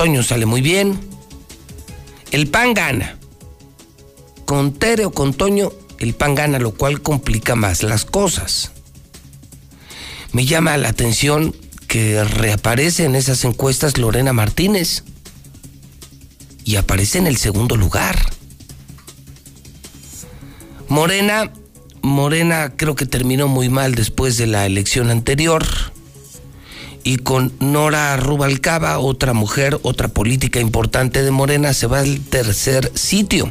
Toño 0.00 0.22
sale 0.22 0.46
muy 0.46 0.62
bien. 0.62 0.98
El 2.30 2.46
PAN 2.46 2.72
gana. 2.72 3.18
Con 4.46 4.72
Tere 4.72 5.04
o 5.04 5.10
con 5.10 5.34
Toño, 5.34 5.72
el 5.98 6.14
PAN 6.14 6.34
gana, 6.34 6.58
lo 6.58 6.70
cual 6.70 7.02
complica 7.02 7.54
más 7.54 7.82
las 7.82 8.06
cosas. 8.06 8.70
Me 10.32 10.46
llama 10.46 10.78
la 10.78 10.88
atención 10.88 11.54
que 11.86 12.24
reaparece 12.24 13.04
en 13.04 13.14
esas 13.14 13.44
encuestas 13.44 13.98
Lorena 13.98 14.32
Martínez 14.32 15.04
y 16.64 16.76
aparece 16.76 17.18
en 17.18 17.26
el 17.26 17.36
segundo 17.36 17.76
lugar. 17.76 18.16
Morena, 20.88 21.52
Morena 22.00 22.72
creo 22.74 22.96
que 22.96 23.04
terminó 23.04 23.48
muy 23.48 23.68
mal 23.68 23.94
después 23.94 24.38
de 24.38 24.46
la 24.46 24.64
elección 24.64 25.10
anterior 25.10 25.66
y 27.04 27.16
con 27.18 27.52
Nora 27.60 28.16
Rubalcaba, 28.16 28.98
otra 28.98 29.32
mujer, 29.32 29.78
otra 29.82 30.08
política 30.08 30.60
importante 30.60 31.22
de 31.22 31.30
Morena, 31.30 31.72
se 31.72 31.86
va 31.86 32.00
al 32.00 32.20
tercer 32.20 32.92
sitio. 32.94 33.50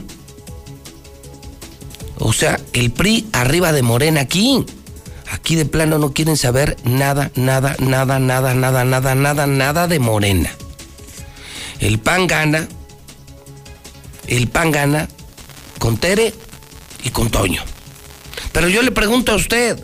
O 2.19 2.33
sea, 2.33 2.59
el 2.73 2.91
PRI 2.91 3.27
arriba 3.31 3.71
de 3.71 3.81
Morena 3.81 4.21
aquí. 4.21 4.65
Aquí 5.31 5.55
de 5.55 5.65
plano 5.65 5.99
no 5.99 6.11
quieren 6.11 6.37
saber 6.37 6.75
nada, 6.83 7.31
nada, 7.35 7.75
nada, 7.79 8.19
nada, 8.19 8.53
nada, 8.55 8.83
nada, 8.83 9.15
nada, 9.15 9.47
nada 9.47 9.87
de 9.87 9.99
Morena. 9.99 10.49
El 11.79 11.99
PAN 11.99 12.27
gana. 12.27 12.67
El 14.27 14.47
PAN 14.47 14.71
gana 14.71 15.07
con 15.77 15.97
Tere 15.97 16.33
y 17.03 17.09
con 17.09 17.29
Toño. 17.29 17.63
Pero 18.51 18.69
yo 18.69 18.81
le 18.81 18.91
pregunto 18.91 19.31
a 19.31 19.35
usted, 19.35 19.83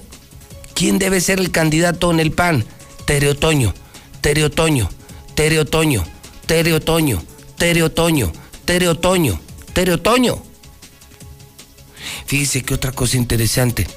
¿quién 0.73 0.99
debe 0.99 1.21
ser 1.21 1.39
el 1.39 1.51
candidato 1.51 2.11
en 2.11 2.19
el 2.19 2.31
PAN? 2.31 2.65
Tere 3.05 3.29
Otoño, 3.29 3.73
Tere 4.21 4.43
Otoño, 4.43 4.89
Tere 5.35 5.59
Otoño, 5.59 6.03
Tere 6.47 6.73
Otoño, 6.73 7.23
Tere 7.57 7.83
Otoño, 7.83 8.31
Tere 8.65 8.89
Otoño, 8.89 9.39
Tere 9.73 9.93
Otoño. 9.93 10.41
Fíjese 12.25 12.63
que 12.63 12.73
otra 12.73 12.91
cosa 12.91 13.17
interesante. 13.17 13.87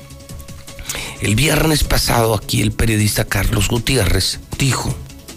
El 1.23 1.35
viernes 1.35 1.85
pasado 1.85 2.35
aquí 2.35 2.61
el 2.61 2.73
periodista 2.73 3.25
Carlos 3.25 3.69
Gutiérrez 3.69 4.41
dijo, 4.59 4.95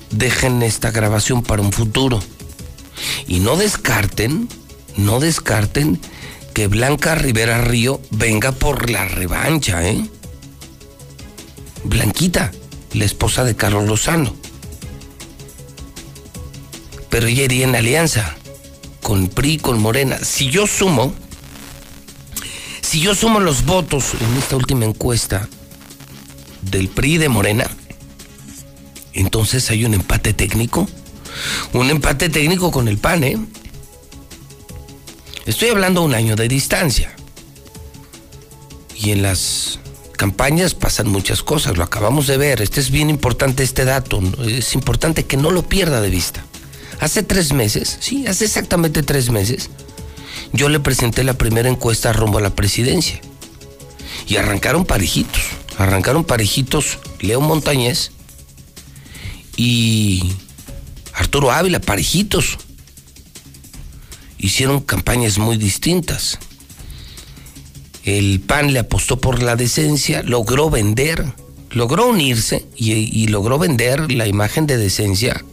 dejen 0.10 0.62
esta 0.64 0.92
grabación 0.92 1.42
para 1.42 1.62
un 1.62 1.72
futuro. 1.72 2.22
Y 3.26 3.40
no 3.40 3.56
descarten, 3.56 4.50
no 4.98 5.20
descarten 5.22 6.00
que 6.54 6.68
Blanca 6.68 7.16
Rivera 7.16 7.62
Río 7.62 8.02
venga 8.12 8.52
por 8.52 8.90
la 8.90 9.06
revancha, 9.06 9.88
¿eh? 9.88 10.06
Blanquita, 11.84 12.52
la 12.94 13.06
esposa 13.06 13.44
de 13.44 13.56
Carlos 13.56 13.88
Lozano. 13.88 14.36
Pero 17.10 17.28
ella 17.28 17.44
iría 17.44 17.66
en 17.66 17.76
alianza 17.76 18.36
con 19.02 19.28
PRI, 19.28 19.58
con 19.58 19.82
Morena. 19.82 20.18
Si 20.20 20.50
yo 20.50 20.68
sumo, 20.68 21.14
si 22.82 23.00
yo 23.02 23.16
sumo 23.16 23.40
los 23.40 23.66
votos 23.66 24.14
en 24.20 24.38
esta 24.38 24.56
última 24.56 24.86
encuesta 24.86 25.48
del 26.62 26.88
PRI 26.90 27.18
de 27.18 27.30
Morena, 27.30 27.70
entonces 29.14 29.70
hay 29.70 29.86
un 29.86 29.94
empate 29.94 30.34
técnico. 30.34 30.88
Un 31.74 31.90
empate 31.90 32.30
técnico 32.30 32.72
con 32.72 32.88
el 32.88 32.98
PAN, 32.98 33.24
¿eh? 33.24 33.38
Estoy 35.46 35.70
hablando 35.70 36.02
un 36.02 36.14
año 36.14 36.36
de 36.36 36.48
distancia. 36.48 37.16
Y 38.96 39.12
en 39.12 39.22
las 39.22 39.80
campañas 40.22 40.76
pasan 40.76 41.08
muchas 41.10 41.42
cosas, 41.42 41.78
lo 41.78 41.84
acabamos 41.84 42.28
de 42.28 42.38
ver. 42.38 42.62
Este 42.62 42.80
es 42.80 42.92
bien 42.92 43.10
importante 43.10 43.64
este 43.64 43.86
dato, 43.86 44.22
es 44.46 44.76
importante 44.76 45.26
que 45.26 45.36
no 45.36 45.50
lo 45.50 45.68
pierda 45.68 46.00
de 46.00 46.12
vista. 46.12 46.46
Hace 47.00 47.24
tres 47.24 47.54
meses, 47.54 47.98
sí, 48.02 48.28
hace 48.28 48.46
exactamente 48.46 49.02
tres 49.02 49.32
meses, 49.32 49.72
yo 50.54 50.70
le 50.70 50.80
presenté 50.80 51.24
la 51.24 51.34
primera 51.34 51.70
encuesta 51.70 52.14
rumbo 52.14 52.38
a 52.38 52.42
la 52.42 52.52
presidencia. 52.52 53.20
Y 54.28 54.36
arrancaron 54.36 54.86
parejitos, 54.86 55.42
arrancaron 55.80 56.24
parejitos 56.24 57.00
Leo 57.20 57.42
Montañez 57.42 58.12
y 59.58 60.34
Arturo 61.16 61.52
Ávila, 61.52 61.80
parejitos. 61.80 62.60
Hicieron 64.38 64.82
campañas 64.82 65.40
muy 65.40 65.58
distintas. 65.58 66.38
El 68.04 68.40
PAN 68.40 68.74
le 68.74 68.80
apostó 68.80 69.18
por 69.18 69.44
la 69.44 69.56
decencia, 69.56 70.24
logró 70.24 70.72
vender, 70.72 71.24
logró 71.70 72.08
unirse 72.08 72.66
y, 72.76 73.28
logró 73.28 73.60
vender 73.60 74.12
la 74.12 74.28
imagen 74.28 74.66
de 74.66 74.78
decencia 74.78 75.46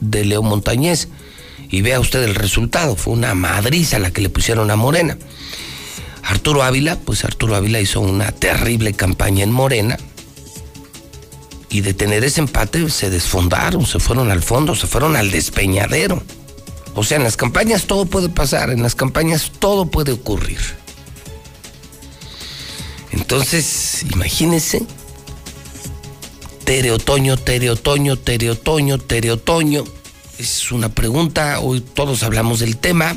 de 0.00 0.24
Leo 0.24 0.42
Montañez. 0.42 1.08
Y 1.68 1.82
vea 1.82 2.00
usted 2.00 2.22
el 2.22 2.34
resultado, 2.34 2.96
fue 2.96 3.12
una 3.12 3.34
madriza 3.34 3.98
la 3.98 4.12
que 4.12 4.22
le 4.22 4.28
pusieron 4.28 4.70
a 4.70 4.76
Morena. 4.76 5.18
Arturo 6.22 6.62
Ávila, 6.62 6.96
pues 6.96 7.24
Arturo 7.24 7.56
Ávila 7.56 7.80
hizo 7.80 8.00
una 8.00 8.30
terrible 8.32 8.92
campaña 8.92 9.42
en 9.42 9.50
Morena. 9.50 9.96
Y 11.70 11.80
de 11.82 11.94
tener 11.94 12.24
ese 12.24 12.40
empate 12.40 12.88
se 12.90 13.10
desfondaron, 13.10 13.86
se 13.86 13.98
fueron 14.00 14.30
al 14.30 14.42
fondo, 14.42 14.74
se 14.74 14.86
fueron 14.86 15.16
al 15.16 15.30
despeñadero. 15.30 16.22
O 16.94 17.04
sea, 17.04 17.16
en 17.18 17.24
las 17.24 17.36
campañas 17.36 17.86
todo 17.86 18.06
puede 18.06 18.28
pasar, 18.28 18.70
en 18.70 18.82
las 18.82 18.94
campañas 18.94 19.52
todo 19.58 19.86
puede 19.86 20.12
ocurrir. 20.12 20.79
Entonces, 23.12 24.04
imagínense, 24.12 24.82
Tere 26.64 26.92
Otoño, 26.92 27.36
Tere 27.36 27.70
Otoño, 27.70 28.16
Tere 28.16 28.50
Otoño, 28.50 28.98
Tere 28.98 29.32
Otoño. 29.32 29.84
Es 30.38 30.72
una 30.72 30.88
pregunta, 30.88 31.60
hoy 31.60 31.80
todos 31.80 32.22
hablamos 32.22 32.60
del 32.60 32.76
tema. 32.76 33.16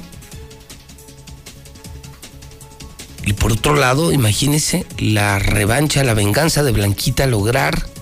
Y 3.25 3.33
por 3.33 3.53
otro 3.53 3.75
lado, 3.75 4.11
imagínense 4.11 4.85
la 4.97 5.39
revancha, 5.39 6.03
la 6.03 6.13
venganza 6.13 6.63
de 6.63 6.71
Blanquita 6.71 7.25
lograr 7.27 7.93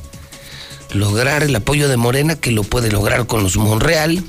lograr 0.93 1.43
el 1.43 1.55
apoyo 1.55 1.87
de 1.87 1.97
Morena 1.97 2.35
que 2.35 2.51
lo 2.51 2.63
puede 2.63 2.91
lograr 2.91 3.27
con 3.27 3.43
los 3.43 3.57
Monreal, 3.57 4.23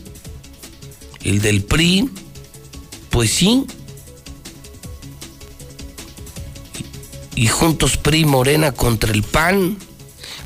el 1.25 1.41
del 1.41 1.63
PRI, 1.63 2.11
pues 3.11 3.31
sí. 3.31 3.67
Y 7.35 7.47
juntos 7.47 7.97
PRI 7.97 8.25
Morena 8.25 8.73
contra 8.73 9.13
el 9.13 9.23
PAN. 9.23 9.79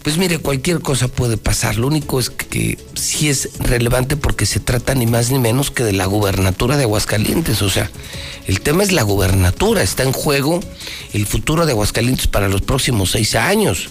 Pues 0.03 0.19
mire, 0.19 0.39
cualquier 0.39 0.81
cosa 0.81 1.09
puede 1.09 1.37
pasar. 1.37 1.77
Lo 1.77 1.89
único 1.89 2.21
es 2.21 2.31
que 2.31 2.79
sí 2.95 3.29
es 3.29 3.59
relevante 3.59 4.17
porque 4.17 4.47
se 4.47 4.61
trata 4.61 4.95
ni 4.95 5.05
más 5.05 5.33
ni 5.33 5.41
menos 5.41 5.73
que 5.73 5.83
de 5.83 5.93
la 5.93 6.07
gubernatura 6.07 6.77
de 6.77 6.85
Aguascalientes. 6.85 7.61
O 7.61 7.71
sea, 7.71 7.91
el 8.47 8.61
tema 8.61 8.85
es 8.85 8.93
la 8.93 9.03
gubernatura. 9.03 9.83
Está 9.83 10.05
en 10.05 10.13
juego 10.13 10.61
el 11.13 11.27
futuro 11.27 11.67
de 11.67 11.73
Aguascalientes 11.73 12.29
para 12.29 12.47
los 12.49 12.63
próximos 12.63 13.11
seis 13.11 13.35
años. 13.35 13.91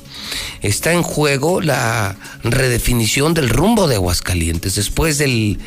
Está 0.61 0.93
en 0.93 1.03
juego 1.03 1.59
la 1.59 2.15
redefinición 2.43 3.33
del 3.33 3.49
rumbo 3.49 3.89
de 3.89 3.95
Aguascalientes. 3.95 4.75
Después 4.75 5.17
del 5.17 5.59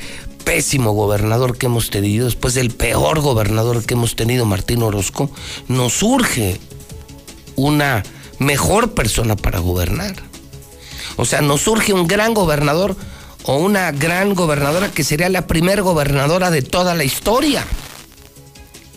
pésimo 0.45 0.93
gobernador 0.93 1.59
que 1.59 1.67
hemos 1.67 1.91
tenido, 1.91 2.25
después 2.25 2.55
del 2.55 2.71
peor 2.71 3.21
gobernador 3.21 3.85
que 3.85 3.93
hemos 3.93 4.17
tenido, 4.17 4.47
Martín 4.47 4.83
Orozco, 4.83 5.31
nos 5.69 5.93
surge 5.93 6.59
una 7.59 8.03
mejor 8.39 8.95
persona 8.95 9.37
para 9.37 9.59
gobernar. 9.59 10.15
O 11.17 11.25
sea, 11.25 11.41
nos 11.41 11.63
surge 11.63 11.93
un 11.93 12.07
gran 12.07 12.33
gobernador 12.35 12.97
o 13.45 13.57
una 13.57 13.91
gran 13.93 14.35
gobernadora 14.35 14.91
que 14.91 15.05
sería 15.05 15.29
la 15.29 15.47
primer 15.47 15.83
gobernadora 15.83 16.51
de 16.51 16.63
toda 16.63 16.95
la 16.95 17.05
historia. 17.05 17.65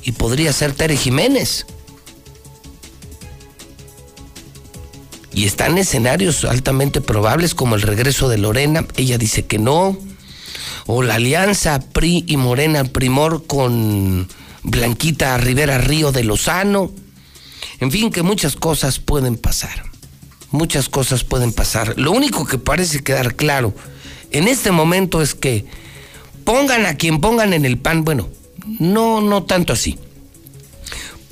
Y 0.04 0.14
podría 0.14 0.54
ser 0.54 0.74
Tere 0.74 0.98
Jiménez. 0.98 1.66
Y 5.34 5.46
están 5.46 5.78
escenarios 5.78 6.44
altamente 6.44 7.02
probables 7.02 7.56
como 7.56 7.76
el 7.76 7.82
regreso 7.82 8.30
de 8.30 8.38
Lorena, 8.38 8.86
ella 8.98 9.18
dice 9.18 9.46
que 9.46 9.58
no, 9.58 9.98
o 10.88 11.04
la 11.04 11.16
alianza 11.16 11.80
PRI 11.80 12.26
y 12.28 12.38
Morena 12.38 12.84
Primor 12.84 13.46
con 13.48 14.28
Blanquita 14.64 15.38
Rivera 15.38 15.78
Río 15.78 16.12
de 16.12 16.24
Lozano. 16.24 16.92
En 17.82 17.92
fin, 17.92 18.10
que 18.12 18.24
muchas 18.24 18.56
cosas 18.56 19.00
pueden 19.00 19.36
pasar 19.36 19.92
muchas 20.52 20.90
cosas 20.90 21.24
pueden 21.24 21.54
pasar. 21.54 21.98
Lo 21.98 22.12
único 22.12 22.46
que 22.46 22.58
parece 22.58 23.04
quedar 23.04 23.36
claro 23.36 23.74
en 24.32 24.48
este 24.48 24.72
momento 24.72 25.22
es 25.22 25.34
que 25.34 25.66
pongan 26.46 26.86
a 26.86 26.96
quien 26.96 27.20
pongan 27.20 27.54
en 27.54 27.66
el 27.66 27.78
pan, 27.78 28.04
bueno, 28.04 28.30
no, 28.80 29.22
no 29.22 29.44
tanto 29.44 29.74
así. 29.74 29.98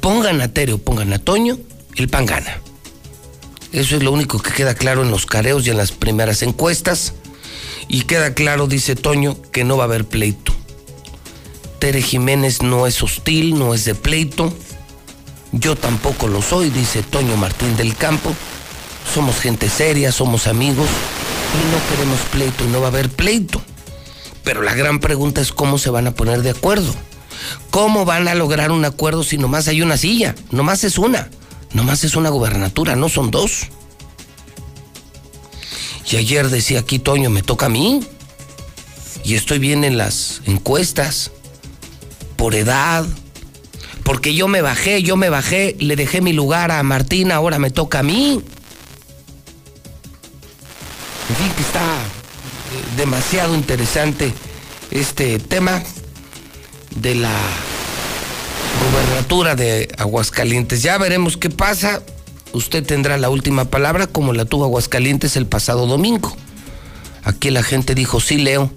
Pongan 0.01 0.41
a 0.41 0.51
Tere 0.51 0.73
o 0.73 0.77
pongan 0.77 1.13
a 1.13 1.19
Toño, 1.19 1.57
el 1.95 2.07
pan 2.07 2.25
gana. 2.25 2.61
Eso 3.71 3.97
es 3.97 4.03
lo 4.03 4.11
único 4.11 4.39
que 4.39 4.51
queda 4.51 4.73
claro 4.73 5.03
en 5.03 5.11
los 5.11 5.25
careos 5.25 5.67
y 5.67 5.69
en 5.69 5.77
las 5.77 5.91
primeras 5.91 6.41
encuestas. 6.41 7.13
Y 7.87 8.01
queda 8.01 8.33
claro, 8.33 8.67
dice 8.67 8.95
Toño, 8.95 9.41
que 9.51 9.63
no 9.63 9.77
va 9.77 9.83
a 9.83 9.87
haber 9.87 10.05
pleito. 10.05 10.53
Tere 11.79 12.01
Jiménez 12.01 12.61
no 12.61 12.87
es 12.87 13.01
hostil, 13.03 13.57
no 13.57 13.73
es 13.73 13.85
de 13.85 13.95
pleito. 13.95 14.53
Yo 15.51 15.75
tampoco 15.75 16.27
lo 16.27 16.41
soy, 16.41 16.69
dice 16.69 17.03
Toño 17.03 17.35
Martín 17.37 17.75
del 17.75 17.95
Campo 17.95 18.35
somos 19.13 19.39
gente 19.39 19.69
seria, 19.69 20.11
somos 20.11 20.47
amigos 20.47 20.87
y 20.87 21.71
no 21.71 21.89
queremos 21.89 22.19
pleito 22.31 22.63
y 22.63 22.67
no 22.67 22.79
va 22.79 22.87
a 22.87 22.89
haber 22.89 23.09
pleito. 23.09 23.61
Pero 24.43 24.61
la 24.61 24.75
gran 24.75 24.99
pregunta 24.99 25.41
es 25.41 25.51
cómo 25.51 25.77
se 25.77 25.89
van 25.89 26.07
a 26.07 26.11
poner 26.11 26.41
de 26.41 26.51
acuerdo. 26.51 26.93
¿Cómo 27.71 28.05
van 28.05 28.27
a 28.27 28.35
lograr 28.35 28.71
un 28.71 28.85
acuerdo 28.85 29.23
si 29.23 29.37
nomás 29.37 29.67
hay 29.67 29.81
una 29.81 29.97
silla? 29.97 30.35
Nomás 30.51 30.83
es 30.83 30.97
una. 30.97 31.29
Nomás 31.73 32.03
es 32.03 32.15
una 32.15 32.29
gubernatura, 32.29 32.95
no 32.95 33.09
son 33.09 33.31
dos. 33.31 33.67
Y 36.09 36.15
ayer 36.15 36.49
decía 36.49 36.79
aquí 36.79 36.99
Toño, 36.99 37.29
me 37.29 37.43
toca 37.43 37.67
a 37.67 37.69
mí. 37.69 38.01
Y 39.23 39.35
estoy 39.35 39.59
bien 39.59 39.83
en 39.83 39.97
las 39.97 40.41
encuestas. 40.45 41.31
Por 42.35 42.55
edad. 42.55 43.05
Porque 44.09 44.33
yo 44.33 44.47
me 44.47 44.63
bajé, 44.63 45.03
yo 45.03 45.17
me 45.17 45.29
bajé, 45.29 45.75
le 45.77 45.95
dejé 45.95 46.19
mi 46.19 46.33
lugar 46.33 46.71
a 46.71 46.81
Martín, 46.81 47.31
ahora 47.31 47.59
me 47.59 47.69
toca 47.69 47.99
a 47.99 48.03
mí. 48.03 48.41
En 51.29 51.35
fin, 51.35 51.51
que 51.55 51.61
está 51.61 51.79
eh, 51.79 52.97
demasiado 52.97 53.53
interesante 53.53 54.33
este 54.89 55.37
tema 55.37 55.83
de 56.95 57.13
la 57.13 57.35
gobernatura 58.83 59.53
de 59.53 59.93
Aguascalientes. 59.99 60.81
Ya 60.81 60.97
veremos 60.97 61.37
qué 61.37 61.51
pasa. 61.51 62.01
Usted 62.51 62.83
tendrá 62.83 63.15
la 63.17 63.29
última 63.29 63.65
palabra 63.65 64.07
como 64.07 64.33
la 64.33 64.45
tuvo 64.45 64.65
Aguascalientes 64.65 65.35
el 65.35 65.45
pasado 65.45 65.85
domingo. 65.85 66.35
Aquí 67.23 67.51
la 67.51 67.61
gente 67.61 67.93
dijo 67.93 68.19
sí 68.19 68.39
Leo, 68.39 68.71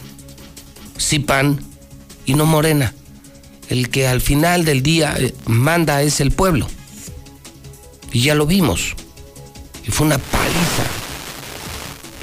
sí 0.98 1.20
PAN 1.20 1.64
y 2.26 2.34
no 2.34 2.44
Morena. 2.44 2.92
El 3.68 3.88
que 3.90 4.06
al 4.06 4.20
final 4.20 4.64
del 4.64 4.82
día 4.82 5.14
eh, 5.18 5.34
manda 5.46 6.02
es 6.02 6.20
el 6.20 6.30
pueblo. 6.30 6.68
Y 8.12 8.22
ya 8.22 8.34
lo 8.34 8.46
vimos. 8.46 8.94
Y 9.86 9.90
fue 9.90 10.06
una 10.06 10.18
paliza 10.18 10.84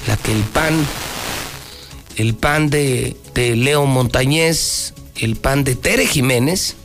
la 0.08 0.18
que 0.18 0.32
el 0.32 0.44
PAN, 0.44 0.86
el 2.16 2.36
PAN 2.36 2.70
de, 2.70 3.16
de 3.34 3.56
Leo 3.56 3.86
Montañez, 3.86 4.94
el 5.16 5.36
PAN 5.36 5.64
de 5.64 5.76
Tere 5.76 6.06
Jiménez, 6.06 6.76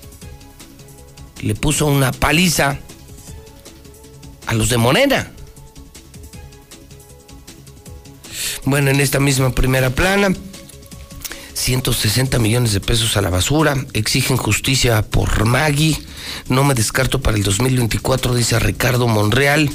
le 1.40 1.54
puso 1.54 1.86
una 1.86 2.12
paliza 2.12 2.78
a 4.46 4.54
los 4.54 4.68
de 4.68 4.78
Morena. 4.78 5.30
Bueno, 8.64 8.90
en 8.90 9.00
esta 9.00 9.20
misma 9.20 9.54
primera 9.54 9.90
plana, 9.90 10.34
160 11.64 12.38
millones 12.40 12.74
de 12.74 12.80
pesos 12.80 13.16
a 13.16 13.22
la 13.22 13.30
basura, 13.30 13.86
exigen 13.94 14.36
justicia 14.36 15.00
por 15.00 15.46
Magui, 15.46 15.96
no 16.50 16.62
me 16.62 16.74
descarto 16.74 17.22
para 17.22 17.38
el 17.38 17.42
2024, 17.42 18.34
dice 18.34 18.58
Ricardo 18.58 19.08
Monreal, 19.08 19.70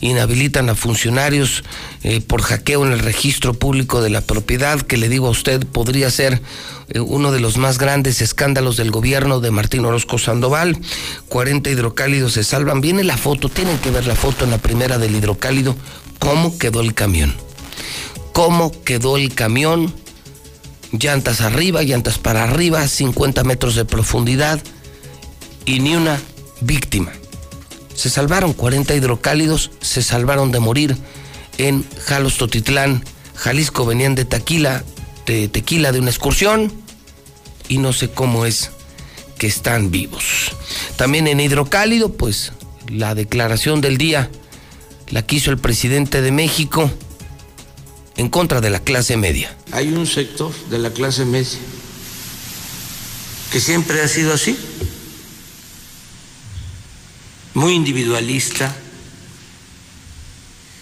inhabilitan 0.00 0.70
a 0.70 0.74
funcionarios 0.74 1.62
eh, 2.02 2.22
por 2.22 2.40
hackeo 2.40 2.86
en 2.86 2.92
el 2.92 3.00
registro 3.00 3.52
público 3.52 4.00
de 4.00 4.08
la 4.08 4.22
propiedad, 4.22 4.80
que 4.80 4.96
le 4.96 5.10
digo 5.10 5.26
a 5.26 5.30
usted 5.30 5.66
podría 5.66 6.10
ser 6.10 6.40
eh, 6.88 7.00
uno 7.00 7.32
de 7.32 7.40
los 7.40 7.58
más 7.58 7.76
grandes 7.76 8.22
escándalos 8.22 8.78
del 8.78 8.90
gobierno 8.90 9.40
de 9.40 9.50
Martín 9.50 9.84
Orozco 9.84 10.16
Sandoval, 10.16 10.78
40 11.28 11.68
hidrocálidos 11.68 12.32
se 12.32 12.44
salvan, 12.44 12.80
viene 12.80 13.04
la 13.04 13.18
foto, 13.18 13.50
tienen 13.50 13.76
que 13.80 13.90
ver 13.90 14.06
la 14.06 14.16
foto 14.16 14.46
en 14.46 14.52
la 14.52 14.58
primera 14.58 14.96
del 14.96 15.14
hidrocálido, 15.14 15.76
cómo 16.18 16.56
quedó 16.56 16.80
el 16.80 16.94
camión, 16.94 17.34
cómo 18.32 18.72
quedó 18.84 19.18
el 19.18 19.34
camión 19.34 19.92
llantas 20.98 21.40
arriba, 21.40 21.82
llantas 21.82 22.18
para 22.18 22.44
arriba, 22.44 22.86
50 22.86 23.44
metros 23.44 23.74
de 23.74 23.84
profundidad 23.84 24.60
y 25.64 25.80
ni 25.80 25.94
una 25.94 26.20
víctima. 26.60 27.12
Se 27.94 28.10
salvaron 28.10 28.52
40 28.52 28.94
hidrocálidos, 28.94 29.70
se 29.80 30.02
salvaron 30.02 30.52
de 30.52 30.60
morir 30.60 30.96
en 31.58 31.86
Jalos 32.04 32.36
Totitlán, 32.36 33.04
Jalisco. 33.34 33.86
Venían 33.86 34.14
de 34.14 34.24
Tequila, 34.24 34.84
de 35.26 35.48
Tequila 35.48 35.92
de 35.92 36.00
una 36.00 36.10
excursión 36.10 36.72
y 37.68 37.78
no 37.78 37.92
sé 37.92 38.10
cómo 38.10 38.44
es 38.44 38.70
que 39.38 39.46
están 39.46 39.90
vivos. 39.90 40.52
También 40.96 41.26
en 41.26 41.40
hidrocálido, 41.40 42.12
pues 42.12 42.52
la 42.88 43.14
declaración 43.14 43.80
del 43.80 43.98
día 43.98 44.30
la 45.08 45.22
quiso 45.22 45.50
el 45.50 45.58
presidente 45.58 46.20
de 46.20 46.32
México 46.32 46.90
en 48.16 48.28
contra 48.28 48.60
de 48.60 48.70
la 48.70 48.80
clase 48.80 49.16
media. 49.16 49.56
Hay 49.72 49.88
un 49.88 50.06
sector 50.06 50.52
de 50.70 50.78
la 50.78 50.90
clase 50.90 51.24
media 51.24 51.58
que 53.52 53.60
siempre 53.60 54.02
ha 54.02 54.08
sido 54.08 54.32
así, 54.32 54.58
muy 57.54 57.74
individualista, 57.74 58.74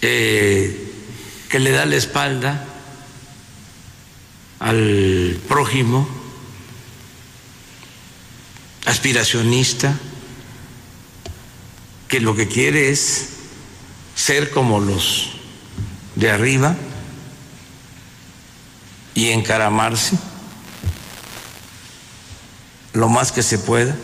eh, 0.00 0.92
que 1.48 1.58
le 1.58 1.70
da 1.70 1.86
la 1.86 1.96
espalda 1.96 2.66
al 4.60 5.38
prójimo, 5.46 6.08
aspiracionista, 8.86 9.98
que 12.08 12.20
lo 12.20 12.34
que 12.34 12.48
quiere 12.48 12.90
es 12.90 13.28
ser 14.14 14.50
como 14.50 14.80
los 14.80 15.30
de 16.16 16.30
arriba 16.30 16.76
y 19.14 19.30
encaramarse 19.30 20.18
lo 22.92 23.08
más 23.08 23.32
que 23.32 23.42
se 23.42 23.58
pueda, 23.58 23.96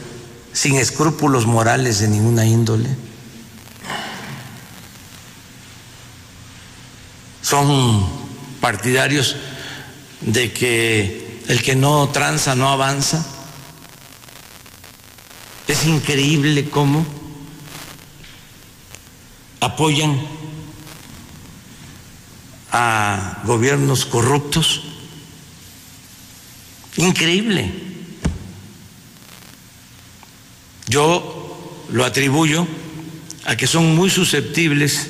sin 0.53 0.77
escrúpulos 0.77 1.47
morales 1.47 2.01
de 2.01 2.09
ninguna 2.09 2.45
índole. 2.47 2.89
son 7.51 8.07
partidarios 8.61 9.35
de 10.21 10.53
que 10.53 11.43
el 11.49 11.61
que 11.65 11.75
no 11.75 12.09
tranza 12.11 12.55
no 12.55 12.71
avanza. 12.71 13.27
Es 15.67 15.85
increíble 15.85 16.71
cómo 16.71 17.05
apoyan 19.59 20.21
a 22.71 23.43
gobiernos 23.45 24.07
corruptos. 24.07 24.83
Increíble. 26.97 27.71
Yo 30.89 31.87
lo 31.93 32.05
atribuyo 32.05 32.67
a 33.45 33.57
que 33.57 33.67
son 33.67 33.95
muy 33.95 34.11
susceptibles 34.11 35.09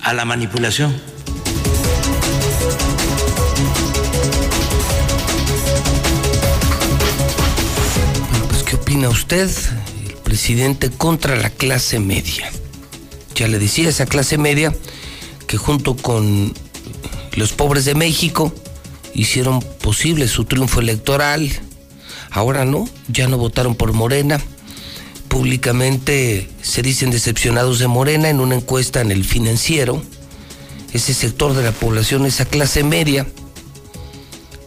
a 0.00 0.14
la 0.14 0.24
manipulación. 0.24 0.98
Pues, 8.48 8.62
¿qué 8.62 8.76
opina 8.76 9.08
usted, 9.10 9.50
el 10.06 10.14
presidente, 10.14 10.90
contra 10.90 11.36
la 11.36 11.50
clase 11.50 11.98
media? 11.98 12.50
Ya 13.34 13.48
le 13.48 13.58
decía, 13.58 13.90
esa 13.90 14.06
clase 14.06 14.38
media 14.38 14.74
que 15.46 15.58
junto 15.58 15.94
con 15.96 16.54
los 17.36 17.52
pobres 17.52 17.84
de 17.84 17.94
México 17.94 18.52
hicieron 19.14 19.60
posible 19.60 20.28
su 20.28 20.44
triunfo 20.44 20.80
electoral. 20.80 21.50
Ahora 22.30 22.64
no, 22.64 22.88
ya 23.08 23.28
no 23.28 23.38
votaron 23.38 23.74
por 23.74 23.92
Morena. 23.92 24.40
Públicamente 25.28 26.48
se 26.62 26.82
dicen 26.82 27.10
decepcionados 27.10 27.78
de 27.78 27.86
Morena 27.86 28.28
en 28.28 28.40
una 28.40 28.54
encuesta 28.54 29.00
en 29.00 29.10
el 29.10 29.24
financiero. 29.24 30.02
Ese 30.92 31.12
sector 31.14 31.54
de 31.54 31.62
la 31.62 31.72
población, 31.72 32.24
esa 32.24 32.44
clase 32.44 32.82
media, 32.82 33.26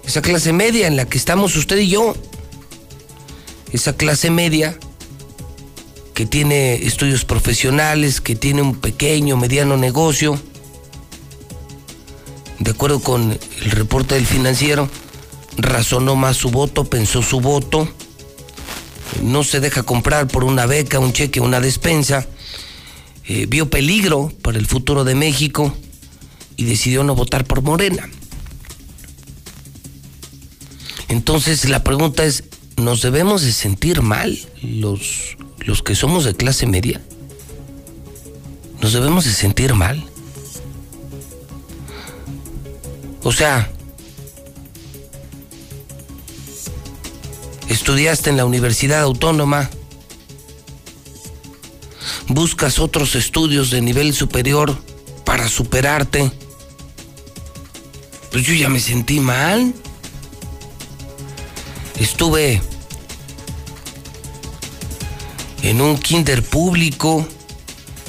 esa 0.05 0.21
clase 0.21 0.53
media 0.53 0.87
en 0.87 0.95
la 0.95 1.05
que 1.05 1.17
estamos 1.17 1.55
usted 1.55 1.77
y 1.77 1.89
yo, 1.89 2.15
esa 3.73 3.95
clase 3.95 4.29
media 4.29 4.77
que 6.13 6.25
tiene 6.25 6.75
estudios 6.75 7.25
profesionales, 7.25 8.21
que 8.21 8.35
tiene 8.35 8.61
un 8.61 8.75
pequeño, 8.75 9.37
mediano 9.37 9.77
negocio, 9.77 10.39
de 12.61 12.71
acuerdo 12.71 12.99
con 12.99 13.31
el 13.31 13.71
reporte 13.71 14.15
del 14.15 14.25
financiero, 14.27 14.87
razonó 15.57 16.15
más 16.15 16.37
su 16.37 16.51
voto, 16.51 16.85
pensó 16.85 17.23
su 17.23 17.41
voto, 17.41 17.87
no 19.23 19.43
se 19.43 19.59
deja 19.59 19.81
comprar 19.81 20.27
por 20.27 20.43
una 20.43 20.67
beca, 20.67 20.99
un 20.99 21.11
cheque, 21.11 21.39
una 21.39 21.59
despensa, 21.59 22.27
eh, 23.25 23.47
vio 23.47 23.69
peligro 23.69 24.31
para 24.43 24.59
el 24.59 24.67
futuro 24.67 25.03
de 25.03 25.15
México 25.15 25.75
y 26.55 26.65
decidió 26.65 27.03
no 27.03 27.15
votar 27.15 27.45
por 27.45 27.63
Morena. 27.63 28.07
Entonces 31.07 31.67
la 31.67 31.83
pregunta 31.83 32.25
es, 32.25 32.43
¿nos 32.77 33.01
debemos 33.01 33.41
de 33.41 33.53
sentir 33.53 34.03
mal 34.03 34.37
los, 34.61 35.35
los 35.59 35.81
que 35.81 35.95
somos 35.95 36.25
de 36.25 36.35
clase 36.35 36.67
media? 36.67 37.01
¿Nos 38.81 38.93
debemos 38.93 39.25
de 39.25 39.33
sentir 39.33 39.73
mal? 39.73 40.10
O 43.23 43.31
sea, 43.31 43.71
estudiaste 47.69 48.31
en 48.31 48.37
la 48.37 48.45
Universidad 48.45 49.01
Autónoma, 49.01 49.69
buscas 52.27 52.79
otros 52.79 53.15
estudios 53.15 53.69
de 53.69 53.81
nivel 53.81 54.13
superior 54.13 54.75
para 55.23 55.47
superarte. 55.47 56.31
Pues 58.31 58.43
yo 58.43 58.53
ya 58.53 58.69
me 58.69 58.79
sentí 58.79 59.19
mal. 59.19 59.73
Estuve 61.99 62.61
en 65.61 65.79
un 65.79 65.97
kinder 65.97 66.41
público, 66.41 67.27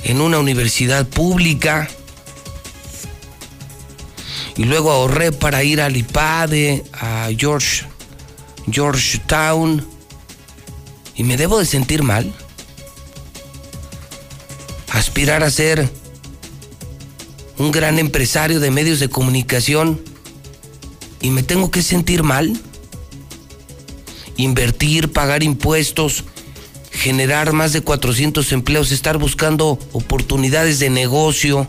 en 0.04 0.22
una 0.22 0.38
universidad 0.38 1.06
pública 1.06 1.90
y 4.56 4.64
luego 4.64 4.90
ahorré 4.90 5.32
para 5.32 5.62
ir 5.62 5.80
al 5.80 5.96
IPADE, 5.96 6.84
a 6.92 7.28
George, 7.36 7.84
Georgetown, 8.70 9.86
y 11.14 11.24
me 11.24 11.36
debo 11.36 11.58
de 11.58 11.66
sentir 11.66 12.02
mal. 12.02 12.32
Aspirar 14.90 15.42
a 15.42 15.50
ser 15.50 15.88
un 17.58 17.70
gran 17.70 17.98
empresario 17.98 18.60
de 18.60 18.70
medios 18.70 19.00
de 19.00 19.08
comunicación 19.08 20.00
y 21.20 21.30
me 21.30 21.42
tengo 21.42 21.70
que 21.70 21.82
sentir 21.82 22.22
mal. 22.22 22.52
Invertir, 24.36 25.12
pagar 25.12 25.42
impuestos, 25.42 26.24
generar 26.90 27.52
más 27.52 27.72
de 27.72 27.82
400 27.82 28.52
empleos, 28.52 28.90
estar 28.90 29.18
buscando 29.18 29.78
oportunidades 29.92 30.78
de 30.78 30.90
negocio, 30.90 31.68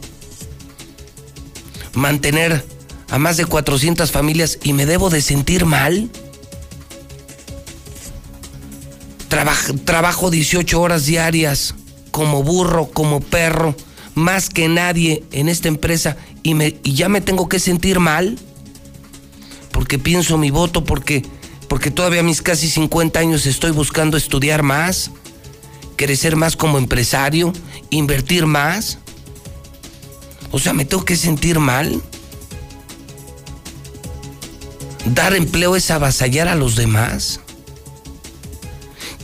mantener 1.94 2.66
a 3.10 3.18
más 3.18 3.38
de 3.38 3.46
400 3.46 4.12
familias 4.12 4.60
y 4.64 4.74
me 4.74 4.86
debo 4.86 5.10
de 5.10 5.22
sentir 5.22 5.66
mal. 5.66 6.10
trabajo 9.86 10.30
18 10.30 10.80
horas 10.80 11.06
diarias 11.06 11.76
como 12.12 12.44
burro, 12.44 12.90
como 12.94 13.20
perro, 13.20 13.76
más 14.14 14.50
que 14.50 14.68
nadie 14.68 15.24
en 15.32 15.50
esta 15.50 15.68
empresa 15.68 16.18
y, 16.44 16.54
me, 16.54 16.78
y 16.84 16.94
ya 16.94 17.10
me 17.10 17.20
tengo 17.20 17.50
que 17.50 17.60
sentir 17.60 18.00
mal 18.00 18.38
porque 19.74 20.00
pienso 20.00 20.38
mi 20.38 20.52
voto, 20.52 20.86
porque, 20.86 21.24
porque 21.68 21.92
todavía 21.92 22.22
a 22.22 22.24
mis 22.24 22.42
casi 22.42 22.70
50 22.70 23.20
años 23.20 23.46
estoy 23.46 23.72
buscando 23.72 24.16
estudiar 24.16 24.64
más, 24.64 25.12
crecer 25.98 26.36
más 26.38 26.56
como 26.56 26.78
empresario, 26.78 27.52
invertir 27.90 28.46
más. 28.46 29.00
O 30.54 30.60
sea, 30.60 30.72
me 30.72 30.86
tengo 30.86 31.04
que 31.04 31.18
sentir 31.18 31.58
mal. 31.60 32.00
Dar 35.04 35.34
empleo 35.34 35.76
es 35.76 35.90
avasallar 35.90 36.48
a 36.48 36.54
los 36.56 36.76
demás. 36.76 37.40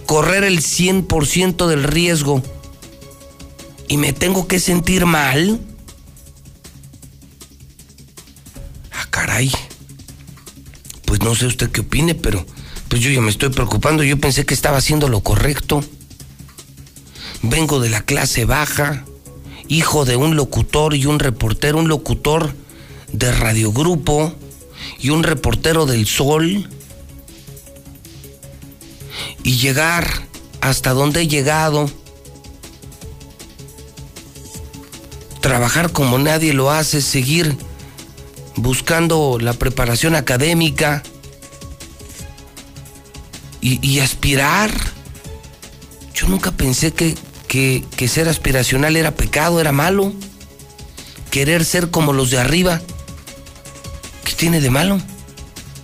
Correr 0.08 0.44
el 0.44 0.60
100% 0.60 1.68
del 1.68 1.84
riesgo. 1.84 2.42
Y 3.88 3.98
me 3.98 4.12
tengo 4.12 4.48
que 4.48 4.60
sentir 4.60 5.06
mal. 5.06 5.62
Ah, 8.92 9.06
caray. 9.12 9.52
Pues 11.06 11.22
no 11.22 11.36
sé 11.36 11.46
usted 11.46 11.70
qué 11.70 11.82
opine, 11.82 12.16
pero 12.16 12.44
pues 12.88 13.04
yo 13.04 13.12
ya 13.12 13.22
me 13.22 13.30
estoy 13.30 13.50
preocupando. 13.50 14.04
Yo 14.04 14.20
pensé 14.20 14.48
que 14.48 14.56
estaba 14.56 14.78
haciendo 14.78 15.08
lo 15.08 15.22
correcto. 15.22 15.84
Vengo 17.44 17.80
de 17.80 17.90
la 17.90 18.02
clase 18.02 18.46
baja, 18.46 19.06
hijo 19.70 20.04
de 20.04 20.18
un 20.18 20.36
locutor 20.36 20.96
y 20.96 21.06
un 21.06 21.20
reportero, 21.20 21.78
un 21.78 21.88
locutor 21.88 22.54
de 23.14 23.32
radiogrupo 23.32 24.34
y 25.00 25.10
un 25.10 25.24
reportero 25.24 25.86
del 25.86 26.06
sol 26.06 26.68
y 29.44 29.58
llegar 29.58 30.28
hasta 30.62 30.92
donde 30.94 31.22
he 31.22 31.28
llegado, 31.28 31.90
trabajar 35.40 35.92
como 35.92 36.18
nadie 36.18 36.54
lo 36.54 36.72
hace, 36.72 37.02
seguir 37.02 37.56
buscando 38.56 39.38
la 39.40 39.54
preparación 39.54 40.16
académica 40.16 41.04
y, 43.62 44.00
aspirar. 44.00 44.72
Yo 46.14 46.28
nunca 46.28 46.52
pensé 46.52 46.92
que, 46.92 47.16
que, 47.50 47.84
ser 48.08 48.30
aspiracional 48.30 48.96
era 48.96 49.16
pecado, 49.16 49.60
era 49.60 49.74
malo. 49.74 50.14
Querer 51.32 51.66
ser 51.66 51.92
como 51.92 52.14
los 52.14 52.32
de 52.32 52.40
arriba 52.40 52.82
tiene 54.40 54.62
de 54.62 54.70
malo? 54.70 55.02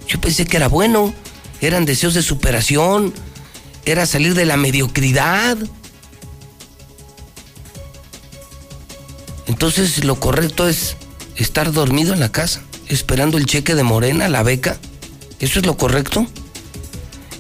Yo 0.08 0.22
pensé 0.22 0.46
que 0.46 0.56
era 0.56 0.70
bueno, 0.70 1.14
eran 1.60 1.84
deseos 1.84 2.14
de 2.14 2.22
superación, 2.22 3.14
era 3.84 4.06
salir 4.06 4.34
de 4.34 4.46
la 4.46 4.56
mediocridad. 4.56 5.58
Entonces 9.46 10.06
lo 10.06 10.22
correcto 10.22 10.70
es 10.70 10.96
estar 11.36 11.74
dormido 11.74 12.14
en 12.14 12.22
la 12.22 12.32
casa, 12.32 12.62
esperando 12.88 13.38
el 13.38 13.46
cheque 13.46 13.76
de 13.76 13.84
Morena, 13.84 14.30
la 14.30 14.42
beca. 14.42 14.78
¿Eso 15.42 15.60
es 15.60 15.66
lo 15.66 15.76
correcto? 15.76 16.26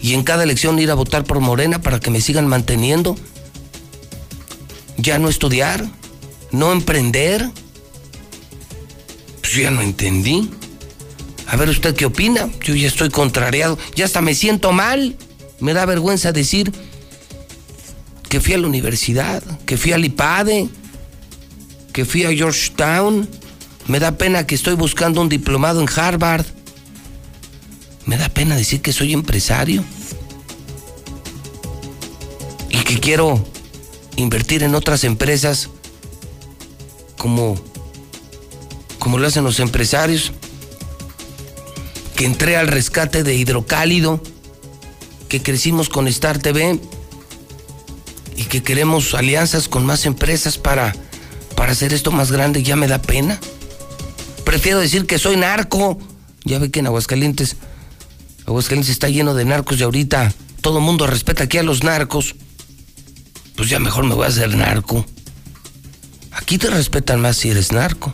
Y 0.02 0.16
en 0.16 0.24
cada 0.24 0.44
elección 0.44 0.78
ir 0.80 0.92
a 0.92 0.96
votar 0.96 1.24
por 1.24 1.40
Morena 1.40 1.82
para 1.82 2.02
que 2.02 2.12
me 2.12 2.20
sigan 2.20 2.46
manteniendo. 2.46 3.16
Ya 5.06 5.20
no 5.20 5.30
estudiar, 5.30 5.86
no 6.52 6.72
emprender. 6.72 7.52
Pues 9.40 9.54
ya 9.54 9.70
no 9.70 9.84
entendí. 9.84 10.50
A 11.46 11.56
ver 11.58 11.70
usted 11.70 11.94
qué 11.94 12.08
opina. 12.08 12.50
Yo 12.64 12.74
ya 12.74 12.88
estoy 12.88 13.12
contrariado. 13.12 13.78
Ya 13.96 14.06
hasta 14.06 14.22
me 14.22 14.34
siento 14.34 14.72
mal. 14.72 15.16
Me 15.60 15.76
da 15.76 15.86
vergüenza 15.86 16.32
decir 16.32 16.72
que 18.30 18.42
fui 18.42 18.56
a 18.56 18.58
la 18.58 18.66
universidad, 18.66 19.44
que 19.68 19.78
fui 19.78 19.92
al 19.92 20.04
IPADE, 20.04 20.70
que 21.94 22.04
fui 22.04 22.24
a 22.24 22.32
Georgetown, 22.32 23.30
Me 23.88 24.00
da 24.00 24.18
pena 24.18 24.48
que 24.48 24.56
estoy 24.56 24.74
buscando 24.74 25.22
un 25.22 25.30
diplomado 25.30 25.82
en 25.82 25.88
Harvard. 25.96 26.48
Me 28.08 28.18
da 28.18 28.30
pena 28.30 28.56
decir 28.56 28.82
que 28.82 28.92
soy 28.92 29.14
empresario. 29.14 29.84
Y 32.72 32.80
que 32.80 33.00
quiero 33.00 33.46
invertir 34.16 34.64
en 34.64 34.76
otras 34.76 35.04
empresas 35.04 35.70
como, 37.18 37.56
como 39.00 39.18
lo 39.18 39.28
hacen 39.28 39.44
los 39.44 39.60
empresarios. 39.60 40.32
Que 42.16 42.26
entré 42.26 42.56
al 42.56 42.68
rescate 42.68 43.24
de 43.24 43.36
Hidrocálido. 43.36 44.22
Que 45.28 45.42
crecimos 45.42 45.90
con 45.90 46.08
Star 46.08 46.40
TV. 46.40 46.80
Y 48.38 48.44
que 48.44 48.64
queremos 48.64 49.14
alianzas 49.14 49.68
con 49.68 49.86
más 49.86 50.06
empresas 50.06 50.58
para, 50.58 50.96
para 51.56 51.72
hacer 51.72 51.94
esto 51.94 52.12
más 52.12 52.32
grande. 52.32 52.64
Ya 52.64 52.76
me 52.76 52.88
da 52.88 53.02
pena. 53.02 53.40
Prefiero 54.44 54.80
decir 54.80 55.06
que 55.06 55.20
soy 55.20 55.38
narco. 55.38 55.98
Ya 56.44 56.60
ve 56.60 56.70
que 56.70 56.80
en 56.80 56.88
Aguascalientes, 56.88 57.56
Aguascalientes 58.46 58.92
está 58.92 59.10
lleno 59.10 59.34
de 59.34 59.46
narcos 59.46 59.80
y 59.80 59.84
ahorita 59.84 60.32
todo 60.62 60.78
el 60.78 60.84
mundo 60.84 61.08
respeta 61.08 61.46
aquí 61.46 61.58
a 61.58 61.64
los 61.64 61.84
narcos. 61.84 62.36
Pues 63.56 63.70
ya 63.70 63.80
mejor 63.80 64.06
me 64.06 64.16
voy 64.16 64.26
a 64.26 64.30
hacer 64.30 64.56
narco. 64.56 65.06
Aquí 66.32 66.58
te 66.58 66.70
respetan 66.70 67.22
más 67.22 67.38
si 67.38 67.50
eres 67.50 67.72
narco. 67.72 68.14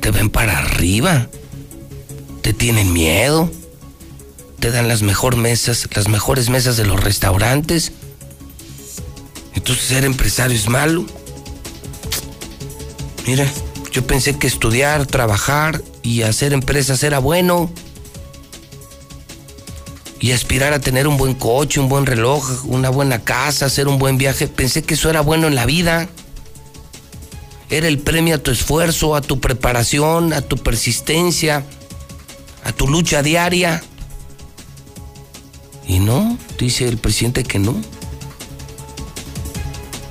Te 0.00 0.10
ven 0.10 0.30
para 0.30 0.58
arriba. 0.58 1.28
Te 2.42 2.52
tienen 2.52 2.92
miedo. 2.92 3.50
Te 4.58 4.70
dan 4.70 4.88
las 4.88 5.02
mejores 5.02 5.38
mesas, 5.38 5.88
las 5.94 6.08
mejores 6.08 6.50
mesas 6.50 6.76
de 6.76 6.84
los 6.84 7.02
restaurantes. 7.02 7.92
Entonces 9.54 9.84
ser 9.84 10.04
empresario 10.04 10.56
es 10.56 10.68
malo. 10.68 11.04
Mira. 13.26 13.50
Yo 13.92 14.06
pensé 14.06 14.38
que 14.38 14.46
estudiar, 14.46 15.06
trabajar 15.06 15.82
y 16.02 16.22
hacer 16.22 16.52
empresas 16.52 17.02
era 17.02 17.18
bueno. 17.18 17.70
Y 20.20 20.32
aspirar 20.32 20.74
a 20.74 20.80
tener 20.80 21.08
un 21.08 21.16
buen 21.16 21.34
coche, 21.34 21.80
un 21.80 21.88
buen 21.88 22.04
reloj, 22.04 22.64
una 22.66 22.90
buena 22.90 23.24
casa, 23.24 23.66
hacer 23.66 23.88
un 23.88 23.98
buen 23.98 24.18
viaje. 24.18 24.48
Pensé 24.48 24.82
que 24.82 24.94
eso 24.94 25.08
era 25.08 25.22
bueno 25.22 25.46
en 25.46 25.54
la 25.54 25.64
vida. 25.64 26.08
Era 27.70 27.88
el 27.88 27.98
premio 27.98 28.34
a 28.34 28.38
tu 28.38 28.50
esfuerzo, 28.50 29.16
a 29.16 29.22
tu 29.22 29.40
preparación, 29.40 30.32
a 30.32 30.42
tu 30.42 30.56
persistencia, 30.58 31.64
a 32.64 32.72
tu 32.72 32.86
lucha 32.86 33.22
diaria. 33.22 33.82
Y 35.86 36.00
no, 36.00 36.36
dice 36.58 36.86
el 36.86 36.98
presidente 36.98 37.42
que 37.42 37.58
no. 37.58 37.80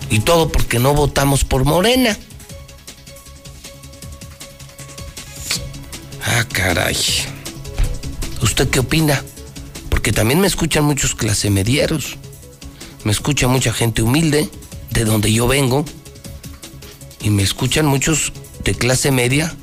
Y 0.10 0.20
todo 0.20 0.52
porque 0.52 0.80
no 0.80 0.94
votamos 0.94 1.44
por 1.44 1.66
Morena. 1.66 2.18
Ah, 6.26 6.46
caray. 6.52 6.98
¿Usted 8.42 8.70
qué 8.70 8.80
opina? 8.80 9.24
Porque 10.00 10.14
también 10.14 10.40
me 10.40 10.48
escuchan 10.48 10.86
muchos 10.86 11.14
clase 11.14 11.50
medieros. 11.50 12.16
Me 13.04 13.12
escucha 13.12 13.50
mucha 13.50 13.74
gente 13.74 14.02
humilde, 14.02 14.48
de 14.92 15.04
donde 15.04 15.34
yo 15.34 15.46
vengo. 15.46 15.84
Y 17.20 17.30
me 17.32 17.44
escuchan 17.44 17.86
muchos 17.86 18.32
de 18.64 18.76
clase 18.76 19.12
media, 19.12 19.54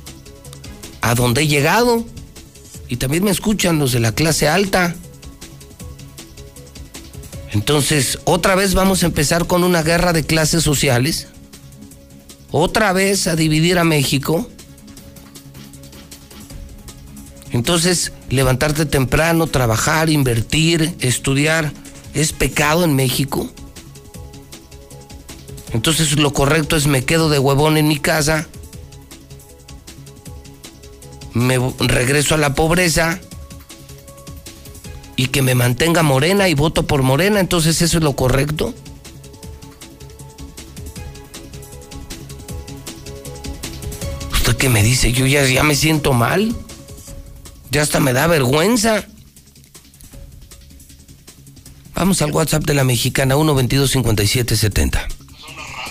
a 1.01 1.15
donde 1.15 1.41
he 1.41 1.47
llegado. 1.47 2.05
Y 2.87 2.97
también 2.97 3.23
me 3.23 3.31
escuchan 3.31 3.79
los 3.79 3.93
de 3.93 3.99
la 3.99 4.11
clase 4.11 4.47
alta. 4.47 4.93
Entonces, 7.51 8.19
otra 8.25 8.53
vez 8.53 8.75
vamos 8.75 9.01
a 9.01 9.07
empezar 9.07 9.47
con 9.47 9.63
una 9.63 9.81
guerra 9.81 10.13
de 10.13 10.23
clases 10.23 10.61
sociales. 10.61 11.29
Otra 12.51 12.93
vez 12.93 13.25
a 13.25 13.35
dividir 13.35 13.79
a 13.79 13.83
México. 13.83 14.47
Entonces, 17.51 18.11
levantarte 18.29 18.85
temprano, 18.85 19.47
trabajar, 19.47 20.09
invertir, 20.09 20.95
estudiar, 20.99 21.71
¿es 22.13 22.33
pecado 22.33 22.83
en 22.83 22.95
México? 22.95 23.49
Entonces 25.73 26.17
lo 26.17 26.33
correcto 26.33 26.75
es 26.75 26.87
me 26.87 27.03
quedo 27.03 27.29
de 27.29 27.39
huevón 27.39 27.77
en 27.77 27.87
mi 27.87 27.99
casa, 27.99 28.47
me 31.33 31.59
regreso 31.79 32.35
a 32.35 32.37
la 32.37 32.55
pobreza 32.55 33.19
y 35.15 35.27
que 35.27 35.41
me 35.41 35.55
mantenga 35.55 36.03
morena 36.03 36.47
y 36.47 36.53
voto 36.53 36.87
por 36.87 37.03
morena, 37.03 37.39
entonces 37.39 37.81
eso 37.81 37.97
es 37.97 38.03
lo 38.03 38.15
correcto. 38.15 38.73
¿Usted 44.31 44.55
qué 44.55 44.69
me 44.69 44.83
dice? 44.83 45.11
Yo 45.11 45.25
ya, 45.25 45.45
ya 45.45 45.63
me 45.63 45.75
siento 45.75 46.13
mal. 46.13 46.55
Ya 47.71 47.81
hasta 47.81 47.99
me 47.99 48.13
da 48.13 48.27
vergüenza. 48.27 49.03
Vamos 51.95 52.21
al 52.21 52.31
WhatsApp 52.31 52.63
de 52.63 52.75
la 52.75 52.83
mexicana 52.83 53.35
1225770. 53.35 54.99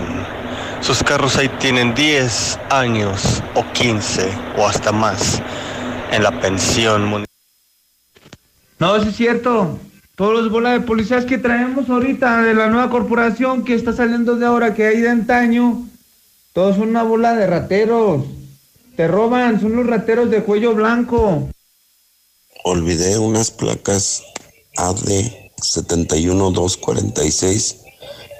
Sus 0.81 1.03
carros 1.03 1.37
ahí 1.37 1.49
tienen 1.61 1.95
10 1.95 2.59
años 2.71 3.43
o 3.55 3.65
15 3.73 4.31
o 4.57 4.67
hasta 4.67 4.93
más 4.93 5.43
en 6.11 6.23
la 6.23 6.41
pensión 6.41 7.05
municipal. 7.05 7.29
No, 8.79 8.97
eso 8.97 9.09
es 9.09 9.17
cierto. 9.17 9.79
Todos 10.15 10.35
los 10.35 10.51
bolas 10.51 10.75
de 10.75 10.81
policías 10.81 11.25
que 11.25 11.39
traemos 11.39 11.91
ahorita 11.91 12.43
de 12.43 12.55
la 12.55 12.69
nueva 12.69 12.91
corporación 12.91 13.65
que 13.65 13.75
está 13.75 13.93
saliendo 13.93 14.37
de 14.37 14.47
ahora, 14.47 14.75
que 14.75 14.87
hay 14.87 15.01
de 15.01 15.11
antaño, 15.11 15.85
todos 16.53 16.77
son 16.77 16.89
una 16.89 17.03
bola 17.03 17.35
de 17.35 17.47
rateros. 17.47 18.25
Te 18.97 19.07
roban, 19.07 19.61
son 19.61 19.77
los 19.77 19.87
rateros 19.87 20.31
de 20.31 20.43
cuello 20.43 20.75
blanco. 20.75 21.51
Olvidé 22.65 23.19
unas 23.19 23.51
placas 23.51 24.23
AD 24.77 24.97
71246 25.63 27.77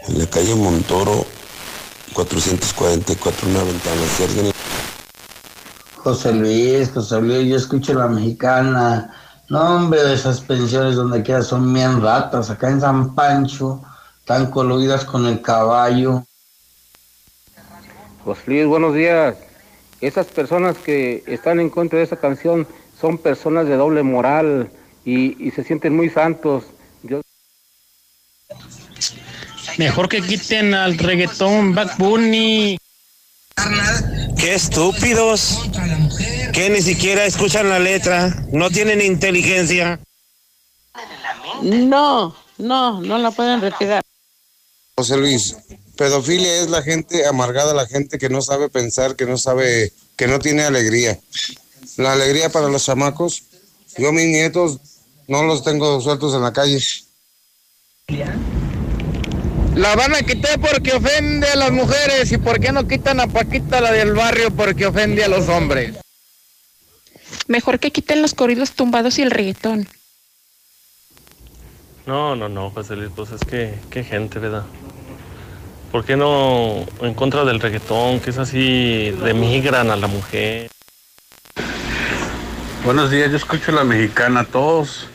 en 0.09 0.19
la 0.19 0.27
calle 0.27 0.55
Montoro 0.55 1.27
444 2.25 3.49
una 3.49 3.63
ventana. 3.63 4.03
Si 4.17 4.25
alguien... 4.25 4.53
José 5.95 6.33
Luis, 6.33 6.91
José 6.91 7.21
Luis, 7.21 7.49
yo 7.49 7.57
escucho 7.57 7.95
la 7.95 8.09
mexicana. 8.09 9.15
No, 9.49 9.77
hombre, 9.77 10.13
esas 10.13 10.41
pensiones 10.41 10.97
donde 10.97 11.23
queda 11.23 11.43
son 11.43 11.73
bien 11.73 12.03
ratas. 12.03 12.51
Acá 12.51 12.71
en 12.71 12.81
San 12.81 13.15
Pancho, 13.15 13.83
están 14.19 14.51
coludidas 14.51 15.05
con 15.05 15.27
el 15.27 15.41
caballo. 15.43 16.25
José 18.25 18.43
Luis, 18.47 18.67
buenos 18.67 18.95
días. 18.95 19.37
Esas 20.01 20.27
personas 20.27 20.77
que 20.77 21.23
están 21.25 21.61
en 21.61 21.71
contra 21.71 22.01
de 22.01 22.05
esa 22.05 22.17
canción 22.17 22.67
son 23.01 23.19
personas 23.19 23.69
de 23.69 23.77
doble 23.77 24.03
moral 24.03 24.71
y, 25.05 25.41
y 25.47 25.53
se 25.53 25.63
sienten 25.63 25.95
muy 25.95 26.11
santos. 26.11 26.65
Yo... 27.05 27.21
Mejor 29.79 30.09
que 30.09 30.21
quiten 30.21 30.75
al 30.75 30.99
reggaetón 30.99 31.73
Bad 31.73 31.97
Bunny. 31.99 32.77
Qué 34.37 34.55
estúpidos. 34.55 35.61
Que 36.53 36.69
ni 36.69 36.83
siquiera 36.83 37.25
escuchan 37.25 37.69
la 37.69 37.79
letra. 37.79 38.45
No 38.53 38.71
tienen 38.71 39.01
inteligencia. 39.01 40.01
No, 41.63 42.37
no, 42.59 43.01
no 43.01 43.19
la 43.19 43.31
pueden 43.31 43.61
retirar. 43.61 44.03
José 44.97 45.17
Luis, 45.17 45.57
pedofilia 45.97 46.61
es 46.61 46.71
la 46.71 46.83
gente 46.83 47.25
amargada, 47.27 47.73
la 47.73 47.87
gente 47.87 48.19
que 48.19 48.29
no 48.29 48.43
sabe 48.43 48.69
pensar, 48.69 49.15
que 49.15 49.27
no 49.27 49.39
sabe, 49.39 49.93
que 50.17 50.27
no 50.27 50.41
tiene 50.41 50.65
alegría. 50.65 51.21
La 51.97 52.15
alegría 52.15 52.51
para 52.51 52.69
los 52.69 52.85
chamacos. 52.85 53.45
Yo 53.97 54.13
mis 54.13 54.27
nietos 54.27 54.79
no 55.29 55.45
los 55.45 55.63
tengo 55.63 56.01
sueltos 56.01 56.35
en 56.35 56.43
la 56.43 56.53
calle. 56.53 56.83
La 59.75 59.95
van 59.95 60.15
a 60.15 60.23
quitar 60.23 60.59
porque 60.61 60.93
ofende 60.93 61.49
a 61.49 61.57
las 61.57 61.71
mujeres. 61.71 62.33
¿Y 62.33 62.39
por 62.39 62.61
qué 62.61 62.73
no 62.73 62.87
quitan 62.89 63.21
a 63.21 63.27
Paquita 63.27 63.81
la 63.81 63.93
del 63.93 64.13
barrio 64.15 64.51
porque 64.51 64.87
ofende 64.87 65.25
a 65.25 65.29
los 65.29 65.49
hombres? 65.49 65.95
Mejor 67.47 67.79
que 67.79 67.91
quiten 67.91 68.23
los 68.23 68.35
corridos 68.35 68.73
tumbados 68.73 69.19
y 69.19 69.23
el 69.23 69.31
reggaetón. 69.31 69.89
No, 72.07 72.35
no, 72.35 72.49
no, 72.49 72.71
José 72.71 72.97
Luis, 72.97 73.11
pues 73.15 73.33
es 73.33 73.41
que, 73.43 73.75
qué 73.91 74.03
gente, 74.03 74.39
¿verdad? 74.39 74.65
¿Por 75.93 76.05
qué 76.05 76.17
no 76.17 76.87
en 77.03 77.15
contra 77.15 77.45
del 77.45 77.61
reggaetón, 77.61 78.21
que 78.21 78.31
es 78.31 78.39
así, 78.39 79.11
demigran 79.23 79.91
a 79.91 79.97
la 79.97 80.07
mujer? 80.07 80.71
Buenos 82.85 83.11
días, 83.11 83.31
yo 83.31 83.37
escucho 83.37 83.73
la 83.73 83.85
mexicana, 83.85 84.45
todos. 84.45 85.09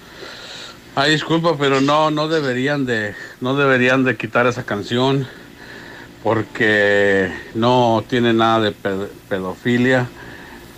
Ay, 0.95 1.11
disculpa, 1.11 1.57
pero 1.57 1.81
no, 1.81 2.11
no 2.11 2.27
deberían 2.27 2.85
de, 2.85 3.15
no 3.41 3.55
deberían 3.55 4.03
de 4.03 4.15
quitar 4.15 4.45
esa 4.45 4.63
canción 4.63 5.27
porque 6.21 7.31
no 7.55 8.03
tiene 8.07 8.31
nada 8.33 8.59
de 8.61 8.71
pe- 8.71 9.09
pedofilia 9.27 10.07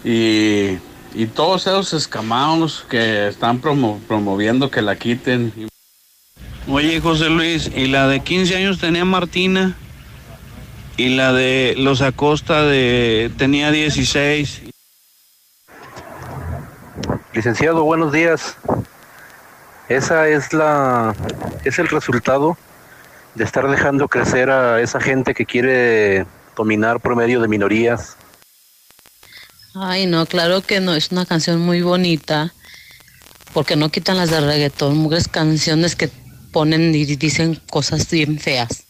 y, 0.05 0.77
y 1.13 1.25
todos 1.33 1.67
esos 1.67 1.93
escamados 1.93 2.85
que 2.89 3.27
están 3.27 3.61
promo- 3.61 3.99
promoviendo 4.07 4.71
que 4.71 4.81
la 4.81 4.95
quiten. 4.95 5.51
Oye, 6.69 6.99
José 7.01 7.29
Luis, 7.29 7.69
¿y 7.75 7.87
la 7.87 8.07
de 8.07 8.21
15 8.21 8.55
años 8.55 8.79
tenía 8.79 9.03
Martina? 9.05 9.75
¿Y 10.97 11.09
la 11.09 11.33
de 11.33 11.75
los 11.77 12.01
Acosta 12.01 12.63
de 12.63 13.29
tenía 13.37 13.69
16? 13.69 14.61
Licenciado, 17.33 17.83
buenos 17.83 18.13
días. 18.13 18.57
Esa 19.89 20.27
es 20.27 20.51
la 20.53 21.15
es 21.63 21.79
el 21.79 21.87
resultado 21.87 22.57
de 23.35 23.43
estar 23.43 23.69
dejando 23.69 24.07
crecer 24.07 24.49
a 24.49 24.81
esa 24.81 24.99
gente 24.99 25.33
que 25.33 25.45
quiere 25.45 26.25
dominar 26.55 26.99
por 26.99 27.15
medio 27.15 27.41
de 27.41 27.47
minorías. 27.47 28.15
Ay, 29.75 30.05
no, 30.05 30.25
claro 30.25 30.61
que 30.61 30.79
no, 30.79 30.95
es 30.95 31.11
una 31.11 31.25
canción 31.25 31.59
muy 31.59 31.81
bonita, 31.81 32.53
porque 33.53 33.75
no 33.75 33.89
quitan 33.89 34.17
las 34.17 34.31
de 34.31 34.39
reggaetón, 34.39 34.95
mujeres 34.95 35.27
canciones 35.27 35.97
que 35.97 36.09
ponen 36.53 36.95
y 36.95 37.03
dicen 37.05 37.61
cosas 37.69 38.09
bien 38.09 38.39
feas. 38.39 38.85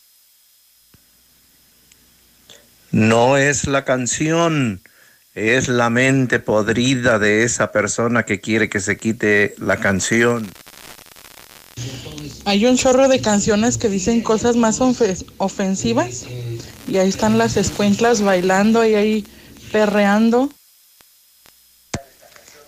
No 2.92 3.36
es 3.36 3.68
la 3.68 3.84
canción, 3.84 4.82
es 5.34 5.68
la 5.68 5.90
mente 5.90 6.40
podrida 6.40 7.18
de 7.18 7.44
esa 7.44 7.72
persona 7.72 8.24
que 8.24 8.40
quiere 8.40 8.70
que 8.70 8.80
se 8.80 8.98
quite 8.98 9.56
la 9.58 9.78
canción. 9.78 10.48
Hay 12.46 12.66
un 12.66 12.78
chorro 12.78 13.08
de 13.08 13.22
canciones 13.22 13.78
que 13.78 13.90
dicen 13.90 14.22
cosas 14.22 14.56
más 14.56 14.80
ofe- 14.80 15.26
ofensivas 15.38 16.24
y 16.88 16.98
ahí 16.98 17.10
están 17.10 17.38
las 17.38 17.58
escuinclas 17.58 18.22
bailando 18.22 18.86
y 18.86 18.96
ahí 18.96 19.26
perreando. 19.72 20.50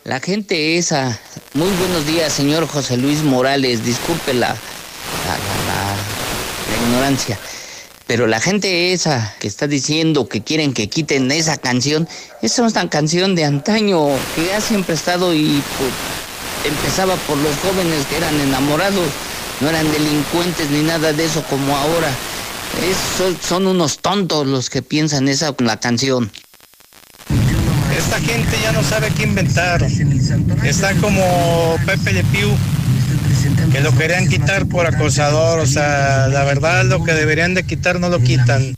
La 0.03 0.19
gente 0.19 0.77
esa. 0.77 1.19
Muy 1.53 1.69
buenos 1.71 2.05
días, 2.07 2.34
señor 2.34 2.67
José 2.67 2.97
Luis 2.97 3.23
Morales. 3.23 3.84
Disculpe 3.85 4.34
la, 4.34 4.49
la, 4.49 4.55
la- 4.55 5.65
la- 5.67 5.95
la 6.77 6.88
ignorancia. 6.88 7.38
Pero 8.07 8.25
la 8.25 8.39
gente 8.39 8.93
esa 8.93 9.35
que 9.39 9.47
está 9.47 9.67
diciendo 9.67 10.29
que 10.29 10.41
quieren 10.41 10.73
que 10.73 10.88
quiten 10.88 11.29
esa 11.29 11.57
canción, 11.57 12.07
esa 12.41 12.65
es 12.65 12.71
una 12.73 12.89
canción 12.89 13.35
de 13.35 13.43
antaño 13.43 14.07
que 14.34 14.53
ha 14.53 14.61
siempre 14.61 14.95
estado 14.95 15.34
y 15.34 15.61
pues, 15.77 15.91
empezaba 16.68 17.15
por 17.27 17.38
los 17.38 17.56
jóvenes 17.57 18.06
que 18.07 18.18
eran 18.18 18.39
enamorados, 18.39 19.07
no 19.61 19.69
eran 19.69 19.91
delincuentes 19.91 20.69
ni 20.69 20.81
nada 20.84 21.14
de 21.14 21.26
eso 21.26 21.44
como 21.49 21.76
ahora. 21.76 22.10
Es- 22.89 23.18
son, 23.18 23.38
son 23.41 23.68
unos 23.68 23.99
tontos 23.99 24.45
los 24.45 24.69
que 24.69 24.81
piensan 24.81 25.27
esa 25.27 25.53
la 25.60 25.80
canción. 25.80 26.31
Esta 27.98 28.19
gente 28.19 28.57
ya 28.61 28.72
no 28.72 28.84
sabe 28.84 29.11
qué 29.18 29.23
inventar. 29.23 29.81
Está 30.64 30.94
como 30.95 31.77
Pepe 31.85 32.14
Le 32.14 32.23
Pew, 32.26 32.56
que 33.72 33.81
lo 33.81 33.95
querían 33.98 34.27
quitar 34.27 34.68
por 34.68 34.85
acosador. 34.85 35.60
O 35.60 35.65
sea, 35.65 36.27
la 36.27 36.44
verdad 36.44 36.85
lo 36.85 37.03
que 37.03 37.14
deberían 37.14 37.53
de 37.56 37.65
quitar 37.65 37.99
no 37.99 38.10
lo 38.10 38.19
quitan. 38.19 38.76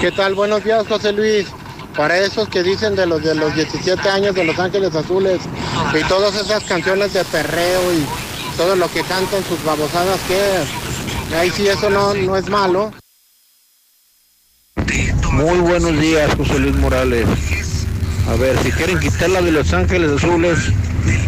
¿Qué 0.00 0.10
tal? 0.12 0.34
Buenos 0.34 0.64
días, 0.64 0.86
José 0.88 1.12
Luis. 1.12 1.46
Para 1.96 2.18
esos 2.18 2.48
que 2.48 2.62
dicen 2.62 2.96
de 2.96 3.06
los 3.06 3.22
de 3.22 3.34
los 3.34 3.54
17 3.54 4.08
años 4.08 4.34
de 4.34 4.44
Los 4.44 4.58
Ángeles 4.58 4.94
Azules 4.94 5.40
y 5.94 6.08
todas 6.08 6.34
esas 6.34 6.64
canciones 6.64 7.12
de 7.12 7.24
perreo 7.24 7.92
y 7.92 8.06
todo 8.56 8.76
lo 8.76 8.88
que 8.90 9.02
cantan 9.02 9.44
sus 9.44 9.62
babosadas, 9.64 10.18
que 10.26 11.36
ahí 11.36 11.50
sí 11.50 11.68
eso 11.68 11.90
no, 11.90 12.14
no 12.14 12.36
es 12.36 12.48
malo. 12.48 12.92
Muy 15.32 15.58
buenos 15.60 15.98
días, 16.00 16.34
José 16.36 16.58
Luis 16.58 16.76
Morales. 16.76 17.26
A 18.28 18.34
ver, 18.36 18.56
si 18.62 18.70
quieren 18.72 18.98
quitar 18.98 19.30
la 19.30 19.42
de 19.42 19.52
Los 19.52 19.72
Ángeles 19.72 20.10
Azules, 20.12 20.58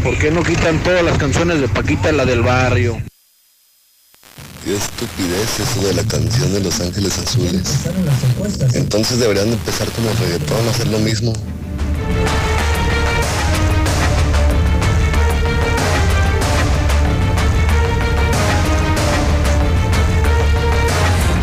¿por 0.03 0.16
qué 0.19 0.31
no 0.31 0.43
quitan 0.43 0.82
todas 0.82 1.03
las 1.03 1.19
canciones 1.19 1.61
de 1.61 1.69
Paquita, 1.69 2.12
la 2.12 2.24
del 2.24 2.43
barrio? 2.43 3.01
Qué 4.65 4.74
estupidez 4.74 5.61
eso 5.61 5.86
de 5.86 5.93
la 5.93 6.03
canción 6.05 6.51
de 6.55 6.61
Los 6.61 6.81
Ángeles 6.81 7.19
Azules. 7.19 7.62
Entonces 8.73 9.19
deberían 9.19 9.49
de 9.49 9.53
empezar 9.53 9.86
como 9.91 10.09
el 10.09 10.16
reggaetón 10.16 10.66
a 10.66 10.70
hacer 10.70 10.86
lo 10.86 10.99
mismo. 11.01 11.35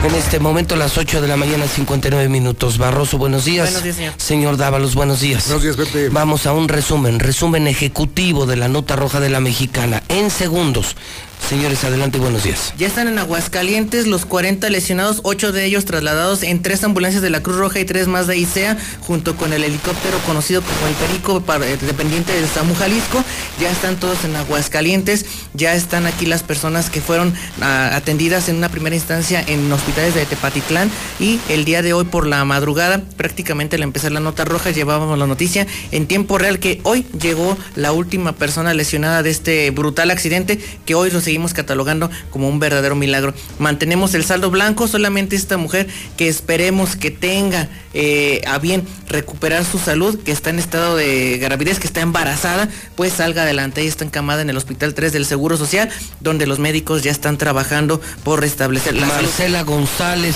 En 0.03 0.15
este 0.15 0.39
momento, 0.39 0.75
las 0.75 0.97
8 0.97 1.21
de 1.21 1.27
la 1.27 1.37
mañana, 1.37 1.67
59 1.67 2.27
minutos. 2.27 2.79
Barroso, 2.79 3.19
buenos 3.19 3.45
días. 3.45 3.67
Buenos 3.67 3.83
días, 3.83 3.95
señor. 3.97 4.13
Señor 4.17 4.57
Dávalos, 4.57 4.95
buenos 4.95 5.21
días. 5.21 5.45
Buenos 5.45 5.61
días, 5.61 5.75
Pepe. 5.75 6.09
Vamos 6.09 6.47
a 6.47 6.53
un 6.53 6.67
resumen, 6.67 7.19
resumen 7.19 7.67
ejecutivo 7.67 8.47
de 8.47 8.55
la 8.55 8.67
nota 8.67 8.95
roja 8.95 9.19
de 9.19 9.29
la 9.29 9.39
mexicana. 9.39 10.01
En 10.09 10.31
segundos. 10.31 10.95
Señores, 11.47 11.83
adelante, 11.83 12.17
buenos 12.17 12.43
días. 12.43 12.73
Ya 12.77 12.87
están 12.87 13.07
en 13.09 13.19
Aguascalientes 13.19 14.07
los 14.07 14.25
40 14.25 14.69
lesionados, 14.69 15.19
8 15.23 15.51
de 15.51 15.65
ellos 15.65 15.83
trasladados 15.83 16.43
en 16.43 16.61
tres 16.61 16.83
ambulancias 16.83 17.21
de 17.21 17.29
la 17.29 17.43
Cruz 17.43 17.57
Roja 17.57 17.79
y 17.79 17.85
tres 17.85 18.07
más 18.07 18.27
de 18.27 18.37
ICEA, 18.37 18.77
junto 19.01 19.35
con 19.35 19.51
el 19.51 19.63
helicóptero 19.63 20.17
conocido 20.25 20.61
como 20.61 20.87
el 20.87 20.93
Perico, 20.93 21.43
eh, 21.63 21.77
dependiente 21.85 22.31
de 22.39 22.47
Samu 22.47 22.73
Jalisco. 22.75 23.23
Ya 23.59 23.69
están 23.69 23.99
todos 23.99 24.23
en 24.23 24.35
Aguascalientes, 24.35 25.25
ya 25.53 25.73
están 25.73 26.05
aquí 26.05 26.25
las 26.25 26.43
personas 26.43 26.89
que 26.89 27.01
fueron 27.01 27.33
ah, 27.61 27.91
atendidas 27.95 28.47
en 28.47 28.55
una 28.55 28.69
primera 28.69 28.95
instancia 28.95 29.43
en 29.45 29.69
hospitales 29.71 30.15
de 30.15 30.25
Tepatitlán 30.25 30.89
y 31.19 31.39
el 31.49 31.65
día 31.65 31.81
de 31.81 31.91
hoy 31.91 32.05
por 32.05 32.27
la 32.27 32.45
madrugada, 32.45 33.01
prácticamente 33.17 33.75
al 33.75 33.83
empezar 33.83 34.13
la 34.13 34.21
nota 34.21 34.45
roja, 34.45 34.71
llevábamos 34.71 35.19
la 35.19 35.27
noticia 35.27 35.67
en 35.91 36.07
tiempo 36.07 36.37
real 36.37 36.59
que 36.59 36.79
hoy 36.83 37.05
llegó 37.21 37.57
la 37.75 37.91
última 37.91 38.31
persona 38.33 38.73
lesionada 38.73 39.21
de 39.21 39.31
este 39.31 39.69
brutal 39.71 40.11
accidente 40.11 40.59
que 40.85 40.95
hoy 40.95 41.11
lo 41.11 41.19
seguimos 41.31 41.53
catalogando 41.53 42.09
como 42.29 42.49
un 42.49 42.59
verdadero 42.59 42.93
milagro. 42.93 43.33
Mantenemos 43.57 44.13
el 44.15 44.25
saldo 44.25 44.51
blanco, 44.51 44.89
solamente 44.89 45.37
esta 45.37 45.55
mujer 45.55 45.87
que 46.17 46.27
esperemos 46.27 46.97
que 46.97 47.09
tenga 47.09 47.69
eh, 47.93 48.41
a 48.45 48.57
bien 48.59 48.85
recuperar 49.07 49.63
su 49.63 49.79
salud, 49.79 50.19
que 50.19 50.33
está 50.33 50.49
en 50.49 50.59
estado 50.59 50.97
de 50.97 51.37
gravidez, 51.37 51.79
que 51.79 51.87
está 51.87 52.01
embarazada, 52.01 52.67
pues 52.95 53.13
salga 53.13 53.43
adelante. 53.43 53.79
Ella 53.79 53.89
está 53.89 54.03
encamada 54.03 54.41
en 54.41 54.49
el 54.49 54.57
Hospital 54.57 54.93
3 54.93 55.13
del 55.13 55.25
Seguro 55.25 55.55
Social, 55.55 55.89
donde 56.19 56.47
los 56.47 56.59
médicos 56.59 57.01
ya 57.01 57.11
están 57.11 57.37
trabajando 57.37 58.01
por 58.25 58.41
restablecer 58.41 58.95
la 58.95 59.07
salud. 59.07 59.23
Marcela 59.23 59.63
González 59.63 60.35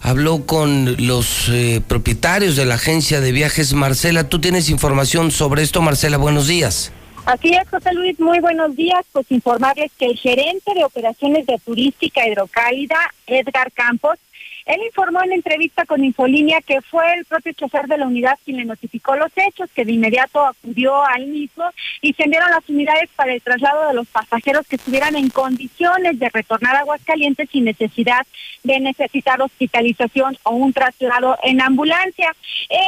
habló 0.00 0.44
con 0.44 1.06
los 1.06 1.48
eh, 1.50 1.82
propietarios 1.86 2.56
de 2.56 2.64
la 2.64 2.74
agencia 2.74 3.20
de 3.20 3.30
viajes. 3.30 3.74
Marcela, 3.74 4.28
tú 4.28 4.40
tienes 4.40 4.70
información 4.70 5.30
sobre 5.30 5.62
esto. 5.62 5.80
Marcela, 5.82 6.16
buenos 6.16 6.48
días. 6.48 6.90
Así 7.30 7.54
es, 7.54 7.68
José 7.68 7.92
Luis, 7.92 8.18
muy 8.18 8.40
buenos 8.40 8.74
días. 8.74 9.06
Pues 9.12 9.30
informarles 9.30 9.92
que 9.96 10.06
el 10.06 10.18
gerente 10.18 10.74
de 10.74 10.84
operaciones 10.84 11.46
de 11.46 11.60
turística 11.64 12.26
hidrocálida, 12.26 12.98
Edgar 13.24 13.70
Campos, 13.70 14.18
él 14.66 14.80
informó 14.86 15.22
en 15.22 15.32
entrevista 15.32 15.84
con 15.84 16.04
Infolínea 16.04 16.60
que 16.60 16.80
fue 16.80 17.12
el 17.14 17.24
propio 17.24 17.52
chofer 17.52 17.86
de 17.86 17.98
la 17.98 18.06
unidad 18.06 18.38
quien 18.44 18.58
le 18.58 18.64
notificó 18.64 19.16
los 19.16 19.32
hechos, 19.36 19.70
que 19.74 19.84
de 19.84 19.92
inmediato 19.92 20.44
acudió 20.44 21.02
al 21.04 21.26
mismo 21.26 21.64
y 22.00 22.12
se 22.14 22.24
enviaron 22.24 22.50
las 22.50 22.68
unidades 22.68 23.08
para 23.16 23.32
el 23.32 23.42
traslado 23.42 23.88
de 23.88 23.94
los 23.94 24.08
pasajeros 24.08 24.66
que 24.66 24.76
estuvieran 24.76 25.16
en 25.16 25.30
condiciones 25.30 26.18
de 26.18 26.28
retornar 26.28 26.76
a 26.76 26.80
Aguascalientes 26.80 27.48
sin 27.50 27.64
necesidad 27.64 28.26
de 28.62 28.80
necesitar 28.80 29.40
hospitalización 29.40 30.36
o 30.44 30.50
un 30.50 30.72
traslado 30.72 31.36
en 31.42 31.60
ambulancia. 31.60 32.34
Él 32.68 32.78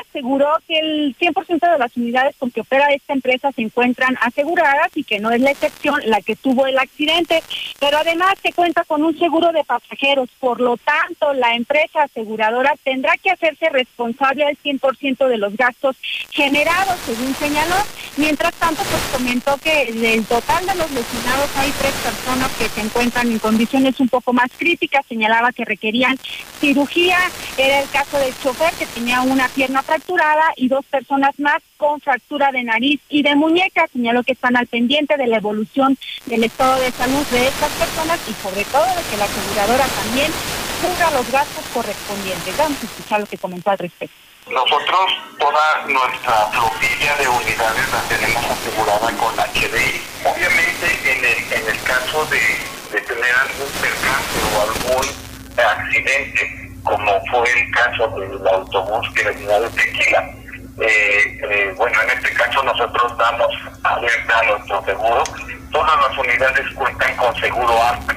aseguró 0.00 0.48
que 0.66 0.78
el 0.78 1.16
100% 1.18 1.72
de 1.72 1.78
las 1.78 1.96
unidades 1.96 2.36
con 2.36 2.50
que 2.50 2.60
opera 2.60 2.92
esta 2.92 3.12
empresa 3.12 3.52
se 3.52 3.62
encuentran 3.62 4.16
aseguradas 4.20 4.90
y 4.94 5.04
que 5.04 5.18
no 5.18 5.30
es 5.30 5.40
la 5.40 5.50
excepción 5.50 6.00
la 6.06 6.20
que 6.20 6.36
tuvo 6.36 6.66
el 6.66 6.78
accidente, 6.78 7.42
pero 7.80 7.98
además 7.98 8.34
se 8.42 8.52
cuenta 8.52 8.84
con 8.84 9.02
un 9.02 9.18
seguro 9.18 9.52
de 9.52 9.64
pasajeros, 9.64 10.28
por 10.38 10.60
lo 10.60 10.76
tanto 10.76 11.25
la 11.32 11.54
empresa 11.54 12.02
aseguradora 12.02 12.74
tendrá 12.84 13.16
que 13.16 13.30
hacerse 13.30 13.68
responsable 13.70 14.44
al 14.44 14.56
100% 14.58 15.28
de 15.28 15.38
los 15.38 15.56
gastos 15.56 15.96
generados, 16.30 16.96
según 17.04 17.34
señaló. 17.34 17.76
Mientras 18.16 18.54
tanto, 18.54 18.82
pues 18.82 19.02
comentó 19.12 19.56
que 19.58 19.92
del 19.92 20.24
total 20.24 20.66
de 20.66 20.74
los 20.74 20.90
lesionados 20.90 21.50
hay 21.56 21.70
tres 21.78 21.92
personas 21.92 22.50
que 22.58 22.68
se 22.68 22.80
encuentran 22.80 23.30
en 23.30 23.38
condiciones 23.38 24.00
un 24.00 24.08
poco 24.08 24.32
más 24.32 24.50
críticas. 24.56 25.04
Señalaba 25.06 25.52
que 25.52 25.64
requerían 25.64 26.16
cirugía. 26.60 27.18
Era 27.58 27.80
el 27.80 27.90
caso 27.90 28.18
del 28.18 28.34
chofer 28.42 28.72
que 28.74 28.86
tenía 28.86 29.20
una 29.20 29.48
pierna 29.48 29.82
fracturada 29.82 30.52
y 30.56 30.68
dos 30.68 30.84
personas 30.86 31.38
más 31.38 31.62
con 31.76 32.00
fractura 32.00 32.52
de 32.52 32.62
nariz 32.62 33.00
y 33.08 33.22
de 33.22 33.34
muñeca. 33.34 33.86
Señaló 33.92 34.22
que 34.22 34.32
están 34.32 34.56
al 34.56 34.66
pendiente 34.66 35.16
de 35.16 35.26
la 35.26 35.36
evolución 35.36 35.98
del 36.26 36.44
estado 36.44 36.80
de 36.80 36.90
salud 36.92 37.26
de 37.30 37.48
estas 37.48 37.70
personas 37.72 38.18
y 38.28 38.32
sobre 38.42 38.64
todo 38.64 38.86
de 38.86 39.02
que 39.10 39.16
la 39.16 39.24
aseguradora 39.24 39.84
también 39.86 40.32
cubra 40.80 41.10
los 41.10 41.30
gastos 41.30 41.64
correspondientes. 41.72 42.56
Vamos 42.56 42.78
a 43.10 43.18
lo 43.18 43.26
que 43.26 43.38
comentó 43.38 43.70
al 43.70 43.78
respecto. 43.78 44.16
Nosotros 44.50 45.12
toda 45.38 45.86
nuestra 45.88 46.46
flotilla 46.52 47.16
de 47.16 47.28
unidades 47.28 47.92
la 47.92 48.00
tenemos 48.08 48.44
asegurada 48.44 49.10
con 49.18 49.34
HDI. 49.34 50.02
Obviamente 50.24 50.86
en 51.04 51.24
el, 51.24 51.52
en 51.52 51.68
el 51.68 51.82
caso 51.82 52.24
de, 52.26 52.40
de 52.92 53.00
tener 53.00 53.34
algún 53.34 53.68
percance 53.80 54.38
o 54.54 54.62
algún 54.62 55.26
accidente, 55.58 56.70
como 56.84 57.20
fue 57.30 57.52
el 57.52 57.70
caso 57.72 58.08
del 58.20 58.46
autobús 58.46 59.08
que 59.14 59.24
venía 59.24 59.58
de 59.58 59.70
Tequila, 59.70 60.30
eh, 60.78 61.40
eh, 61.50 61.74
bueno, 61.76 61.98
en 62.02 62.10
este 62.10 62.32
caso 62.34 62.62
nosotros 62.62 63.16
damos 63.18 63.52
alerta 63.82 64.38
a 64.38 64.42
nuestro 64.44 64.84
seguro. 64.84 65.24
Todas 65.72 65.96
las 66.08 66.18
unidades 66.18 66.74
cuentan 66.74 67.16
con 67.16 67.34
seguro 67.40 67.82
amplio. 67.82 68.15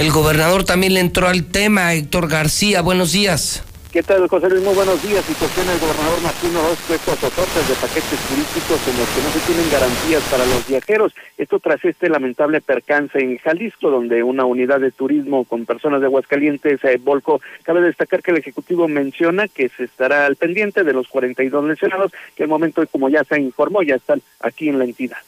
El 0.00 0.12
gobernador 0.12 0.64
también 0.64 0.94
le 0.94 1.00
entró 1.00 1.28
al 1.28 1.44
tema, 1.44 1.92
Héctor 1.92 2.26
García. 2.26 2.80
Buenos 2.80 3.12
días. 3.12 3.62
¿Qué 3.92 4.02
tal, 4.02 4.26
José 4.28 4.48
Luis? 4.48 4.62
Muy 4.62 4.72
buenos 4.72 5.02
días. 5.02 5.22
Situación 5.26 5.66
del 5.66 5.78
gobernador 5.78 6.22
Martino 6.22 6.58
respecto 6.70 7.10
a 7.10 7.28
ofertas 7.28 7.68
de 7.68 7.74
paquetes 7.74 8.18
turísticos 8.30 8.80
en 8.88 8.98
los 8.98 9.08
que 9.10 9.22
no 9.22 9.30
se 9.30 9.40
tienen 9.40 9.70
garantías 9.70 10.22
para 10.30 10.46
los 10.46 10.66
viajeros. 10.66 11.12
Esto 11.36 11.58
tras 11.58 11.84
este 11.84 12.08
lamentable 12.08 12.62
percance 12.62 13.18
en 13.18 13.36
Jalisco, 13.36 13.90
donde 13.90 14.22
una 14.22 14.46
unidad 14.46 14.80
de 14.80 14.90
turismo 14.90 15.44
con 15.44 15.66
personas 15.66 16.00
de 16.00 16.06
Aguascalientes 16.06 16.82
eh, 16.82 16.98
volcó. 16.98 17.42
Cabe 17.62 17.82
destacar 17.82 18.22
que 18.22 18.30
el 18.30 18.38
Ejecutivo 18.38 18.88
menciona 18.88 19.48
que 19.48 19.68
se 19.68 19.84
estará 19.84 20.24
al 20.24 20.36
pendiente 20.36 20.82
de 20.82 20.94
los 20.94 21.08
42 21.08 21.62
lesionados, 21.62 22.10
que 22.34 22.44
al 22.44 22.48
momento, 22.48 22.82
como 22.90 23.10
ya 23.10 23.22
se 23.24 23.38
informó, 23.38 23.82
ya 23.82 23.96
están 23.96 24.22
aquí 24.40 24.70
en 24.70 24.78
la 24.78 24.84
entidad. 24.86 25.18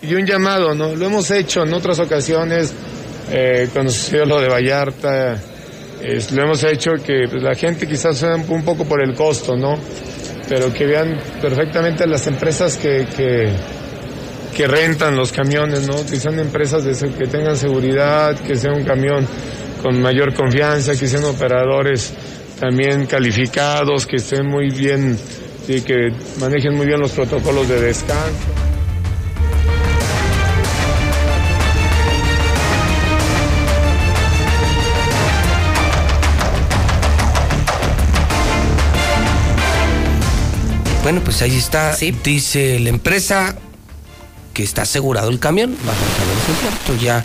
Y 0.00 0.14
un 0.14 0.26
llamado, 0.26 0.74
¿no? 0.74 0.96
Lo 0.96 1.04
hemos 1.04 1.30
hecho 1.30 1.62
en 1.62 1.72
otras 1.74 1.98
ocasiones, 1.98 2.74
eh, 3.36 3.68
cuando 3.72 3.90
sucedió 3.90 4.24
lo 4.26 4.40
de 4.40 4.48
Vallarta, 4.48 5.36
lo 6.32 6.42
hemos 6.42 6.62
hecho 6.62 6.92
que 7.04 7.26
pues, 7.28 7.42
la 7.42 7.56
gente 7.56 7.84
quizás 7.84 8.22
un, 8.22 8.44
un 8.48 8.64
poco 8.64 8.84
por 8.84 9.02
el 9.02 9.12
costo, 9.12 9.56
¿no? 9.56 9.74
Pero 10.48 10.72
que 10.72 10.86
vean 10.86 11.18
perfectamente 11.42 12.06
las 12.06 12.28
empresas 12.28 12.76
que, 12.76 13.06
que, 14.54 14.66
rentan 14.68 15.16
los 15.16 15.32
camiones, 15.32 15.88
¿no? 15.88 15.96
Que 16.06 16.16
sean 16.16 16.38
empresas 16.38 16.84
que 16.84 17.26
tengan 17.26 17.56
seguridad, 17.56 18.38
que 18.38 18.54
sea 18.54 18.70
un 18.72 18.84
camión 18.84 19.26
con 19.82 20.00
mayor 20.00 20.32
confianza, 20.32 20.92
que 20.92 21.08
sean 21.08 21.24
operadores 21.24 22.14
también 22.60 23.06
calificados, 23.06 24.06
que 24.06 24.16
estén 24.16 24.46
muy 24.46 24.70
bien 24.70 25.18
y 25.66 25.80
que 25.80 26.10
manejen 26.38 26.76
muy 26.76 26.86
bien 26.86 27.00
los 27.00 27.10
protocolos 27.10 27.68
de 27.68 27.80
descanso. 27.80 28.83
Bueno, 41.04 41.20
pues 41.22 41.42
ahí 41.42 41.54
está. 41.54 41.94
Dice 42.24 42.80
la 42.80 42.88
empresa 42.88 43.54
que 44.54 44.62
está 44.62 44.82
asegurado 44.82 45.28
el 45.28 45.38
camión. 45.38 45.74
A 45.74 46.46
si 46.46 46.52
es 46.52 46.58
cierto. 46.58 47.04
Ya 47.04 47.22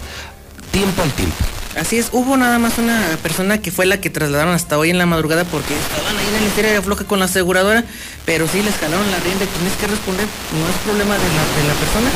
tiempo 0.72 1.02
al 1.02 1.12
tiempo. 1.14 1.36
Así 1.80 1.98
es, 1.98 2.10
hubo 2.12 2.36
nada 2.36 2.60
más 2.60 2.78
una 2.78 3.18
persona 3.24 3.60
que 3.62 3.72
fue 3.72 3.86
la 3.86 4.02
que 4.02 4.10
trasladaron 4.10 4.54
hasta 4.54 4.78
hoy 4.78 4.90
en 4.90 4.98
la 4.98 5.06
madrugada 5.06 5.46
porque 5.46 5.74
estaban 5.78 6.18
ahí 6.18 6.28
en 6.28 6.36
el 6.42 6.48
historia 6.48 6.74
de 6.74 6.82
floja 6.82 7.06
con 7.06 7.20
la 7.20 7.26
aseguradora, 7.26 7.86
pero 8.26 8.50
sí 8.50 8.62
les 8.62 8.76
jalaron 8.76 9.10
la 9.12 9.20
rienda 9.20 9.46
y 9.46 9.48
tienes 9.48 9.74
que 9.80 9.88
responder, 9.88 10.26
no 10.26 10.68
es 10.68 10.76
problema 10.84 11.14
de 11.14 11.30
la, 11.30 11.44
de 11.56 11.64
la 11.70 11.76
persona, 11.80 12.10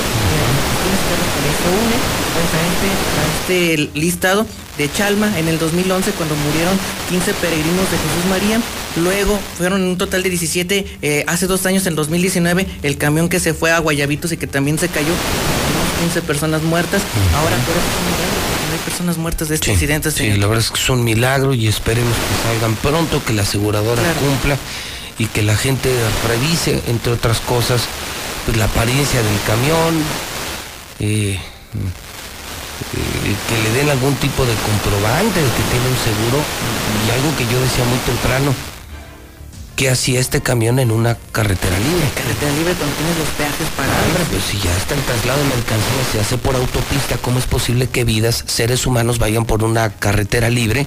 tienes 0.83 1.01
que 1.07 1.15
responder. 1.15 1.53
Se 1.63 1.69
une 1.79 1.97
precisamente 2.33 2.87
a 3.15 3.23
este 3.39 3.99
listado 3.99 4.45
de 4.77 4.91
Chalma 4.91 5.39
en 5.39 5.47
el 5.47 5.59
2011 5.59 6.11
cuando 6.11 6.35
murieron 6.35 6.77
15 7.09 7.33
peregrinos 7.35 7.87
de 7.91 7.97
Jesús 7.97 8.25
María, 8.29 8.59
luego 8.95 9.39
fueron 9.57 9.83
un 9.83 9.97
total 9.97 10.23
de 10.23 10.29
17, 10.29 10.97
eh, 11.01 11.23
hace 11.27 11.47
dos 11.47 11.65
años, 11.65 11.85
en 11.85 11.95
2019, 11.95 12.67
el 12.83 12.97
camión 12.97 13.29
que 13.29 13.39
se 13.39 13.53
fue 13.53 13.71
a 13.71 13.79
Guayabitos 13.79 14.31
y 14.31 14.37
que 14.37 14.47
también 14.47 14.77
se 14.77 14.87
cayó, 14.87 15.07
unos 15.07 15.99
15 16.01 16.21
personas 16.21 16.63
muertas, 16.63 17.01
ahora 17.35 17.55
pero 17.65 17.79
es 17.79 17.85
un 17.85 18.05
milagro 18.05 18.39
porque 18.49 18.67
no 18.67 18.73
hay 18.73 18.79
personas 18.79 19.17
muertas 19.17 19.49
de 19.49 19.55
este 19.55 19.71
accidente. 19.71 20.11
Sí, 20.11 20.31
la 20.33 20.47
verdad 20.47 20.63
es 20.63 20.71
que 20.71 20.79
es 20.79 20.89
un 20.89 21.03
milagro 21.03 21.53
y 21.53 21.67
esperemos 21.67 22.13
que 22.13 22.49
salgan 22.49 22.75
pronto, 22.75 23.23
que 23.25 23.33
la 23.33 23.43
aseguradora 23.43 24.01
cumpla 24.13 24.57
y 25.17 25.25
que 25.27 25.41
la 25.41 25.55
gente 25.55 25.93
revise, 26.27 26.81
entre 26.87 27.13
otras 27.13 27.39
cosas, 27.39 27.83
pues, 28.45 28.57
la 28.57 28.65
apariencia 28.65 29.21
del 29.21 29.39
camión, 29.45 30.03
eh, 30.99 31.37
eh, 31.37 33.35
que 33.47 33.63
le 33.63 33.77
den 33.77 33.89
algún 33.89 34.15
tipo 34.15 34.45
de 34.45 34.53
comprobante 34.53 35.41
de 35.41 35.47
que 35.47 35.63
tiene 35.71 35.87
un 35.87 35.97
seguro 35.97 36.43
y 37.07 37.11
algo 37.11 37.37
que 37.37 37.45
yo 37.45 37.59
decía 37.61 37.85
muy 37.85 37.99
temprano, 37.99 38.53
¿qué 39.75 39.89
hacía 39.89 40.19
este 40.19 40.41
camión 40.41 40.79
en 40.79 40.91
una 40.91 41.17
carretera 41.31 41.77
libre? 41.79 42.05
Carretera 42.15 42.51
libre 42.53 42.73
cuando 42.73 42.95
tienes 42.95 43.17
los 43.17 43.27
peajes 43.29 43.67
para... 43.75 43.89
Hombre, 43.89 44.23
pues 44.31 44.43
si 44.43 44.57
ya 44.59 44.75
está 44.75 44.95
el 44.95 45.01
traslado 45.01 45.39
de 45.39 45.45
mercancías, 45.45 46.07
se 46.11 46.19
hace 46.19 46.37
por 46.37 46.55
autopista, 46.55 47.17
¿cómo 47.17 47.39
es 47.39 47.45
posible 47.45 47.87
que 47.87 48.03
vidas, 48.03 48.43
seres 48.47 48.85
humanos 48.85 49.19
vayan 49.19 49.45
por 49.45 49.63
una 49.63 49.89
carretera 49.89 50.49
libre? 50.49 50.85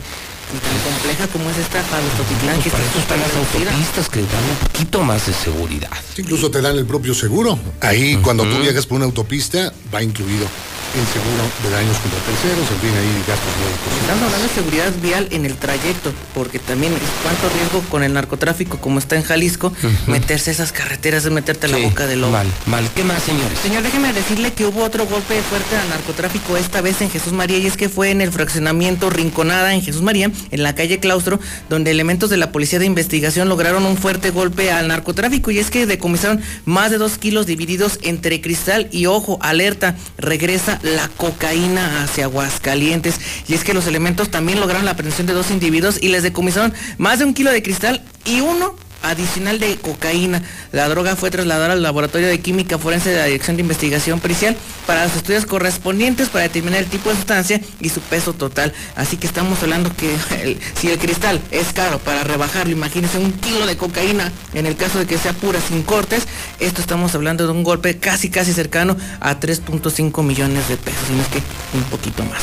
Tan 0.55 0.93
compleja 0.93 1.27
como 1.29 1.51
es 1.51 1.59
esta 1.59 1.83
Jalostotitlán, 1.83 2.63
que 2.63 2.71
Para 2.71 2.85
eso 2.85 2.99
están 2.99 3.21
las 3.21 3.35
autopistas 3.35 4.09
que 4.09 4.21
dan 4.21 4.45
un 4.45 4.69
poquito 4.69 5.03
más 5.03 5.27
de 5.27 5.33
seguridad. 5.33 5.91
Incluso 6.17 6.51
te 6.51 6.61
dan 6.61 6.77
el 6.79 6.87
propio 6.87 7.15
seguro. 7.15 7.59
Ahí, 7.81 8.17
cuando 8.23 8.45
tú 8.45 8.59
viajas 8.61 8.87
por 8.87 8.97
una 8.97 9.07
autopista, 9.07 9.73
va 9.93 10.03
incluido 10.03 10.47
el 10.95 11.07
seguro 11.13 11.43
de 11.63 11.71
daños 11.71 11.97
contra 11.99 12.19
terceros, 12.21 12.71
en 12.71 12.81
fin, 12.81 12.91
ahí 12.97 13.25
gastos 13.29 13.53
médicos. 13.61 13.93
Estamos 14.01 14.23
hablando 14.23 14.49
de 14.49 14.55
seguridad 14.55 14.93
vial 15.03 15.29
en 15.31 15.45
el 15.45 15.57
trayecto, 15.57 16.13
porque 16.35 16.59
también 16.59 16.93
es 16.95 17.01
cuánto 17.23 17.49
riesgo 17.51 17.81
con 17.91 18.03
el 18.03 18.15
narcotráfico, 18.15 18.79
como 18.79 18.99
está 18.99 19.17
en 19.17 19.23
Jalisco, 19.23 19.73
meterse 20.07 20.51
esas 20.51 20.73
carreteras 20.73 21.25
es 21.25 21.33
meterte 21.33 21.67
a 21.67 21.71
la 21.71 21.79
boca 21.79 22.07
del 22.07 22.21
lobo. 22.23 22.33
Mal, 22.33 22.47
mal. 22.67 22.89
¿Qué 22.95 23.05
más, 23.05 23.23
señores? 23.23 23.59
Señor, 23.59 23.83
déjeme 23.83 24.13
decirle 24.13 24.53
que 24.55 24.65
hubo 24.65 24.85
otro 24.85 25.07
golpe 25.07 25.43
fuerte 25.43 25.77
al 25.77 25.89
narcotráfico, 25.91 26.57
esta 26.57 26.81
vez 26.81 27.03
en 27.03 27.11
Jesús 27.11 27.33
María, 27.33 27.59
y 27.59 27.67
es 27.67 27.77
que 27.77 27.89
fue 27.89 28.11
en 28.11 28.23
el 28.23 28.33
fraccionamiento 28.33 29.11
Rinconada 29.11 29.75
en 29.75 29.83
Jesús 29.83 30.03
María, 30.03 30.31
en 30.51 30.63
la 30.63 30.75
calle 30.75 30.99
Claustro, 30.99 31.41
donde 31.69 31.91
elementos 31.91 32.31
de 32.31 32.37
la 32.37 32.53
Policía 32.53 32.79
de 32.79 32.87
Investigación 32.87 33.49
lograron 33.49 33.87
un 33.87 33.97
fuerte 33.97 34.31
golpe 34.31 34.71
al 34.71 34.89
narcotráfico, 34.89 35.51
y 35.51 35.59
es 35.59 35.71
que 35.71 35.87
decomisaron 35.87 36.41
más 36.65 36.91
de 36.91 36.99
dos 36.99 37.19
kilos 37.19 37.47
divididos 37.47 37.99
entre 38.03 38.41
cristal 38.41 38.89
y 38.91 39.07
ojo, 39.07 39.39
alerta, 39.43 39.97
regresa 40.19 40.79
la 40.83 41.09
cocaína 41.09 42.03
hacia 42.03 42.25
Aguascalientes, 42.25 43.21
y 43.49 43.55
es 43.55 43.65
que 43.65 43.75
los 43.75 43.87
elementos 43.87 44.31
también 44.31 44.61
lograron 44.61 44.85
la 44.85 44.93
aprehensión 44.93 45.27
de 45.27 45.33
dos 45.33 45.51
individuos 45.51 45.99
y 46.01 46.09
les 46.09 46.23
decomisaron 46.23 46.73
más 46.99 47.19
de 47.19 47.25
un 47.25 47.35
kilo 47.35 47.51
de 47.51 47.63
cristal 47.63 48.03
y 48.25 48.41
uno 48.41 48.75
adicional 49.11 49.59
de 49.59 49.77
cocaína. 49.77 50.43
La 50.73 50.89
droga 50.89 51.17
fue 51.17 51.31
trasladada 51.31 51.73
al 51.73 51.83
laboratorio 51.83 52.29
de 52.29 52.41
química 52.41 52.79
forense 52.79 53.11
de 53.11 53.17
la 53.17 53.25
Dirección 53.25 53.57
de 53.57 53.63
Investigación 53.63 54.21
Pericial 54.21 54.57
para 54.87 55.05
los 55.07 55.17
estudios 55.17 55.47
correspondientes 55.47 56.29
para 56.29 56.45
determinar 56.45 56.81
el 56.81 56.87
tipo 56.87 57.11
de 57.11 57.17
sustancia 57.17 57.61
y 57.81 57.89
su 57.89 58.01
peso 58.01 58.33
total. 58.33 58.73
Así 58.95 59.17
que 59.17 59.27
estamos 59.27 59.63
hablando 59.63 59.95
que 59.97 60.15
el- 60.43 60.59
si 60.81 60.89
el 60.91 60.99
cristal 60.99 61.41
es 61.51 61.73
caro 61.73 61.99
para 61.99 62.25
rebajarlo, 62.25 62.73
imagínense 62.73 63.19
un 63.19 63.33
kilo 63.33 63.67
de 63.67 63.77
cocaína 63.77 64.33
en 64.55 64.67
el 64.67 64.77
caso 64.77 64.99
de 64.99 65.07
que 65.07 65.19
sea 65.19 65.33
pura 65.33 65.61
sin 65.61 65.83
cortes, 65.83 66.25
esto 66.61 66.81
estamos 66.81 67.15
hablando 67.15 67.45
de 67.47 67.53
un 67.53 67.63
golpe 67.63 67.99
casi 67.99 68.31
casi 68.31 68.53
cercano 68.53 68.97
a 69.21 69.39
3.5 69.41 70.23
millones 70.23 70.69
de 70.69 70.77
pesos, 70.77 71.01
y 71.11 71.17
no 71.17 71.23
es 71.23 71.29
que 71.29 71.43
un 71.77 71.83
poquito 71.85 72.25
más. 72.25 72.43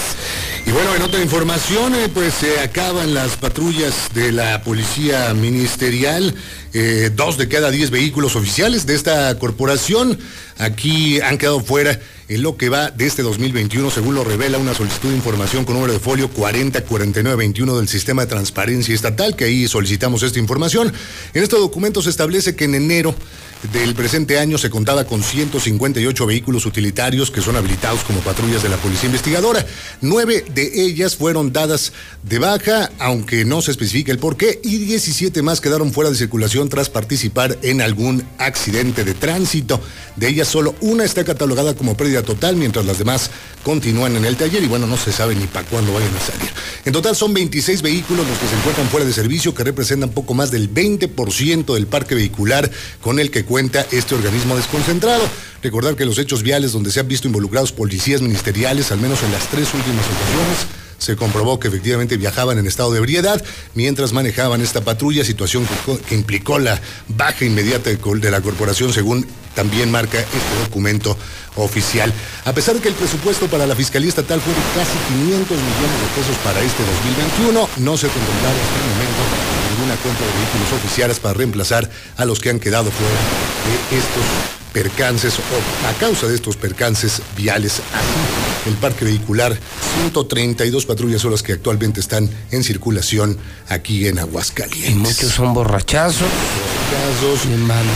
Y 0.65 0.71
bueno, 0.71 0.95
en 0.95 1.01
otra 1.01 1.21
información, 1.21 1.93
eh, 1.95 2.09
pues 2.13 2.33
se 2.33 2.59
acaban 2.59 3.13
las 3.13 3.35
patrullas 3.37 4.09
de 4.13 4.31
la 4.31 4.61
policía 4.63 5.33
ministerial. 5.33 6.35
Eh, 6.75 7.11
dos 7.15 7.37
de 7.37 7.47
cada 7.47 7.69
diez 7.69 7.91
vehículos 7.91 8.35
oficiales 8.35 8.87
de 8.87 8.95
esta 8.95 9.37
corporación 9.37 10.17
aquí 10.57 11.21
han 11.21 11.37
quedado 11.37 11.59
fuera 11.59 11.99
en 12.29 12.41
lo 12.41 12.57
que 12.57 12.69
va 12.69 12.89
de 12.89 13.05
este 13.05 13.21
2021, 13.21 13.91
según 13.91 14.15
lo 14.15 14.23
revela 14.23 14.57
una 14.57 14.73
solicitud 14.73 15.09
de 15.09 15.15
información 15.15 15.65
con 15.65 15.75
número 15.75 15.93
de 15.93 15.99
folio 15.99 16.29
404921 16.29 17.77
del 17.77 17.87
Sistema 17.87 18.23
de 18.23 18.29
Transparencia 18.29 18.95
Estatal, 18.95 19.35
que 19.35 19.45
ahí 19.45 19.67
solicitamos 19.67 20.23
esta 20.23 20.39
información. 20.39 20.91
En 21.33 21.43
este 21.43 21.57
documento 21.57 22.01
se 22.01 22.09
establece 22.09 22.55
que 22.55 22.65
en 22.65 22.75
enero 22.75 23.13
del 23.71 23.93
presente 23.93 24.39
año 24.39 24.57
se 24.57 24.69
contaba 24.69 25.05
con 25.05 25.23
158 25.23 26.25
vehículos 26.25 26.65
utilitarios 26.65 27.31
que 27.31 27.41
son 27.41 27.55
habilitados 27.55 28.03
como 28.03 28.19
patrullas 28.19 28.61
de 28.61 28.69
la 28.69 28.77
Policía 28.77 29.07
Investigadora. 29.07 29.65
Nueve 30.01 30.43
de 30.53 30.83
ellas 30.83 31.15
fueron 31.15 31.53
dadas 31.53 31.93
de 32.23 32.39
baja, 32.39 32.91
aunque 32.99 33.45
no 33.45 33.61
se 33.61 33.71
especifica 33.71 34.11
el 34.11 34.19
por 34.19 34.35
qué, 34.35 34.59
y 34.63 34.79
17 34.79 35.41
más 35.41 35.61
quedaron 35.61 35.93
fuera 35.93 36.09
de 36.09 36.17
circulación 36.17 36.62
tras 36.69 36.89
participar 36.89 37.57
en 37.61 37.81
algún 37.81 38.23
accidente 38.37 39.03
de 39.03 39.13
tránsito. 39.13 39.81
De 40.15 40.27
ellas 40.27 40.47
solo 40.47 40.75
una 40.81 41.03
está 41.03 41.23
catalogada 41.23 41.75
como 41.75 41.97
pérdida 41.97 42.23
total, 42.23 42.55
mientras 42.55 42.85
las 42.85 42.99
demás 42.99 43.31
continúan 43.63 44.15
en 44.15 44.25
el 44.25 44.35
taller 44.35 44.63
y 44.63 44.67
bueno, 44.67 44.85
no 44.87 44.97
se 44.97 45.11
sabe 45.11 45.35
ni 45.35 45.47
para 45.47 45.67
cuándo 45.67 45.93
vayan 45.93 46.15
a 46.15 46.19
salir. 46.19 46.49
En 46.85 46.93
total 46.93 47.15
son 47.15 47.33
26 47.33 47.81
vehículos 47.81 48.27
los 48.27 48.37
que 48.37 48.47
se 48.47 48.55
encuentran 48.55 48.87
fuera 48.89 49.05
de 49.05 49.13
servicio, 49.13 49.53
que 49.53 49.63
representan 49.63 50.09
poco 50.09 50.33
más 50.33 50.51
del 50.51 50.73
20% 50.73 51.73
del 51.73 51.87
parque 51.87 52.15
vehicular 52.15 52.69
con 53.01 53.19
el 53.19 53.31
que 53.31 53.45
cuenta 53.45 53.85
este 53.91 54.15
organismo 54.15 54.55
desconcentrado. 54.55 55.23
Recordar 55.61 55.95
que 55.95 56.05
los 56.05 56.17
hechos 56.17 56.43
viales 56.43 56.73
donde 56.73 56.91
se 56.91 56.99
han 56.99 57.07
visto 57.07 57.27
involucrados 57.27 57.71
policías 57.71 58.21
ministeriales, 58.21 58.91
al 58.91 58.99
menos 58.99 59.23
en 59.23 59.31
las 59.31 59.47
tres 59.47 59.73
últimas 59.73 60.05
ocasiones, 60.05 60.82
se 61.03 61.17
comprobó 61.17 61.59
que 61.59 61.67
efectivamente 61.67 62.15
viajaban 62.15 62.57
en 62.57 62.65
estado 62.65 62.93
de 62.93 62.99
ebriedad 62.99 63.43
mientras 63.75 64.13
manejaban 64.13 64.61
esta 64.61 64.81
patrulla, 64.81 65.25
situación 65.25 65.67
que, 66.07 66.15
implicó 66.15 66.59
la 66.59 66.79
baja 67.09 67.43
inmediata 67.43 67.89
de, 67.89 68.31
la 68.31 68.39
corporación, 68.39 68.93
según 68.93 69.27
también 69.53 69.91
marca 69.91 70.17
este 70.19 70.59
documento 70.63 71.17
oficial. 71.57 72.11
A 72.45 72.53
pesar 72.53 72.75
de 72.75 72.81
que 72.81 72.87
el 72.87 72.95
presupuesto 72.95 73.47
para 73.47 73.67
la 73.67 73.75
Fiscalía 73.75 74.07
Estatal 74.07 74.39
fue 74.39 74.53
de 74.53 74.61
casi 74.73 74.97
500 75.13 75.57
millones 75.57 75.99
de 75.99 76.21
pesos 76.21 76.37
para 76.41 76.61
este 76.61 76.83
2021, 76.83 77.69
no 77.77 77.97
se 77.97 78.07
contemplaron 78.07 78.59
hasta 78.61 78.79
el 78.79 78.89
momento 78.95 79.21
ninguna 79.75 79.95
cuenta 79.97 80.21
de 80.21 80.31
vehículos 80.31 80.71
oficiales 80.71 81.19
para 81.19 81.33
reemplazar 81.33 81.89
a 82.15 82.23
los 82.23 82.39
que 82.39 82.49
han 82.49 82.59
quedado 82.59 82.89
fuera 82.91 83.19
de 83.91 83.97
estos 83.97 84.62
percances 84.73 85.35
o 85.39 85.87
a 85.87 85.93
causa 85.93 86.27
de 86.27 86.35
estos 86.35 86.57
percances 86.57 87.21
viales. 87.37 87.81
Así, 87.93 88.69
el 88.69 88.75
parque 88.75 89.05
vehicular, 89.05 89.57
132 90.01 90.85
patrullas 90.85 91.21
son 91.21 91.31
las 91.31 91.43
que 91.43 91.53
actualmente 91.53 91.99
están 91.99 92.29
en 92.51 92.63
circulación 92.63 93.37
aquí 93.69 94.07
en 94.07 94.19
Aguascalientes. 94.19 94.91
Y 94.91 94.95
muchos 94.95 95.31
son 95.31 95.53
borrachazos, 95.53 96.27
malos 97.47 97.67
manejos, 97.67 97.93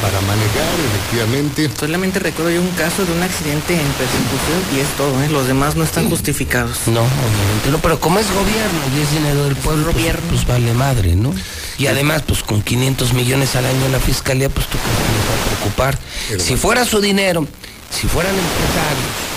para 0.00 0.20
manejar, 0.22 0.74
efectivamente. 0.92 1.70
Solamente 1.78 2.18
recuerdo 2.18 2.50
yo 2.50 2.60
un 2.60 2.70
caso 2.70 3.04
de 3.04 3.12
un 3.12 3.22
accidente 3.22 3.74
en 3.74 3.92
persecución 3.92 4.60
y 4.76 4.80
es 4.80 4.88
todo, 4.96 5.22
¿eh? 5.22 5.28
los 5.28 5.46
demás 5.46 5.76
no 5.76 5.84
están 5.84 6.08
justificados. 6.08 6.86
No, 6.86 7.00
obviamente 7.00 7.70
no, 7.70 7.78
pero 7.78 7.98
como 7.98 8.18
es 8.18 8.26
gobierno 8.32 8.80
y 8.96 9.00
es 9.00 9.10
dinero 9.12 9.44
del 9.44 9.56
pueblo, 9.56 9.92
pues, 9.92 10.14
pues 10.28 10.46
vale 10.46 10.72
madre, 10.74 11.16
¿no? 11.16 11.34
Y 11.78 11.86
además, 11.86 12.22
pues 12.26 12.42
con 12.42 12.62
500 12.62 13.12
millones 13.14 13.56
al 13.56 13.66
año 13.66 13.86
en 13.86 13.92
la 13.92 14.00
fiscalía, 14.00 14.48
pues 14.48 14.66
tú 14.66 14.78
crees 14.78 14.98
que 14.98 15.12
les 15.12 15.24
va 15.28 15.34
a 15.34 15.46
preocupar. 15.46 15.98
Si 16.38 16.56
fuera 16.56 16.84
su 16.84 17.00
dinero, 17.00 17.46
si 17.90 18.06
fueran 18.06 18.32
empresarios 18.34 19.30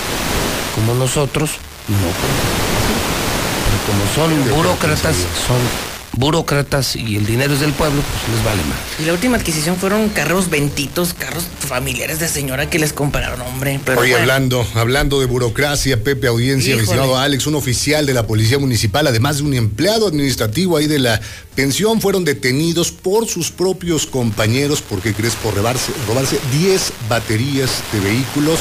como 0.74 0.94
nosotros, 0.94 1.50
no. 1.88 1.96
Pero 3.64 3.78
como 3.86 4.04
son 4.14 4.56
burócratas, 4.56 5.16
son 5.16 5.93
burócratas 6.16 6.96
y 6.96 7.16
el 7.16 7.26
dinero 7.26 7.54
es 7.54 7.60
del 7.60 7.72
pueblo, 7.72 8.00
pues 8.02 8.36
les 8.36 8.44
vale 8.44 8.62
más. 8.64 8.78
Y 9.00 9.04
la 9.04 9.12
última 9.12 9.36
adquisición 9.36 9.76
fueron 9.76 10.08
carros 10.08 10.50
ventitos, 10.50 11.14
carros 11.14 11.44
familiares 11.58 12.18
de 12.20 12.28
señora 12.28 12.68
que 12.70 12.78
les 12.78 12.92
compraron, 12.92 13.40
hombre. 13.42 13.80
Pero 13.84 14.00
Oye, 14.00 14.10
bueno. 14.10 14.22
hablando, 14.22 14.66
hablando 14.74 15.20
de 15.20 15.26
burocracia, 15.26 16.02
Pepe 16.02 16.26
Audiencia, 16.26 16.76
mi 16.76 16.82
Híjole. 16.82 16.98
estimado 17.00 17.18
Alex, 17.18 17.46
un 17.46 17.54
oficial 17.56 18.06
de 18.06 18.14
la 18.14 18.26
Policía 18.26 18.58
Municipal, 18.58 19.06
además 19.06 19.38
de 19.38 19.42
un 19.44 19.54
empleado 19.54 20.06
administrativo 20.06 20.76
ahí 20.76 20.86
de 20.86 20.98
la 20.98 21.20
pensión, 21.54 22.00
fueron 22.00 22.24
detenidos 22.24 22.90
por 22.92 23.26
sus 23.26 23.50
propios 23.50 24.06
compañeros, 24.06 24.82
porque 24.82 25.14
crees, 25.14 25.34
por 25.34 25.54
robarse, 25.54 25.92
robarse 26.06 26.38
10 26.52 26.92
baterías 27.08 27.70
de 27.92 28.00
vehículos 28.00 28.58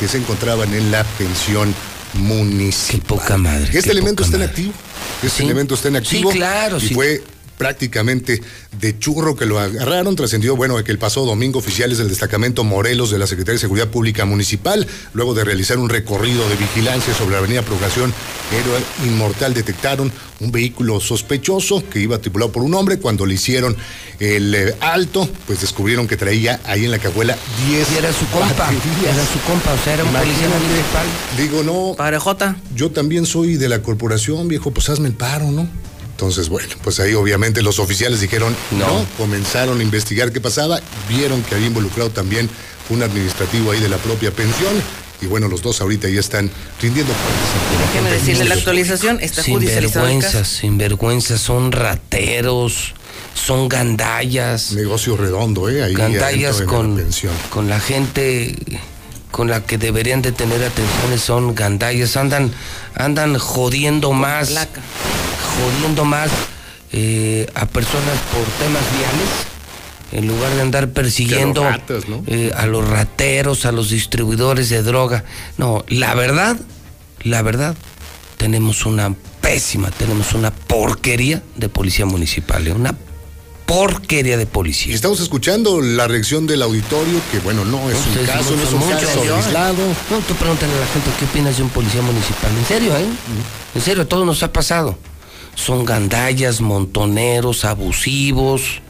que 0.00 0.08
se 0.08 0.18
encontraban 0.18 0.74
en 0.74 0.90
la 0.90 1.04
pensión 1.18 1.74
municipal. 2.18 3.00
Qué 3.00 3.06
poca 3.06 3.36
madre. 3.36 3.64
Este 3.64 3.82
qué 3.82 3.90
elemento 3.90 4.22
poca 4.24 4.34
está 4.36 4.44
en 4.44 4.50
activo. 4.50 4.72
Este 5.22 5.28
Sí. 5.38 5.42
elemento 5.44 5.74
está 5.74 5.88
en 5.88 5.96
activo. 5.96 6.30
Sí, 6.32 6.38
claro, 6.38 6.76
Y 6.78 6.88
sí. 6.88 6.94
fue 6.94 7.22
prácticamente 7.56 8.42
de 8.80 8.98
churro 8.98 9.36
que 9.36 9.46
lo 9.46 9.58
agarraron. 9.58 10.16
Trascendió, 10.16 10.56
bueno, 10.56 10.82
que 10.82 10.92
el 10.92 10.98
pasado 10.98 11.26
domingo 11.26 11.58
oficiales 11.58 11.98
del 11.98 12.08
destacamento 12.08 12.64
Morelos 12.64 13.10
de 13.10 13.18
la 13.18 13.26
Secretaría 13.26 13.54
de 13.54 13.60
Seguridad 13.60 13.88
Pública 13.88 14.24
Municipal, 14.24 14.86
luego 15.12 15.34
de 15.34 15.44
realizar 15.44 15.78
un 15.78 15.88
recorrido 15.88 16.48
de 16.48 16.56
vigilancia 16.56 17.14
sobre 17.14 17.32
la 17.32 17.38
avenida 17.38 17.62
Procuración 17.62 18.12
Héroe 18.52 18.80
Inmortal, 19.08 19.54
detectaron 19.54 20.12
un 20.40 20.52
vehículo 20.52 21.00
sospechoso 21.00 21.82
que 21.88 22.00
iba 22.00 22.18
tripulado 22.18 22.52
por 22.52 22.62
un 22.62 22.74
hombre. 22.74 22.98
Cuando 22.98 23.26
le 23.26 23.34
hicieron 23.34 23.76
el 24.18 24.54
eh, 24.54 24.74
alto, 24.80 25.28
pues 25.46 25.60
descubrieron 25.60 26.06
que 26.06 26.16
traía 26.16 26.60
ahí 26.64 26.84
en 26.84 26.90
la 26.90 26.98
cajuela 26.98 27.36
10 27.68 27.92
Y 27.92 27.98
era 27.98 28.12
su 28.12 28.26
compa, 28.26 28.48
baterías. 28.48 29.14
era 29.14 29.26
su 29.26 29.40
compa, 29.40 29.72
o 29.72 29.78
sea, 29.78 29.94
era 29.94 30.04
un 30.04 30.12
policía 30.12 30.48
municipal. 30.48 31.06
Digo, 31.36 31.62
no. 31.62 31.94
Parejota. 31.96 32.56
Yo 32.74 32.90
también 32.90 33.26
soy 33.26 33.56
de 33.56 33.68
la 33.68 33.82
corporación, 33.82 34.48
viejo, 34.48 34.70
pues 34.70 34.88
hazme 34.88 35.08
el 35.08 35.14
paro, 35.14 35.50
¿no? 35.50 35.68
Entonces, 36.16 36.48
bueno, 36.48 36.74
pues 36.82 36.98
ahí 36.98 37.12
obviamente 37.12 37.60
los 37.60 37.78
oficiales 37.78 38.22
dijeron 38.22 38.56
no. 38.70 38.86
No. 38.86 39.06
comenzaron 39.18 39.80
a 39.80 39.82
investigar 39.82 40.32
qué 40.32 40.40
pasaba, 40.40 40.80
vieron 41.10 41.42
que 41.42 41.54
había 41.54 41.66
involucrado 41.66 42.08
también 42.08 42.48
un 42.88 43.02
administrativo 43.02 43.70
ahí 43.70 43.80
de 43.80 43.90
la 43.90 43.98
propia 43.98 44.30
pensión, 44.30 44.72
y 45.20 45.26
bueno, 45.26 45.46
los 45.48 45.60
dos 45.60 45.82
ahorita 45.82 46.08
ya 46.08 46.20
están 46.20 46.50
rindiendo 46.80 47.12
cuentas. 47.12 47.92
Déjeme 47.92 48.10
decirle, 48.12 48.44
la 48.46 48.54
actualización 48.54 49.18
está 49.20 49.42
caso. 49.42 49.58
Sinvergüenzas, 49.60 50.48
sinvergüenzas, 50.48 51.38
son 51.38 51.70
rateros, 51.70 52.94
son 53.34 53.68
gandallas. 53.68 54.72
Negocio 54.72 55.18
redondo, 55.18 55.68
¿eh? 55.68 55.82
Ahí 55.82 55.92
Gandallas 55.92 56.60
en 56.60 56.66
la 56.66 56.72
con, 56.72 56.96
pensión. 56.96 57.34
con 57.50 57.68
la 57.68 57.78
gente 57.78 58.56
con 59.30 59.50
la 59.50 59.64
que 59.64 59.76
deberían 59.76 60.22
de 60.22 60.32
tener 60.32 60.64
atenciones 60.64 61.20
son 61.20 61.54
gandallas, 61.54 62.16
andan, 62.16 62.50
andan 62.94 63.38
jodiendo 63.38 64.12
más, 64.12 64.48
placa. 64.48 64.80
Jodiendo 65.64 66.04
más 66.04 66.30
eh, 66.92 67.46
a 67.54 67.66
personas 67.66 68.16
por 68.32 68.44
temas 68.64 68.82
viales, 68.92 69.28
en 70.12 70.28
lugar 70.28 70.54
de 70.54 70.62
andar 70.62 70.90
persiguiendo 70.90 71.62
Que 71.62 71.66
a 71.66 71.70
los 71.70 71.78
ratas, 71.80 72.08
¿no? 72.08 72.22
eh, 72.26 72.52
a 72.56 72.66
los 72.66 72.88
rateros, 72.88 73.66
a 73.66 73.72
los 73.72 73.90
distribuidores 73.90 74.68
de 74.68 74.82
droga. 74.82 75.24
No, 75.58 75.84
la 75.88 76.14
verdad, 76.14 76.56
la 77.22 77.42
verdad, 77.42 77.74
tenemos 78.36 78.86
una 78.86 79.14
pésima, 79.40 79.90
tenemos 79.90 80.32
una 80.34 80.50
porquería 80.52 81.42
de 81.56 81.68
policía 81.68 82.06
municipal, 82.06 82.66
¿eh? 82.66 82.72
una 82.72 82.94
porquería 83.66 84.36
de 84.36 84.46
policía. 84.46 84.94
estamos 84.94 85.18
escuchando 85.18 85.80
la 85.80 86.06
reacción 86.06 86.46
del 86.46 86.62
auditorio, 86.62 87.20
que 87.32 87.40
bueno, 87.40 87.64
no 87.64 87.90
es 87.90 87.96
un 88.06 88.24
caso, 88.24 88.54
no 88.54 88.62
es 88.62 88.72
un 88.72 88.78
muchos, 88.78 89.00
caso 89.00 89.34
aislado. 89.34 89.82
No, 90.08 90.18
tú 90.20 90.34
pregúntale 90.36 90.72
a 90.72 90.80
la 90.80 90.86
gente 90.86 91.10
qué 91.18 91.24
opinas 91.24 91.56
de 91.56 91.64
un 91.64 91.70
policía 91.70 92.00
municipal. 92.00 92.52
En 92.56 92.64
serio, 92.64 92.96
¿eh? 92.96 93.06
En 93.74 93.82
serio, 93.82 94.06
todo 94.06 94.24
nos 94.24 94.40
ha 94.44 94.52
pasado. 94.52 94.96
Son 95.56 95.84
gandallas, 95.84 96.60
montoneros, 96.60 97.64
abusivos. 97.64 98.80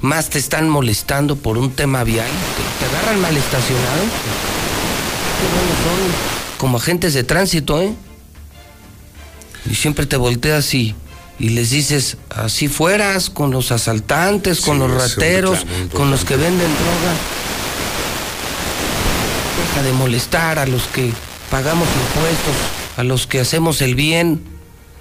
Más 0.00 0.28
te 0.28 0.38
están 0.38 0.68
molestando 0.68 1.36
por 1.36 1.56
un 1.56 1.70
tema 1.70 2.04
vial. 2.04 2.28
Te, 2.28 2.84
te 2.84 2.90
agarran 2.94 3.20
mal 3.22 3.34
estacionado. 3.34 4.02
Qué 5.40 5.46
bueno, 5.54 5.70
son 5.82 6.58
como 6.58 6.76
agentes 6.76 7.14
de 7.14 7.24
tránsito, 7.24 7.80
¿eh? 7.80 7.94
Y 9.70 9.74
siempre 9.74 10.04
te 10.04 10.16
volteas 10.16 10.74
y, 10.74 10.94
y 11.38 11.50
les 11.50 11.70
dices, 11.70 12.18
así 12.28 12.68
fueras, 12.68 13.30
con 13.30 13.50
los 13.50 13.72
asaltantes, 13.72 14.60
con 14.60 14.78
los 14.78 14.90
rateros, 14.90 15.60
con 15.94 16.10
los 16.10 16.24
que 16.26 16.36
venden 16.36 16.58
droga. 16.58 17.14
Deja 19.68 19.82
de 19.82 19.92
molestar 19.92 20.58
a 20.58 20.66
los 20.66 20.82
que 20.88 21.12
pagamos 21.50 21.86
impuestos, 21.88 22.56
a 22.96 23.04
los 23.04 23.26
que 23.26 23.40
hacemos 23.40 23.80
el 23.80 23.94
bien. 23.94 24.42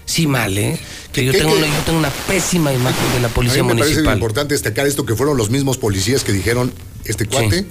Sí, 0.06 0.28
mal, 0.28 0.58
¿eh? 0.58 0.80
Que 1.14 1.26
yo, 1.26 1.32
tengo 1.32 1.54
una, 1.56 1.66
yo 1.66 1.82
tengo 1.86 1.98
una 2.00 2.10
pésima 2.28 2.72
imagen 2.72 3.12
de 3.14 3.20
la 3.22 3.30
policía 3.30 3.62
a 3.62 3.64
mí 3.64 3.70
me 3.70 3.76
parece 3.76 3.96
municipal. 3.96 4.14
importante 4.18 4.54
destacar 4.54 4.86
esto, 4.86 5.06
que 5.06 5.16
fueron 5.16 5.38
los 5.38 5.50
mismos 5.50 5.78
policías 5.78 6.24
que 6.24 6.32
dijeron, 6.32 6.72
este 7.06 7.26
cuate... 7.26 7.66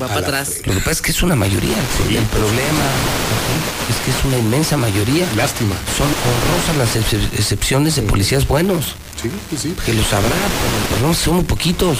Va 0.00 0.06
a 0.06 0.08
para 0.08 0.20
la 0.20 0.26
atrás. 0.26 0.54
Lo 0.66 0.72
que 0.74 0.78
pasa 0.78 0.90
es 0.92 1.02
que 1.02 1.10
es 1.10 1.22
una 1.22 1.36
mayoría. 1.36 1.76
el 2.08 2.24
problema 2.26 2.84
es 3.90 3.96
que 4.04 4.10
es 4.10 4.24
una 4.24 4.38
inmensa 4.38 4.76
mayoría. 4.76 5.26
Lástima. 5.36 5.74
Son 5.96 6.06
honrosas 6.06 6.76
las 6.78 6.96
excep- 6.96 7.38
excepciones 7.38 7.96
de 7.96 8.02
policías 8.02 8.46
buenos. 8.46 8.94
Sí, 9.20 9.30
sí, 9.50 9.56
sí. 9.58 9.74
Que 9.84 9.92
lo 9.92 10.02
sabrá, 10.04 10.28
pero 10.30 10.76
el 10.82 10.88
problema 10.88 11.12
es 11.12 11.18
que 11.18 11.24
son 11.24 11.34
muy 11.36 11.44
poquitos. 11.44 11.98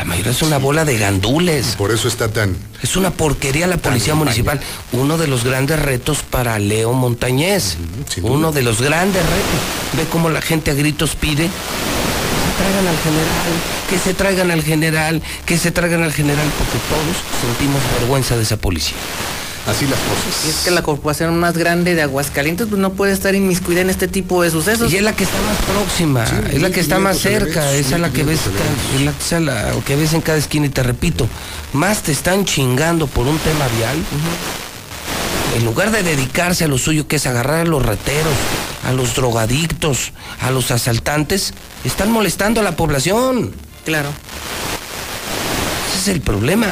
La 0.00 0.06
mayoría 0.06 0.32
es 0.32 0.40
una 0.40 0.56
bola 0.56 0.86
de 0.86 0.96
gandules. 0.96 1.76
Por 1.76 1.90
eso 1.90 2.08
está 2.08 2.32
tan... 2.32 2.56
Es 2.82 2.96
una 2.96 3.10
porquería 3.10 3.66
la 3.66 3.76
policía 3.76 4.14
municipal. 4.14 4.58
Uno 4.92 5.18
de 5.18 5.26
los 5.26 5.44
grandes 5.44 5.78
retos 5.78 6.22
para 6.22 6.58
Leo 6.58 6.94
Montañez. 6.94 7.76
Uno 8.22 8.50
de 8.50 8.62
los 8.62 8.80
grandes 8.80 9.22
retos. 9.22 9.98
Ve 9.98 10.06
cómo 10.10 10.30
la 10.30 10.40
gente 10.40 10.70
a 10.70 10.74
gritos 10.74 11.16
pide 11.16 11.50
que 11.50 11.50
se 12.48 12.64
traigan 12.64 12.86
al 12.88 12.96
general, 12.96 13.52
que 13.90 13.98
se 13.98 14.14
traigan 14.14 14.50
al 14.50 14.62
general, 14.62 15.22
que 15.44 15.58
se 15.58 15.70
traigan 15.70 16.02
al 16.02 16.14
general, 16.14 16.46
porque 16.56 16.78
todos 16.88 17.16
sentimos 17.42 17.82
vergüenza 18.00 18.38
de 18.38 18.44
esa 18.44 18.56
policía. 18.56 18.96
Así 19.70 19.86
las 19.86 19.98
cosas. 20.00 20.44
Y 20.46 20.50
es 20.50 20.56
que 20.64 20.70
la 20.70 20.82
corporación 20.82 21.38
más 21.38 21.56
grande 21.56 21.94
de 21.94 22.02
Aguascalientes 22.02 22.66
pues 22.68 22.80
no 22.80 22.92
puede 22.92 23.12
estar 23.12 23.34
inmiscuida 23.34 23.80
en 23.80 23.90
este 23.90 24.08
tipo 24.08 24.42
de 24.42 24.50
sucesos. 24.50 24.92
Y 24.92 24.96
es 24.96 25.02
la 25.02 25.14
que 25.14 25.24
está 25.24 25.38
más 25.42 25.56
próxima, 25.74 26.26
Sí, 26.26 26.34
es 26.56 26.62
la 26.62 26.70
que 26.70 26.80
está 26.80 26.98
más 26.98 27.18
cerca, 27.18 27.72
esa 27.72 27.94
es 27.96 28.00
la 28.00 28.10
que 28.10 28.22
ves, 28.24 28.40
ca- 28.40 28.96
es 28.96 29.00
la, 29.02 29.10
esa 29.12 29.36
es 29.38 29.42
la 29.76 29.82
que 29.84 29.96
ves 29.96 30.12
en 30.12 30.20
cada 30.20 30.38
esquina 30.38 30.66
y 30.66 30.70
te 30.70 30.82
repito, 30.82 31.26
más 31.72 32.02
te 32.02 32.12
están 32.12 32.44
chingando 32.44 33.06
por 33.06 33.26
un 33.26 33.38
tema 33.38 33.66
vial. 33.78 33.96
En 35.56 35.64
lugar 35.64 35.90
de 35.90 36.02
dedicarse 36.04 36.64
a 36.64 36.68
lo 36.68 36.78
suyo, 36.78 37.08
que 37.08 37.16
es 37.16 37.26
agarrar 37.26 37.60
a 37.60 37.64
los 37.64 37.84
reteros, 37.84 38.32
a 38.86 38.92
los 38.92 39.14
drogadictos, 39.16 40.12
a 40.40 40.50
los 40.50 40.70
asaltantes, 40.70 41.54
están 41.84 42.10
molestando 42.12 42.60
a 42.60 42.64
la 42.64 42.76
población. 42.76 43.52
Claro. 43.84 44.10
Ese 45.90 45.98
es 46.02 46.08
el 46.16 46.20
problema. 46.20 46.68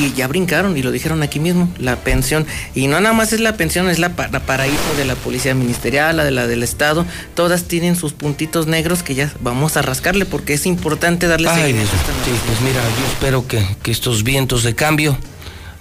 Y 0.00 0.12
ya 0.14 0.26
brincaron 0.26 0.76
y 0.76 0.82
lo 0.82 0.90
dijeron 0.90 1.22
aquí 1.22 1.38
mismo, 1.38 1.68
la 1.78 1.96
pensión. 1.96 2.46
Y 2.74 2.86
no 2.86 2.98
nada 3.00 3.14
más 3.14 3.32
es 3.32 3.40
la 3.40 3.56
pensión, 3.56 3.90
es 3.90 3.98
la, 3.98 4.16
pa- 4.16 4.28
la 4.28 4.40
paraíso 4.40 4.78
de 4.96 5.04
la 5.04 5.14
policía 5.16 5.54
ministerial, 5.54 6.16
la 6.16 6.24
de 6.24 6.30
la 6.30 6.46
del 6.46 6.62
Estado. 6.62 7.04
Todas 7.34 7.64
tienen 7.64 7.94
sus 7.96 8.12
puntitos 8.14 8.66
negros 8.66 9.02
que 9.02 9.14
ya 9.14 9.30
vamos 9.40 9.76
a 9.76 9.82
rascarle 9.82 10.24
porque 10.24 10.54
es 10.54 10.64
importante 10.66 11.26
darle 11.26 11.48
Ay, 11.48 11.62
a 11.74 11.82
esta 11.82 11.96
sí, 12.24 12.30
pues 12.46 12.60
mira, 12.62 12.80
yo 12.80 13.06
espero 13.12 13.46
que, 13.46 13.62
que 13.82 13.90
estos 13.90 14.22
vientos 14.24 14.62
de 14.62 14.74
cambio, 14.74 15.18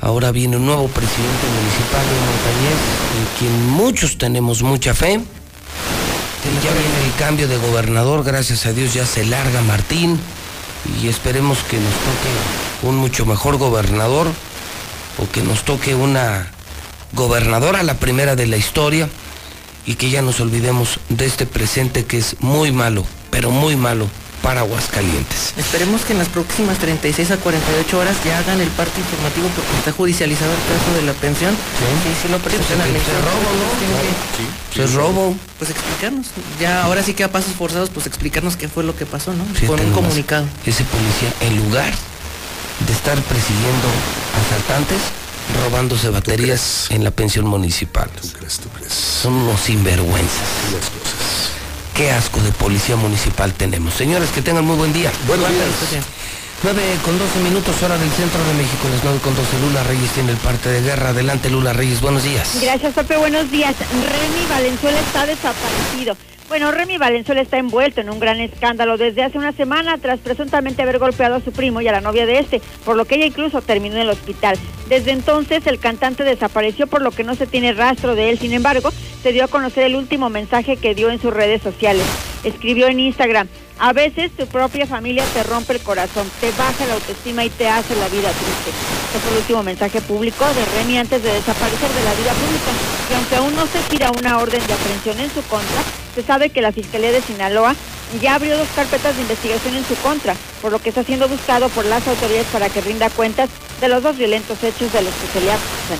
ahora 0.01 0.31
viene 0.31 0.57
un 0.57 0.65
nuevo 0.65 0.87
presidente 0.89 1.47
municipal 1.57 2.03
de 2.05 2.19
Montañez, 2.27 2.79
en 3.17 3.37
quien 3.39 3.69
muchos 3.69 4.17
tenemos 4.17 4.61
mucha 4.61 4.93
fe. 4.93 5.21
Ya 6.63 6.71
viene 6.73 7.05
el 7.07 7.13
cambio 7.17 7.47
de 7.47 7.55
gobernador, 7.57 8.23
gracias 8.23 8.65
a 8.65 8.73
Dios 8.73 8.93
ya 8.93 9.05
se 9.05 9.23
larga 9.25 9.61
Martín 9.61 10.19
y 11.01 11.07
esperemos 11.07 11.59
que 11.59 11.77
nos 11.77 11.93
toque 11.93 12.87
un 12.87 12.97
mucho 12.97 13.25
mejor 13.25 13.57
gobernador 13.57 14.27
o 15.17 15.31
que 15.31 15.41
nos 15.41 15.63
toque 15.63 15.95
una 15.95 16.51
gobernadora, 17.13 17.83
la 17.83 17.95
primera 17.95 18.35
de 18.35 18.47
la 18.47 18.57
historia, 18.57 19.09
y 19.85 19.95
que 19.95 20.09
ya 20.09 20.21
nos 20.21 20.39
olvidemos 20.39 20.99
de 21.09 21.25
este 21.25 21.45
presente 21.45 22.05
que 22.05 22.17
es 22.17 22.37
muy 22.39 22.71
malo, 22.71 23.05
pero 23.29 23.51
muy 23.51 23.75
malo 23.75 24.07
para 24.41 24.61
Aguascalientes. 24.61 25.53
Esperemos 25.57 26.01
que 26.01 26.13
en 26.13 26.19
las 26.19 26.29
próximas 26.29 26.77
36 26.79 27.31
a 27.31 27.37
48 27.37 27.99
horas 27.99 28.15
ya 28.25 28.39
hagan 28.39 28.59
el 28.59 28.69
parte 28.69 28.99
informativo 28.99 29.47
porque 29.55 29.71
está 29.77 29.91
judicializado 29.91 30.51
el 30.51 30.57
caso 30.57 30.93
de 30.95 31.01
la 31.03 31.13
pensión. 31.13 31.51
Sí, 31.53 32.09
sí, 32.23 32.27
lo 32.31 32.39
presentan 32.39 32.79
se 32.79 32.87
Ministerio 32.87 33.21
robo, 33.21 33.49
¿no? 33.53 33.79
Tienen 33.79 34.15
que- 34.75 34.87
Se 34.91 34.97
robo. 34.97 35.35
Pues 35.59 35.69
explicarnos. 35.71 36.27
Ya 36.59 36.83
ahora 36.83 37.03
sí 37.03 37.13
que 37.13 37.23
a 37.23 37.31
pasos 37.31 37.53
forzados, 37.53 37.89
pues 37.89 38.07
explicarnos 38.07 38.55
qué 38.57 38.67
fue 38.67 38.83
lo 38.83 38.95
que 38.95 39.05
pasó, 39.05 39.33
¿no? 39.33 39.45
Con 39.67 39.79
un 39.79 39.91
comunicado. 39.93 40.45
Ese 40.65 40.83
policía, 40.85 41.31
en 41.41 41.57
lugar 41.57 41.93
de 42.87 42.93
estar 42.93 43.17
persiguiendo 43.21 43.87
asaltantes, 44.47 44.99
robándose 45.63 46.09
baterías 46.09 46.87
en 46.89 47.03
la 47.03 47.11
pensión 47.11 47.45
municipal. 47.45 48.09
Son 48.89 49.33
unos 49.33 49.59
sinvergüenzas. 49.61 50.47
Qué 51.95 52.11
asco 52.11 52.39
de 52.41 52.51
policía 52.51 52.95
municipal 52.95 53.53
tenemos. 53.53 53.93
Señores, 53.93 54.29
que 54.29 54.41
tengan 54.41 54.65
muy 54.65 54.75
buen 54.75 54.93
día. 54.93 55.11
Buenos 55.27 55.49
días. 55.49 55.67
9 56.63 56.79
con 57.03 57.17
12 57.17 57.39
minutos, 57.39 57.81
hora 57.81 57.97
del 57.97 58.09
centro 58.11 58.43
de 58.43 58.53
México. 58.53 58.87
Las 58.91 59.03
9 59.03 59.19
con 59.23 59.35
12. 59.35 59.59
Lula 59.61 59.83
Reyes 59.83 60.11
tiene 60.11 60.31
el 60.31 60.37
parte 60.37 60.69
de 60.69 60.81
guerra. 60.81 61.09
Adelante, 61.09 61.49
Lula 61.49 61.73
Reyes. 61.73 62.01
Buenos 62.01 62.23
días. 62.23 62.59
Gracias, 62.61 62.93
Pepe. 62.93 63.17
Buenos 63.17 63.49
días. 63.49 63.75
Remy 63.79 64.45
Valenzuela 64.47 64.99
está 64.99 65.25
desaparecido. 65.25 66.15
Bueno, 66.49 66.69
Remy 66.69 66.99
Valenzuela 66.99 67.41
está 67.41 67.57
envuelto 67.57 68.01
en 68.01 68.11
un 68.11 68.19
gran 68.19 68.39
escándalo 68.39 68.97
desde 68.97 69.23
hace 69.23 69.39
una 69.39 69.53
semana 69.53 69.97
tras 69.97 70.19
presuntamente 70.19 70.83
haber 70.83 70.99
golpeado 70.99 71.35
a 71.35 71.39
su 71.39 71.51
primo 71.51 71.81
y 71.81 71.87
a 71.87 71.93
la 71.93 72.01
novia 72.01 72.25
de 72.25 72.39
este, 72.39 72.61
por 72.83 72.95
lo 72.95 73.05
que 73.05 73.15
ella 73.15 73.25
incluso 73.25 73.61
terminó 73.61 73.95
en 73.95 74.01
el 74.01 74.09
hospital. 74.09 74.59
Desde 74.89 75.11
entonces 75.11 75.65
el 75.65 75.79
cantante 75.79 76.25
desapareció 76.25 76.85
por 76.87 77.01
lo 77.01 77.11
que 77.11 77.23
no 77.23 77.35
se 77.35 77.47
tiene 77.47 77.71
rastro 77.71 78.13
de 78.13 78.29
él. 78.29 78.37
Sin 78.37 78.53
embargo, 78.53 78.91
se 79.23 79.31
dio 79.31 79.45
a 79.45 79.47
conocer 79.47 79.85
el 79.85 79.95
último 79.95 80.29
mensaje 80.29 80.75
que 80.75 80.93
dio 80.93 81.09
en 81.09 81.21
sus 81.21 81.33
redes 81.33 81.61
sociales. 81.61 82.03
Escribió 82.43 82.87
en 82.87 82.99
Instagram, 82.99 83.47
a 83.81 83.93
veces 83.93 84.31
tu 84.37 84.45
propia 84.45 84.85
familia 84.85 85.25
te 85.33 85.41
rompe 85.41 85.73
el 85.73 85.79
corazón, 85.79 86.29
te 86.39 86.51
baja 86.51 86.85
la 86.85 86.93
autoestima 86.93 87.43
y 87.43 87.49
te 87.49 87.67
hace 87.67 87.95
la 87.95 88.07
vida 88.09 88.29
triste. 88.29 88.69
Este 88.69 89.19
fue 89.19 89.31
el 89.31 89.37
último 89.39 89.63
mensaje 89.63 89.99
público 90.01 90.45
de 90.45 90.63
Remy 90.77 90.99
antes 90.99 91.23
de 91.23 91.33
desaparecer 91.33 91.89
de 91.89 92.03
la 92.03 92.13
vida 92.13 92.31
pública. 92.31 92.71
Y 93.09 93.13
aunque 93.15 93.35
aún 93.37 93.55
no 93.55 93.65
se 93.65 93.81
gira 93.89 94.11
una 94.11 94.37
orden 94.37 94.61
de 94.67 94.73
aprehensión 94.73 95.19
en 95.19 95.33
su 95.33 95.41
contra, 95.49 95.81
se 96.13 96.21
sabe 96.21 96.51
que 96.51 96.61
la 96.61 96.71
Fiscalía 96.71 97.11
de 97.11 97.23
Sinaloa 97.23 97.75
ya 98.21 98.35
abrió 98.35 98.55
dos 98.55 98.67
carpetas 98.75 99.15
de 99.15 99.23
investigación 99.23 99.73
en 99.73 99.85
su 99.85 99.95
contra, 99.95 100.35
por 100.61 100.71
lo 100.71 100.77
que 100.77 100.89
está 100.89 101.03
siendo 101.03 101.27
buscado 101.27 101.67
por 101.69 101.85
las 101.85 102.07
autoridades 102.07 102.47
para 102.53 102.69
que 102.69 102.81
rinda 102.81 103.09
cuentas 103.09 103.49
de 103.81 103.87
los 103.87 104.03
dos 104.03 104.15
violentos 104.15 104.63
hechos 104.63 104.93
de 104.93 105.01
los 105.01 105.13
que 105.15 105.39
se 105.39 105.43
le 105.43 105.51
acusan. 105.51 105.97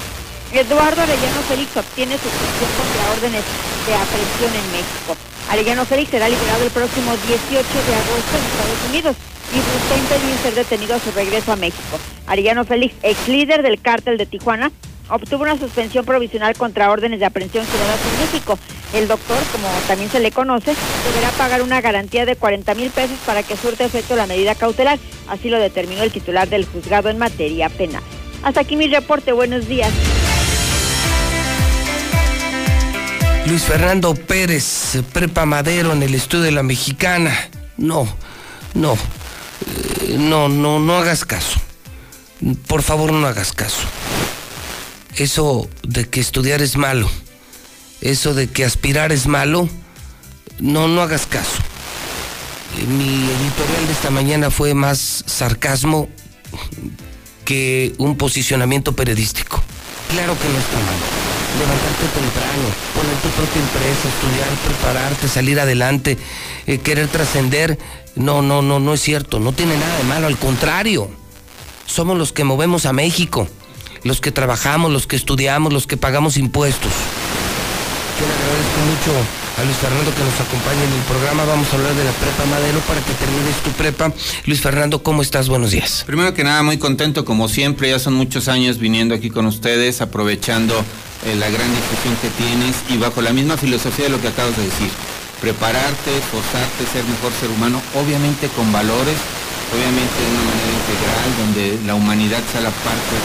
Eduardo 0.54 1.02
Arellano 1.02 1.42
Félix 1.50 1.76
obtiene 1.76 2.14
suspensión 2.14 2.70
contra 2.78 3.12
órdenes 3.14 3.44
de 3.88 3.96
aprehensión 3.96 4.54
en 4.54 4.72
México. 4.72 5.31
Arellano 5.52 5.86
Félix 5.86 6.12
será 6.12 6.30
liberado 6.30 6.64
el 6.64 6.72
próximo 6.72 7.12
18 7.12 7.44
de 7.52 7.96
agosto 7.96 8.38
en 8.38 8.46
Estados 8.46 8.90
Unidos 8.90 9.16
y 9.52 9.58
busca 9.58 9.98
impedir 9.98 10.38
ser 10.38 10.56
detenido 10.56 10.96
a 10.96 11.00
su 11.00 11.12
regreso 11.12 11.52
a 11.52 11.58
México. 11.58 12.00
Arellano 12.26 12.64
Félix, 12.64 12.96
ex 13.04 13.28
líder 13.28 13.62
del 13.62 13.82
cártel 13.82 14.18
de 14.18 14.26
Tijuana, 14.26 14.72
obtuvo 15.10 15.44
una 15.44 15.60
suspensión 15.60 16.06
provisional 16.06 16.56
contra 16.56 16.90
órdenes 16.90 17.20
de 17.20 17.26
aprehensión 17.26 17.66
giradas 17.66 18.00
en 18.00 18.26
México. 18.26 18.58
El 18.94 19.10
doctor, 19.10 19.38
como 19.52 19.68
también 19.90 20.10
se 20.10 20.22
le 20.22 20.32
conoce, 20.32 20.74
deberá 21.06 21.32
pagar 21.32 21.62
una 21.64 21.82
garantía 21.82 22.26
de 22.26 22.38
40 22.38 22.74
mil 22.76 22.90
pesos 22.90 23.18
para 23.26 23.44
que 23.44 23.58
surte 23.58 23.84
efecto 23.84 24.16
la 24.16 24.28
medida 24.28 24.56
cautelar. 24.56 25.00
Así 25.28 25.50
lo 25.50 25.60
determinó 25.60 26.02
el 26.04 26.14
titular 26.14 26.48
del 26.48 26.66
juzgado 26.66 27.10
en 27.10 27.18
materia 27.18 27.68
penal. 27.68 28.04
Hasta 28.42 28.62
aquí 28.62 28.78
mi 28.78 28.88
reporte. 28.88 29.34
Buenos 29.34 29.68
días. 29.68 29.92
Luis 33.46 33.64
Fernando 33.64 34.14
Pérez, 34.14 35.00
Prepa 35.12 35.46
Madero 35.46 35.94
en 35.94 36.04
el 36.04 36.16
estudio 36.16 36.44
de 36.44 36.52
la 36.52 36.64
Mexicana. 36.64 37.36
No, 37.78 38.08
no, 38.74 38.94
eh, 38.94 40.16
no, 40.18 40.48
no, 40.48 40.80
no 40.80 40.98
hagas 40.98 41.26
caso. 41.26 41.60
Por 42.68 42.82
favor, 42.82 43.12
no 43.12 43.28
hagas 43.28 43.52
caso. 43.52 43.82
Eso 45.16 45.68
de 45.84 46.08
que 46.08 46.20
estudiar 46.22 46.62
es 46.62 46.78
malo, 46.78 47.10
eso 48.00 48.34
de 48.34 48.48
que 48.48 48.64
aspirar 48.64 49.12
es 49.12 49.28
malo, 49.28 49.68
no, 50.60 50.88
no 50.88 51.02
hagas 51.02 51.26
caso. 51.26 51.58
Eh, 52.80 52.86
Mi 52.86 53.04
editorial 53.04 53.88
de 53.88 53.92
esta 53.92 54.12
mañana 54.12 54.52
fue 54.52 54.74
más 54.74 55.24
sarcasmo 55.26 56.08
que 57.44 57.94
un 57.98 58.16
posicionamiento 58.18 58.96
periodístico. 58.96 59.62
Claro 60.10 60.38
que 60.40 60.48
no 60.48 60.58
está 60.60 60.78
mal. 60.78 61.31
Levantarte 61.60 62.08
temprano, 62.16 62.68
poner 62.96 63.16
tu 63.18 63.30
propia 63.30 63.62
empresa, 63.62 64.08
estudiar, 64.08 64.50
prepararte, 64.66 65.28
salir 65.28 65.60
adelante, 65.60 66.18
eh, 66.66 66.78
querer 66.80 67.08
trascender. 67.08 67.78
No, 68.16 68.42
no, 68.42 68.62
no, 68.62 68.80
no 68.80 68.94
es 68.94 69.02
cierto. 69.02 69.40
No 69.40 69.52
tiene 69.52 69.78
nada 69.78 69.98
de 69.98 70.04
malo, 70.06 70.28
al 70.28 70.38
contrario. 70.38 71.10
Somos 71.86 72.18
los 72.18 72.32
que 72.32 72.46
movemos 72.46 72.86
a 72.86 72.94
México, 72.94 73.48
los 74.04 74.22
que 74.22 74.32
trabajamos, 74.32 74.92
los 74.92 75.08
que 75.08 75.18
estudiamos, 75.18 75.74
los 75.74 75.88
que 75.88 75.98
pagamos 75.98 76.38
impuestos. 76.38 76.92
Yo 78.20 78.28
le 78.28 78.34
agradezco 78.34 78.80
mucho 78.88 79.42
a 79.58 79.64
Luis 79.66 79.78
Fernando 79.78 80.16
que 80.16 80.24
nos 80.24 80.40
acompañe 80.40 80.84
en 80.84 80.94
el 80.94 81.02
programa. 81.02 81.44
Vamos 81.44 81.68
a 81.72 81.76
hablar 81.76 81.94
de 81.96 82.04
la 82.04 82.12
prepa 82.12 82.46
Madero 82.46 82.80
para 82.82 83.02
que 83.02 83.14
termines 83.14 83.56
tu 83.64 83.72
prepa. 83.72 84.14
Luis 84.46 84.62
Fernando, 84.62 85.04
¿cómo 85.04 85.22
estás? 85.22 85.50
Buenos 85.50 85.72
días. 85.72 86.04
Primero 86.06 86.34
que 86.34 86.44
nada, 86.44 86.64
muy 86.64 86.78
contento 86.78 87.26
como 87.26 87.50
siempre, 87.50 87.90
ya 87.90 88.00
son 88.00 88.14
muchos 88.14 88.48
años 88.48 88.78
viniendo 88.78 89.16
aquí 89.16 89.30
con 89.30 89.46
ustedes, 89.48 90.02
aprovechando 90.02 90.82
la 91.26 91.50
gran 91.50 91.70
difusión 91.70 92.16
que 92.22 92.30
tienes 92.42 92.76
y 92.90 92.98
bajo 92.98 93.22
la 93.22 93.32
misma 93.34 93.58
filosofía 93.58 94.06
de 94.06 94.12
lo 94.12 94.22
que 94.22 94.28
acabas 94.30 94.56
de 94.58 94.64
decir. 94.66 94.90
Prepararte, 95.40 96.18
esforzarte, 96.18 96.86
ser 96.92 97.04
mejor 97.06 97.32
ser 97.40 97.50
humano, 97.50 97.82
obviamente 97.96 98.48
con 98.50 98.72
valores, 98.72 99.18
obviamente 99.74 100.18
de 100.22 100.30
una 100.34 100.44
manera 100.50 100.72
integral, 100.82 101.28
donde 101.42 101.64
la 101.88 101.96
humanidad 101.96 102.42
sea 102.52 102.62
la 102.62 102.70
parte 102.70 103.16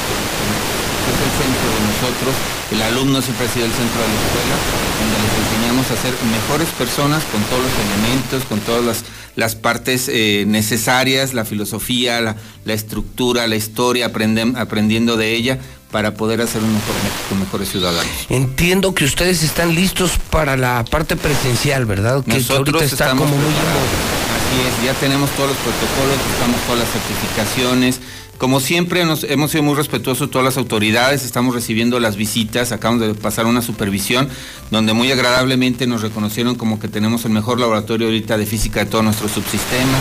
es 1.06 1.18
el 1.22 1.32
centro 1.38 1.68
de 1.70 1.80
nosotros, 1.86 2.34
el 2.72 2.82
alumno 2.82 3.22
siempre 3.22 3.46
ha 3.46 3.50
sido 3.52 3.64
el 3.66 3.72
centro 3.72 4.00
de 4.02 4.08
la 4.08 4.18
escuela, 4.26 4.56
donde 4.98 5.16
les 5.22 5.32
enseñamos 5.46 5.86
a 5.90 5.96
ser 6.02 6.12
mejores 6.32 6.68
personas 6.70 7.22
con 7.30 7.40
todos 7.44 7.62
los 7.62 7.72
elementos, 7.86 8.44
con 8.48 8.58
todas 8.60 8.84
las, 8.84 9.04
las 9.36 9.54
partes 9.54 10.08
eh, 10.08 10.44
necesarias, 10.48 11.32
la 11.32 11.44
filosofía, 11.44 12.20
la, 12.20 12.36
la 12.64 12.74
estructura, 12.74 13.46
la 13.46 13.54
historia, 13.54 14.06
aprenden- 14.12 14.56
aprendiendo 14.56 15.16
de 15.16 15.36
ella 15.36 15.58
para 15.96 16.12
poder 16.12 16.42
hacer 16.42 16.62
un 16.62 16.74
mejor 16.74 16.94
México, 16.96 17.34
mejores 17.40 17.70
ciudadanos. 17.70 18.12
Entiendo 18.28 18.94
que 18.94 19.06
ustedes 19.06 19.42
están 19.42 19.74
listos 19.74 20.10
para 20.28 20.54
la 20.54 20.84
parte 20.84 21.16
presencial, 21.16 21.86
¿verdad? 21.86 22.22
Que, 22.22 22.32
que 22.32 22.36
Nosotros 22.36 22.68
ahorita 22.68 22.84
está 22.84 23.04
estamos 23.06 23.24
como 23.24 23.34
muy. 23.40 23.50
Así 23.50 24.60
es, 24.60 24.84
ya 24.84 24.92
tenemos 25.00 25.30
todos 25.30 25.48
los 25.48 25.56
protocolos, 25.56 26.18
estamos 26.34 26.60
todas 26.66 26.80
las 26.80 26.88
certificaciones. 26.90 28.00
Como 28.36 28.60
siempre, 28.60 29.06
nos, 29.06 29.24
hemos 29.24 29.52
sido 29.52 29.62
muy 29.62 29.74
respetuosos 29.74 30.30
todas 30.30 30.44
las 30.44 30.58
autoridades, 30.58 31.24
estamos 31.24 31.54
recibiendo 31.54 31.98
las 31.98 32.16
visitas, 32.16 32.72
acabamos 32.72 33.06
de 33.06 33.14
pasar 33.14 33.46
una 33.46 33.62
supervisión 33.62 34.28
donde 34.70 34.92
muy 34.92 35.10
agradablemente 35.10 35.86
nos 35.86 36.02
reconocieron 36.02 36.56
como 36.56 36.78
que 36.78 36.88
tenemos 36.88 37.24
el 37.24 37.30
mejor 37.30 37.58
laboratorio 37.58 38.08
ahorita 38.08 38.36
de 38.36 38.44
física 38.44 38.80
de 38.80 38.90
todo 38.90 39.02
nuestro 39.02 39.28
subsistema 39.28 39.96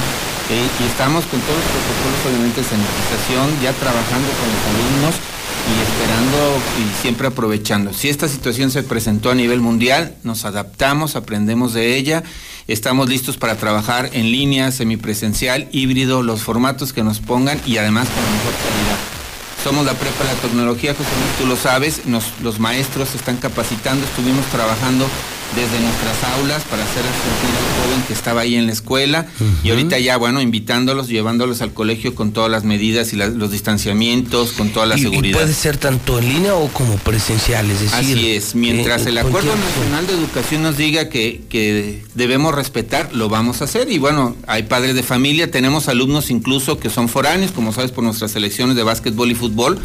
eh, 0.52 0.68
y 0.78 0.88
estamos 0.88 1.24
con 1.24 1.40
todos 1.40 1.56
los 1.56 1.72
protocolos 1.72 2.20
obviamente 2.28 2.60
de 2.60 2.68
sanitización, 2.68 3.64
ya 3.64 3.72
trabajando 3.72 4.28
con 4.28 4.48
los 4.52 4.62
alumnos 4.76 5.36
y 5.68 5.82
esperando 5.82 6.38
y 6.80 7.02
siempre 7.02 7.28
aprovechando. 7.28 7.94
Si 7.94 8.10
esta 8.10 8.28
situación 8.28 8.72
se 8.72 8.84
presentó 8.84 9.32
a 9.32 9.36
nivel 9.36 9.62
mundial, 9.62 10.16
nos 10.24 10.46
adaptamos, 10.46 11.16
aprendemos 11.16 11.74
de 11.74 11.96
ella, 11.98 12.24
estamos 12.68 13.10
listos 13.10 13.38
para 13.38 13.58
trabajar 13.58 14.10
en 14.14 14.32
línea, 14.32 14.72
semipresencial, 14.72 15.68
híbrido, 15.72 16.24
los 16.24 16.42
formatos 16.42 16.94
que 16.94 17.04
nos 17.04 17.20
pongan 17.20 17.60
y 17.66 17.78
además 17.78 18.08
con 18.08 18.24
la 18.24 18.32
mejor 18.32 18.54
calidad. 18.54 19.16
Somos 19.64 19.86
la 19.86 19.94
prepa 19.94 20.24
de 20.24 20.34
la 20.34 20.40
tecnología, 20.42 20.94
José 20.94 21.10
Luis, 21.20 21.38
tú 21.40 21.46
lo 21.48 21.56
sabes, 21.56 22.06
nos, 22.06 22.26
los 22.44 22.60
maestros 22.60 23.16
están 23.16 23.38
capacitando, 23.38 24.06
estuvimos 24.06 24.46
trabajando 24.48 25.08
desde 25.56 25.80
nuestras 25.80 26.24
aulas 26.36 26.64
para 26.64 26.84
hacer 26.84 27.04
sentir 27.04 27.56
al 27.58 27.84
joven 27.86 28.04
que 28.08 28.14
estaba 28.14 28.42
ahí 28.42 28.56
en 28.56 28.66
la 28.68 28.74
escuela 28.74 29.26
y 29.64 29.70
ahorita 29.70 29.98
ya, 30.00 30.18
bueno, 30.18 30.42
invitándolos, 30.42 31.08
llevándolos 31.08 31.62
al 31.62 31.74
colegio 31.74 32.14
con 32.16 32.32
todas 32.34 32.52
las 32.52 32.64
medidas 32.64 33.14
y 33.14 33.16
las- 33.16 33.34
los 33.34 33.52
distanciamientos, 33.52 34.52
con 34.54 34.70
toda 34.70 34.86
la 34.86 34.96
Y- 34.98 35.00
y 35.00 35.04
seguridad. 35.04 35.40
puede 35.40 35.54
ser 35.54 35.78
tanto 35.78 36.20
en 36.20 36.28
línea 36.30 36.56
o 36.56 36.68
como 36.70 36.96
presencial, 36.98 37.70
es 37.72 37.80
decir. 37.82 37.96
Así 37.96 38.32
es, 38.32 38.56
mientras 38.56 39.06
eh, 39.06 39.10
el 39.10 39.18
en 39.18 39.28
Acuerdo 39.28 39.52
Nacional 39.56 40.08
de 40.08 40.14
Educación 40.14 40.64
nos 40.64 40.78
diga 40.78 41.10
que, 41.10 41.44
que 41.50 42.04
debemos 42.16 42.54
respetar, 42.54 43.14
lo 43.14 43.30
vamos 43.30 43.62
a 43.62 43.66
hacer. 43.66 43.90
Y 43.92 43.98
bueno, 43.98 44.36
hay 44.48 44.64
padres 44.64 44.96
de 44.96 45.04
familia, 45.04 45.50
tenemos 45.50 45.88
alumnos 45.88 46.30
incluso 46.32 46.80
que 46.80 46.90
son 46.90 47.08
foráneos, 47.10 47.52
como 47.52 47.72
sabes, 47.72 47.92
por 47.92 48.04
nuestras 48.04 48.32
selecciones 48.32 48.76
de 48.76 48.84
básquetbol 48.84 49.32
y 49.32 49.36
fútbol. 49.36 49.80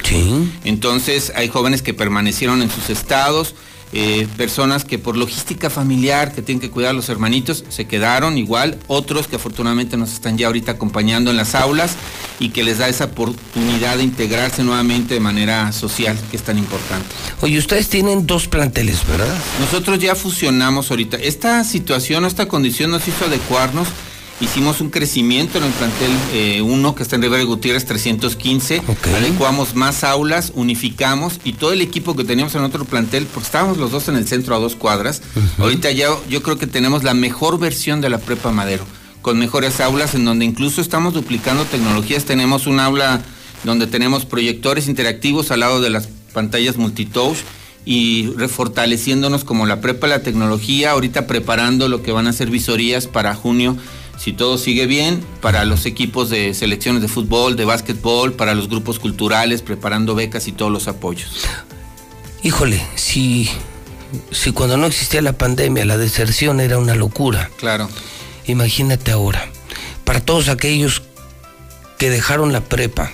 Entonces 0.64 1.32
hay 1.36 1.48
jóvenes 1.48 1.82
que 1.82 1.94
permanecieron 1.94 2.62
en 2.62 2.70
sus 2.70 2.90
estados. 2.90 3.54
Eh, 3.92 4.28
personas 4.36 4.84
que 4.84 4.98
por 4.98 5.16
logística 5.16 5.68
familiar, 5.68 6.32
que 6.32 6.42
tienen 6.42 6.60
que 6.60 6.70
cuidar 6.70 6.90
a 6.90 6.92
los 6.94 7.08
hermanitos, 7.08 7.64
se 7.68 7.86
quedaron 7.86 8.38
igual, 8.38 8.78
otros 8.86 9.26
que 9.26 9.36
afortunadamente 9.36 9.96
nos 9.96 10.12
están 10.12 10.38
ya 10.38 10.46
ahorita 10.46 10.72
acompañando 10.72 11.30
en 11.30 11.36
las 11.36 11.54
aulas 11.54 11.96
y 12.38 12.50
que 12.50 12.62
les 12.62 12.78
da 12.78 12.88
esa 12.88 13.06
oportunidad 13.06 13.96
de 13.96 14.04
integrarse 14.04 14.62
nuevamente 14.62 15.14
de 15.14 15.20
manera 15.20 15.72
social, 15.72 16.16
que 16.30 16.36
es 16.36 16.42
tan 16.42 16.58
importante. 16.58 17.08
Oye, 17.40 17.58
ustedes 17.58 17.88
tienen 17.88 18.26
dos 18.26 18.46
planteles, 18.46 19.06
¿verdad? 19.06 19.36
Nosotros 19.58 19.98
ya 19.98 20.14
fusionamos 20.14 20.90
ahorita. 20.90 21.16
Esta 21.16 21.64
situación, 21.64 22.24
esta 22.24 22.46
condición 22.46 22.90
nos 22.90 23.06
hizo 23.08 23.24
adecuarnos. 23.24 23.88
Hicimos 24.40 24.80
un 24.80 24.88
crecimiento 24.88 25.58
en 25.58 25.64
el 25.64 25.72
plantel 25.72 26.62
1 26.62 26.94
que 26.94 27.02
está 27.02 27.16
en 27.16 27.22
Rivera 27.22 27.44
Gutiérrez 27.44 27.84
315. 27.84 28.82
Adecuamos 29.14 29.74
más 29.74 30.02
aulas, 30.02 30.52
unificamos 30.54 31.38
y 31.44 31.52
todo 31.52 31.72
el 31.74 31.82
equipo 31.82 32.16
que 32.16 32.24
teníamos 32.24 32.54
en 32.54 32.62
otro 32.62 32.86
plantel, 32.86 33.26
porque 33.26 33.46
estábamos 33.46 33.76
los 33.76 33.90
dos 33.90 34.08
en 34.08 34.16
el 34.16 34.26
centro 34.26 34.54
a 34.56 34.58
dos 34.58 34.76
cuadras. 34.76 35.20
Ahorita 35.58 35.90
ya 35.90 36.08
yo 36.30 36.42
creo 36.42 36.56
que 36.56 36.66
tenemos 36.66 37.04
la 37.04 37.12
mejor 37.12 37.58
versión 37.58 38.00
de 38.00 38.08
la 38.08 38.16
Prepa 38.16 38.50
Madero, 38.50 38.84
con 39.20 39.38
mejores 39.38 39.78
aulas 39.80 40.14
en 40.14 40.24
donde 40.24 40.46
incluso 40.46 40.80
estamos 40.80 41.12
duplicando 41.12 41.64
tecnologías. 41.64 42.24
Tenemos 42.24 42.66
un 42.66 42.80
aula 42.80 43.20
donde 43.64 43.86
tenemos 43.86 44.24
proyectores 44.24 44.88
interactivos 44.88 45.50
al 45.50 45.60
lado 45.60 45.82
de 45.82 45.90
las 45.90 46.08
pantallas 46.32 46.78
multitouch 46.78 47.36
y 47.84 48.32
refortaleciéndonos 48.36 49.44
como 49.44 49.66
la 49.66 49.82
prepa 49.82 50.06
la 50.06 50.22
tecnología, 50.22 50.92
ahorita 50.92 51.26
preparando 51.26 51.88
lo 51.88 52.02
que 52.02 52.12
van 52.12 52.26
a 52.26 52.32
ser 52.32 52.48
visorías 52.48 53.06
para 53.06 53.34
junio, 53.34 53.76
si 54.20 54.34
todo 54.34 54.58
sigue 54.58 54.84
bien, 54.84 55.24
para 55.40 55.64
los 55.64 55.86
equipos 55.86 56.28
de 56.28 56.52
selecciones 56.52 57.00
de 57.00 57.08
fútbol, 57.08 57.56
de 57.56 57.64
básquetbol, 57.64 58.34
para 58.34 58.54
los 58.54 58.68
grupos 58.68 58.98
culturales, 58.98 59.62
preparando 59.62 60.14
becas 60.14 60.46
y 60.46 60.52
todos 60.52 60.70
los 60.70 60.88
apoyos. 60.88 61.46
Híjole, 62.42 62.86
si, 62.96 63.48
si 64.30 64.52
cuando 64.52 64.76
no 64.76 64.86
existía 64.86 65.22
la 65.22 65.32
pandemia 65.32 65.86
la 65.86 65.96
deserción 65.96 66.60
era 66.60 66.76
una 66.76 66.94
locura. 66.96 67.50
Claro. 67.56 67.88
Imagínate 68.44 69.10
ahora, 69.10 69.48
para 70.04 70.20
todos 70.20 70.50
aquellos 70.50 71.00
que 71.96 72.10
dejaron 72.10 72.52
la 72.52 72.60
prepa, 72.60 73.10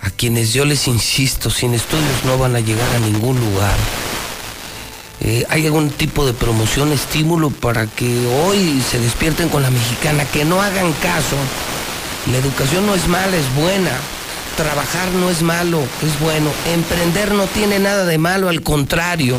a 0.00 0.10
quienes 0.10 0.52
yo 0.52 0.64
les 0.64 0.88
insisto, 0.88 1.48
sin 1.48 1.74
estudios 1.74 2.24
no 2.24 2.38
van 2.38 2.56
a 2.56 2.60
llegar 2.60 2.92
a 2.96 2.98
ningún 2.98 3.38
lugar. 3.38 3.76
Eh, 5.20 5.44
¿Hay 5.48 5.64
algún 5.66 5.90
tipo 5.90 6.26
de 6.26 6.34
promoción, 6.34 6.92
estímulo 6.92 7.50
para 7.50 7.86
que 7.86 8.26
hoy 8.26 8.82
se 8.82 9.00
despierten 9.00 9.48
con 9.48 9.62
la 9.62 9.70
mexicana, 9.70 10.24
que 10.26 10.44
no 10.44 10.60
hagan 10.60 10.92
caso? 10.94 11.36
La 12.30 12.38
educación 12.38 12.86
no 12.86 12.94
es 12.94 13.08
mala, 13.08 13.36
es 13.36 13.54
buena. 13.54 13.92
Trabajar 14.56 15.08
no 15.12 15.30
es 15.30 15.42
malo, 15.42 15.80
es 16.02 16.20
bueno. 16.20 16.50
Emprender 16.74 17.32
no 17.32 17.46
tiene 17.46 17.78
nada 17.78 18.04
de 18.04 18.18
malo, 18.18 18.48
al 18.48 18.62
contrario. 18.62 19.38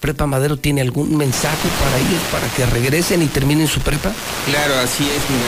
¿Prepa 0.00 0.26
Madero 0.26 0.58
tiene 0.58 0.82
algún 0.82 1.16
mensaje 1.16 1.68
para 1.82 1.96
ellos, 1.98 2.20
para 2.30 2.46
que 2.48 2.66
regresen 2.66 3.22
y 3.22 3.26
terminen 3.26 3.66
su 3.66 3.80
prepa? 3.80 4.12
Claro, 4.46 4.74
así 4.80 5.04
es, 5.04 5.16
estamos 5.16 5.40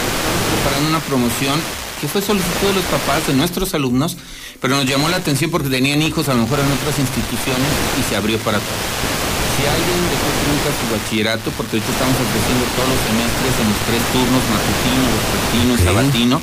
preparando 0.55 0.89
una 0.89 1.01
promoción 1.01 1.61
que 2.01 2.09
fue 2.09 2.23
solicitud 2.23 2.69
de 2.69 2.75
los 2.75 2.85
papás 2.85 3.27
de 3.27 3.35
nuestros 3.35 3.75
alumnos, 3.75 4.17
pero 4.61 4.77
nos 4.77 4.87
llamó 4.87 5.09
la 5.09 5.19
atención 5.19 5.51
porque 5.51 5.69
tenían 5.69 6.01
hijos 6.01 6.29
a 6.29 6.35
lo 6.35 6.43
mejor 6.43 6.61
en 6.61 6.73
otras 6.73 6.99
instituciones 6.99 7.69
y 8.01 8.09
se 8.09 8.17
abrió 8.17 8.39
para 8.39 8.59
todos. 8.59 9.26
Si 9.57 9.65
alguien 9.67 10.01
dejó 10.13 10.29
nunca 10.49 10.69
su 10.77 10.85
bachillerato, 10.93 11.51
porque 11.57 11.77
ahorita 11.77 11.93
estamos 11.93 12.17
ofreciendo 12.21 12.65
todos 12.77 12.89
los 12.93 13.01
semestres 13.09 13.53
en 13.63 13.67
los 13.73 13.81
tres 13.89 14.03
turnos, 14.13 14.43
matutino, 14.53 15.07
vespertino 15.17 15.73
y 15.75 15.79
sabatino, 15.85 16.41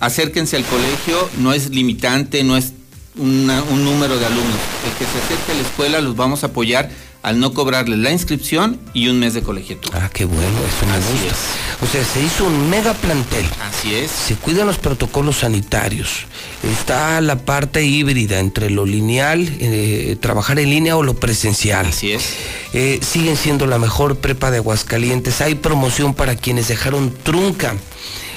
acérquense 0.00 0.56
al 0.56 0.64
colegio, 0.64 1.28
no 1.38 1.52
es 1.52 1.68
limitante, 1.70 2.42
no 2.44 2.56
es 2.56 2.72
una- 3.16 3.62
un 3.64 3.84
número 3.84 4.18
de 4.18 4.24
alumnos. 4.24 4.56
El 4.86 4.92
que 4.98 5.04
se 5.04 5.18
acerque 5.22 5.52
a 5.52 5.54
la 5.56 5.60
escuela 5.62 6.00
los 6.00 6.16
vamos 6.16 6.42
a 6.42 6.46
apoyar 6.46 6.88
al 7.22 7.38
no 7.38 7.52
cobrarles 7.52 7.98
la 7.98 8.10
inscripción 8.10 8.80
y 8.94 9.08
un 9.08 9.18
mes 9.18 9.34
de 9.34 9.42
colegiatura. 9.42 10.04
Ah, 10.04 10.10
qué 10.12 10.24
bueno, 10.24 10.40
eso 10.42 10.86
me 10.86 10.92
Así 10.92 11.12
gusta. 11.12 11.36
O 11.82 11.86
sea, 11.86 12.04
se 12.04 12.22
hizo 12.22 12.44
un 12.46 12.70
mega 12.70 12.94
plantel. 12.94 13.44
Así 13.62 13.94
es. 13.94 14.10
Se 14.10 14.34
cuidan 14.36 14.66
los 14.66 14.78
protocolos 14.78 15.38
sanitarios. 15.38 16.26
Está 16.62 17.20
la 17.20 17.36
parte 17.36 17.84
híbrida 17.84 18.38
entre 18.38 18.70
lo 18.70 18.86
lineal, 18.86 19.48
eh, 19.60 20.16
trabajar 20.20 20.58
en 20.58 20.70
línea 20.70 20.96
o 20.96 21.02
lo 21.02 21.14
presencial. 21.14 21.86
Así 21.86 22.12
es. 22.12 22.34
Eh, 22.72 23.00
siguen 23.02 23.36
siendo 23.36 23.66
la 23.66 23.78
mejor 23.78 24.16
prepa 24.16 24.50
de 24.50 24.58
Aguascalientes. 24.58 25.40
Hay 25.40 25.54
promoción 25.54 26.14
para 26.14 26.36
quienes 26.36 26.68
dejaron 26.68 27.14
trunca 27.22 27.74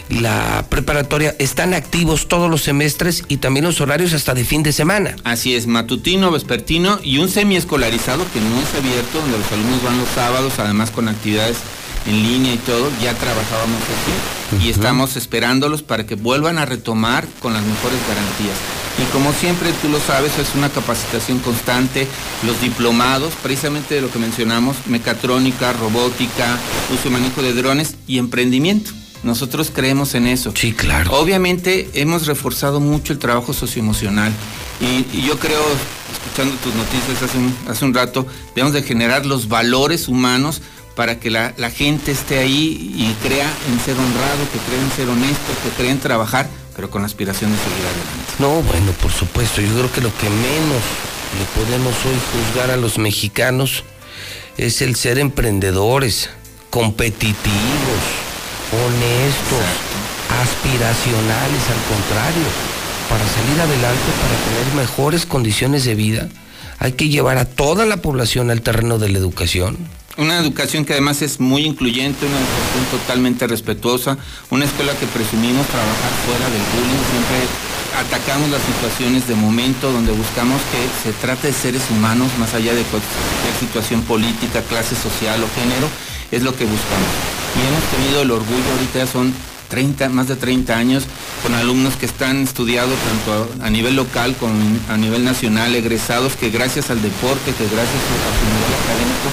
la 0.09 0.65
preparatoria. 0.69 1.35
Están 1.39 1.73
activos 1.73 2.27
todos 2.27 2.49
los 2.49 2.61
semestres 2.61 3.23
y 3.27 3.37
también 3.37 3.65
los 3.65 3.81
horarios 3.81 4.13
hasta 4.13 4.33
de 4.33 4.45
fin 4.45 4.63
de 4.63 4.73
semana. 4.73 5.15
Así 5.23 5.55
es, 5.55 5.67
matutino, 5.67 6.31
vespertino 6.31 6.99
y 7.03 7.17
un 7.17 7.29
semiescolarizado 7.29 8.25
que 8.31 8.39
no 8.39 8.59
es 8.59 8.73
abierto, 8.75 9.19
donde 9.19 9.37
los 9.37 9.51
alumnos 9.51 9.83
van 9.83 9.97
los 9.97 10.09
sábados, 10.09 10.53
además 10.59 10.91
con 10.91 11.07
actividades 11.07 11.57
en 12.05 12.21
línea 12.21 12.53
y 12.53 12.57
todo, 12.57 12.89
ya 13.01 13.13
trabajábamos 13.13 13.81
así 13.81 14.65
y 14.65 14.69
estamos 14.69 15.15
esperándolos 15.15 15.83
para 15.83 16.05
que 16.05 16.15
vuelvan 16.15 16.57
a 16.57 16.65
retomar 16.65 17.25
con 17.39 17.53
las 17.53 17.63
mejores 17.63 17.99
garantías. 18.07 18.57
Y 19.01 19.11
como 19.11 19.33
siempre, 19.33 19.71
tú 19.81 19.89
lo 19.89 19.99
sabes, 19.99 20.37
es 20.37 20.53
una 20.55 20.69
capacitación 20.69 21.39
constante, 21.39 22.07
los 22.45 22.59
diplomados, 22.61 23.33
precisamente 23.41 23.95
de 23.95 24.01
lo 24.01 24.11
que 24.11 24.19
mencionamos, 24.19 24.75
mecatrónica, 24.85 25.73
robótica, 25.73 26.59
uso 26.93 27.07
y 27.07 27.11
manejo 27.11 27.41
de 27.41 27.53
drones 27.53 27.95
y 28.05 28.19
emprendimiento. 28.19 28.91
Nosotros 29.23 29.71
creemos 29.73 30.15
en 30.15 30.27
eso. 30.27 30.53
Sí, 30.55 30.73
claro. 30.73 31.11
Obviamente 31.13 31.89
hemos 31.93 32.27
reforzado 32.27 32.79
mucho 32.79 33.13
el 33.13 33.19
trabajo 33.19 33.53
socioemocional 33.53 34.33
y, 34.81 35.05
y 35.17 35.25
yo 35.25 35.39
creo, 35.39 35.63
escuchando 36.11 36.55
tus 36.57 36.75
noticias 36.75 37.21
hace 37.23 37.37
un, 37.37 37.55
hace 37.67 37.85
un 37.85 37.93
rato, 37.93 38.27
debemos 38.53 38.73
de 38.73 38.83
generar 38.83 39.25
los 39.25 39.47
valores 39.47 40.07
humanos 40.07 40.61
para 40.95 41.19
que 41.19 41.31
la, 41.31 41.53
la 41.57 41.71
gente 41.71 42.11
esté 42.11 42.39
ahí 42.39 42.93
y 42.95 43.15
crea 43.25 43.51
en 43.71 43.79
ser 43.79 43.97
honrado, 43.97 44.43
que 44.51 44.59
crea 44.59 44.81
en 44.81 44.91
ser 44.91 45.09
honesto, 45.09 45.51
que 45.63 45.69
crea 45.69 45.91
en 45.91 45.99
trabajar, 45.99 46.49
pero 46.75 46.89
con 46.89 47.01
la 47.01 47.07
aspiración 47.07 47.51
de 47.51 47.57
seguir 47.57 47.85
adelante. 47.85 48.33
No, 48.39 48.61
bueno, 48.61 48.91
por 49.01 49.11
supuesto. 49.11 49.61
Yo 49.61 49.69
creo 49.73 49.91
que 49.91 50.01
lo 50.01 50.15
que 50.17 50.29
menos 50.29 50.83
le 51.39 51.63
podemos 51.63 51.93
hoy 52.05 52.15
juzgar 52.31 52.71
a 52.71 52.77
los 52.77 52.97
mexicanos 52.97 53.83
es 54.57 54.81
el 54.81 54.95
ser 54.95 55.17
emprendedores, 55.17 56.29
competitivos, 56.69 57.43
honestos, 58.85 59.65
aspiracionales, 60.41 61.61
al 61.69 61.81
contrario. 61.95 62.47
Para 63.09 63.25
salir 63.27 63.61
adelante, 63.61 64.09
para 64.21 64.35
tener 64.47 64.75
mejores 64.75 65.25
condiciones 65.25 65.85
de 65.85 65.95
vida, 65.95 66.29
hay 66.79 66.93
que 66.93 67.09
llevar 67.09 67.37
a 67.37 67.45
toda 67.45 67.85
la 67.85 67.97
población 67.97 68.49
al 68.49 68.61
terreno 68.61 68.97
de 68.97 69.09
la 69.09 69.19
educación. 69.19 69.77
Una 70.17 70.37
educación 70.37 70.85
que 70.85 70.93
además 70.93 71.21
es 71.21 71.39
muy 71.39 71.63
incluyente, 71.63 72.25
una 72.25 72.37
educación 72.37 72.99
totalmente 72.99 73.47
respetuosa, 73.47 74.17
una 74.51 74.65
escuela 74.65 74.93
que 74.93 75.07
presumimos 75.07 75.65
trabajar 75.67 76.11
fuera 76.25 76.45
del 76.49 76.61
bullying, 76.75 77.03
siempre 77.09 77.37
atacamos 77.97 78.49
las 78.49 78.61
situaciones 78.61 79.27
de 79.27 79.35
momento 79.35 79.91
donde 79.91 80.11
buscamos 80.11 80.61
que 80.71 81.09
se 81.09 81.13
trate 81.17 81.47
de 81.47 81.53
seres 81.53 81.83
humanos 81.89 82.29
más 82.39 82.53
allá 82.53 82.73
de 82.73 82.83
cualquier 82.83 83.55
situación 83.59 84.01
política, 84.03 84.61
clase 84.61 84.95
social 84.95 85.41
o 85.43 85.49
género, 85.59 85.87
es 86.31 86.43
lo 86.43 86.55
que 86.55 86.65
buscamos. 86.65 87.42
Y 87.55 87.67
hemos 87.67 87.83
tenido 87.91 88.21
el 88.21 88.31
orgullo, 88.31 88.71
ahorita 88.73 88.99
ya 88.99 89.07
son 89.07 89.33
30, 89.69 90.09
más 90.09 90.27
de 90.27 90.35
30 90.35 90.77
años, 90.77 91.03
con 91.41 91.53
alumnos 91.53 91.95
que 91.95 92.05
están 92.05 92.43
estudiados 92.43 92.93
tanto 93.25 93.63
a, 93.63 93.69
nivel 93.69 93.95
local 93.95 94.35
como 94.39 94.53
a 94.89 94.97
nivel 94.97 95.23
nacional, 95.23 95.75
egresados 95.75 96.35
que 96.35 96.49
gracias 96.49 96.89
al 96.89 97.01
deporte, 97.01 97.53
que 97.53 97.63
gracias 97.65 97.79
a 97.79 98.31
su 98.37 98.45
nivel 98.45 98.73
académico, 98.83 99.29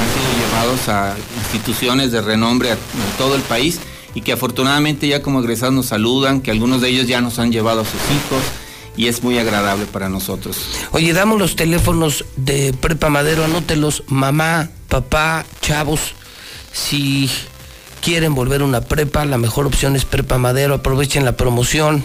han 0.00 0.08
sido 0.14 0.46
llevados 0.46 0.88
a 0.88 1.16
instituciones 1.42 2.12
de 2.12 2.22
renombre 2.22 2.72
a 2.72 2.76
todo 3.18 3.34
el 3.34 3.42
país 3.42 3.80
y 4.14 4.22
que 4.22 4.32
afortunadamente 4.32 5.08
ya 5.08 5.22
como 5.22 5.40
egresados 5.40 5.74
nos 5.74 5.86
saludan, 5.86 6.40
que 6.40 6.50
algunos 6.50 6.80
de 6.80 6.88
ellos 6.88 7.06
ya 7.06 7.20
nos 7.20 7.38
han 7.38 7.52
llevado 7.52 7.80
a 7.80 7.84
sus 7.84 7.94
hijos 7.94 8.42
y 8.96 9.08
es 9.08 9.22
muy 9.22 9.38
agradable 9.38 9.86
para 9.86 10.08
nosotros. 10.08 10.56
Oye, 10.92 11.12
damos 11.12 11.38
los 11.38 11.56
teléfonos 11.56 12.24
de 12.36 12.72
Prepa 12.72 13.08
Madero, 13.08 13.44
anótelos, 13.44 14.04
mamá, 14.06 14.68
papá, 14.88 15.44
chavos, 15.62 16.14
si 16.72 17.30
quieren 18.00 18.34
volver 18.34 18.62
una 18.62 18.80
prepa, 18.80 19.24
la 19.24 19.38
mejor 19.38 19.66
opción 19.66 19.96
es 19.96 20.04
Prepa 20.04 20.38
Madero, 20.38 20.74
aprovechen 20.74 21.24
la 21.24 21.36
promoción. 21.36 22.04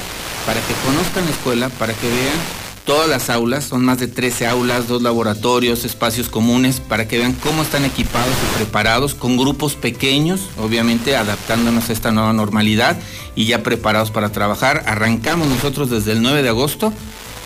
para 0.47 0.61
que 0.61 0.73
conozcan 0.85 1.25
la 1.25 1.31
escuela, 1.31 1.69
para 1.69 1.93
que 1.93 2.07
vean 2.07 2.37
todas 2.85 3.09
las 3.09 3.29
aulas, 3.29 3.65
son 3.65 3.83
más 3.83 3.99
de 3.99 4.07
13 4.07 4.47
aulas, 4.47 4.87
dos 4.87 5.01
laboratorios, 5.01 5.83
espacios 5.83 6.29
comunes, 6.29 6.79
para 6.79 7.05
que 7.05 7.17
vean 7.17 7.33
cómo 7.33 7.63
están 7.63 7.83
equipados 7.83 8.31
y 8.31 8.55
preparados, 8.55 9.13
con 9.13 9.35
grupos 9.35 9.75
pequeños, 9.75 10.47
obviamente 10.57 11.17
adaptándonos 11.17 11.89
a 11.89 11.93
esta 11.93 12.11
nueva 12.11 12.31
normalidad 12.31 12.97
y 13.35 13.43
ya 13.43 13.61
preparados 13.61 14.09
para 14.09 14.31
trabajar. 14.31 14.85
Arrancamos 14.87 15.49
nosotros 15.49 15.89
desde 15.89 16.13
el 16.13 16.21
9 16.21 16.41
de 16.41 16.49
agosto, 16.49 16.93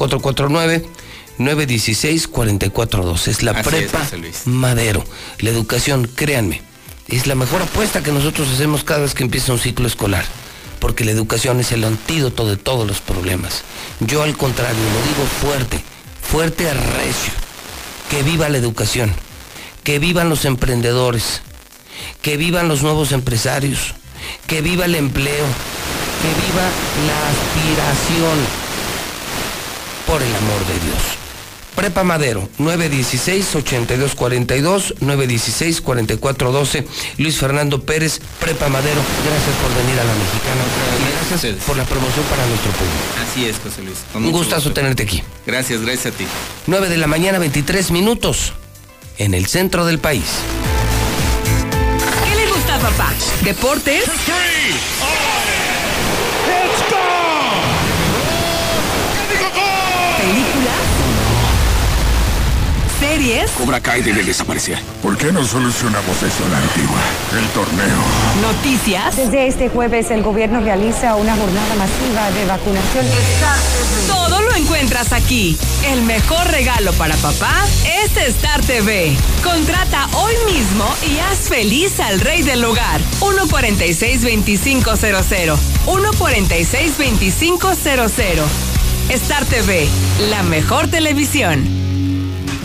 449-916-4412. 1.39 3.29
Es 3.29 3.43
la 3.43 3.53
Así 3.53 3.61
es, 3.61 3.67
prepa 3.67 3.99
José 4.01 4.19
Luis. 4.19 4.47
Madero. 4.47 5.03
La 5.39 5.51
educación, 5.51 6.09
créanme, 6.15 6.61
es 7.09 7.27
la 7.27 7.35
mejor 7.35 7.63
apuesta 7.63 8.03
que 8.03 8.13
nosotros 8.13 8.49
hacemos 8.51 8.85
cada 8.85 9.01
vez 9.01 9.15
que 9.15 9.25
empieza 9.25 9.53
un 9.53 9.59
ciclo 9.59 9.87
escolar. 9.87 10.25
Porque 10.81 11.05
la 11.05 11.13
educación 11.13 11.61
es 11.61 11.71
el 11.71 11.85
antídoto 11.85 12.49
de 12.49 12.57
todos 12.57 12.87
los 12.87 13.01
problemas. 13.01 13.63
Yo 14.01 14.25
al 14.25 14.37
contrario, 14.37 14.81
lo 14.83 15.09
digo 15.09 15.25
fuerte, 15.41 15.81
fuerte 16.21 16.69
a 16.69 16.75
recio. 16.75 17.33
Que 18.11 18.25
viva 18.25 18.49
la 18.49 18.59
educación, 18.59 19.15
que 19.85 19.99
vivan 19.99 20.29
los 20.29 20.45
emprendedores, 20.45 21.41
que 22.23 22.37
vivan 22.37 22.69
los 22.69 22.83
nuevos 22.83 23.13
empresarios, 23.13 23.95
que 24.47 24.61
viva 24.63 24.85
el 24.85 24.95
empleo, 24.95 25.47
que 26.23 26.29
viva 26.47 26.71
la 27.07 27.29
aspiración, 27.29 28.39
por 30.07 30.23
el 30.23 30.35
amor 30.35 30.67
de 30.67 30.75
Dios. 30.85 30.99
Prepa 31.75 32.05
Madero, 32.05 32.51
916-8242, 32.59 34.95
916-4412. 35.01 36.85
Luis 37.17 37.39
Fernando 37.39 37.83
Pérez, 37.83 38.21
Prepa 38.39 38.69
Madero, 38.69 39.01
gracias 39.25 39.57
por 39.57 39.75
venir 39.83 39.99
a 39.99 40.05
la 40.05 40.13
mexicana. 40.13 40.61
Y 40.99 41.05
gracias 41.31 41.57
por 41.65 41.79
la 41.79 41.85
promoción 41.85 42.27
para 42.27 42.47
nuestro 42.47 42.71
público. 42.73 42.93
Así 43.27 43.47
es, 43.47 43.57
José 43.59 43.81
Luis. 43.83 44.05
Un 44.15 44.31
gustazo 44.33 44.65
gusto. 44.65 44.75
tenerte 44.75 45.05
aquí. 45.05 45.23
Gracias, 45.47 45.81
gracias 45.81 46.15
a 46.15 46.19
ti. 46.19 46.27
9 46.67 46.91
de 46.91 46.99
la 46.99 47.07
mañana, 47.07 47.39
23 47.39 47.91
minutos, 47.91 48.53
en 49.23 49.35
el 49.35 49.47
centro 49.47 49.87
del 49.87 50.01
país. 50.01 50.25
¿Qué 52.25 52.35
le 52.35 52.51
gusta 52.51 52.75
a 52.75 52.79
papá? 52.81 53.13
¿Deportes? 53.45 54.05
¿Series? 63.03 63.51
Cobra 63.59 63.81
Kai 63.81 64.01
debe 64.01 64.23
desaparecer. 64.23 64.79
¿Por 65.03 65.19
qué 65.19 65.33
no 65.33 65.45
solucionamos 65.45 66.23
eso 66.23 66.47
a 66.47 66.51
la 66.51 66.59
antigua? 66.59 67.01
El 67.37 67.45
torneo. 67.49 67.99
¿Noticias? 68.41 69.17
Desde 69.17 69.49
este 69.49 69.69
jueves 69.69 70.13
el 70.13 70.23
gobierno 70.23 70.61
realiza 70.61 71.17
una 71.17 71.35
jornada 71.35 71.75
masiva 71.75 72.31
de 72.31 72.47
vacunación. 72.47 73.05
Todo 74.07 74.41
lo 74.43 74.55
encuentras 74.55 75.13
aquí. 75.13 75.59
El 75.85 76.03
mejor 76.03 76.47
regalo 76.53 76.93
para 76.93 77.17
papá 77.17 77.53
es 78.05 78.17
Star 78.17 78.61
TV. 78.61 79.17
Contrata 79.43 80.09
hoy 80.13 80.35
mismo 80.47 80.85
y 81.05 81.19
haz 81.19 81.49
feliz 81.49 81.99
al 81.99 82.21
rey 82.21 82.43
del 82.43 82.65
hogar. 82.65 83.01
146-2500. 83.19 85.59
146-2500. 85.87 88.45
Star 89.09 89.45
TV, 89.47 89.89
la 90.31 90.45
mejor 90.45 90.87
televisión. 90.87 91.83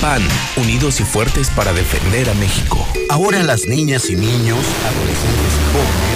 PAN, 0.00 0.22
unidos 0.56 1.00
y 1.00 1.04
fuertes 1.04 1.50
para 1.50 1.72
defender 1.72 2.28
a 2.30 2.34
México. 2.34 2.86
Ahora 3.08 3.42
las 3.42 3.66
niñas 3.66 4.10
y 4.10 4.16
niños, 4.16 4.58
adolescentes 4.84 5.52
y 5.54 5.72
jóvenes, 5.72 6.15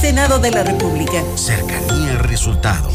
Senado 0.00 0.38
de 0.38 0.50
la 0.50 0.62
República. 0.62 1.22
Cercanía 1.36 2.18
resultados. 2.18 2.92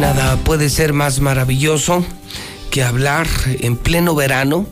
Nada 0.00 0.36
puede 0.38 0.68
ser 0.68 0.92
más 0.92 1.20
maravilloso 1.20 2.04
que 2.70 2.82
hablar 2.82 3.28
en 3.46 3.76
pleno 3.76 4.14
verano, 4.16 4.66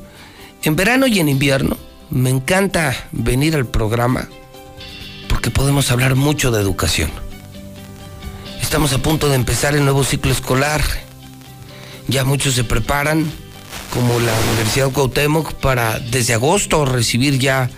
en 0.62 0.74
verano 0.74 1.06
y 1.06 1.20
en 1.20 1.28
invierno. 1.28 1.76
Me 2.10 2.30
encanta 2.30 2.96
venir 3.12 3.54
al 3.54 3.66
programa 3.66 4.28
porque 5.28 5.50
podemos 5.50 5.90
hablar 5.92 6.16
mucho 6.16 6.50
de 6.50 6.60
educación. 6.60 7.10
Estamos 8.60 8.92
a 8.92 8.98
punto 8.98 9.28
de 9.28 9.36
empezar 9.36 9.76
el 9.76 9.84
nuevo 9.84 10.02
ciclo 10.02 10.32
escolar. 10.32 10.82
Ya 12.08 12.24
muchos 12.24 12.54
se 12.54 12.64
preparan, 12.64 13.30
como 13.92 14.20
la 14.20 14.32
Universidad 14.52 14.90
Cuauhtémoc, 14.90 15.54
para 15.54 15.98
desde 15.98 16.34
agosto 16.34 16.84
recibir 16.84 17.38
ya 17.38 17.70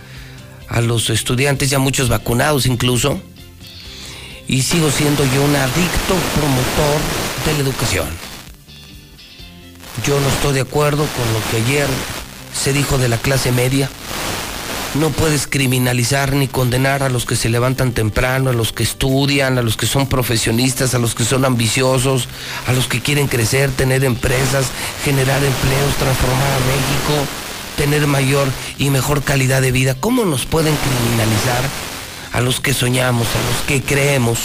a 0.67 0.81
los 0.81 1.09
estudiantes, 1.09 1.69
ya 1.69 1.79
muchos 1.79 2.09
vacunados 2.09 2.65
incluso. 2.65 3.21
Y 4.47 4.63
sigo 4.63 4.91
siendo 4.91 5.23
yo 5.25 5.43
un 5.43 5.55
adicto 5.55 6.15
promotor 6.35 7.01
de 7.45 7.53
la 7.53 7.59
educación. 7.59 8.07
Yo 10.05 10.19
no 10.19 10.27
estoy 10.29 10.53
de 10.53 10.61
acuerdo 10.61 11.05
con 11.05 11.33
lo 11.33 11.39
que 11.49 11.57
ayer 11.57 11.87
se 12.53 12.73
dijo 12.73 12.97
de 12.97 13.07
la 13.07 13.17
clase 13.17 13.51
media. 13.51 13.89
No 14.93 15.09
puedes 15.09 15.47
criminalizar 15.47 16.33
ni 16.33 16.49
condenar 16.49 17.01
a 17.01 17.07
los 17.07 17.25
que 17.25 17.37
se 17.37 17.47
levantan 17.47 17.93
temprano, 17.93 18.49
a 18.49 18.53
los 18.53 18.73
que 18.73 18.83
estudian, 18.83 19.57
a 19.57 19.61
los 19.61 19.77
que 19.77 19.85
son 19.85 20.07
profesionistas, 20.07 20.93
a 20.93 20.99
los 20.99 21.15
que 21.15 21.23
son 21.23 21.45
ambiciosos, 21.45 22.27
a 22.67 22.73
los 22.73 22.87
que 22.87 22.99
quieren 22.99 23.27
crecer, 23.27 23.71
tener 23.71 24.03
empresas, 24.03 24.65
generar 25.05 25.41
empleos, 25.41 25.95
transformar 25.97 26.51
a 26.51 26.59
México, 26.59 27.25
tener 27.77 28.05
mayor 28.05 28.49
y 28.79 28.89
mejor 28.89 29.23
calidad 29.23 29.61
de 29.61 29.71
vida. 29.71 29.95
¿Cómo 29.95 30.25
nos 30.25 30.45
pueden 30.45 30.75
criminalizar 30.75 31.63
a 32.33 32.41
los 32.41 32.59
que 32.59 32.73
soñamos, 32.73 33.27
a 33.27 33.49
los 33.49 33.61
que 33.67 33.81
creemos? 33.81 34.39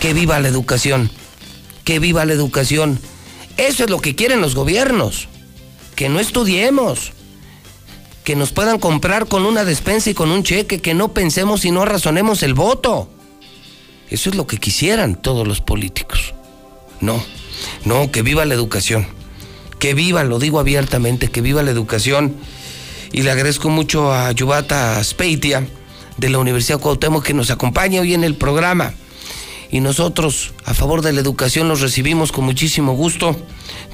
Que 0.00 0.14
viva 0.14 0.40
la 0.40 0.48
educación, 0.48 1.10
que 1.84 1.98
viva 1.98 2.24
la 2.24 2.32
educación. 2.32 2.98
Eso 3.58 3.84
es 3.84 3.90
lo 3.90 4.00
que 4.00 4.14
quieren 4.14 4.40
los 4.40 4.54
gobiernos, 4.54 5.28
que 5.94 6.08
no 6.08 6.20
estudiemos, 6.20 7.12
que 8.26 8.34
nos 8.34 8.50
puedan 8.50 8.80
comprar 8.80 9.28
con 9.28 9.46
una 9.46 9.64
despensa 9.64 10.10
y 10.10 10.14
con 10.14 10.32
un 10.32 10.42
cheque, 10.42 10.80
que 10.80 10.94
no 10.94 11.14
pensemos 11.14 11.64
y 11.64 11.70
no 11.70 11.84
razonemos 11.84 12.42
el 12.42 12.54
voto. 12.54 13.08
Eso 14.10 14.30
es 14.30 14.34
lo 14.34 14.48
que 14.48 14.56
quisieran 14.56 15.14
todos 15.14 15.46
los 15.46 15.60
políticos. 15.60 16.34
No, 17.00 17.22
no, 17.84 18.10
que 18.10 18.22
viva 18.22 18.44
la 18.44 18.54
educación. 18.54 19.06
Que 19.78 19.94
viva, 19.94 20.24
lo 20.24 20.40
digo 20.40 20.58
abiertamente, 20.58 21.30
que 21.30 21.40
viva 21.40 21.62
la 21.62 21.70
educación. 21.70 22.34
Y 23.12 23.22
le 23.22 23.30
agradezco 23.30 23.68
mucho 23.68 24.12
a 24.12 24.32
Yubata 24.32 25.02
Speitia 25.04 25.64
de 26.16 26.28
la 26.28 26.38
Universidad 26.38 26.80
Cuauhtémoc 26.80 27.24
que 27.24 27.32
nos 27.32 27.52
acompaña 27.52 28.00
hoy 28.00 28.12
en 28.12 28.24
el 28.24 28.34
programa 28.34 28.92
y 29.70 29.80
nosotros 29.80 30.52
a 30.64 30.74
favor 30.74 31.02
de 31.02 31.12
la 31.12 31.20
educación 31.20 31.68
los 31.68 31.80
recibimos 31.80 32.32
con 32.32 32.44
muchísimo 32.44 32.94
gusto. 32.94 33.36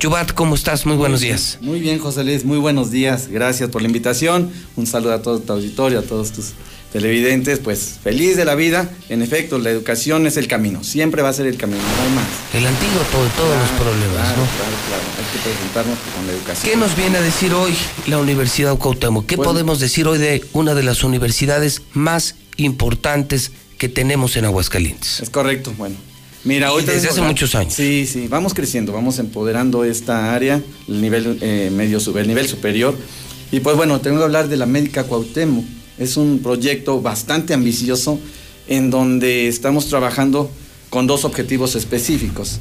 Yubat, 0.01 0.33
¿cómo 0.33 0.55
estás? 0.55 0.87
Muy 0.87 0.97
buenos 0.97 1.21
días. 1.21 1.59
Muy 1.61 1.81
bien, 1.81 1.99
José 1.99 2.25
Luis, 2.25 2.45
muy 2.45 2.59
buenos 2.59 2.91
días. 2.91 3.29
Gracias 3.29 3.71
por 3.71 3.83
la 3.83 3.89
invitación. 3.89 4.51
Un 4.77 4.87
saludo 4.87 5.15
a 5.15 5.23
todo 5.23 5.39
tu 5.41 5.53
auditorio, 5.53 6.01
a 6.01 6.03
todos 6.03 6.33
tus 6.33 6.53
televidentes. 6.93 7.59
Pues 7.61 7.99
feliz 8.03 8.37
de 8.37 8.45
la 8.45 8.55
vida. 8.55 8.91
En 9.09 9.23
efecto, 9.23 9.59
la 9.59 9.71
educación 9.71 10.27
es 10.27 10.37
el 10.37 10.47
camino. 10.49 10.83
Siempre 10.85 11.23
va 11.23 11.31
a 11.31 11.33
ser 11.33 11.47
el 11.47 11.57
camino, 11.57 11.81
no 11.81 12.03
hay 12.03 12.11
más. 12.15 12.27
El 12.55 12.67
antídoto 12.67 13.25
de 13.25 13.31
todos 13.31 13.57
los 13.59 13.71
problemas, 13.71 14.17
claro, 14.17 14.37
¿no? 14.37 14.45
Claro, 14.45 14.77
claro. 14.89 15.03
Hay 15.19 15.33
que 15.33 15.51
presentarnos 15.51 15.99
con 16.17 16.27
la 16.27 16.33
educación. 16.33 16.71
¿Qué 16.71 16.77
nos 16.77 16.97
viene 16.97 17.19
a 17.19 17.23
decir 17.23 17.55
hoy 17.55 17.75
la 18.07 18.19
Universidad 18.19 18.77
Cuauhtémoc? 18.77 19.27
¿Qué 19.27 19.37
Bueno. 19.37 19.53
podemos 19.53 19.81
decir 19.81 20.07
hoy 20.07 20.19
de 20.19 20.45
una 20.53 20.75
de 20.75 20.83
las 20.83 21.05
universidades 21.05 21.83
más 21.93 22.35
importantes 22.57 23.53
que 23.83 23.89
tenemos 23.89 24.37
en 24.37 24.45
Aguascalientes? 24.45 25.19
Es 25.19 25.29
correcto, 25.29 25.75
bueno. 25.77 25.97
Mira, 26.45 26.73
hoy 26.73 26.85
desde 26.85 27.09
hace 27.09 27.21
muchos 27.21 27.57
años. 27.57 27.75
Sí, 27.75 28.07
sí, 28.07 28.29
vamos 28.29 28.55
creciendo, 28.55 28.93
vamos 28.93 29.19
empoderando 29.19 29.83
esta 29.83 30.33
área, 30.33 30.63
el 30.87 31.03
nivel 31.03 31.37
eh, 31.41 31.69
medio 31.75 31.99
el 32.17 32.29
nivel 32.29 32.47
superior. 32.47 32.97
Y 33.51 33.59
pues 33.59 33.77
bueno, 33.77 34.01
tengo 34.01 34.19
que 34.19 34.23
hablar 34.23 34.47
de 34.47 34.57
la 34.57 34.67
Médica 34.67 35.03
Cuauhtémoc. 35.03 35.65
Es 35.99 36.17
un 36.17 36.39
proyecto 36.45 37.03
bastante 37.03 37.55
ambicioso 37.55 38.21
en 38.69 38.91
donde 38.91 39.49
estamos 39.49 39.89
trabajando 39.89 40.49
con 40.89 41.09
dos 41.09 41.25
objetivos 41.25 41.75
específicos. 41.75 42.61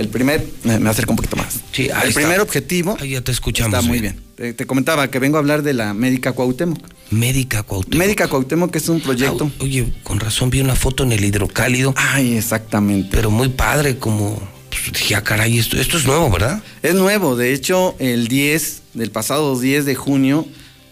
El 0.00 0.08
primer, 0.08 0.46
me 0.64 0.88
acerco 0.88 1.12
un 1.12 1.16
poquito 1.16 1.36
más. 1.36 1.60
Sí, 1.72 1.90
ahí 1.90 2.04
el 2.04 2.08
está. 2.08 2.20
primer 2.20 2.40
objetivo 2.40 2.96
Ahí 2.98 3.10
ya 3.10 3.20
te 3.20 3.32
escuchamos. 3.32 3.78
está 3.78 3.86
muy 3.86 4.00
bien. 4.00 4.18
Te, 4.34 4.54
te 4.54 4.64
comentaba 4.64 5.10
que 5.10 5.18
vengo 5.18 5.36
a 5.36 5.40
hablar 5.40 5.62
de 5.62 5.74
la 5.74 5.92
Médica 5.92 6.32
Cuauhtémoc. 6.32 6.78
Médica 7.10 7.62
Cuauhtémoc. 7.64 7.98
Médica 7.98 8.26
Cuauhtémoc 8.26 8.74
es 8.74 8.88
un 8.88 9.02
proyecto. 9.02 9.50
Ah, 9.52 9.62
oye, 9.62 9.92
con 10.02 10.18
razón 10.18 10.48
vi 10.48 10.62
una 10.62 10.74
foto 10.74 11.02
en 11.02 11.12
el 11.12 11.22
hidrocálido. 11.22 11.92
Ay, 11.98 12.34
exactamente. 12.34 13.10
Pero 13.12 13.30
muy 13.30 13.50
padre, 13.50 13.98
como 13.98 14.40
pues, 14.70 14.90
dije, 14.94 15.16
ah, 15.16 15.22
caray, 15.22 15.58
esto, 15.58 15.76
esto 15.78 15.98
es 15.98 16.06
nuevo, 16.06 16.30
¿verdad? 16.30 16.62
Es 16.82 16.94
nuevo, 16.94 17.36
de 17.36 17.52
hecho, 17.52 17.94
el 17.98 18.26
10, 18.28 18.82
del 18.94 19.10
pasado 19.10 19.60
10 19.60 19.84
de 19.84 19.94
junio, 19.96 20.46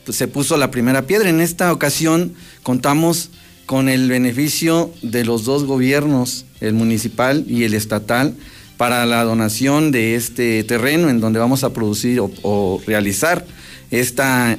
pues, 0.05 0.19
se 0.19 0.29
puso 0.29 0.59
la 0.59 0.71
primera 0.71 1.07
piedra. 1.07 1.31
En 1.31 1.41
esta 1.41 1.73
ocasión 1.73 2.35
contamos 2.63 3.31
con 3.65 3.89
el 3.89 4.11
beneficio 4.11 4.93
de 5.01 5.25
los 5.25 5.45
dos 5.45 5.65
gobiernos, 5.65 6.45
el 6.61 6.75
municipal 6.75 7.47
y 7.49 7.65
el 7.65 7.73
estatal, 7.73 8.35
para 8.79 9.05
la 9.05 9.23
donación 9.25 9.93
de 9.93 10.15
este 10.15 10.65
terreno 10.65 11.11
en 11.11 11.21
donde 11.21 11.39
vamos 11.39 11.65
a 11.65 11.75
producir 11.75 12.21
o, 12.21 12.31
o 12.43 12.81
realizar 12.87 13.45
esta 13.91 14.57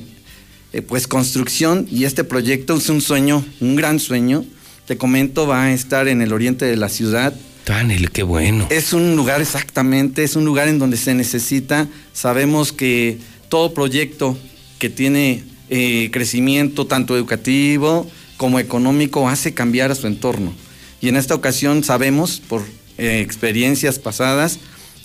eh, 0.72 0.82
pues 0.84 1.08
construcción 1.08 1.88
y 1.90 2.04
este 2.04 2.24
proyecto 2.24 2.76
es 2.76 2.90
un 2.90 3.02
sueño, 3.02 3.44
un 3.60 3.76
gran 3.76 4.00
sueño. 4.00 4.46
Te 4.86 4.98
comento, 4.98 5.48
va 5.48 5.64
a 5.64 5.72
estar 5.72 6.08
en 6.08 6.22
el 6.22 6.34
oriente 6.34 6.66
de 6.66 6.76
la 6.76 6.90
ciudad, 6.90 7.34
Daniel, 7.66 8.10
qué 8.10 8.24
bueno. 8.24 8.66
es 8.72 8.94
un 8.94 9.16
lugar 9.16 9.42
exactamente, 9.42 10.24
es 10.24 10.36
un 10.36 10.44
lugar 10.44 10.68
en 10.68 10.80
donde 10.80 10.98
se 10.98 11.14
necesita. 11.14 11.88
Sabemos 12.14 12.74
que 12.74 13.20
todo 13.48 13.74
proyecto 13.74 14.38
que 14.80 14.90
tiene 14.90 15.44
eh, 15.70 16.10
crecimiento 16.12 16.88
tanto 16.88 17.16
educativo 17.16 18.10
como 18.38 18.60
económico 18.60 19.30
hace 19.30 19.54
cambiar 19.54 19.92
a 19.92 19.96
su 19.96 20.08
entorno. 20.08 20.54
Y 21.02 21.10
en 21.10 21.16
esta 21.16 21.36
ocasión 21.36 21.84
sabemos 21.84 22.42
por 22.48 22.64
eh, 23.00 23.22
experiencias 23.22 23.98
pasadas 24.00 24.60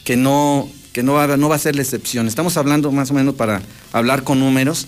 que 0.05 0.17
no 0.17 0.69
que 0.93 1.03
no 1.03 1.15
va, 1.15 1.37
no 1.37 1.49
va 1.49 1.57
a 1.57 1.59
ser 1.59 1.75
la 1.75 1.83
excepción. 1.83 2.29
Estamos 2.29 2.57
hablando 2.57 2.93
más 2.93 3.11
o 3.11 3.15
menos 3.15 3.35
para 3.35 3.61
hablar 3.93 4.23
con 4.23 4.39
números. 4.39 4.87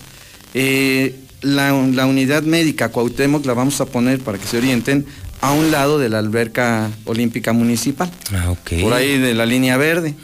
Eh, 0.53 1.15
la, 1.41 1.71
la 1.71 2.05
unidad 2.05 2.43
médica 2.43 2.89
Cuauhtémoc 2.89 3.45
la 3.45 3.53
vamos 3.53 3.81
a 3.81 3.85
poner 3.85 4.19
para 4.19 4.37
que 4.37 4.47
se 4.47 4.57
orienten 4.57 5.05
a 5.41 5.51
un 5.51 5.69
lado 5.69 5.99
de 5.99 6.09
la 6.09 6.19
alberca 6.19 6.89
olímpica 7.05 7.53
municipal, 7.53 8.09
Ah, 8.33 8.55
por 8.81 8.93
ahí 8.93 9.17
de 9.19 9.33
la 9.33 9.45
línea 9.45 9.77
verde, 9.77 10.15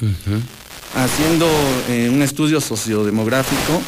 haciendo 0.95 1.47
eh, 1.89 2.09
un 2.11 2.21
estudio 2.21 2.61
sociodemográfico 2.61 3.81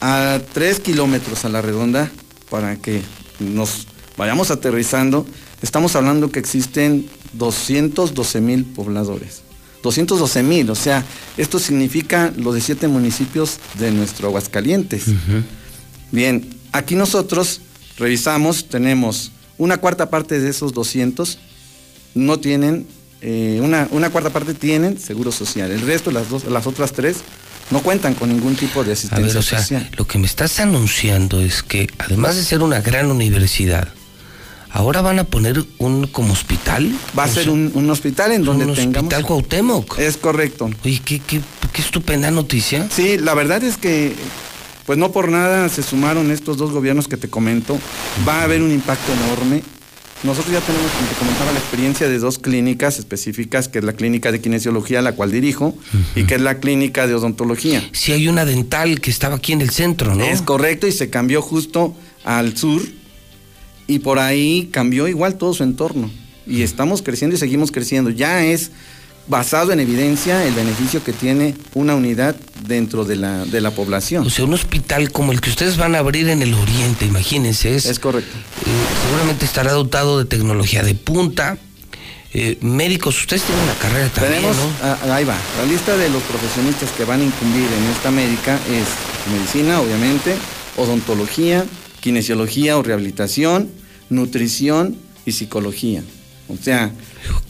a 0.00 0.40
tres 0.52 0.80
kilómetros 0.80 1.44
a 1.44 1.48
la 1.48 1.62
redonda 1.62 2.10
para 2.50 2.76
que 2.76 3.00
nos 3.38 3.86
vayamos 4.16 4.50
aterrizando. 4.50 5.26
Estamos 5.62 5.94
hablando 5.96 6.30
que 6.30 6.40
existen 6.40 7.06
212 7.34 8.40
mil 8.40 8.64
pobladores. 8.64 9.42
212 9.82 10.42
mil, 10.44 10.70
o 10.70 10.76
sea, 10.76 11.04
esto 11.36 11.58
significa 11.58 12.32
los 12.36 12.54
17 12.54 12.86
municipios 12.86 13.58
de 13.78 13.90
nuestro 13.90 14.28
Aguascalientes. 14.28 15.06
Bien, 16.12 16.48
aquí 16.70 16.94
nosotros 16.94 17.60
revisamos, 17.98 18.68
tenemos 18.68 19.32
una 19.58 19.78
cuarta 19.78 20.08
parte 20.08 20.38
de 20.38 20.50
esos 20.50 20.72
200 20.72 21.38
no 22.14 22.38
tienen, 22.38 22.86
eh, 23.20 23.60
una, 23.62 23.88
una 23.90 24.10
cuarta 24.10 24.30
parte 24.30 24.54
tienen 24.54 24.98
seguro 24.98 25.32
social. 25.32 25.70
El 25.70 25.80
resto, 25.80 26.10
las, 26.10 26.28
dos, 26.28 26.44
las 26.44 26.66
otras 26.66 26.92
tres, 26.92 27.18
no 27.70 27.82
cuentan 27.82 28.14
con 28.14 28.28
ningún 28.28 28.54
tipo 28.54 28.84
de 28.84 28.92
asistencia 28.92 29.24
A 29.24 29.28
ver, 29.28 29.36
o 29.36 29.42
sea, 29.42 29.60
social. 29.60 29.90
lo 29.96 30.06
que 30.06 30.18
me 30.18 30.26
estás 30.26 30.60
anunciando 30.60 31.40
es 31.40 31.62
que 31.62 31.88
además 31.98 32.36
de 32.36 32.44
ser 32.44 32.62
una 32.62 32.80
gran 32.80 33.10
universidad, 33.10 33.88
ahora 34.72 35.02
van 35.02 35.18
a 35.18 35.24
poner 35.24 35.64
un 35.78 36.06
como 36.06 36.32
hospital. 36.32 36.92
Va 37.16 37.24
a 37.24 37.28
ser 37.28 37.50
un, 37.50 37.70
un 37.74 37.90
hospital 37.90 38.32
en 38.32 38.44
donde 38.44 38.64
un 38.66 38.74
tengamos... 38.74 39.12
hospital 39.12 39.26
Cuauhtémoc. 39.26 39.98
Es 39.98 40.16
correcto. 40.16 40.70
Oye, 40.84 41.00
qué, 41.04 41.20
qué, 41.20 41.40
qué 41.72 41.82
estupenda 41.82 42.30
noticia. 42.30 42.88
Sí, 42.90 43.18
la 43.18 43.34
verdad 43.34 43.62
es 43.62 43.76
que, 43.76 44.14
pues 44.86 44.98
no 44.98 45.12
por 45.12 45.28
nada 45.28 45.68
se 45.68 45.82
sumaron 45.82 46.30
estos 46.30 46.56
dos 46.56 46.72
gobiernos 46.72 47.06
que 47.06 47.16
te 47.16 47.28
comento. 47.28 47.78
Va 48.26 48.40
a 48.40 48.42
haber 48.44 48.62
un 48.62 48.72
impacto 48.72 49.12
enorme. 49.12 49.62
Nosotros 50.22 50.52
ya 50.52 50.60
tenemos, 50.60 50.88
como 50.92 51.08
te 51.08 51.14
comentaba, 51.16 51.50
la 51.50 51.58
experiencia 51.58 52.08
de 52.08 52.18
dos 52.20 52.38
clínicas 52.38 53.00
específicas, 53.00 53.66
que 53.66 53.80
es 53.80 53.84
la 53.84 53.94
clínica 53.94 54.30
de 54.30 54.40
kinesiología, 54.40 55.02
la 55.02 55.16
cual 55.16 55.32
dirijo, 55.32 55.76
y 56.14 56.26
que 56.26 56.36
es 56.36 56.40
la 56.40 56.60
clínica 56.60 57.08
de 57.08 57.14
odontología. 57.16 57.82
Sí, 57.90 58.12
hay 58.12 58.28
una 58.28 58.44
dental 58.44 59.00
que 59.00 59.10
estaba 59.10 59.34
aquí 59.34 59.52
en 59.52 59.62
el 59.62 59.70
centro, 59.70 60.14
¿no? 60.14 60.22
Es 60.22 60.40
correcto, 60.40 60.86
y 60.86 60.92
se 60.92 61.10
cambió 61.10 61.42
justo 61.42 61.96
al 62.22 62.56
sur, 62.56 62.80
y 63.86 64.00
por 64.00 64.18
ahí 64.18 64.68
cambió 64.72 65.08
igual 65.08 65.36
todo 65.36 65.54
su 65.54 65.62
entorno. 65.62 66.10
Y 66.46 66.62
estamos 66.62 67.02
creciendo 67.02 67.36
y 67.36 67.38
seguimos 67.38 67.70
creciendo. 67.70 68.10
Ya 68.10 68.44
es 68.44 68.70
basado 69.28 69.72
en 69.72 69.80
evidencia 69.80 70.44
el 70.44 70.54
beneficio 70.54 71.02
que 71.04 71.12
tiene 71.12 71.54
una 71.74 71.94
unidad 71.94 72.34
dentro 72.66 73.04
de 73.04 73.16
la, 73.16 73.44
de 73.44 73.60
la 73.60 73.70
población. 73.70 74.26
O 74.26 74.30
sea, 74.30 74.44
un 74.44 74.54
hospital 74.54 75.12
como 75.12 75.32
el 75.32 75.40
que 75.40 75.50
ustedes 75.50 75.76
van 75.76 75.94
a 75.94 75.98
abrir 75.98 76.28
en 76.28 76.42
el 76.42 76.54
oriente, 76.54 77.06
imagínense. 77.06 77.74
Es, 77.76 77.86
es 77.86 77.98
correcto. 77.98 78.32
Eh, 78.36 78.70
seguramente 79.06 79.44
estará 79.44 79.72
dotado 79.72 80.18
de 80.18 80.24
tecnología 80.24 80.82
de 80.82 80.94
punta. 80.94 81.58
Eh, 82.34 82.56
médicos, 82.62 83.20
ustedes 83.20 83.42
tienen 83.42 83.62
una 83.62 83.74
carrera 83.74 84.08
también, 84.08 84.36
Tenemos, 84.36 84.56
¿no? 84.56 84.62
ah, 84.82 84.96
ahí 85.14 85.24
va, 85.24 85.36
la 85.58 85.66
lista 85.70 85.94
de 85.98 86.08
los 86.08 86.22
profesionistas 86.22 86.90
que 86.92 87.04
van 87.04 87.20
a 87.20 87.24
incumbir 87.24 87.66
en 87.66 87.84
esta 87.92 88.10
médica 88.10 88.58
es 88.70 88.88
medicina, 89.30 89.82
obviamente, 89.82 90.34
odontología, 90.78 91.66
kinesiología 92.02 92.76
o 92.76 92.82
rehabilitación, 92.82 93.70
nutrición 94.10 94.96
y 95.24 95.32
psicología. 95.32 96.02
O 96.48 96.56
sea, 96.62 96.92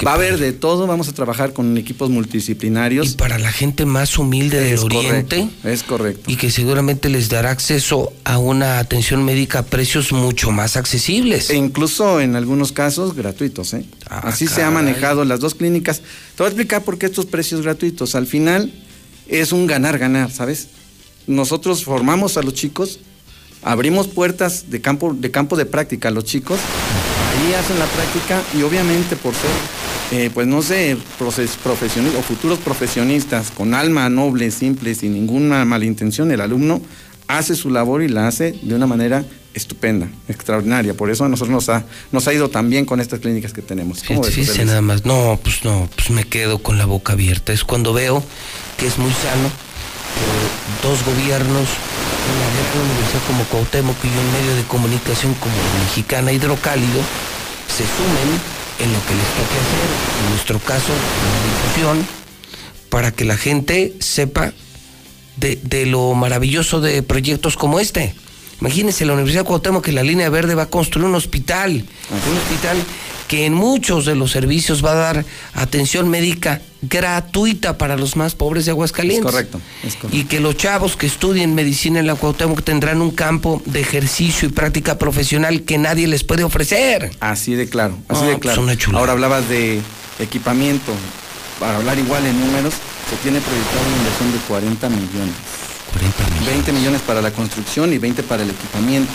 va 0.06 0.12
a 0.12 0.14
haber 0.14 0.38
de 0.38 0.52
todo, 0.52 0.86
vamos 0.86 1.08
a 1.08 1.12
trabajar 1.12 1.52
con 1.54 1.76
equipos 1.76 2.08
multidisciplinarios. 2.10 3.12
Y 3.12 3.16
para 3.16 3.38
la 3.38 3.50
gente 3.50 3.84
más 3.84 4.16
humilde 4.16 4.60
del 4.60 4.74
Es 4.74 4.80
oriente. 4.82 5.38
correcto, 5.38 5.68
es 5.68 5.82
correcto. 5.82 6.30
Y 6.30 6.36
que 6.36 6.50
seguramente 6.52 7.08
les 7.08 7.28
dará 7.28 7.50
acceso 7.50 8.12
a 8.22 8.38
una 8.38 8.78
atención 8.78 9.24
médica 9.24 9.60
a 9.60 9.62
precios 9.64 10.12
mucho 10.12 10.52
más 10.52 10.76
accesibles. 10.76 11.50
E 11.50 11.56
incluso 11.56 12.20
en 12.20 12.36
algunos 12.36 12.70
casos 12.70 13.16
gratuitos, 13.16 13.74
¿eh? 13.74 13.84
Así 14.08 14.46
se 14.46 14.62
ha 14.62 14.70
manejado 14.70 15.24
las 15.24 15.40
dos 15.40 15.54
clínicas. 15.56 15.98
Te 16.36 16.42
voy 16.42 16.46
a 16.46 16.48
explicar 16.50 16.84
por 16.84 16.98
qué 16.98 17.06
estos 17.06 17.26
precios 17.26 17.62
gratuitos. 17.62 18.14
Al 18.14 18.26
final 18.26 18.72
es 19.26 19.50
un 19.50 19.66
ganar-ganar, 19.66 20.30
¿sabes? 20.30 20.68
Nosotros 21.26 21.82
formamos 21.82 22.36
a 22.36 22.42
los 22.42 22.54
chicos, 22.54 23.00
abrimos 23.62 24.08
puertas 24.08 24.70
de 24.70 24.80
campo 24.80 25.14
de, 25.14 25.30
campo 25.30 25.56
de 25.56 25.66
práctica 25.66 26.08
a 26.08 26.10
los 26.10 26.24
chicos, 26.24 26.58
ahí 26.58 27.54
hacen 27.54 27.78
la 27.78 27.86
práctica 27.86 28.42
y 28.56 28.62
obviamente 28.62 29.16
por 29.16 29.34
ser, 29.34 29.50
eh, 30.18 30.30
pues 30.32 30.46
no 30.46 30.62
sé, 30.62 30.96
profesionistas 31.18 32.20
o 32.20 32.22
futuros 32.22 32.58
profesionistas 32.58 33.50
con 33.50 33.74
alma 33.74 34.08
noble, 34.08 34.50
simple, 34.50 34.94
sin 34.94 35.14
ninguna 35.14 35.64
malintención, 35.64 36.30
el 36.30 36.40
alumno 36.40 36.80
hace 37.28 37.54
su 37.54 37.70
labor 37.70 38.02
y 38.02 38.08
la 38.08 38.26
hace 38.26 38.58
de 38.62 38.74
una 38.74 38.86
manera 38.86 39.24
estupenda, 39.54 40.08
extraordinaria. 40.28 40.94
Por 40.94 41.10
eso 41.10 41.24
a 41.24 41.28
nosotros 41.28 41.52
nos 41.52 41.68
ha, 41.68 41.84
nos 42.10 42.26
ha 42.26 42.32
ido 42.32 42.48
tan 42.48 42.70
bien 42.70 42.84
con 42.84 43.00
estas 43.00 43.20
clínicas 43.20 43.52
que 43.52 43.62
tenemos. 43.62 44.02
¿Cómo 44.02 44.22
ves, 44.22 44.34
José 44.34 44.54
Luis? 44.56 44.66
nada 44.66 44.80
más. 44.80 45.04
No, 45.04 45.38
pues 45.42 45.64
no, 45.64 45.88
pues 45.94 46.10
me 46.10 46.24
quedo 46.24 46.62
con 46.62 46.78
la 46.78 46.86
boca 46.86 47.12
abierta. 47.12 47.52
Es 47.52 47.64
cuando 47.64 47.92
veo 47.92 48.22
que 48.76 48.86
es 48.86 48.98
muy 48.98 49.12
sano 49.12 49.50
dos 50.82 51.04
gobiernos, 51.04 51.68
una 52.32 52.46
gran 52.54 52.90
universidad 52.90 53.22
como 53.26 53.44
Cuauhtémoc 53.44 53.96
y 54.04 54.08
un 54.08 54.32
medio 54.32 54.56
de 54.56 54.62
comunicación 54.64 55.34
como 55.34 55.54
Mexicana 55.84 56.32
Hidrocálido, 56.32 57.02
se 57.68 57.84
sumen 57.84 58.40
en 58.78 58.92
lo 58.92 58.98
que 59.06 59.14
les 59.14 59.28
toque 59.36 59.56
hacer, 59.58 59.88
en 60.24 60.30
nuestro 60.30 60.58
caso, 60.58 60.92
la 60.92 61.40
difusión, 61.50 62.06
para 62.88 63.12
que 63.12 63.24
la 63.24 63.36
gente 63.36 63.94
sepa 64.00 64.52
de, 65.36 65.58
de 65.62 65.86
lo 65.86 66.14
maravilloso 66.14 66.80
de 66.80 67.02
proyectos 67.02 67.56
como 67.56 67.80
este. 67.80 68.14
Imagínense, 68.60 69.04
la 69.04 69.14
Universidad 69.14 69.42
de 69.42 69.48
Cuauhtémoc 69.48 69.84
que 69.84 69.92
la 69.92 70.02
línea 70.02 70.28
verde 70.30 70.54
va 70.54 70.64
a 70.64 70.70
construir 70.70 71.06
un 71.06 71.14
hospital, 71.16 71.72
un 71.72 72.36
hospital 72.36 72.76
que 73.32 73.46
en 73.46 73.54
muchos 73.54 74.04
de 74.04 74.14
los 74.14 74.30
servicios 74.30 74.84
va 74.84 74.92
a 74.92 74.94
dar 74.94 75.24
atención 75.54 76.10
médica 76.10 76.60
gratuita 76.82 77.78
para 77.78 77.96
los 77.96 78.14
más 78.14 78.34
pobres 78.34 78.66
de 78.66 78.72
Aguascalientes. 78.72 79.24
Es 79.24 79.32
correcto, 79.32 79.60
es 79.82 79.96
correcto. 79.96 80.14
Y 80.14 80.24
que 80.24 80.38
los 80.38 80.54
chavos 80.58 80.96
que 80.96 81.06
estudien 81.06 81.54
medicina 81.54 81.98
en 81.98 82.06
la 82.06 82.14
Cuauhtémoc 82.14 82.62
tendrán 82.62 83.00
un 83.00 83.10
campo 83.10 83.62
de 83.64 83.80
ejercicio 83.80 84.50
y 84.50 84.52
práctica 84.52 84.98
profesional 84.98 85.62
que 85.62 85.78
nadie 85.78 86.08
les 86.08 86.24
puede 86.24 86.44
ofrecer. 86.44 87.10
Así 87.20 87.54
de 87.54 87.70
claro, 87.70 87.96
así 88.08 88.26
de 88.26 88.32
pues 88.32 88.54
claro. 88.54 88.64
una. 88.64 88.76
Ahora 88.98 89.12
hablabas 89.12 89.48
de 89.48 89.80
equipamiento. 90.18 90.92
Para 91.58 91.78
hablar 91.78 91.98
igual 91.98 92.26
en 92.26 92.38
números, 92.38 92.74
se 93.08 93.16
tiene 93.22 93.40
proyectado 93.40 93.80
una 93.86 93.96
inversión 93.96 94.30
de 94.30 94.38
40 94.46 94.88
millones. 94.90 95.34
40 95.90 96.24
millones. 96.24 96.46
20 96.48 96.72
millones 96.72 97.00
para 97.00 97.22
la 97.22 97.30
construcción 97.30 97.94
y 97.94 97.96
20 97.96 98.24
para 98.24 98.42
el 98.42 98.50
equipamiento. 98.50 99.10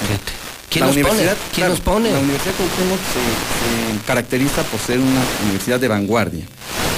¿Quién 0.69 0.85
La 0.85 0.91
pone? 0.91 1.01
universidad- 1.01 1.37
¿Quién 1.53 1.67
claro, 1.67 1.81
pone? 1.83 2.11
La 2.11 2.19
Universidad 2.19 2.51
de 2.53 2.57
Cuauhtémoc 2.57 2.99
se, 2.99 3.99
se 3.99 4.05
caracteriza 4.05 4.63
por 4.63 4.79
ser 4.79 4.99
una 4.99 5.21
universidad 5.43 5.79
de 5.79 5.87
vanguardia. 5.87 6.45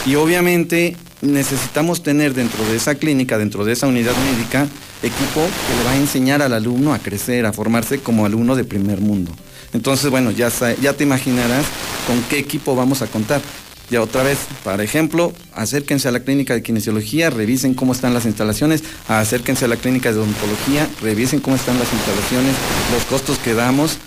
Y 0.06 0.16
obviamente 0.16 0.96
necesitamos 1.22 2.02
tener 2.02 2.34
dentro 2.34 2.64
de 2.66 2.76
esa 2.78 2.96
clínica, 2.96 3.38
dentro 3.38 3.66
de 3.66 3.74
esa 3.74 3.88
unidad 3.88 4.14
médica, 4.32 4.68
equipo 5.04 5.42
que 5.42 5.78
le 5.78 5.84
va 5.86 5.92
a 5.92 5.98
enseñar 5.98 6.42
al 6.42 6.54
alumno 6.54 6.94
a 6.94 7.00
crecer, 7.00 7.46
a 7.46 7.54
formarse 7.54 8.00
como 8.00 8.26
alumno 8.26 8.56
de 8.56 8.64
primer 8.64 9.02
mundo. 9.02 9.32
Entonces, 9.74 10.10
bueno, 10.10 10.32
ya, 10.32 10.50
ya 10.82 10.94
te 10.94 11.04
imaginarás 11.04 11.66
con 12.08 12.22
qué 12.24 12.40
equipo 12.40 12.76
vamos 12.76 13.02
a 13.04 13.08
contar. 13.08 13.40
Ya 13.90 14.02
otra 14.02 14.22
vez, 14.24 14.38
por 14.64 14.80
ejemplo, 14.82 15.34
acérquense 15.54 16.08
a 16.08 16.12
la 16.12 16.20
clínica 16.20 16.54
de 16.54 16.62
kinesiología, 16.62 17.30
revisen 17.32 17.74
cómo 17.74 17.92
están 17.94 18.14
las 18.14 18.26
instalaciones, 18.26 18.84
acérquense 19.08 19.66
a 19.66 19.68
la 19.68 19.78
clínica 19.78 20.12
de 20.12 20.20
odontología, 20.20 20.88
revisen 21.02 21.40
cómo 21.40 21.56
están 21.56 21.80
las 21.80 21.92
instalaciones, 21.92 22.54
los 22.94 23.04
costos 23.06 23.40
que 23.40 23.54
damos. 23.56 23.98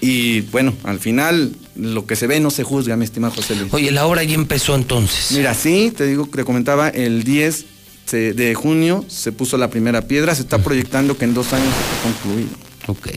Y 0.00 0.40
bueno, 0.42 0.74
al 0.84 0.98
final 0.98 1.52
lo 1.76 2.04
que 2.06 2.16
se 2.16 2.26
ve 2.26 2.40
no 2.40 2.50
se 2.50 2.64
juzga, 2.64 2.96
mi 2.96 3.04
estimado 3.04 3.32
José 3.34 3.54
Luis. 3.54 3.72
Oye, 3.72 3.90
la 3.92 4.06
hora 4.06 4.22
ya 4.24 4.34
empezó 4.34 4.74
entonces. 4.74 5.30
Mira, 5.32 5.54
sí, 5.54 5.92
te 5.96 6.04
digo, 6.06 6.28
te 6.30 6.44
comentaba, 6.44 6.88
el 6.88 7.22
10 7.22 7.64
se- 8.06 8.32
de 8.34 8.54
junio 8.54 9.04
se 9.08 9.32
puso 9.32 9.56
la 9.56 9.70
primera 9.70 10.02
piedra, 10.02 10.34
se 10.34 10.42
está 10.42 10.58
proyectando 10.58 11.16
que 11.16 11.24
en 11.24 11.34
dos 11.34 11.52
años 11.52 11.68
esté 11.68 12.02
concluido. 12.12 12.50
Ok, 12.88 13.08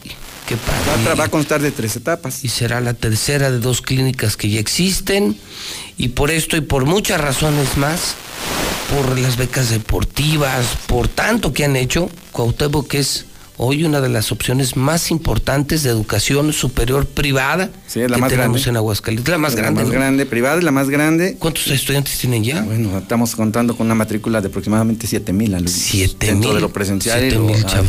qué 0.49 0.55
Va 0.55 0.61
a, 0.61 0.95
padre. 0.95 1.03
tra- 1.15 1.19
va 1.19 1.23
a 1.25 1.29
constar 1.29 1.61
de 1.61 1.71
tres 1.71 1.95
etapas. 1.95 2.43
y 2.43 2.49
será 2.49 2.81
la 2.81 2.93
tercera 2.93 3.49
de 3.51 3.59
dos 3.59 3.81
clínicas 3.81 4.35
que 4.35 4.49
ya 4.49 4.59
existen 4.59 5.37
y 5.97 6.09
por 6.09 6.31
esto 6.31 6.57
y 6.57 6.61
por 6.61 6.85
muchas 6.85 7.21
razones 7.21 7.77
más, 7.77 8.15
por 8.93 9.17
las 9.19 9.37
becas 9.37 9.69
deportivas, 9.69 10.65
por 10.87 11.07
tanto 11.07 11.53
que 11.53 11.63
han 11.65 11.75
hecho, 11.75 12.09
Cuauhtémoc 12.31 12.87
que 12.87 12.99
es 12.99 13.25
hoy 13.61 13.83
una 13.83 13.99
de 13.99 14.07
las 14.07 14.31
opciones 14.31 14.77
más 14.77 15.11
importantes 15.11 15.83
de 15.83 15.89
educación 15.89 16.53
superior 16.53 17.05
privada 17.05 17.69
Sí, 17.87 17.99
es 17.99 18.09
la 18.09 18.15
que 18.15 18.21
más 18.21 18.29
tenemos 18.29 18.53
grande. 18.61 18.69
en 18.69 18.77
Aguascalientes, 18.77 19.29
la 19.31 19.37
más 19.37 19.53
la 19.53 19.61
grande. 19.61 19.81
más 19.83 19.87
¿no? 19.91 19.93
grande, 19.99 20.25
privada 20.25 20.61
la 20.61 20.71
más 20.71 20.89
grande. 20.89 21.35
¿Cuántos 21.37 21.67
estudiantes 21.67 22.17
tienen 22.17 22.43
ya? 22.43 22.61
Bueno, 22.61 22.97
estamos 22.97 23.35
contando 23.35 23.75
con 23.75 23.85
una 23.87 23.95
matrícula 23.95 24.39
de 24.41 24.47
aproximadamente 24.47 25.05
7 25.07 25.33
mil 25.33 25.53
alumnos. 25.53 25.73
Siete 25.73 26.27
Dentro 26.27 26.49
mil. 26.51 26.55
de 26.55 26.61
lo 26.61 26.71
presencial 26.71 27.17
y 27.19 27.21
Siete 27.21 27.35
lo 27.35 27.43
mil 27.43 27.55
a 27.65 27.83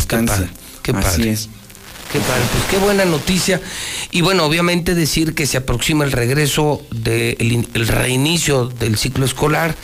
qué 0.82 0.92
padre, 0.92 1.06
Así 1.08 1.28
es. 1.28 1.48
Qué 2.12 2.18
padre, 2.18 2.42
pues 2.52 2.64
qué 2.70 2.78
buena 2.78 3.04
noticia. 3.04 3.60
Y 4.10 4.20
bueno, 4.22 4.44
obviamente 4.44 4.94
decir 4.96 5.34
que 5.34 5.46
se 5.46 5.56
aproxima 5.58 6.04
el 6.04 6.10
regreso 6.12 6.82
del 6.90 7.66
el 7.74 7.86
reinicio 7.88 8.66
del 8.66 8.96
ciclo 8.96 9.24
escolar, 9.24 9.76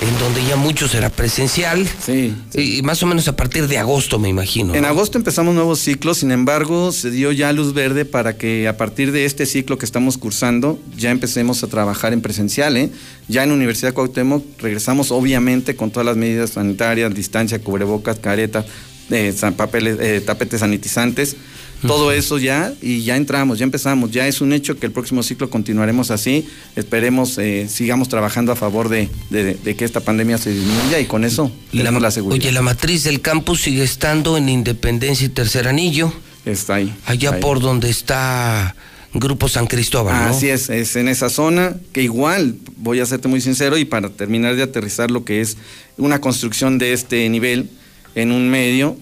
en 0.00 0.18
donde 0.18 0.42
ya 0.46 0.56
mucho 0.56 0.88
será 0.88 1.10
presencial. 1.10 1.86
Sí. 2.02 2.34
Y 2.54 2.80
más 2.82 3.02
o 3.02 3.06
menos 3.06 3.28
a 3.28 3.36
partir 3.36 3.66
de 3.68 3.76
agosto, 3.76 4.18
me 4.18 4.30
imagino. 4.30 4.74
En 4.74 4.82
¿no? 4.82 4.88
agosto 4.88 5.18
empezamos 5.18 5.54
nuevos 5.54 5.78
ciclos, 5.80 6.18
sin 6.18 6.30
embargo, 6.30 6.92
se 6.92 7.10
dio 7.10 7.30
ya 7.30 7.52
luz 7.52 7.74
verde 7.74 8.06
para 8.06 8.38
que 8.38 8.68
a 8.68 8.78
partir 8.78 9.12
de 9.12 9.26
este 9.26 9.44
ciclo 9.44 9.76
que 9.76 9.84
estamos 9.84 10.16
cursando, 10.16 10.78
ya 10.96 11.10
empecemos 11.10 11.62
a 11.62 11.66
trabajar 11.66 12.14
en 12.14 12.22
presencial. 12.22 12.78
¿eh? 12.78 12.90
Ya 13.28 13.44
en 13.44 13.52
Universidad 13.52 13.92
Cuauhtémoc 13.92 14.42
regresamos 14.62 15.10
obviamente 15.10 15.76
con 15.76 15.90
todas 15.90 16.06
las 16.06 16.16
medidas 16.16 16.50
sanitarias, 16.50 17.14
distancia, 17.14 17.58
cubrebocas, 17.58 18.18
caretas, 18.18 18.64
eh, 19.10 19.34
san- 19.36 19.54
papeles, 19.54 19.98
eh, 20.00 20.22
tapetes 20.24 20.60
sanitizantes. 20.60 21.36
Todo 21.82 22.10
eso 22.10 22.38
ya, 22.38 22.72
y 22.82 23.02
ya 23.02 23.16
entramos, 23.16 23.58
ya 23.58 23.64
empezamos, 23.64 24.10
ya 24.10 24.26
es 24.26 24.40
un 24.40 24.52
hecho 24.52 24.78
que 24.78 24.86
el 24.86 24.92
próximo 24.92 25.22
ciclo 25.22 25.50
continuaremos 25.50 26.10
así. 26.10 26.46
Esperemos, 26.74 27.38
eh, 27.38 27.68
sigamos 27.68 28.08
trabajando 28.08 28.50
a 28.52 28.56
favor 28.56 28.88
de, 28.88 29.08
de- 29.30 29.54
de 29.54 29.76
que 29.76 29.84
esta 29.84 30.00
pandemia 30.00 30.38
se 30.38 30.50
disminuya 30.50 30.98
y 31.00 31.04
con 31.06 31.24
eso 31.24 31.50
tenemos 31.70 32.00
la, 32.02 32.10
seguridad. 32.10 32.40
Oye, 32.42 32.52
la 32.52 32.62
matriz 32.62 33.04
del 33.04 33.20
campus 33.20 33.60
sigue 33.62 33.82
estando 33.82 34.36
en 34.36 34.48
Independencia 34.48 35.26
y 35.26 35.28
Tercer 35.28 35.68
Anillo, 35.68 36.12
Está 36.44 36.76
ahí. 36.76 36.94
allá 37.06 37.32
ahí. 37.34 37.40
por 37.40 37.60
donde 37.60 37.90
está 37.90 38.74
Grupo 39.14 39.48
San 39.48 39.66
Cristóbal, 39.66 40.14
¿no? 40.24 40.30
Así 40.30 40.48
es, 40.48 40.68
es 40.70 40.96
en 40.96 41.08
esa 41.08 41.28
zona 41.30 41.76
que 41.92 42.02
igual, 42.02 42.56
voy 42.76 43.00
a 43.00 43.06
serte 43.06 43.28
muy 43.28 43.40
sincero 43.40 43.78
y 43.78 43.84
para 43.84 44.10
terminar 44.10 44.56
de 44.56 44.62
aterrizar 44.62 45.10
lo 45.10 45.24
que 45.24 45.40
es 45.40 45.56
una 45.98 46.20
construcción 46.20 46.78
de 46.78 46.92
este 46.92 47.28
nivel 47.28 47.70
en 48.14 48.32
un 48.32 48.48
medio, 48.50 48.96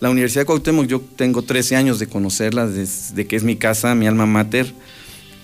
la 0.00 0.08
Universidad 0.08 0.42
de 0.42 0.46
Cuauhtémoc, 0.46 0.86
yo 0.86 1.00
tengo 1.16 1.42
13 1.42 1.76
años 1.76 1.98
de 1.98 2.06
conocerla 2.06 2.66
desde 2.66 3.26
que 3.26 3.36
es 3.36 3.44
mi 3.44 3.56
casa, 3.56 3.94
mi 3.94 4.06
alma 4.06 4.24
mater. 4.24 4.72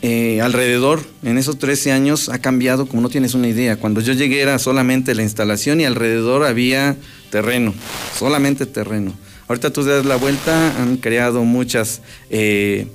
Eh, 0.02 0.40
alrededor, 0.40 1.00
en 1.22 1.36
esos 1.36 1.58
13 1.58 1.92
años, 1.92 2.30
ha 2.30 2.38
cambiado 2.38 2.86
como 2.86 3.02
no 3.02 3.10
tienes 3.10 3.34
una 3.34 3.48
idea. 3.48 3.76
Cuando 3.76 4.00
yo 4.00 4.14
llegué 4.14 4.40
era 4.40 4.58
solamente 4.58 5.14
la 5.14 5.22
instalación 5.22 5.80
y 5.80 5.84
alrededor 5.84 6.44
había 6.44 6.96
terreno, 7.30 7.74
solamente 8.18 8.64
terreno. 8.64 9.12
Ahorita 9.46 9.72
tú 9.72 9.84
das 9.84 10.06
la 10.06 10.16
vuelta, 10.16 10.80
han 10.80 10.96
creado 10.96 11.44
muchas 11.44 12.00
eh, 12.30 12.86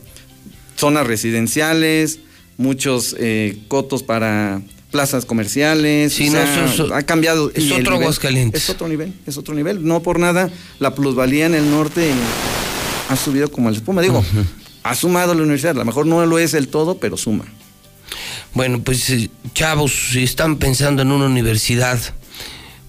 zonas 0.75 1.05
residenciales, 1.05 2.19
muchos 2.57 3.15
eh, 3.19 3.59
cotos 3.67 4.01
para 4.01 4.61
plazas 4.91 5.25
comerciales. 5.25 6.13
Sí, 6.13 6.29
o 6.29 6.33
no, 6.33 6.37
sea, 6.39 6.65
eso- 6.65 6.83
eso- 6.85 6.93
ha 6.95 7.01
cambiado. 7.03 7.49
es 7.55 7.63
el 7.63 7.71
otro 7.73 7.83
nivel- 7.93 8.01
Aguascalientes. 8.03 8.63
Es 8.63 8.69
otro 8.69 8.87
nivel, 8.87 9.13
es 9.25 9.37
otro 9.37 9.53
nivel. 9.55 9.83
No 9.85 10.01
por 10.03 10.19
nada, 10.19 10.49
la 10.79 10.93
plusvalía 10.93 11.45
en 11.45 11.55
el 11.55 11.69
norte 11.71 12.11
ha 13.09 13.15
subido 13.15 13.51
como 13.51 13.69
el 13.69 13.75
espuma. 13.75 14.01
Digo, 14.01 14.23
ha 14.83 14.95
sumado 14.95 15.33
la 15.33 15.41
universidad. 15.41 15.71
A 15.75 15.79
lo 15.79 15.85
mejor 15.85 16.05
no 16.05 16.25
lo 16.25 16.37
es 16.39 16.53
el 16.53 16.67
todo, 16.67 16.97
pero 16.97 17.17
suma. 17.17 17.45
Bueno, 18.53 18.81
pues 18.83 19.09
eh, 19.09 19.29
chavos, 19.53 19.93
si 20.11 20.23
están 20.23 20.57
pensando 20.57 21.01
en 21.01 21.11
una 21.11 21.25
universidad, 21.25 21.97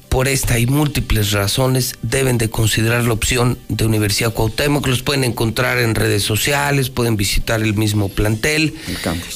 por 0.08 0.28
esta 0.28 0.58
y 0.58 0.66
múltiples 0.66 1.30
razones, 1.32 1.94
deben 2.02 2.36
de 2.36 2.50
considerar 2.50 3.04
la 3.04 3.14
opción 3.14 3.58
de 3.70 3.86
Universidad 3.86 4.34
Cuauhtémoc. 4.34 4.86
Los 4.86 5.02
pueden 5.02 5.24
encontrar 5.24 5.78
en 5.78 5.94
redes 5.94 6.22
sociales, 6.22 6.90
pueden 6.90 7.16
visitar 7.16 7.62
el 7.62 7.72
mismo 7.74 8.08
plantel. 8.10 8.74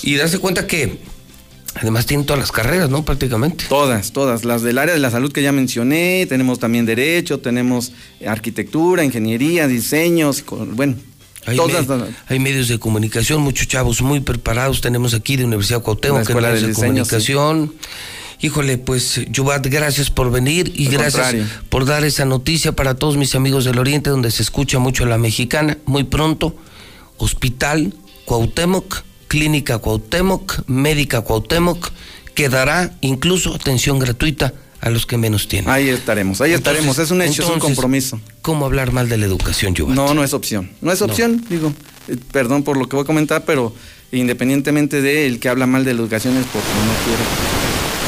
Y 0.02 0.16
darse 0.16 0.38
cuenta 0.38 0.66
que 0.66 0.98
además 1.80 2.06
tienen 2.06 2.26
todas 2.26 2.40
las 2.40 2.52
carreras, 2.52 2.90
¿no? 2.90 3.04
Prácticamente. 3.04 3.64
Todas, 3.68 4.12
todas. 4.12 4.44
Las 4.44 4.62
del 4.62 4.78
área 4.78 4.94
de 4.94 5.00
la 5.00 5.10
salud 5.10 5.32
que 5.32 5.42
ya 5.42 5.52
mencioné, 5.52 6.26
tenemos 6.28 6.58
también 6.58 6.86
derecho, 6.86 7.38
tenemos 7.40 7.92
arquitectura, 8.26 9.04
ingeniería, 9.04 9.66
diseños, 9.68 10.44
bueno, 10.72 10.96
Hay, 11.46 11.56
todas. 11.56 11.86
me- 11.88 12.04
hay 12.28 12.38
medios 12.40 12.68
de 12.68 12.78
comunicación, 12.78 13.40
muchos 13.42 13.68
chavos 13.68 14.02
muy 14.02 14.20
preparados 14.20 14.80
tenemos 14.80 15.14
aquí 15.14 15.36
de 15.36 15.44
Universidad 15.44 15.82
Cuauhtémoc, 15.82 16.22
Escuela 16.22 16.48
medios 16.48 16.62
de 16.62 16.68
de, 16.68 16.74
comunicación. 16.74 17.74
Híjole, 18.42 18.76
pues, 18.76 19.20
Yubat, 19.30 19.66
gracias 19.68 20.10
por 20.10 20.30
venir 20.30 20.70
y 20.76 20.86
Al 20.88 20.92
gracias 20.92 21.14
contrario. 21.32 21.46
por 21.70 21.86
dar 21.86 22.04
esa 22.04 22.26
noticia 22.26 22.72
para 22.72 22.94
todos 22.94 23.16
mis 23.16 23.34
amigos 23.34 23.64
del 23.64 23.78
Oriente, 23.78 24.10
donde 24.10 24.30
se 24.30 24.42
escucha 24.42 24.78
mucho 24.78 25.06
la 25.06 25.16
mexicana. 25.16 25.78
Muy 25.86 26.04
pronto, 26.04 26.54
Hospital 27.16 27.94
Cuauhtémoc, 28.26 29.02
Clínica 29.40 29.76
Cuauhtémoc, 29.76 30.62
Médica 30.66 31.20
Cuauhtémoc, 31.20 31.90
que 32.34 32.48
dará 32.48 32.94
incluso 33.02 33.54
atención 33.54 33.98
gratuita 33.98 34.54
a 34.80 34.88
los 34.88 35.04
que 35.04 35.18
menos 35.18 35.46
tienen. 35.46 35.68
Ahí 35.68 35.90
estaremos, 35.90 36.40
ahí 36.40 36.54
Entonces- 36.54 36.72
estaremos. 36.80 36.98
Es 36.98 37.10
un 37.10 37.20
hecho, 37.20 37.42
es 37.42 37.50
un 37.50 37.58
compromiso. 37.58 38.18
¿Cómo 38.40 38.64
hablar 38.64 38.92
mal 38.92 39.10
de 39.10 39.18
la 39.18 39.26
educación, 39.26 39.74
Yubat? 39.74 39.94
No, 39.94 40.14
no 40.14 40.24
es 40.24 40.32
opción. 40.32 40.70
No 40.80 40.90
es 40.90 41.00
No. 41.00 41.06
opción, 41.08 41.44
digo. 41.50 41.70
eh, 42.08 42.16
Perdón 42.32 42.62
por 42.62 42.78
lo 42.78 42.88
que 42.88 42.96
voy 42.96 43.02
a 43.02 43.06
comentar, 43.06 43.44
pero 43.44 43.74
independientemente 44.10 45.02
de 45.02 45.26
el 45.26 45.38
que 45.38 45.50
habla 45.50 45.66
mal 45.66 45.84
de 45.84 45.92
la 45.92 46.00
educación 46.00 46.34
es 46.38 46.46
porque 46.46 46.68
no 46.68 47.04
quiere. 47.04 47.22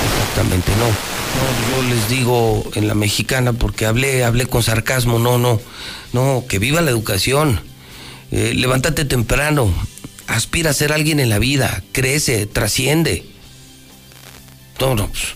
Exactamente, 0.08 0.72
no. 0.78 0.86
No, 0.86 1.82
yo 1.82 1.94
les 1.94 2.08
digo 2.08 2.64
en 2.74 2.88
la 2.88 2.94
mexicana 2.94 3.52
porque 3.52 3.84
hablé, 3.84 4.24
hablé 4.24 4.46
con 4.46 4.62
sarcasmo, 4.62 5.18
no, 5.18 5.36
no. 5.36 5.60
No, 6.14 6.44
que 6.48 6.58
viva 6.58 6.80
la 6.80 6.90
educación. 6.90 7.60
Eh, 8.30 8.52
levántate 8.54 9.04
temprano, 9.04 9.70
aspira 10.28 10.70
a 10.70 10.74
ser 10.74 10.92
alguien 10.92 11.18
en 11.18 11.30
la 11.30 11.38
vida, 11.38 11.82
crece, 11.92 12.46
trasciende. 12.46 13.24
No, 14.80 14.94
no, 14.94 15.08
pues, 15.08 15.34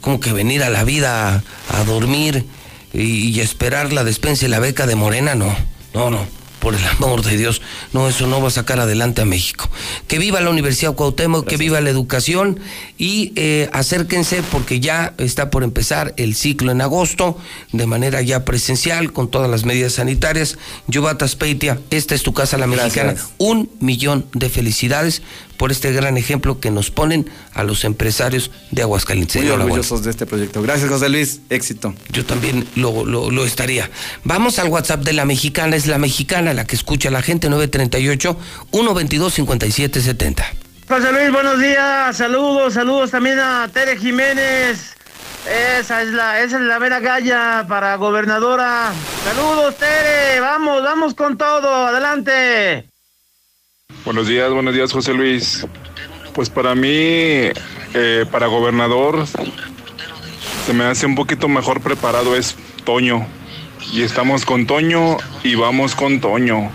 como 0.00 0.20
que 0.20 0.32
venir 0.32 0.62
a 0.62 0.70
la 0.70 0.84
vida 0.84 1.42
a, 1.68 1.84
dormir 1.84 2.46
y, 2.92 3.28
y 3.28 3.40
esperar 3.40 3.92
la 3.92 4.04
despensa 4.04 4.44
y 4.44 4.48
la 4.48 4.60
beca 4.60 4.86
de 4.86 4.94
Morena, 4.94 5.34
no, 5.34 5.54
no, 5.94 6.10
no. 6.10 6.37
Por 6.60 6.74
el 6.74 6.84
amor 6.86 7.22
de 7.22 7.36
Dios, 7.36 7.62
no, 7.92 8.08
eso 8.08 8.26
no 8.26 8.40
va 8.42 8.48
a 8.48 8.50
sacar 8.50 8.80
adelante 8.80 9.22
a 9.22 9.24
México. 9.24 9.70
Que 10.06 10.18
viva 10.18 10.40
la 10.40 10.50
Universidad 10.50 10.94
Cuauhtémoc, 10.94 11.46
que 11.46 11.56
viva 11.56 11.80
la 11.80 11.90
educación 11.90 12.58
y 12.98 13.32
eh, 13.36 13.70
acérquense 13.72 14.42
porque 14.50 14.80
ya 14.80 15.14
está 15.18 15.50
por 15.50 15.62
empezar 15.62 16.14
el 16.16 16.34
ciclo 16.34 16.72
en 16.72 16.80
agosto 16.80 17.38
de 17.72 17.86
manera 17.86 18.22
ya 18.22 18.44
presencial 18.44 19.12
con 19.12 19.28
todas 19.28 19.50
las 19.50 19.64
medidas 19.64 19.94
sanitarias. 19.94 20.58
Yubata 20.88 21.28
Speitia, 21.28 21.78
esta 21.90 22.14
es 22.14 22.22
tu 22.22 22.32
casa 22.32 22.58
la 22.58 22.66
mexicana. 22.66 23.12
Gracias. 23.12 23.30
Un 23.38 23.70
millón 23.80 24.26
de 24.32 24.48
felicidades 24.48 25.22
por 25.58 25.70
este 25.72 25.92
gran 25.92 26.16
ejemplo 26.16 26.58
que 26.60 26.70
nos 26.70 26.90
ponen 26.90 27.28
a 27.52 27.64
los 27.64 27.84
empresarios 27.84 28.50
de 28.70 28.80
Aguascalientes. 28.82 29.42
Muy 29.42 29.50
orgullosos 29.50 30.04
de 30.04 30.10
este 30.10 30.24
proyecto. 30.24 30.62
Gracias, 30.62 30.88
José 30.88 31.10
Luis. 31.10 31.42
Éxito. 31.50 31.92
Yo 32.10 32.24
también 32.24 32.66
lo, 32.76 33.04
lo, 33.04 33.30
lo 33.30 33.44
estaría. 33.44 33.90
Vamos 34.24 34.58
al 34.58 34.68
WhatsApp 34.68 35.02
de 35.02 35.12
la 35.12 35.26
mexicana, 35.26 35.76
es 35.76 35.86
la 35.86 35.98
mexicana 35.98 36.54
la 36.54 36.64
que 36.64 36.76
escucha 36.76 37.10
a 37.10 37.12
la 37.12 37.20
gente, 37.20 37.50
938-122-5770. 37.50 40.44
José 40.88 41.12
Luis, 41.12 41.30
buenos 41.30 41.60
días. 41.60 42.16
Saludos, 42.16 42.72
saludos 42.72 43.10
también 43.10 43.38
a 43.38 43.68
Tere 43.70 43.98
Jiménez. 43.98 44.94
Esa 45.78 46.02
es 46.02 46.08
la, 46.10 46.40
esa 46.40 46.56
es 46.56 46.62
la 46.62 46.78
vera 46.78 47.00
galla 47.00 47.66
para 47.68 47.96
gobernadora. 47.96 48.92
Saludos, 49.24 49.76
Tere. 49.76 50.40
Vamos, 50.40 50.82
vamos 50.82 51.14
con 51.14 51.36
todo. 51.36 51.86
Adelante. 51.86 52.88
Buenos 54.04 54.28
días, 54.28 54.52
buenos 54.52 54.74
días, 54.74 54.92
José 54.92 55.12
Luis. 55.12 55.66
Pues 56.32 56.48
para 56.48 56.74
mí, 56.74 56.88
eh, 56.88 58.24
para 58.30 58.46
gobernador, 58.46 59.26
se 60.66 60.72
me 60.72 60.84
hace 60.84 61.04
un 61.04 61.14
poquito 61.14 61.48
mejor 61.48 61.80
preparado 61.80 62.36
es 62.36 62.54
Toño. 62.84 63.26
Y 63.92 64.02
estamos 64.02 64.44
con 64.44 64.66
Toño 64.66 65.16
y 65.42 65.56
vamos 65.56 65.94
con 65.94 66.20
Toño. 66.20 66.70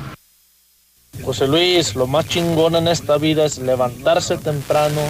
José 1.24 1.48
Luis, 1.48 1.95
lo 1.95 2.08
más 2.08 2.27
chingón 2.27 2.76
en 2.76 2.88
esta 2.88 3.18
vida 3.18 3.45
es 3.45 3.58
levantarse 3.58 4.38
temprano, 4.38 5.02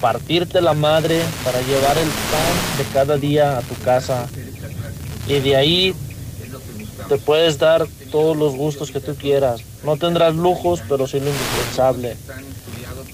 partirte 0.00 0.60
la 0.60 0.74
madre 0.74 1.20
para 1.44 1.60
llevar 1.62 1.98
el 1.98 2.08
pan 2.08 2.78
de 2.78 2.84
cada 2.92 3.16
día 3.16 3.58
a 3.58 3.62
tu 3.62 3.74
casa. 3.82 4.28
Y 5.26 5.40
de 5.40 5.56
ahí 5.56 5.94
te 7.08 7.18
puedes 7.18 7.58
dar 7.58 7.86
todos 8.12 8.36
los 8.36 8.54
gustos 8.54 8.90
que 8.90 9.00
tú 9.00 9.16
quieras. 9.16 9.62
No 9.84 9.96
tendrás 9.96 10.34
lujos, 10.34 10.82
pero 10.88 11.06
sí 11.06 11.20
lo 11.20 11.26
indispensable. 11.26 12.16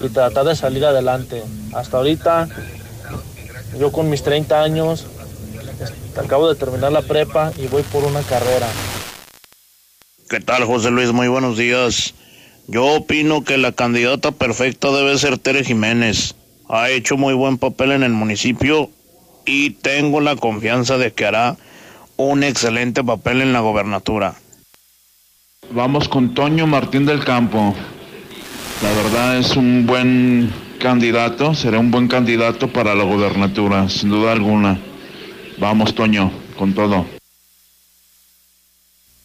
Y 0.01 0.09
tratar 0.09 0.45
de 0.45 0.55
salir 0.55 0.85
adelante. 0.85 1.43
Hasta 1.73 1.97
ahorita, 1.97 2.47
yo 3.79 3.91
con 3.91 4.09
mis 4.09 4.23
30 4.23 4.61
años, 4.61 5.05
acabo 6.17 6.49
de 6.49 6.55
terminar 6.55 6.91
la 6.91 7.01
prepa 7.01 7.51
y 7.57 7.67
voy 7.67 7.83
por 7.83 8.03
una 8.03 8.21
carrera. 8.21 8.67
¿Qué 10.29 10.39
tal, 10.41 10.65
José 10.65 10.91
Luis? 10.91 11.13
Muy 11.13 11.29
buenos 11.29 11.57
días. 11.57 12.13
Yo 12.67 12.85
opino 12.85 13.45
que 13.45 13.57
la 13.57 13.71
candidata 13.71 14.31
perfecta 14.31 14.91
debe 14.91 15.17
ser 15.17 15.37
Tere 15.37 15.63
Jiménez. 15.63 16.35
Ha 16.67 16.89
hecho 16.89 17.15
muy 17.15 17.33
buen 17.33 17.57
papel 17.57 17.93
en 17.93 18.03
el 18.03 18.11
municipio 18.11 18.89
y 19.45 19.69
tengo 19.69 20.19
la 20.19 20.35
confianza 20.35 20.97
de 20.97 21.13
que 21.13 21.25
hará 21.25 21.55
un 22.17 22.43
excelente 22.43 23.05
papel 23.05 23.41
en 23.41 23.53
la 23.53 23.61
gobernatura. 23.61 24.35
Vamos 25.71 26.07
con 26.07 26.33
Toño 26.33 26.65
Martín 26.67 27.05
del 27.05 27.23
Campo. 27.23 27.75
La 28.81 28.91
verdad 28.93 29.37
es 29.37 29.55
un 29.55 29.85
buen 29.85 30.53
candidato, 30.79 31.53
será 31.53 31.79
un 31.79 31.91
buen 31.91 32.07
candidato 32.07 32.67
para 32.71 32.95
la 32.95 33.03
gobernatura, 33.03 33.89
sin 33.89 34.09
duda 34.09 34.31
alguna. 34.31 34.79
Vamos, 35.57 35.93
Toño, 35.95 36.31
con 36.57 36.73
todo. 36.73 37.05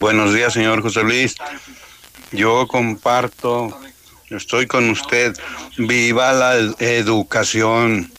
Buenos 0.01 0.35
días, 0.35 0.53
señor 0.53 0.83
José 0.83 1.03
Luis. 1.05 1.37
Yo 2.33 2.67
comparto, 2.67 3.79
estoy 4.31 4.67
con 4.67 4.91
usted. 4.91 5.35
Viva 5.77 6.33
la 6.33 6.57
ed- 6.57 6.75
educación. 6.81 8.11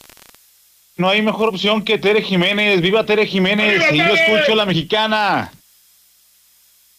No 0.96 1.08
hay 1.10 1.20
mejor 1.22 1.48
opción 1.48 1.82
que 1.82 1.98
Tere 1.98 2.22
Jiménez. 2.22 2.80
¡Viva 2.80 3.04
Tere 3.04 3.26
Jiménez! 3.26 3.82
Y 3.92 3.98
yo 3.98 4.04
escucho 4.04 4.54
la 4.54 4.64
mexicana. 4.64 5.50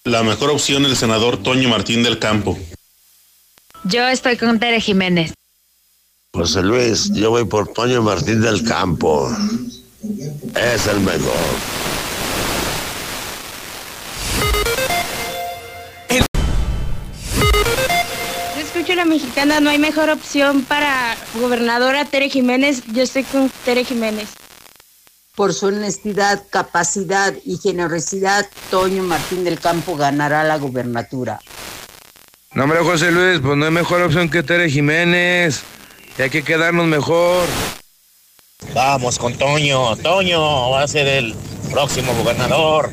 La 0.06 0.22
mejor 0.22 0.52
opción 0.52 0.86
el 0.86 0.96
senador 0.96 1.42
Toño 1.42 1.68
Martín 1.68 2.04
del 2.04 2.20
Campo. 2.20 2.56
Yo 3.86 4.08
estoy 4.08 4.38
con 4.38 4.60
Tere 4.60 4.80
Jiménez. 4.80 5.34
José 6.32 6.62
Luis, 6.62 7.12
yo 7.12 7.32
voy 7.32 7.46
por 7.46 7.74
Toño 7.74 8.04
Martín 8.04 8.40
del 8.40 8.64
Campo. 8.64 9.36
Es 10.56 10.86
el 10.86 11.00
mejor. 11.00 11.34
Yo 18.56 18.62
escucho 18.62 18.94
la 18.94 19.06
mexicana, 19.06 19.60
no 19.60 19.72
hay 19.72 19.80
mejor 19.80 20.12
opción 20.12 20.66
para 20.66 21.18
gobernadora 21.42 22.06
Tere 22.06 22.30
Jiménez. 22.30 22.84
Yo 22.94 23.02
estoy 23.02 23.24
con 23.24 23.50
Tere 23.66 23.84
Jiménez. 23.84 24.30
Por 25.36 25.54
su 25.54 25.66
honestidad, 25.68 26.44
capacidad 26.50 27.34
y 27.44 27.58
generosidad, 27.58 28.48
Toño 28.72 29.04
Martín 29.04 29.44
del 29.44 29.60
Campo 29.60 29.98
ganará 29.98 30.46
la 30.46 30.58
gubernatura. 30.58 31.42
No, 32.54 32.64
hombre, 32.64 32.80
José 32.80 33.12
Luis, 33.12 33.42
pues 33.42 33.58
no 33.58 33.66
hay 33.66 33.72
mejor 33.72 34.02
opción 34.02 34.30
que 34.30 34.42
Tere 34.42 34.70
Jiménez. 34.70 35.62
Y 36.18 36.22
hay 36.22 36.30
que 36.30 36.42
quedarnos 36.42 36.88
mejor. 36.88 37.46
Vamos 38.74 39.20
con 39.20 39.34
Toño. 39.38 39.98
Toño 39.98 40.70
va 40.70 40.84
a 40.84 40.88
ser 40.88 41.06
el 41.06 41.36
próximo 41.70 42.14
gobernador. 42.16 42.90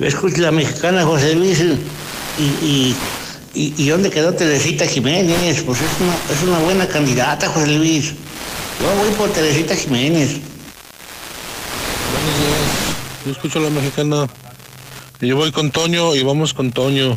Escucha 0.00 0.38
la 0.38 0.50
mexicana 0.50 1.04
José 1.04 1.36
Luis 1.36 1.60
y, 1.60 2.42
y, 2.42 2.96
y, 3.54 3.74
y 3.76 3.88
dónde 3.88 4.10
quedó 4.10 4.34
Teresita 4.34 4.86
Jiménez. 4.86 5.62
Pues 5.62 5.80
es 5.80 6.00
una, 6.00 6.34
es 6.34 6.42
una 6.42 6.58
buena 6.58 6.88
candidata, 6.88 7.48
José 7.48 7.68
Luis. 7.68 8.14
Yo 8.80 8.92
voy 8.98 9.10
por 9.10 9.30
Teresita 9.30 9.76
Jiménez. 9.76 10.40
Yo 13.24 13.32
escucho 13.32 13.58
a 13.58 13.62
la 13.62 13.70
mexicana. 13.70 14.26
Yo 15.20 15.36
voy 15.36 15.50
con 15.50 15.70
Toño 15.70 16.14
y 16.14 16.22
vamos 16.22 16.52
con 16.52 16.72
Toño. 16.72 17.16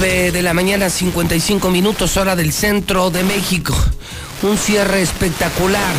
De 0.00 0.42
la 0.42 0.54
mañana, 0.54 0.88
55 0.88 1.70
minutos, 1.70 2.16
hora 2.16 2.34
del 2.34 2.52
centro 2.52 3.10
de 3.10 3.22
México. 3.22 3.74
Un 4.42 4.56
cierre 4.56 5.02
espectacular 5.02 5.94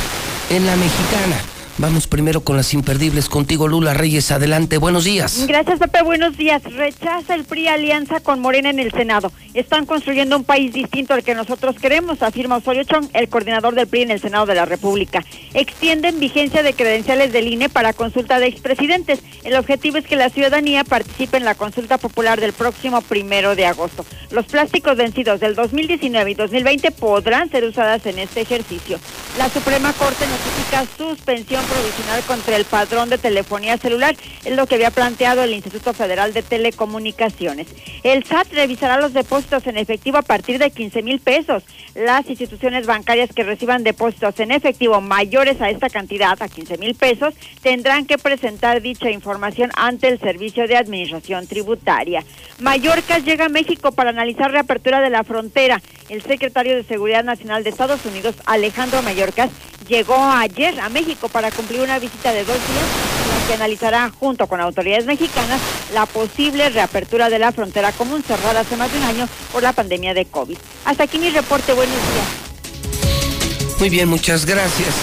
en 0.49 0.65
la 0.65 0.75
mexicana. 0.75 1.52
Vamos 1.79 2.05
primero 2.05 2.41
con 2.43 2.55
las 2.55 2.73
imperdibles. 2.75 3.29
Contigo, 3.29 3.67
Lula 3.67 3.95
Reyes. 3.95 4.31
Adelante. 4.31 4.77
Buenos 4.77 5.05
días. 5.05 5.45
Gracias, 5.47 5.79
Pepe. 5.79 6.03
Buenos 6.03 6.37
días. 6.37 6.61
Rechaza 6.63 7.33
el 7.33 7.45
PRI 7.45 7.67
alianza 7.67 8.19
con 8.19 8.41
Morena 8.41 8.69
en 8.69 8.77
el 8.77 8.91
Senado. 8.91 9.31
Están 9.55 9.87
construyendo 9.87 10.37
un 10.37 10.43
país 10.43 10.71
distinto 10.71 11.15
al 11.15 11.23
que 11.23 11.33
nosotros 11.33 11.75
queremos, 11.79 12.21
afirma 12.21 12.57
Osorio 12.57 12.83
Chong, 12.83 13.07
el 13.13 13.27
coordinador 13.27 13.73
del 13.73 13.87
PRI 13.87 14.03
en 14.03 14.11
el 14.11 14.21
Senado 14.21 14.45
de 14.45 14.53
la 14.53 14.65
República. 14.65 15.23
Extienden 15.55 16.19
vigencia 16.19 16.61
de 16.61 16.73
credenciales 16.73 17.33
del 17.33 17.47
INE 17.47 17.69
para 17.69 17.93
consulta 17.93 18.37
de 18.37 18.47
expresidentes. 18.47 19.23
El 19.43 19.55
objetivo 19.55 19.97
es 19.97 20.05
que 20.05 20.15
la 20.15 20.29
ciudadanía 20.29 20.83
participe 20.83 21.37
en 21.37 21.45
la 21.45 21.55
consulta 21.55 21.97
popular 21.97 22.39
del 22.39 22.53
próximo 22.53 23.01
primero 23.01 23.55
de 23.55 23.65
agosto. 23.65 24.05
Los 24.29 24.45
plásticos 24.45 24.95
vencidos 24.95 25.39
del 25.39 25.55
2019 25.55 26.31
y 26.31 26.35
2020 26.35 26.91
podrán 26.91 27.49
ser 27.49 27.63
usadas 27.65 28.05
en 28.05 28.19
este 28.19 28.41
ejercicio. 28.41 28.99
La 29.37 29.49
Suprema 29.49 29.91
Corte 29.93 30.25
notifica 30.27 30.85
suspensión 30.97 31.62
provisional 31.63 32.21
contra 32.23 32.55
el 32.55 32.65
padrón 32.65 33.09
de 33.09 33.17
telefonía 33.17 33.77
celular, 33.77 34.15
es 34.45 34.55
lo 34.55 34.67
que 34.67 34.75
había 34.75 34.91
planteado 34.91 35.43
el 35.43 35.53
Instituto 35.53 35.93
Federal 35.93 36.33
de 36.33 36.43
Telecomunicaciones. 36.43 37.67
El 38.03 38.23
SAT 38.23 38.53
revisará 38.53 38.97
los 38.97 39.13
depósitos 39.13 39.65
en 39.67 39.77
efectivo 39.77 40.17
a 40.17 40.21
partir 40.21 40.59
de 40.59 40.71
15 40.71 41.01
mil 41.01 41.19
pesos. 41.19 41.63
Las 41.95 42.27
instituciones 42.27 42.85
bancarias 42.85 43.29
que 43.33 43.43
reciban 43.43 43.83
depósitos 43.83 44.39
en 44.39 44.51
efectivo 44.51 44.99
mayores 45.01 45.61
a 45.61 45.69
esta 45.69 45.89
cantidad, 45.89 46.41
a 46.41 46.47
15 46.47 46.77
mil 46.77 46.95
pesos, 46.95 47.33
tendrán 47.61 48.05
que 48.05 48.17
presentar 48.17 48.81
dicha 48.81 49.11
información 49.11 49.69
ante 49.75 50.07
el 50.07 50.19
Servicio 50.19 50.67
de 50.67 50.77
Administración 50.77 51.47
Tributaria. 51.47 52.23
Mallorca 52.59 53.19
llega 53.19 53.45
a 53.45 53.49
México 53.49 53.91
para 53.91 54.09
analizar 54.09 54.51
reapertura 54.51 55.01
de 55.01 55.09
la 55.09 55.23
frontera. 55.23 55.81
El 56.09 56.21
secretario 56.21 56.75
de 56.75 56.83
Seguridad 56.83 57.23
Nacional 57.23 57.63
de 57.63 57.69
Estados 57.69 58.05
Unidos, 58.05 58.35
Alejandro 58.45 59.01
Mayorkas, 59.01 59.49
llegó 59.87 60.15
ayer 60.15 60.79
a 60.79 60.89
México 60.89 61.29
para 61.29 61.51
cumplir 61.53 61.81
una 61.81 61.99
visita 61.99 62.31
de 62.31 62.43
dos 62.43 62.55
días 62.55 62.85
en 63.23 63.29
la 63.29 63.47
que 63.47 63.53
analizará 63.53 64.11
junto 64.19 64.47
con 64.47 64.59
autoridades 64.59 65.05
mexicanas 65.05 65.61
la 65.93 66.05
posible 66.05 66.69
reapertura 66.69 67.29
de 67.29 67.39
la 67.39 67.51
frontera 67.51 67.91
común 67.91 68.23
cerrada 68.23 68.61
hace 68.61 68.75
más 68.75 68.91
de 68.91 68.97
un 68.97 69.03
año 69.03 69.29
por 69.51 69.63
la 69.63 69.73
pandemia 69.73 70.13
de 70.13 70.25
COVID. 70.25 70.57
Hasta 70.85 71.03
aquí 71.03 71.19
mi 71.19 71.29
reporte. 71.29 71.73
Buenos 71.73 71.95
días. 71.95 73.79
Muy 73.79 73.89
bien, 73.89 74.07
muchas 74.07 74.45
gracias. 74.45 74.93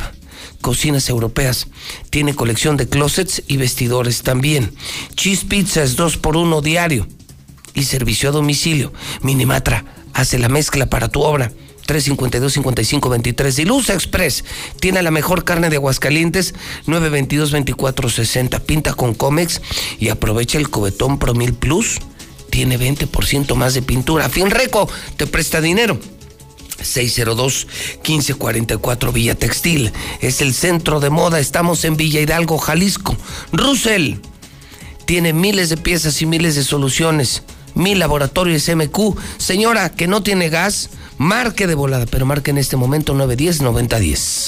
Cocinas 0.62 1.10
europeas. 1.10 1.68
Tiene 2.10 2.34
colección 2.34 2.78
de 2.78 2.88
closets 2.88 3.44
y 3.46 3.58
vestidores 3.58 4.22
también. 4.22 4.74
Cheese 5.16 5.44
Pizza 5.44 5.84
es 5.84 5.98
2 5.98 6.16
por 6.16 6.38
1 6.38 6.62
diario. 6.62 7.10
Y 7.74 7.84
servicio 7.84 8.30
a 8.30 8.32
domicilio. 8.32 8.94
Minimatra 9.22 9.84
hace 10.14 10.40
la 10.40 10.50
mezcla 10.50 10.88
para 10.88 11.08
tu 11.08 11.22
obra. 11.22 11.52
352-5523. 11.88 13.56
Dilusa 13.56 13.94
Express 13.94 14.44
tiene 14.80 15.02
la 15.02 15.12
mejor 15.12 15.44
carne 15.44 15.70
de 15.70 15.76
Aguascalientes, 15.78 16.54
922-2460. 16.88 18.62
Pinta 18.62 18.94
con 18.94 19.14
Comex 19.14 19.62
y 20.00 20.08
aprovecha 20.10 20.58
el 20.58 20.70
cobetón 20.70 21.20
Promil 21.20 21.54
Plus. 21.54 22.00
Tiene 22.50 22.80
20% 22.80 23.56
más 23.56 23.74
de 23.74 23.82
pintura. 23.82 24.30
Finreco 24.30 24.90
te 25.18 25.28
presta 25.28 25.60
dinero. 25.62 26.00
602-1544 26.82 29.14
Villa 29.14 29.36
Textil. 29.36 29.94
Es 30.22 30.42
el 30.42 30.54
centro 30.54 31.00
de 31.00 31.10
moda. 31.10 31.40
Estamos 31.40 31.86
en 31.86 31.96
Villa 31.98 32.22
Hidalgo, 32.22 32.58
Jalisco. 32.58 33.16
Russell 33.52 34.16
tiene 35.06 35.34
miles 35.34 35.70
de 35.70 35.78
piezas 35.78 36.22
y 36.22 36.26
miles 36.26 36.56
de 36.56 36.64
soluciones 36.64 37.44
mi 37.76 37.96
laboratorio 37.96 38.56
es 38.56 38.76
MQ. 38.76 39.18
Señora 39.38 39.90
que 39.90 40.08
no 40.08 40.24
tiene 40.24 40.50
gas, 40.50 40.90
marque 41.18 41.68
de 41.68 41.76
volada, 41.76 42.06
pero 42.06 42.26
marque 42.26 42.52
en 42.52 42.58
este 42.58 42.78
momento 42.78 43.14
910-9010. 43.16 44.48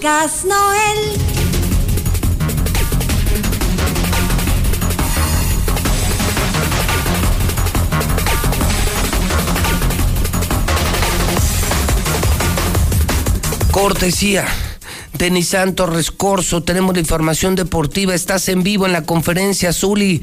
Gas 0.00 0.44
Noel. 0.44 1.42
Cortesía. 13.70 14.46
Denis 15.22 15.50
Santos 15.50 16.10
Corso, 16.10 16.64
tenemos 16.64 16.94
la 16.94 17.00
información 17.00 17.54
deportiva, 17.54 18.12
estás 18.12 18.48
en 18.48 18.64
vivo 18.64 18.86
en 18.86 18.92
la 18.92 19.04
conferencia 19.04 19.72
Zuli, 19.72 20.20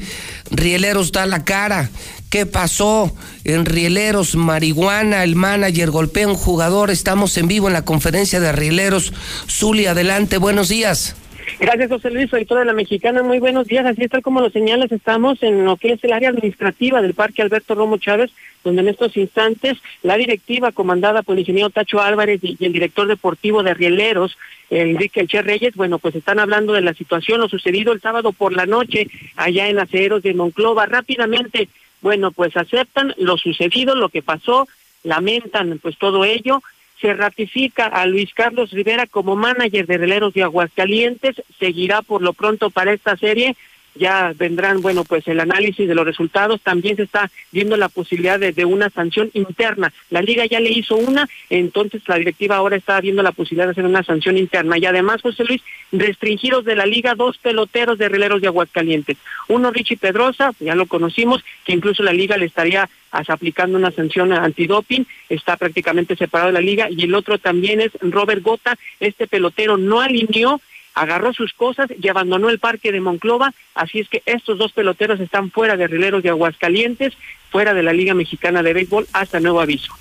Rieleros 0.50 1.10
da 1.10 1.24
la 1.24 1.42
cara, 1.42 1.88
¿qué 2.28 2.44
pasó? 2.44 3.10
En 3.44 3.64
Rieleros, 3.64 4.34
marihuana, 4.34 5.24
el 5.24 5.36
manager 5.36 5.90
golpea 5.90 6.28
un 6.28 6.34
jugador, 6.34 6.90
estamos 6.90 7.34
en 7.38 7.48
vivo 7.48 7.68
en 7.68 7.72
la 7.72 7.86
conferencia 7.86 8.40
de 8.40 8.52
Rieleros, 8.52 9.14
Zuli, 9.48 9.86
adelante, 9.86 10.36
buenos 10.36 10.68
días. 10.68 11.14
Gracias, 11.60 11.90
José 11.90 12.10
Luis, 12.10 12.32
editor 12.32 12.60
de 12.60 12.64
la 12.64 12.72
Mexicana. 12.72 13.22
Muy 13.22 13.38
buenos 13.38 13.66
días. 13.66 13.84
Así 13.84 14.02
es, 14.02 14.10
tal 14.10 14.22
como 14.22 14.40
lo 14.40 14.48
señalas, 14.48 14.90
estamos 14.90 15.42
en 15.42 15.66
lo 15.66 15.76
que 15.76 15.92
es 15.92 16.02
el 16.02 16.14
área 16.14 16.30
administrativa 16.30 17.02
del 17.02 17.12
Parque 17.12 17.42
Alberto 17.42 17.74
Romo 17.74 17.98
Chávez, 17.98 18.30
donde 18.64 18.80
en 18.80 18.88
estos 18.88 19.14
instantes 19.18 19.76
la 20.02 20.16
directiva 20.16 20.72
comandada 20.72 21.22
por 21.22 21.34
el 21.34 21.40
ingeniero 21.40 21.68
Tacho 21.68 22.00
Álvarez 22.00 22.40
y, 22.42 22.56
el 22.64 22.72
director 22.72 23.06
deportivo 23.06 23.62
de 23.62 23.74
Rieleros, 23.74 24.38
Enrique 24.70 25.20
Elche 25.20 25.42
Reyes, 25.42 25.74
bueno, 25.74 25.98
pues 25.98 26.14
están 26.14 26.38
hablando 26.38 26.72
de 26.72 26.80
la 26.80 26.94
situación, 26.94 27.40
lo 27.40 27.48
sucedido 27.50 27.92
el 27.92 28.00
sábado 28.00 28.32
por 28.32 28.54
la 28.54 28.64
noche 28.64 29.08
allá 29.36 29.68
en 29.68 29.80
Aceros 29.80 30.22
de 30.22 30.32
Monclova. 30.32 30.86
Rápidamente, 30.86 31.68
bueno, 32.00 32.32
pues 32.32 32.56
aceptan 32.56 33.14
lo 33.18 33.36
sucedido, 33.36 33.94
lo 33.94 34.08
que 34.08 34.22
pasó, 34.22 34.66
lamentan 35.04 35.78
pues 35.82 35.98
todo 35.98 36.24
ello 36.24 36.62
se 37.00 37.14
ratifica 37.14 37.86
a 37.86 38.06
Luis 38.06 38.32
Carlos 38.34 38.70
Rivera 38.70 39.06
como 39.06 39.36
manager 39.36 39.86
de 39.86 39.98
Releros 39.98 40.34
de 40.34 40.42
Aguascalientes, 40.42 41.42
seguirá 41.58 42.02
por 42.02 42.22
lo 42.22 42.32
pronto 42.32 42.70
para 42.70 42.92
esta 42.92 43.16
serie 43.16 43.56
ya 44.00 44.32
vendrán, 44.34 44.80
bueno, 44.80 45.04
pues 45.04 45.28
el 45.28 45.38
análisis 45.38 45.86
de 45.86 45.94
los 45.94 46.06
resultados. 46.06 46.60
También 46.62 46.96
se 46.96 47.02
está 47.02 47.30
viendo 47.52 47.76
la 47.76 47.90
posibilidad 47.90 48.40
de, 48.40 48.64
una 48.64 48.88
sanción 48.90 49.30
interna. 49.34 49.92
La 50.08 50.22
liga 50.22 50.46
ya 50.46 50.58
le 50.58 50.70
hizo 50.70 50.96
una, 50.96 51.28
entonces 51.50 52.02
la 52.08 52.16
directiva 52.16 52.56
ahora 52.56 52.76
está 52.76 53.00
viendo 53.00 53.22
la 53.22 53.32
posibilidad 53.32 53.66
de 53.66 53.72
hacer 53.72 53.84
una 53.84 54.02
sanción 54.02 54.38
interna. 54.38 54.78
Y 54.78 54.86
además, 54.86 55.20
José 55.20 55.44
Luis, 55.44 55.62
restringidos 55.92 56.64
de 56.64 56.76
la 56.76 56.86
liga 56.86 57.14
dos 57.14 57.36
peloteros 57.38 57.98
de 57.98 58.08
releros 58.08 58.40
de 58.40 58.48
Aguascalientes. 58.48 59.18
Uno, 59.48 59.70
Richie 59.70 59.98
Pedrosa, 59.98 60.52
ya 60.60 60.74
lo 60.74 60.86
conocimos, 60.86 61.44
que 61.64 61.72
incluso 61.72 62.02
la 62.02 62.14
liga 62.14 62.38
le 62.38 62.46
estaría 62.46 62.88
aplicando 63.10 63.76
una 63.76 63.90
sanción 63.90 64.32
antidoping, 64.32 65.06
está 65.28 65.56
prácticamente 65.56 66.16
separado 66.16 66.52
de 66.52 66.54
la 66.54 66.60
liga, 66.60 66.88
y 66.90 67.02
el 67.02 67.14
otro 67.14 67.38
también 67.38 67.80
es 67.80 67.90
Robert 68.00 68.42
Gota, 68.42 68.78
este 69.00 69.26
pelotero 69.26 69.76
no 69.76 70.00
alineó 70.00 70.60
agarró 70.94 71.32
sus 71.32 71.52
cosas 71.52 71.88
y 72.00 72.08
abandonó 72.08 72.50
el 72.50 72.58
parque 72.58 72.92
de 72.92 73.00
Monclova, 73.00 73.52
así 73.74 74.00
es 74.00 74.08
que 74.08 74.22
estos 74.26 74.58
dos 74.58 74.72
peloteros 74.72 75.20
están 75.20 75.50
fuera 75.50 75.76
de 75.76 75.86
Rileros 75.86 76.22
de 76.22 76.30
Aguascalientes, 76.30 77.14
fuera 77.50 77.74
de 77.74 77.82
la 77.82 77.92
Liga 77.92 78.14
Mexicana 78.14 78.62
de 78.62 78.72
Béisbol, 78.72 79.08
hasta 79.12 79.40
nuevo 79.40 79.60
aviso. 79.60 79.92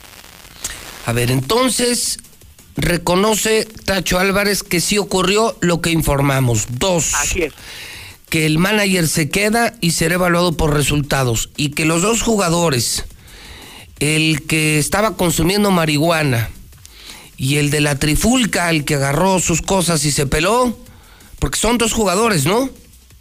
A 1.05 1.13
ver, 1.13 1.31
entonces, 1.31 2.19
reconoce 2.75 3.65
Tacho 3.85 4.19
Álvarez 4.19 4.63
que 4.63 4.81
sí 4.81 4.97
ocurrió 4.97 5.57
lo 5.61 5.81
que 5.81 5.91
informamos. 5.91 6.67
Dos. 6.79 7.13
Así 7.15 7.43
es. 7.43 7.53
Que 8.29 8.45
el 8.45 8.59
manager 8.59 9.07
se 9.07 9.29
queda 9.29 9.73
y 9.81 9.91
será 9.91 10.15
evaluado 10.15 10.55
por 10.55 10.73
resultados. 10.73 11.49
Y 11.57 11.71
que 11.71 11.85
los 11.85 12.03
dos 12.03 12.21
jugadores, 12.21 13.05
el 13.99 14.45
que 14.45 14.77
estaba 14.77 15.17
consumiendo 15.17 15.71
marihuana 15.71 16.49
y 17.39 17.55
el 17.55 17.71
de 17.71 17.79
la 17.79 17.97
trifulca, 17.97 18.69
el 18.69 18.83
que 18.83 18.95
agarró 18.95 19.39
sus 19.39 19.61
cosas 19.61 20.03
y 20.03 20.11
se 20.11 20.27
peló, 20.27 20.77
porque 21.39 21.57
son 21.57 21.77
dos 21.77 21.93
jugadores, 21.93 22.45
¿no? 22.45 22.69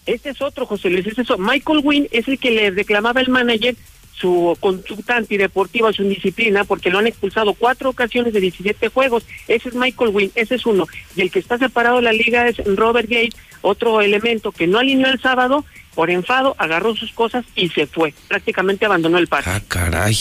Este 0.07 0.31
es 0.31 0.43
otro, 0.43 0.67
José 0.67 0.91
Luis, 0.91 1.07
es 1.07 1.19
eso. 1.19 1.39
Michael 1.39 1.81
Wynn 1.85 2.09
es 2.11 2.27
el 2.27 2.39
que 2.39 2.51
le 2.51 2.71
reclamaba 2.73 3.21
el 3.21 3.29
manager 3.29 3.77
su 4.13 4.57
conducta 4.59 5.17
antideportiva, 5.17 5.93
su 5.93 6.03
indisciplina, 6.03 6.65
porque 6.65 6.91
lo 6.91 6.99
han 6.99 7.07
expulsado 7.07 7.55
cuatro 7.55 7.91
ocasiones 7.91 8.33
de 8.33 8.41
17 8.41 8.89
juegos. 8.89 9.25
Ese 9.47 9.69
es 9.69 9.77
Michael 9.77 10.11
Wynn, 10.11 10.33
ese 10.35 10.57
es 10.57 10.67
uno. 10.67 10.89
Y 11.15 11.21
el 11.21 11.31
que 11.31 11.39
está 11.39 11.57
separado 11.57 11.97
de 11.97 12.03
la 12.03 12.13
liga 12.13 12.49
es 12.49 12.57
Robert 12.65 13.09
Gates, 13.09 13.37
otro 13.63 14.01
elemento 14.01 14.51
que 14.51 14.67
no 14.67 14.81
alineó 14.81 15.07
el 15.07 15.21
sábado, 15.21 15.65
por 15.95 16.11
enfado, 16.11 16.57
agarró 16.59 16.97
sus 16.97 17.13
cosas 17.13 17.45
y 17.55 17.69
se 17.69 17.87
fue. 17.87 18.13
Prácticamente 18.27 18.85
abandonó 18.85 19.19
el 19.19 19.29
parque. 19.29 19.51
Ah, 19.51 19.63
caray 19.69 20.17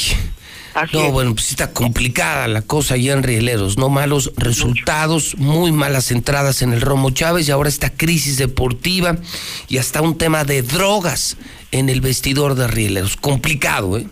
no, 0.94 1.12
bueno, 1.12 1.34
pues 1.34 1.52
está 1.52 1.72
complicada 1.72 2.48
la 2.48 2.62
cosa 2.62 2.98
ya 2.98 3.14
en 3.14 3.24
Rieleros, 3.24 3.78
¿no? 3.78 3.90
Malos 3.90 4.32
resultados, 4.38 5.36
muy 5.38 5.72
malas 5.72 6.12
entradas 6.12 6.62
en 6.62 6.74
el 6.74 6.82
Romo 6.82 7.12
Chávez 7.12 7.48
y 7.48 7.52
ahora 7.52 7.70
esta 7.70 7.90
crisis 7.90 8.38
deportiva 8.38 9.18
y 9.68 9.78
hasta 9.78 10.02
un 10.02 10.18
tema 10.18 10.44
de 10.44 10.62
drogas 10.62 11.38
en 11.72 11.90
el 11.90 12.02
vestidor 12.02 12.56
de 12.56 12.68
Rieleros. 12.68 13.18
Complicado, 13.18 13.98
¿eh? 13.98 14.08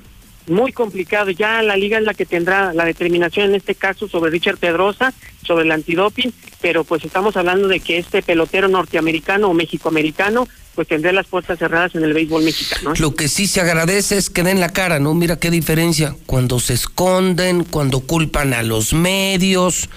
Muy 0.47 0.71
complicado. 0.73 1.31
Ya 1.31 1.61
la 1.63 1.75
liga 1.75 1.97
es 1.97 2.03
la 2.03 2.13
que 2.13 2.25
tendrá 2.25 2.71
la 2.73 2.85
determinación 2.85 3.49
en 3.49 3.55
este 3.55 3.73
caso 3.73 4.07
sobre 4.07 4.29
Richard 4.29 4.57
Pedrosa, 4.57 5.13
sobre 5.43 5.65
el 5.65 5.71
antidoping, 5.71 6.31
pero 6.61 6.83
pues 6.83 7.03
estamos 7.03 7.35
hablando 7.35 7.67
de 7.67 7.79
que 7.79 7.97
este 7.97 8.21
pelotero 8.21 8.67
norteamericano 8.67 9.49
o 9.49 9.53
mexicoamericano 9.53 10.47
pues 10.75 10.87
tendrá 10.87 11.11
las 11.11 11.25
puertas 11.27 11.57
cerradas 11.57 11.95
en 11.95 12.03
el 12.03 12.13
béisbol 12.13 12.43
mexicano. 12.43 12.93
¿eh? 12.93 12.99
Lo 12.99 13.15
que 13.15 13.27
sí 13.27 13.47
se 13.47 13.61
agradece 13.61 14.17
es 14.17 14.29
que 14.29 14.43
den 14.43 14.59
la 14.59 14.73
cara, 14.73 14.99
¿no? 14.99 15.13
Mira 15.13 15.37
qué 15.37 15.49
diferencia. 15.49 16.15
Cuando 16.25 16.59
se 16.59 16.73
esconden, 16.73 17.63
cuando 17.63 18.01
culpan 18.01 18.53
a 18.53 18.61
los 18.61 18.93
medios, 18.93 19.89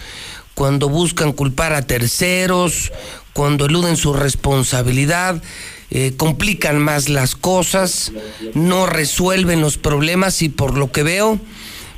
cuando 0.55 0.89
buscan 0.89 1.33
culpar 1.33 1.73
a 1.73 1.83
terceros, 1.83 2.93
cuando 3.33 3.67
eluden 3.67 3.97
su 3.97 4.13
responsabilidad, 4.13 5.43
eh, 5.91 6.15
complican 6.17 6.79
más 6.79 7.09
las 7.09 7.35
cosas, 7.35 8.13
no 8.55 8.87
resuelven 8.87 9.61
los 9.61 9.79
problemas 9.79 10.43
y 10.43 10.49
por 10.49 10.77
lo 10.77 10.93
que 10.93 11.03
veo, 11.03 11.39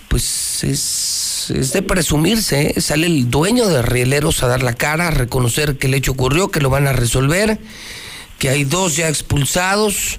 pues 0.08 0.62
es, 0.64 1.50
es 1.54 1.72
de 1.72 1.82
presumirse, 1.82 2.72
¿eh? 2.76 2.80
sale 2.80 3.06
el 3.06 3.30
dueño 3.30 3.68
de 3.68 3.82
Rieleros 3.82 4.42
a 4.42 4.48
dar 4.48 4.62
la 4.62 4.74
cara, 4.74 5.08
a 5.08 5.10
reconocer 5.10 5.76
que 5.76 5.86
el 5.86 5.94
hecho 5.94 6.12
ocurrió, 6.12 6.50
que 6.50 6.60
lo 6.60 6.70
van 6.70 6.86
a 6.86 6.92
resolver 6.92 7.58
que 8.40 8.48
hay 8.48 8.64
dos 8.64 8.96
ya 8.96 9.08
expulsados, 9.08 10.18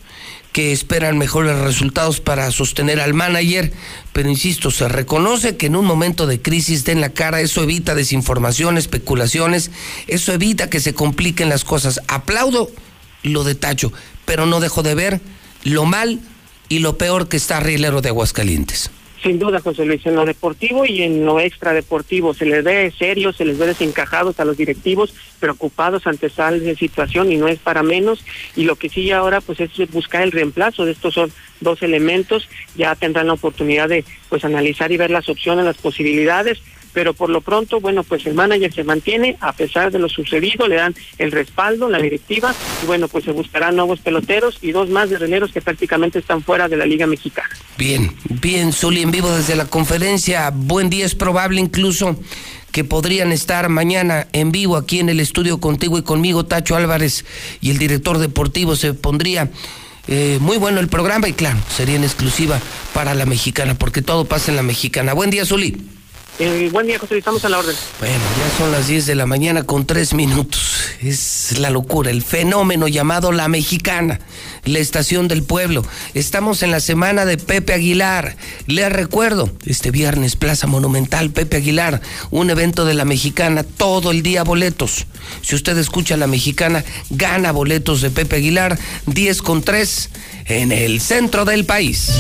que 0.54 0.72
esperan 0.72 1.18
mejores 1.18 1.58
resultados 1.58 2.22
para 2.22 2.52
sostener 2.52 3.00
al 3.00 3.16
manager, 3.16 3.74
pero 4.14 4.30
insisto, 4.30 4.70
se 4.70 4.88
reconoce 4.88 5.58
que 5.58 5.66
en 5.66 5.76
un 5.76 5.86
momento 5.86 6.28
de 6.28 6.40
crisis 6.40 6.86
den 6.86 7.02
la 7.02 7.10
cara, 7.10 7.42
eso 7.42 7.64
evita 7.64 7.96
desinformación, 7.96 8.78
especulaciones, 8.78 9.72
eso 10.08 10.34
evita 10.34 10.70
que 10.70 10.80
se 10.80 10.94
compliquen 10.94 11.50
las 11.50 11.64
cosas. 11.64 12.00
Aplaudo 12.08 12.70
lo 13.24 13.44
de 13.44 13.56
Tacho, 13.56 13.92
pero 14.26 14.46
no 14.46 14.60
dejo 14.60 14.84
de 14.84 14.94
ver 14.94 15.20
lo 15.64 15.86
mal 15.86 16.20
y 16.70 16.80
lo 16.80 17.00
peor 17.00 17.28
que 17.28 17.38
está 17.38 17.60
Rielero 17.60 18.02
de 18.02 18.10
Aguascalientes. 18.10 18.92
Sin 19.22 19.38
duda, 19.38 19.60
José 19.60 19.86
Luis, 19.86 20.04
en 20.08 20.16
lo 20.16 20.26
deportivo 20.26 20.84
y 20.84 21.04
en 21.04 21.26
lo 21.26 21.40
extradeportivo 21.40 22.34
se 22.34 22.46
les 22.46 22.64
ve 22.64 22.92
serio, 22.98 23.32
se 23.34 23.46
les 23.46 23.60
ve 23.60 23.68
desencajados 23.68 24.40
a 24.40 24.46
los 24.46 24.58
directivos, 24.58 25.14
preocupados 25.40 26.08
ante 26.08 26.30
tal 26.30 26.76
situación 26.76 27.32
y 27.32 27.38
no 27.38 27.48
es 27.48 27.60
para 27.60 27.84
menos. 27.84 28.26
Y 28.56 28.64
lo 28.64 28.78
que 28.78 28.90
sigue 28.90 29.14
ahora 29.14 29.40
pues 29.40 29.60
es 29.60 29.72
buscar 29.92 30.24
el 30.24 30.32
reemplazo 30.32 30.86
de 30.86 30.94
estos 30.94 31.14
son 31.14 31.32
dos 31.60 31.84
elementos. 31.84 32.50
Ya 32.76 32.96
tendrán 32.96 33.28
la 33.28 33.34
oportunidad 33.34 33.90
de 33.90 34.04
pues 34.28 34.44
analizar 34.44 34.92
y 34.92 34.98
ver 34.98 35.12
las 35.12 35.30
opciones, 35.30 35.66
las 35.66 35.78
posibilidades 35.78 36.60
pero 36.94 37.14
por 37.14 37.30
lo 37.30 37.42
pronto, 37.42 37.80
bueno, 37.80 38.04
pues 38.04 38.26
el 38.26 38.34
manager 38.34 38.74
se 38.74 38.84
mantiene 38.84 39.38
a 39.40 39.54
pesar 39.54 39.92
de 39.92 40.00
lo 40.00 40.10
sucedido, 40.10 40.68
le 40.68 40.76
dan 40.76 40.94
el 41.18 41.32
respaldo, 41.32 41.90
la 41.90 42.00
directiva, 42.00 42.54
y 42.84 42.86
bueno, 42.86 43.08
pues 43.08 43.26
se 43.26 43.32
buscarán 43.32 43.76
nuevos 43.76 44.00
peloteros 44.00 44.58
y 44.62 44.72
dos 44.72 44.90
más 44.90 45.10
de 45.10 45.22
que 45.54 45.62
prácticamente 45.62 46.20
están 46.20 46.44
fuera 46.44 46.68
de 46.68 46.76
la 46.76 46.86
Liga 46.86 47.08
Mexicana. 47.08 47.50
Bien, 47.78 48.14
bien, 48.42 48.74
Zuli, 48.74 49.02
en 49.02 49.12
vivo 49.12 49.32
desde 49.32 49.56
la 49.56 49.66
conferencia, 49.66 50.52
buen 50.54 50.90
día, 50.90 51.06
es 51.06 51.16
probable 51.16 51.62
incluso 51.62 52.18
que 52.72 52.84
podrían 52.84 53.32
estar 53.32 53.70
mañana 53.70 54.28
en 54.34 54.52
vivo 54.52 54.76
aquí 54.76 55.00
en 55.00 55.10
el 55.10 55.20
estudio 55.20 55.60
contigo 55.60 55.98
y 55.98 56.04
conmigo, 56.04 56.46
Tacho 56.46 56.76
Álvarez 56.76 57.26
y 57.62 57.72
el 57.72 57.78
director 57.78 58.18
deportivo, 58.18 58.76
se 58.76 58.94
pondría... 58.94 59.50
Eh, 60.08 60.40
muy 60.42 60.58
bueno 60.58 60.80
el 60.80 60.88
programa 60.88 61.30
y 61.30 61.34
claro, 61.34 61.60
sería 61.70 61.96
en 61.96 62.04
exclusiva 62.04 62.60
para 62.92 63.14
la 63.14 63.28
mexicana, 63.28 63.76
porque 63.76 64.02
todo 64.02 64.26
pasa 64.26 64.50
en 64.50 64.58
la 64.58 64.64
mexicana. 64.64 65.14
Buen 65.14 65.30
día, 65.30 65.46
Zuli. 65.46 65.78
Eh, 66.44 66.70
buen 66.72 66.88
día, 66.88 66.98
José, 66.98 67.20
estamos 67.20 67.46
a 67.46 67.50
la 67.50 67.60
orden. 67.60 67.76
Bueno, 68.00 68.16
ya 68.16 68.58
son 68.58 68.72
las 68.72 68.88
10 68.88 69.06
de 69.06 69.14
la 69.14 69.28
mañana 69.28 69.62
con 69.62 69.86
3 69.86 70.16
minutos. 70.16 70.88
Es 71.00 71.60
la 71.60 71.70
locura, 71.70 72.10
el 72.10 72.24
fenómeno 72.24 72.88
llamado 72.88 73.32
La 73.32 73.48
Mexicana, 73.48 74.20
la 74.66 74.80
estación 74.80 75.28
del 75.28 75.44
pueblo. 75.44 75.86
Estamos 76.16 76.64
en 76.64 76.72
la 76.72 76.80
semana 76.80 77.26
de 77.26 77.38
Pepe 77.38 77.74
Aguilar. 77.74 78.38
Les 78.66 78.92
recuerdo, 78.92 79.52
este 79.68 79.92
viernes, 79.92 80.36
Plaza 80.36 80.66
Monumental, 80.66 81.30
Pepe 81.30 81.58
Aguilar, 81.58 82.02
un 82.32 82.50
evento 82.50 82.86
de 82.86 82.96
La 82.96 83.06
Mexicana, 83.06 83.62
todo 83.62 84.10
el 84.10 84.24
día 84.24 84.44
boletos. 84.44 85.06
Si 85.44 85.54
usted 85.54 85.78
escucha 85.78 86.18
La 86.18 86.26
Mexicana, 86.26 86.84
gana 87.12 87.52
boletos 87.52 88.02
de 88.02 88.10
Pepe 88.10 88.38
Aguilar, 88.38 88.80
10 89.06 89.44
con 89.44 89.62
3 89.62 90.10
en 90.46 90.72
el 90.72 91.02
centro 91.02 91.46
del 91.46 91.66
país. 91.66 92.14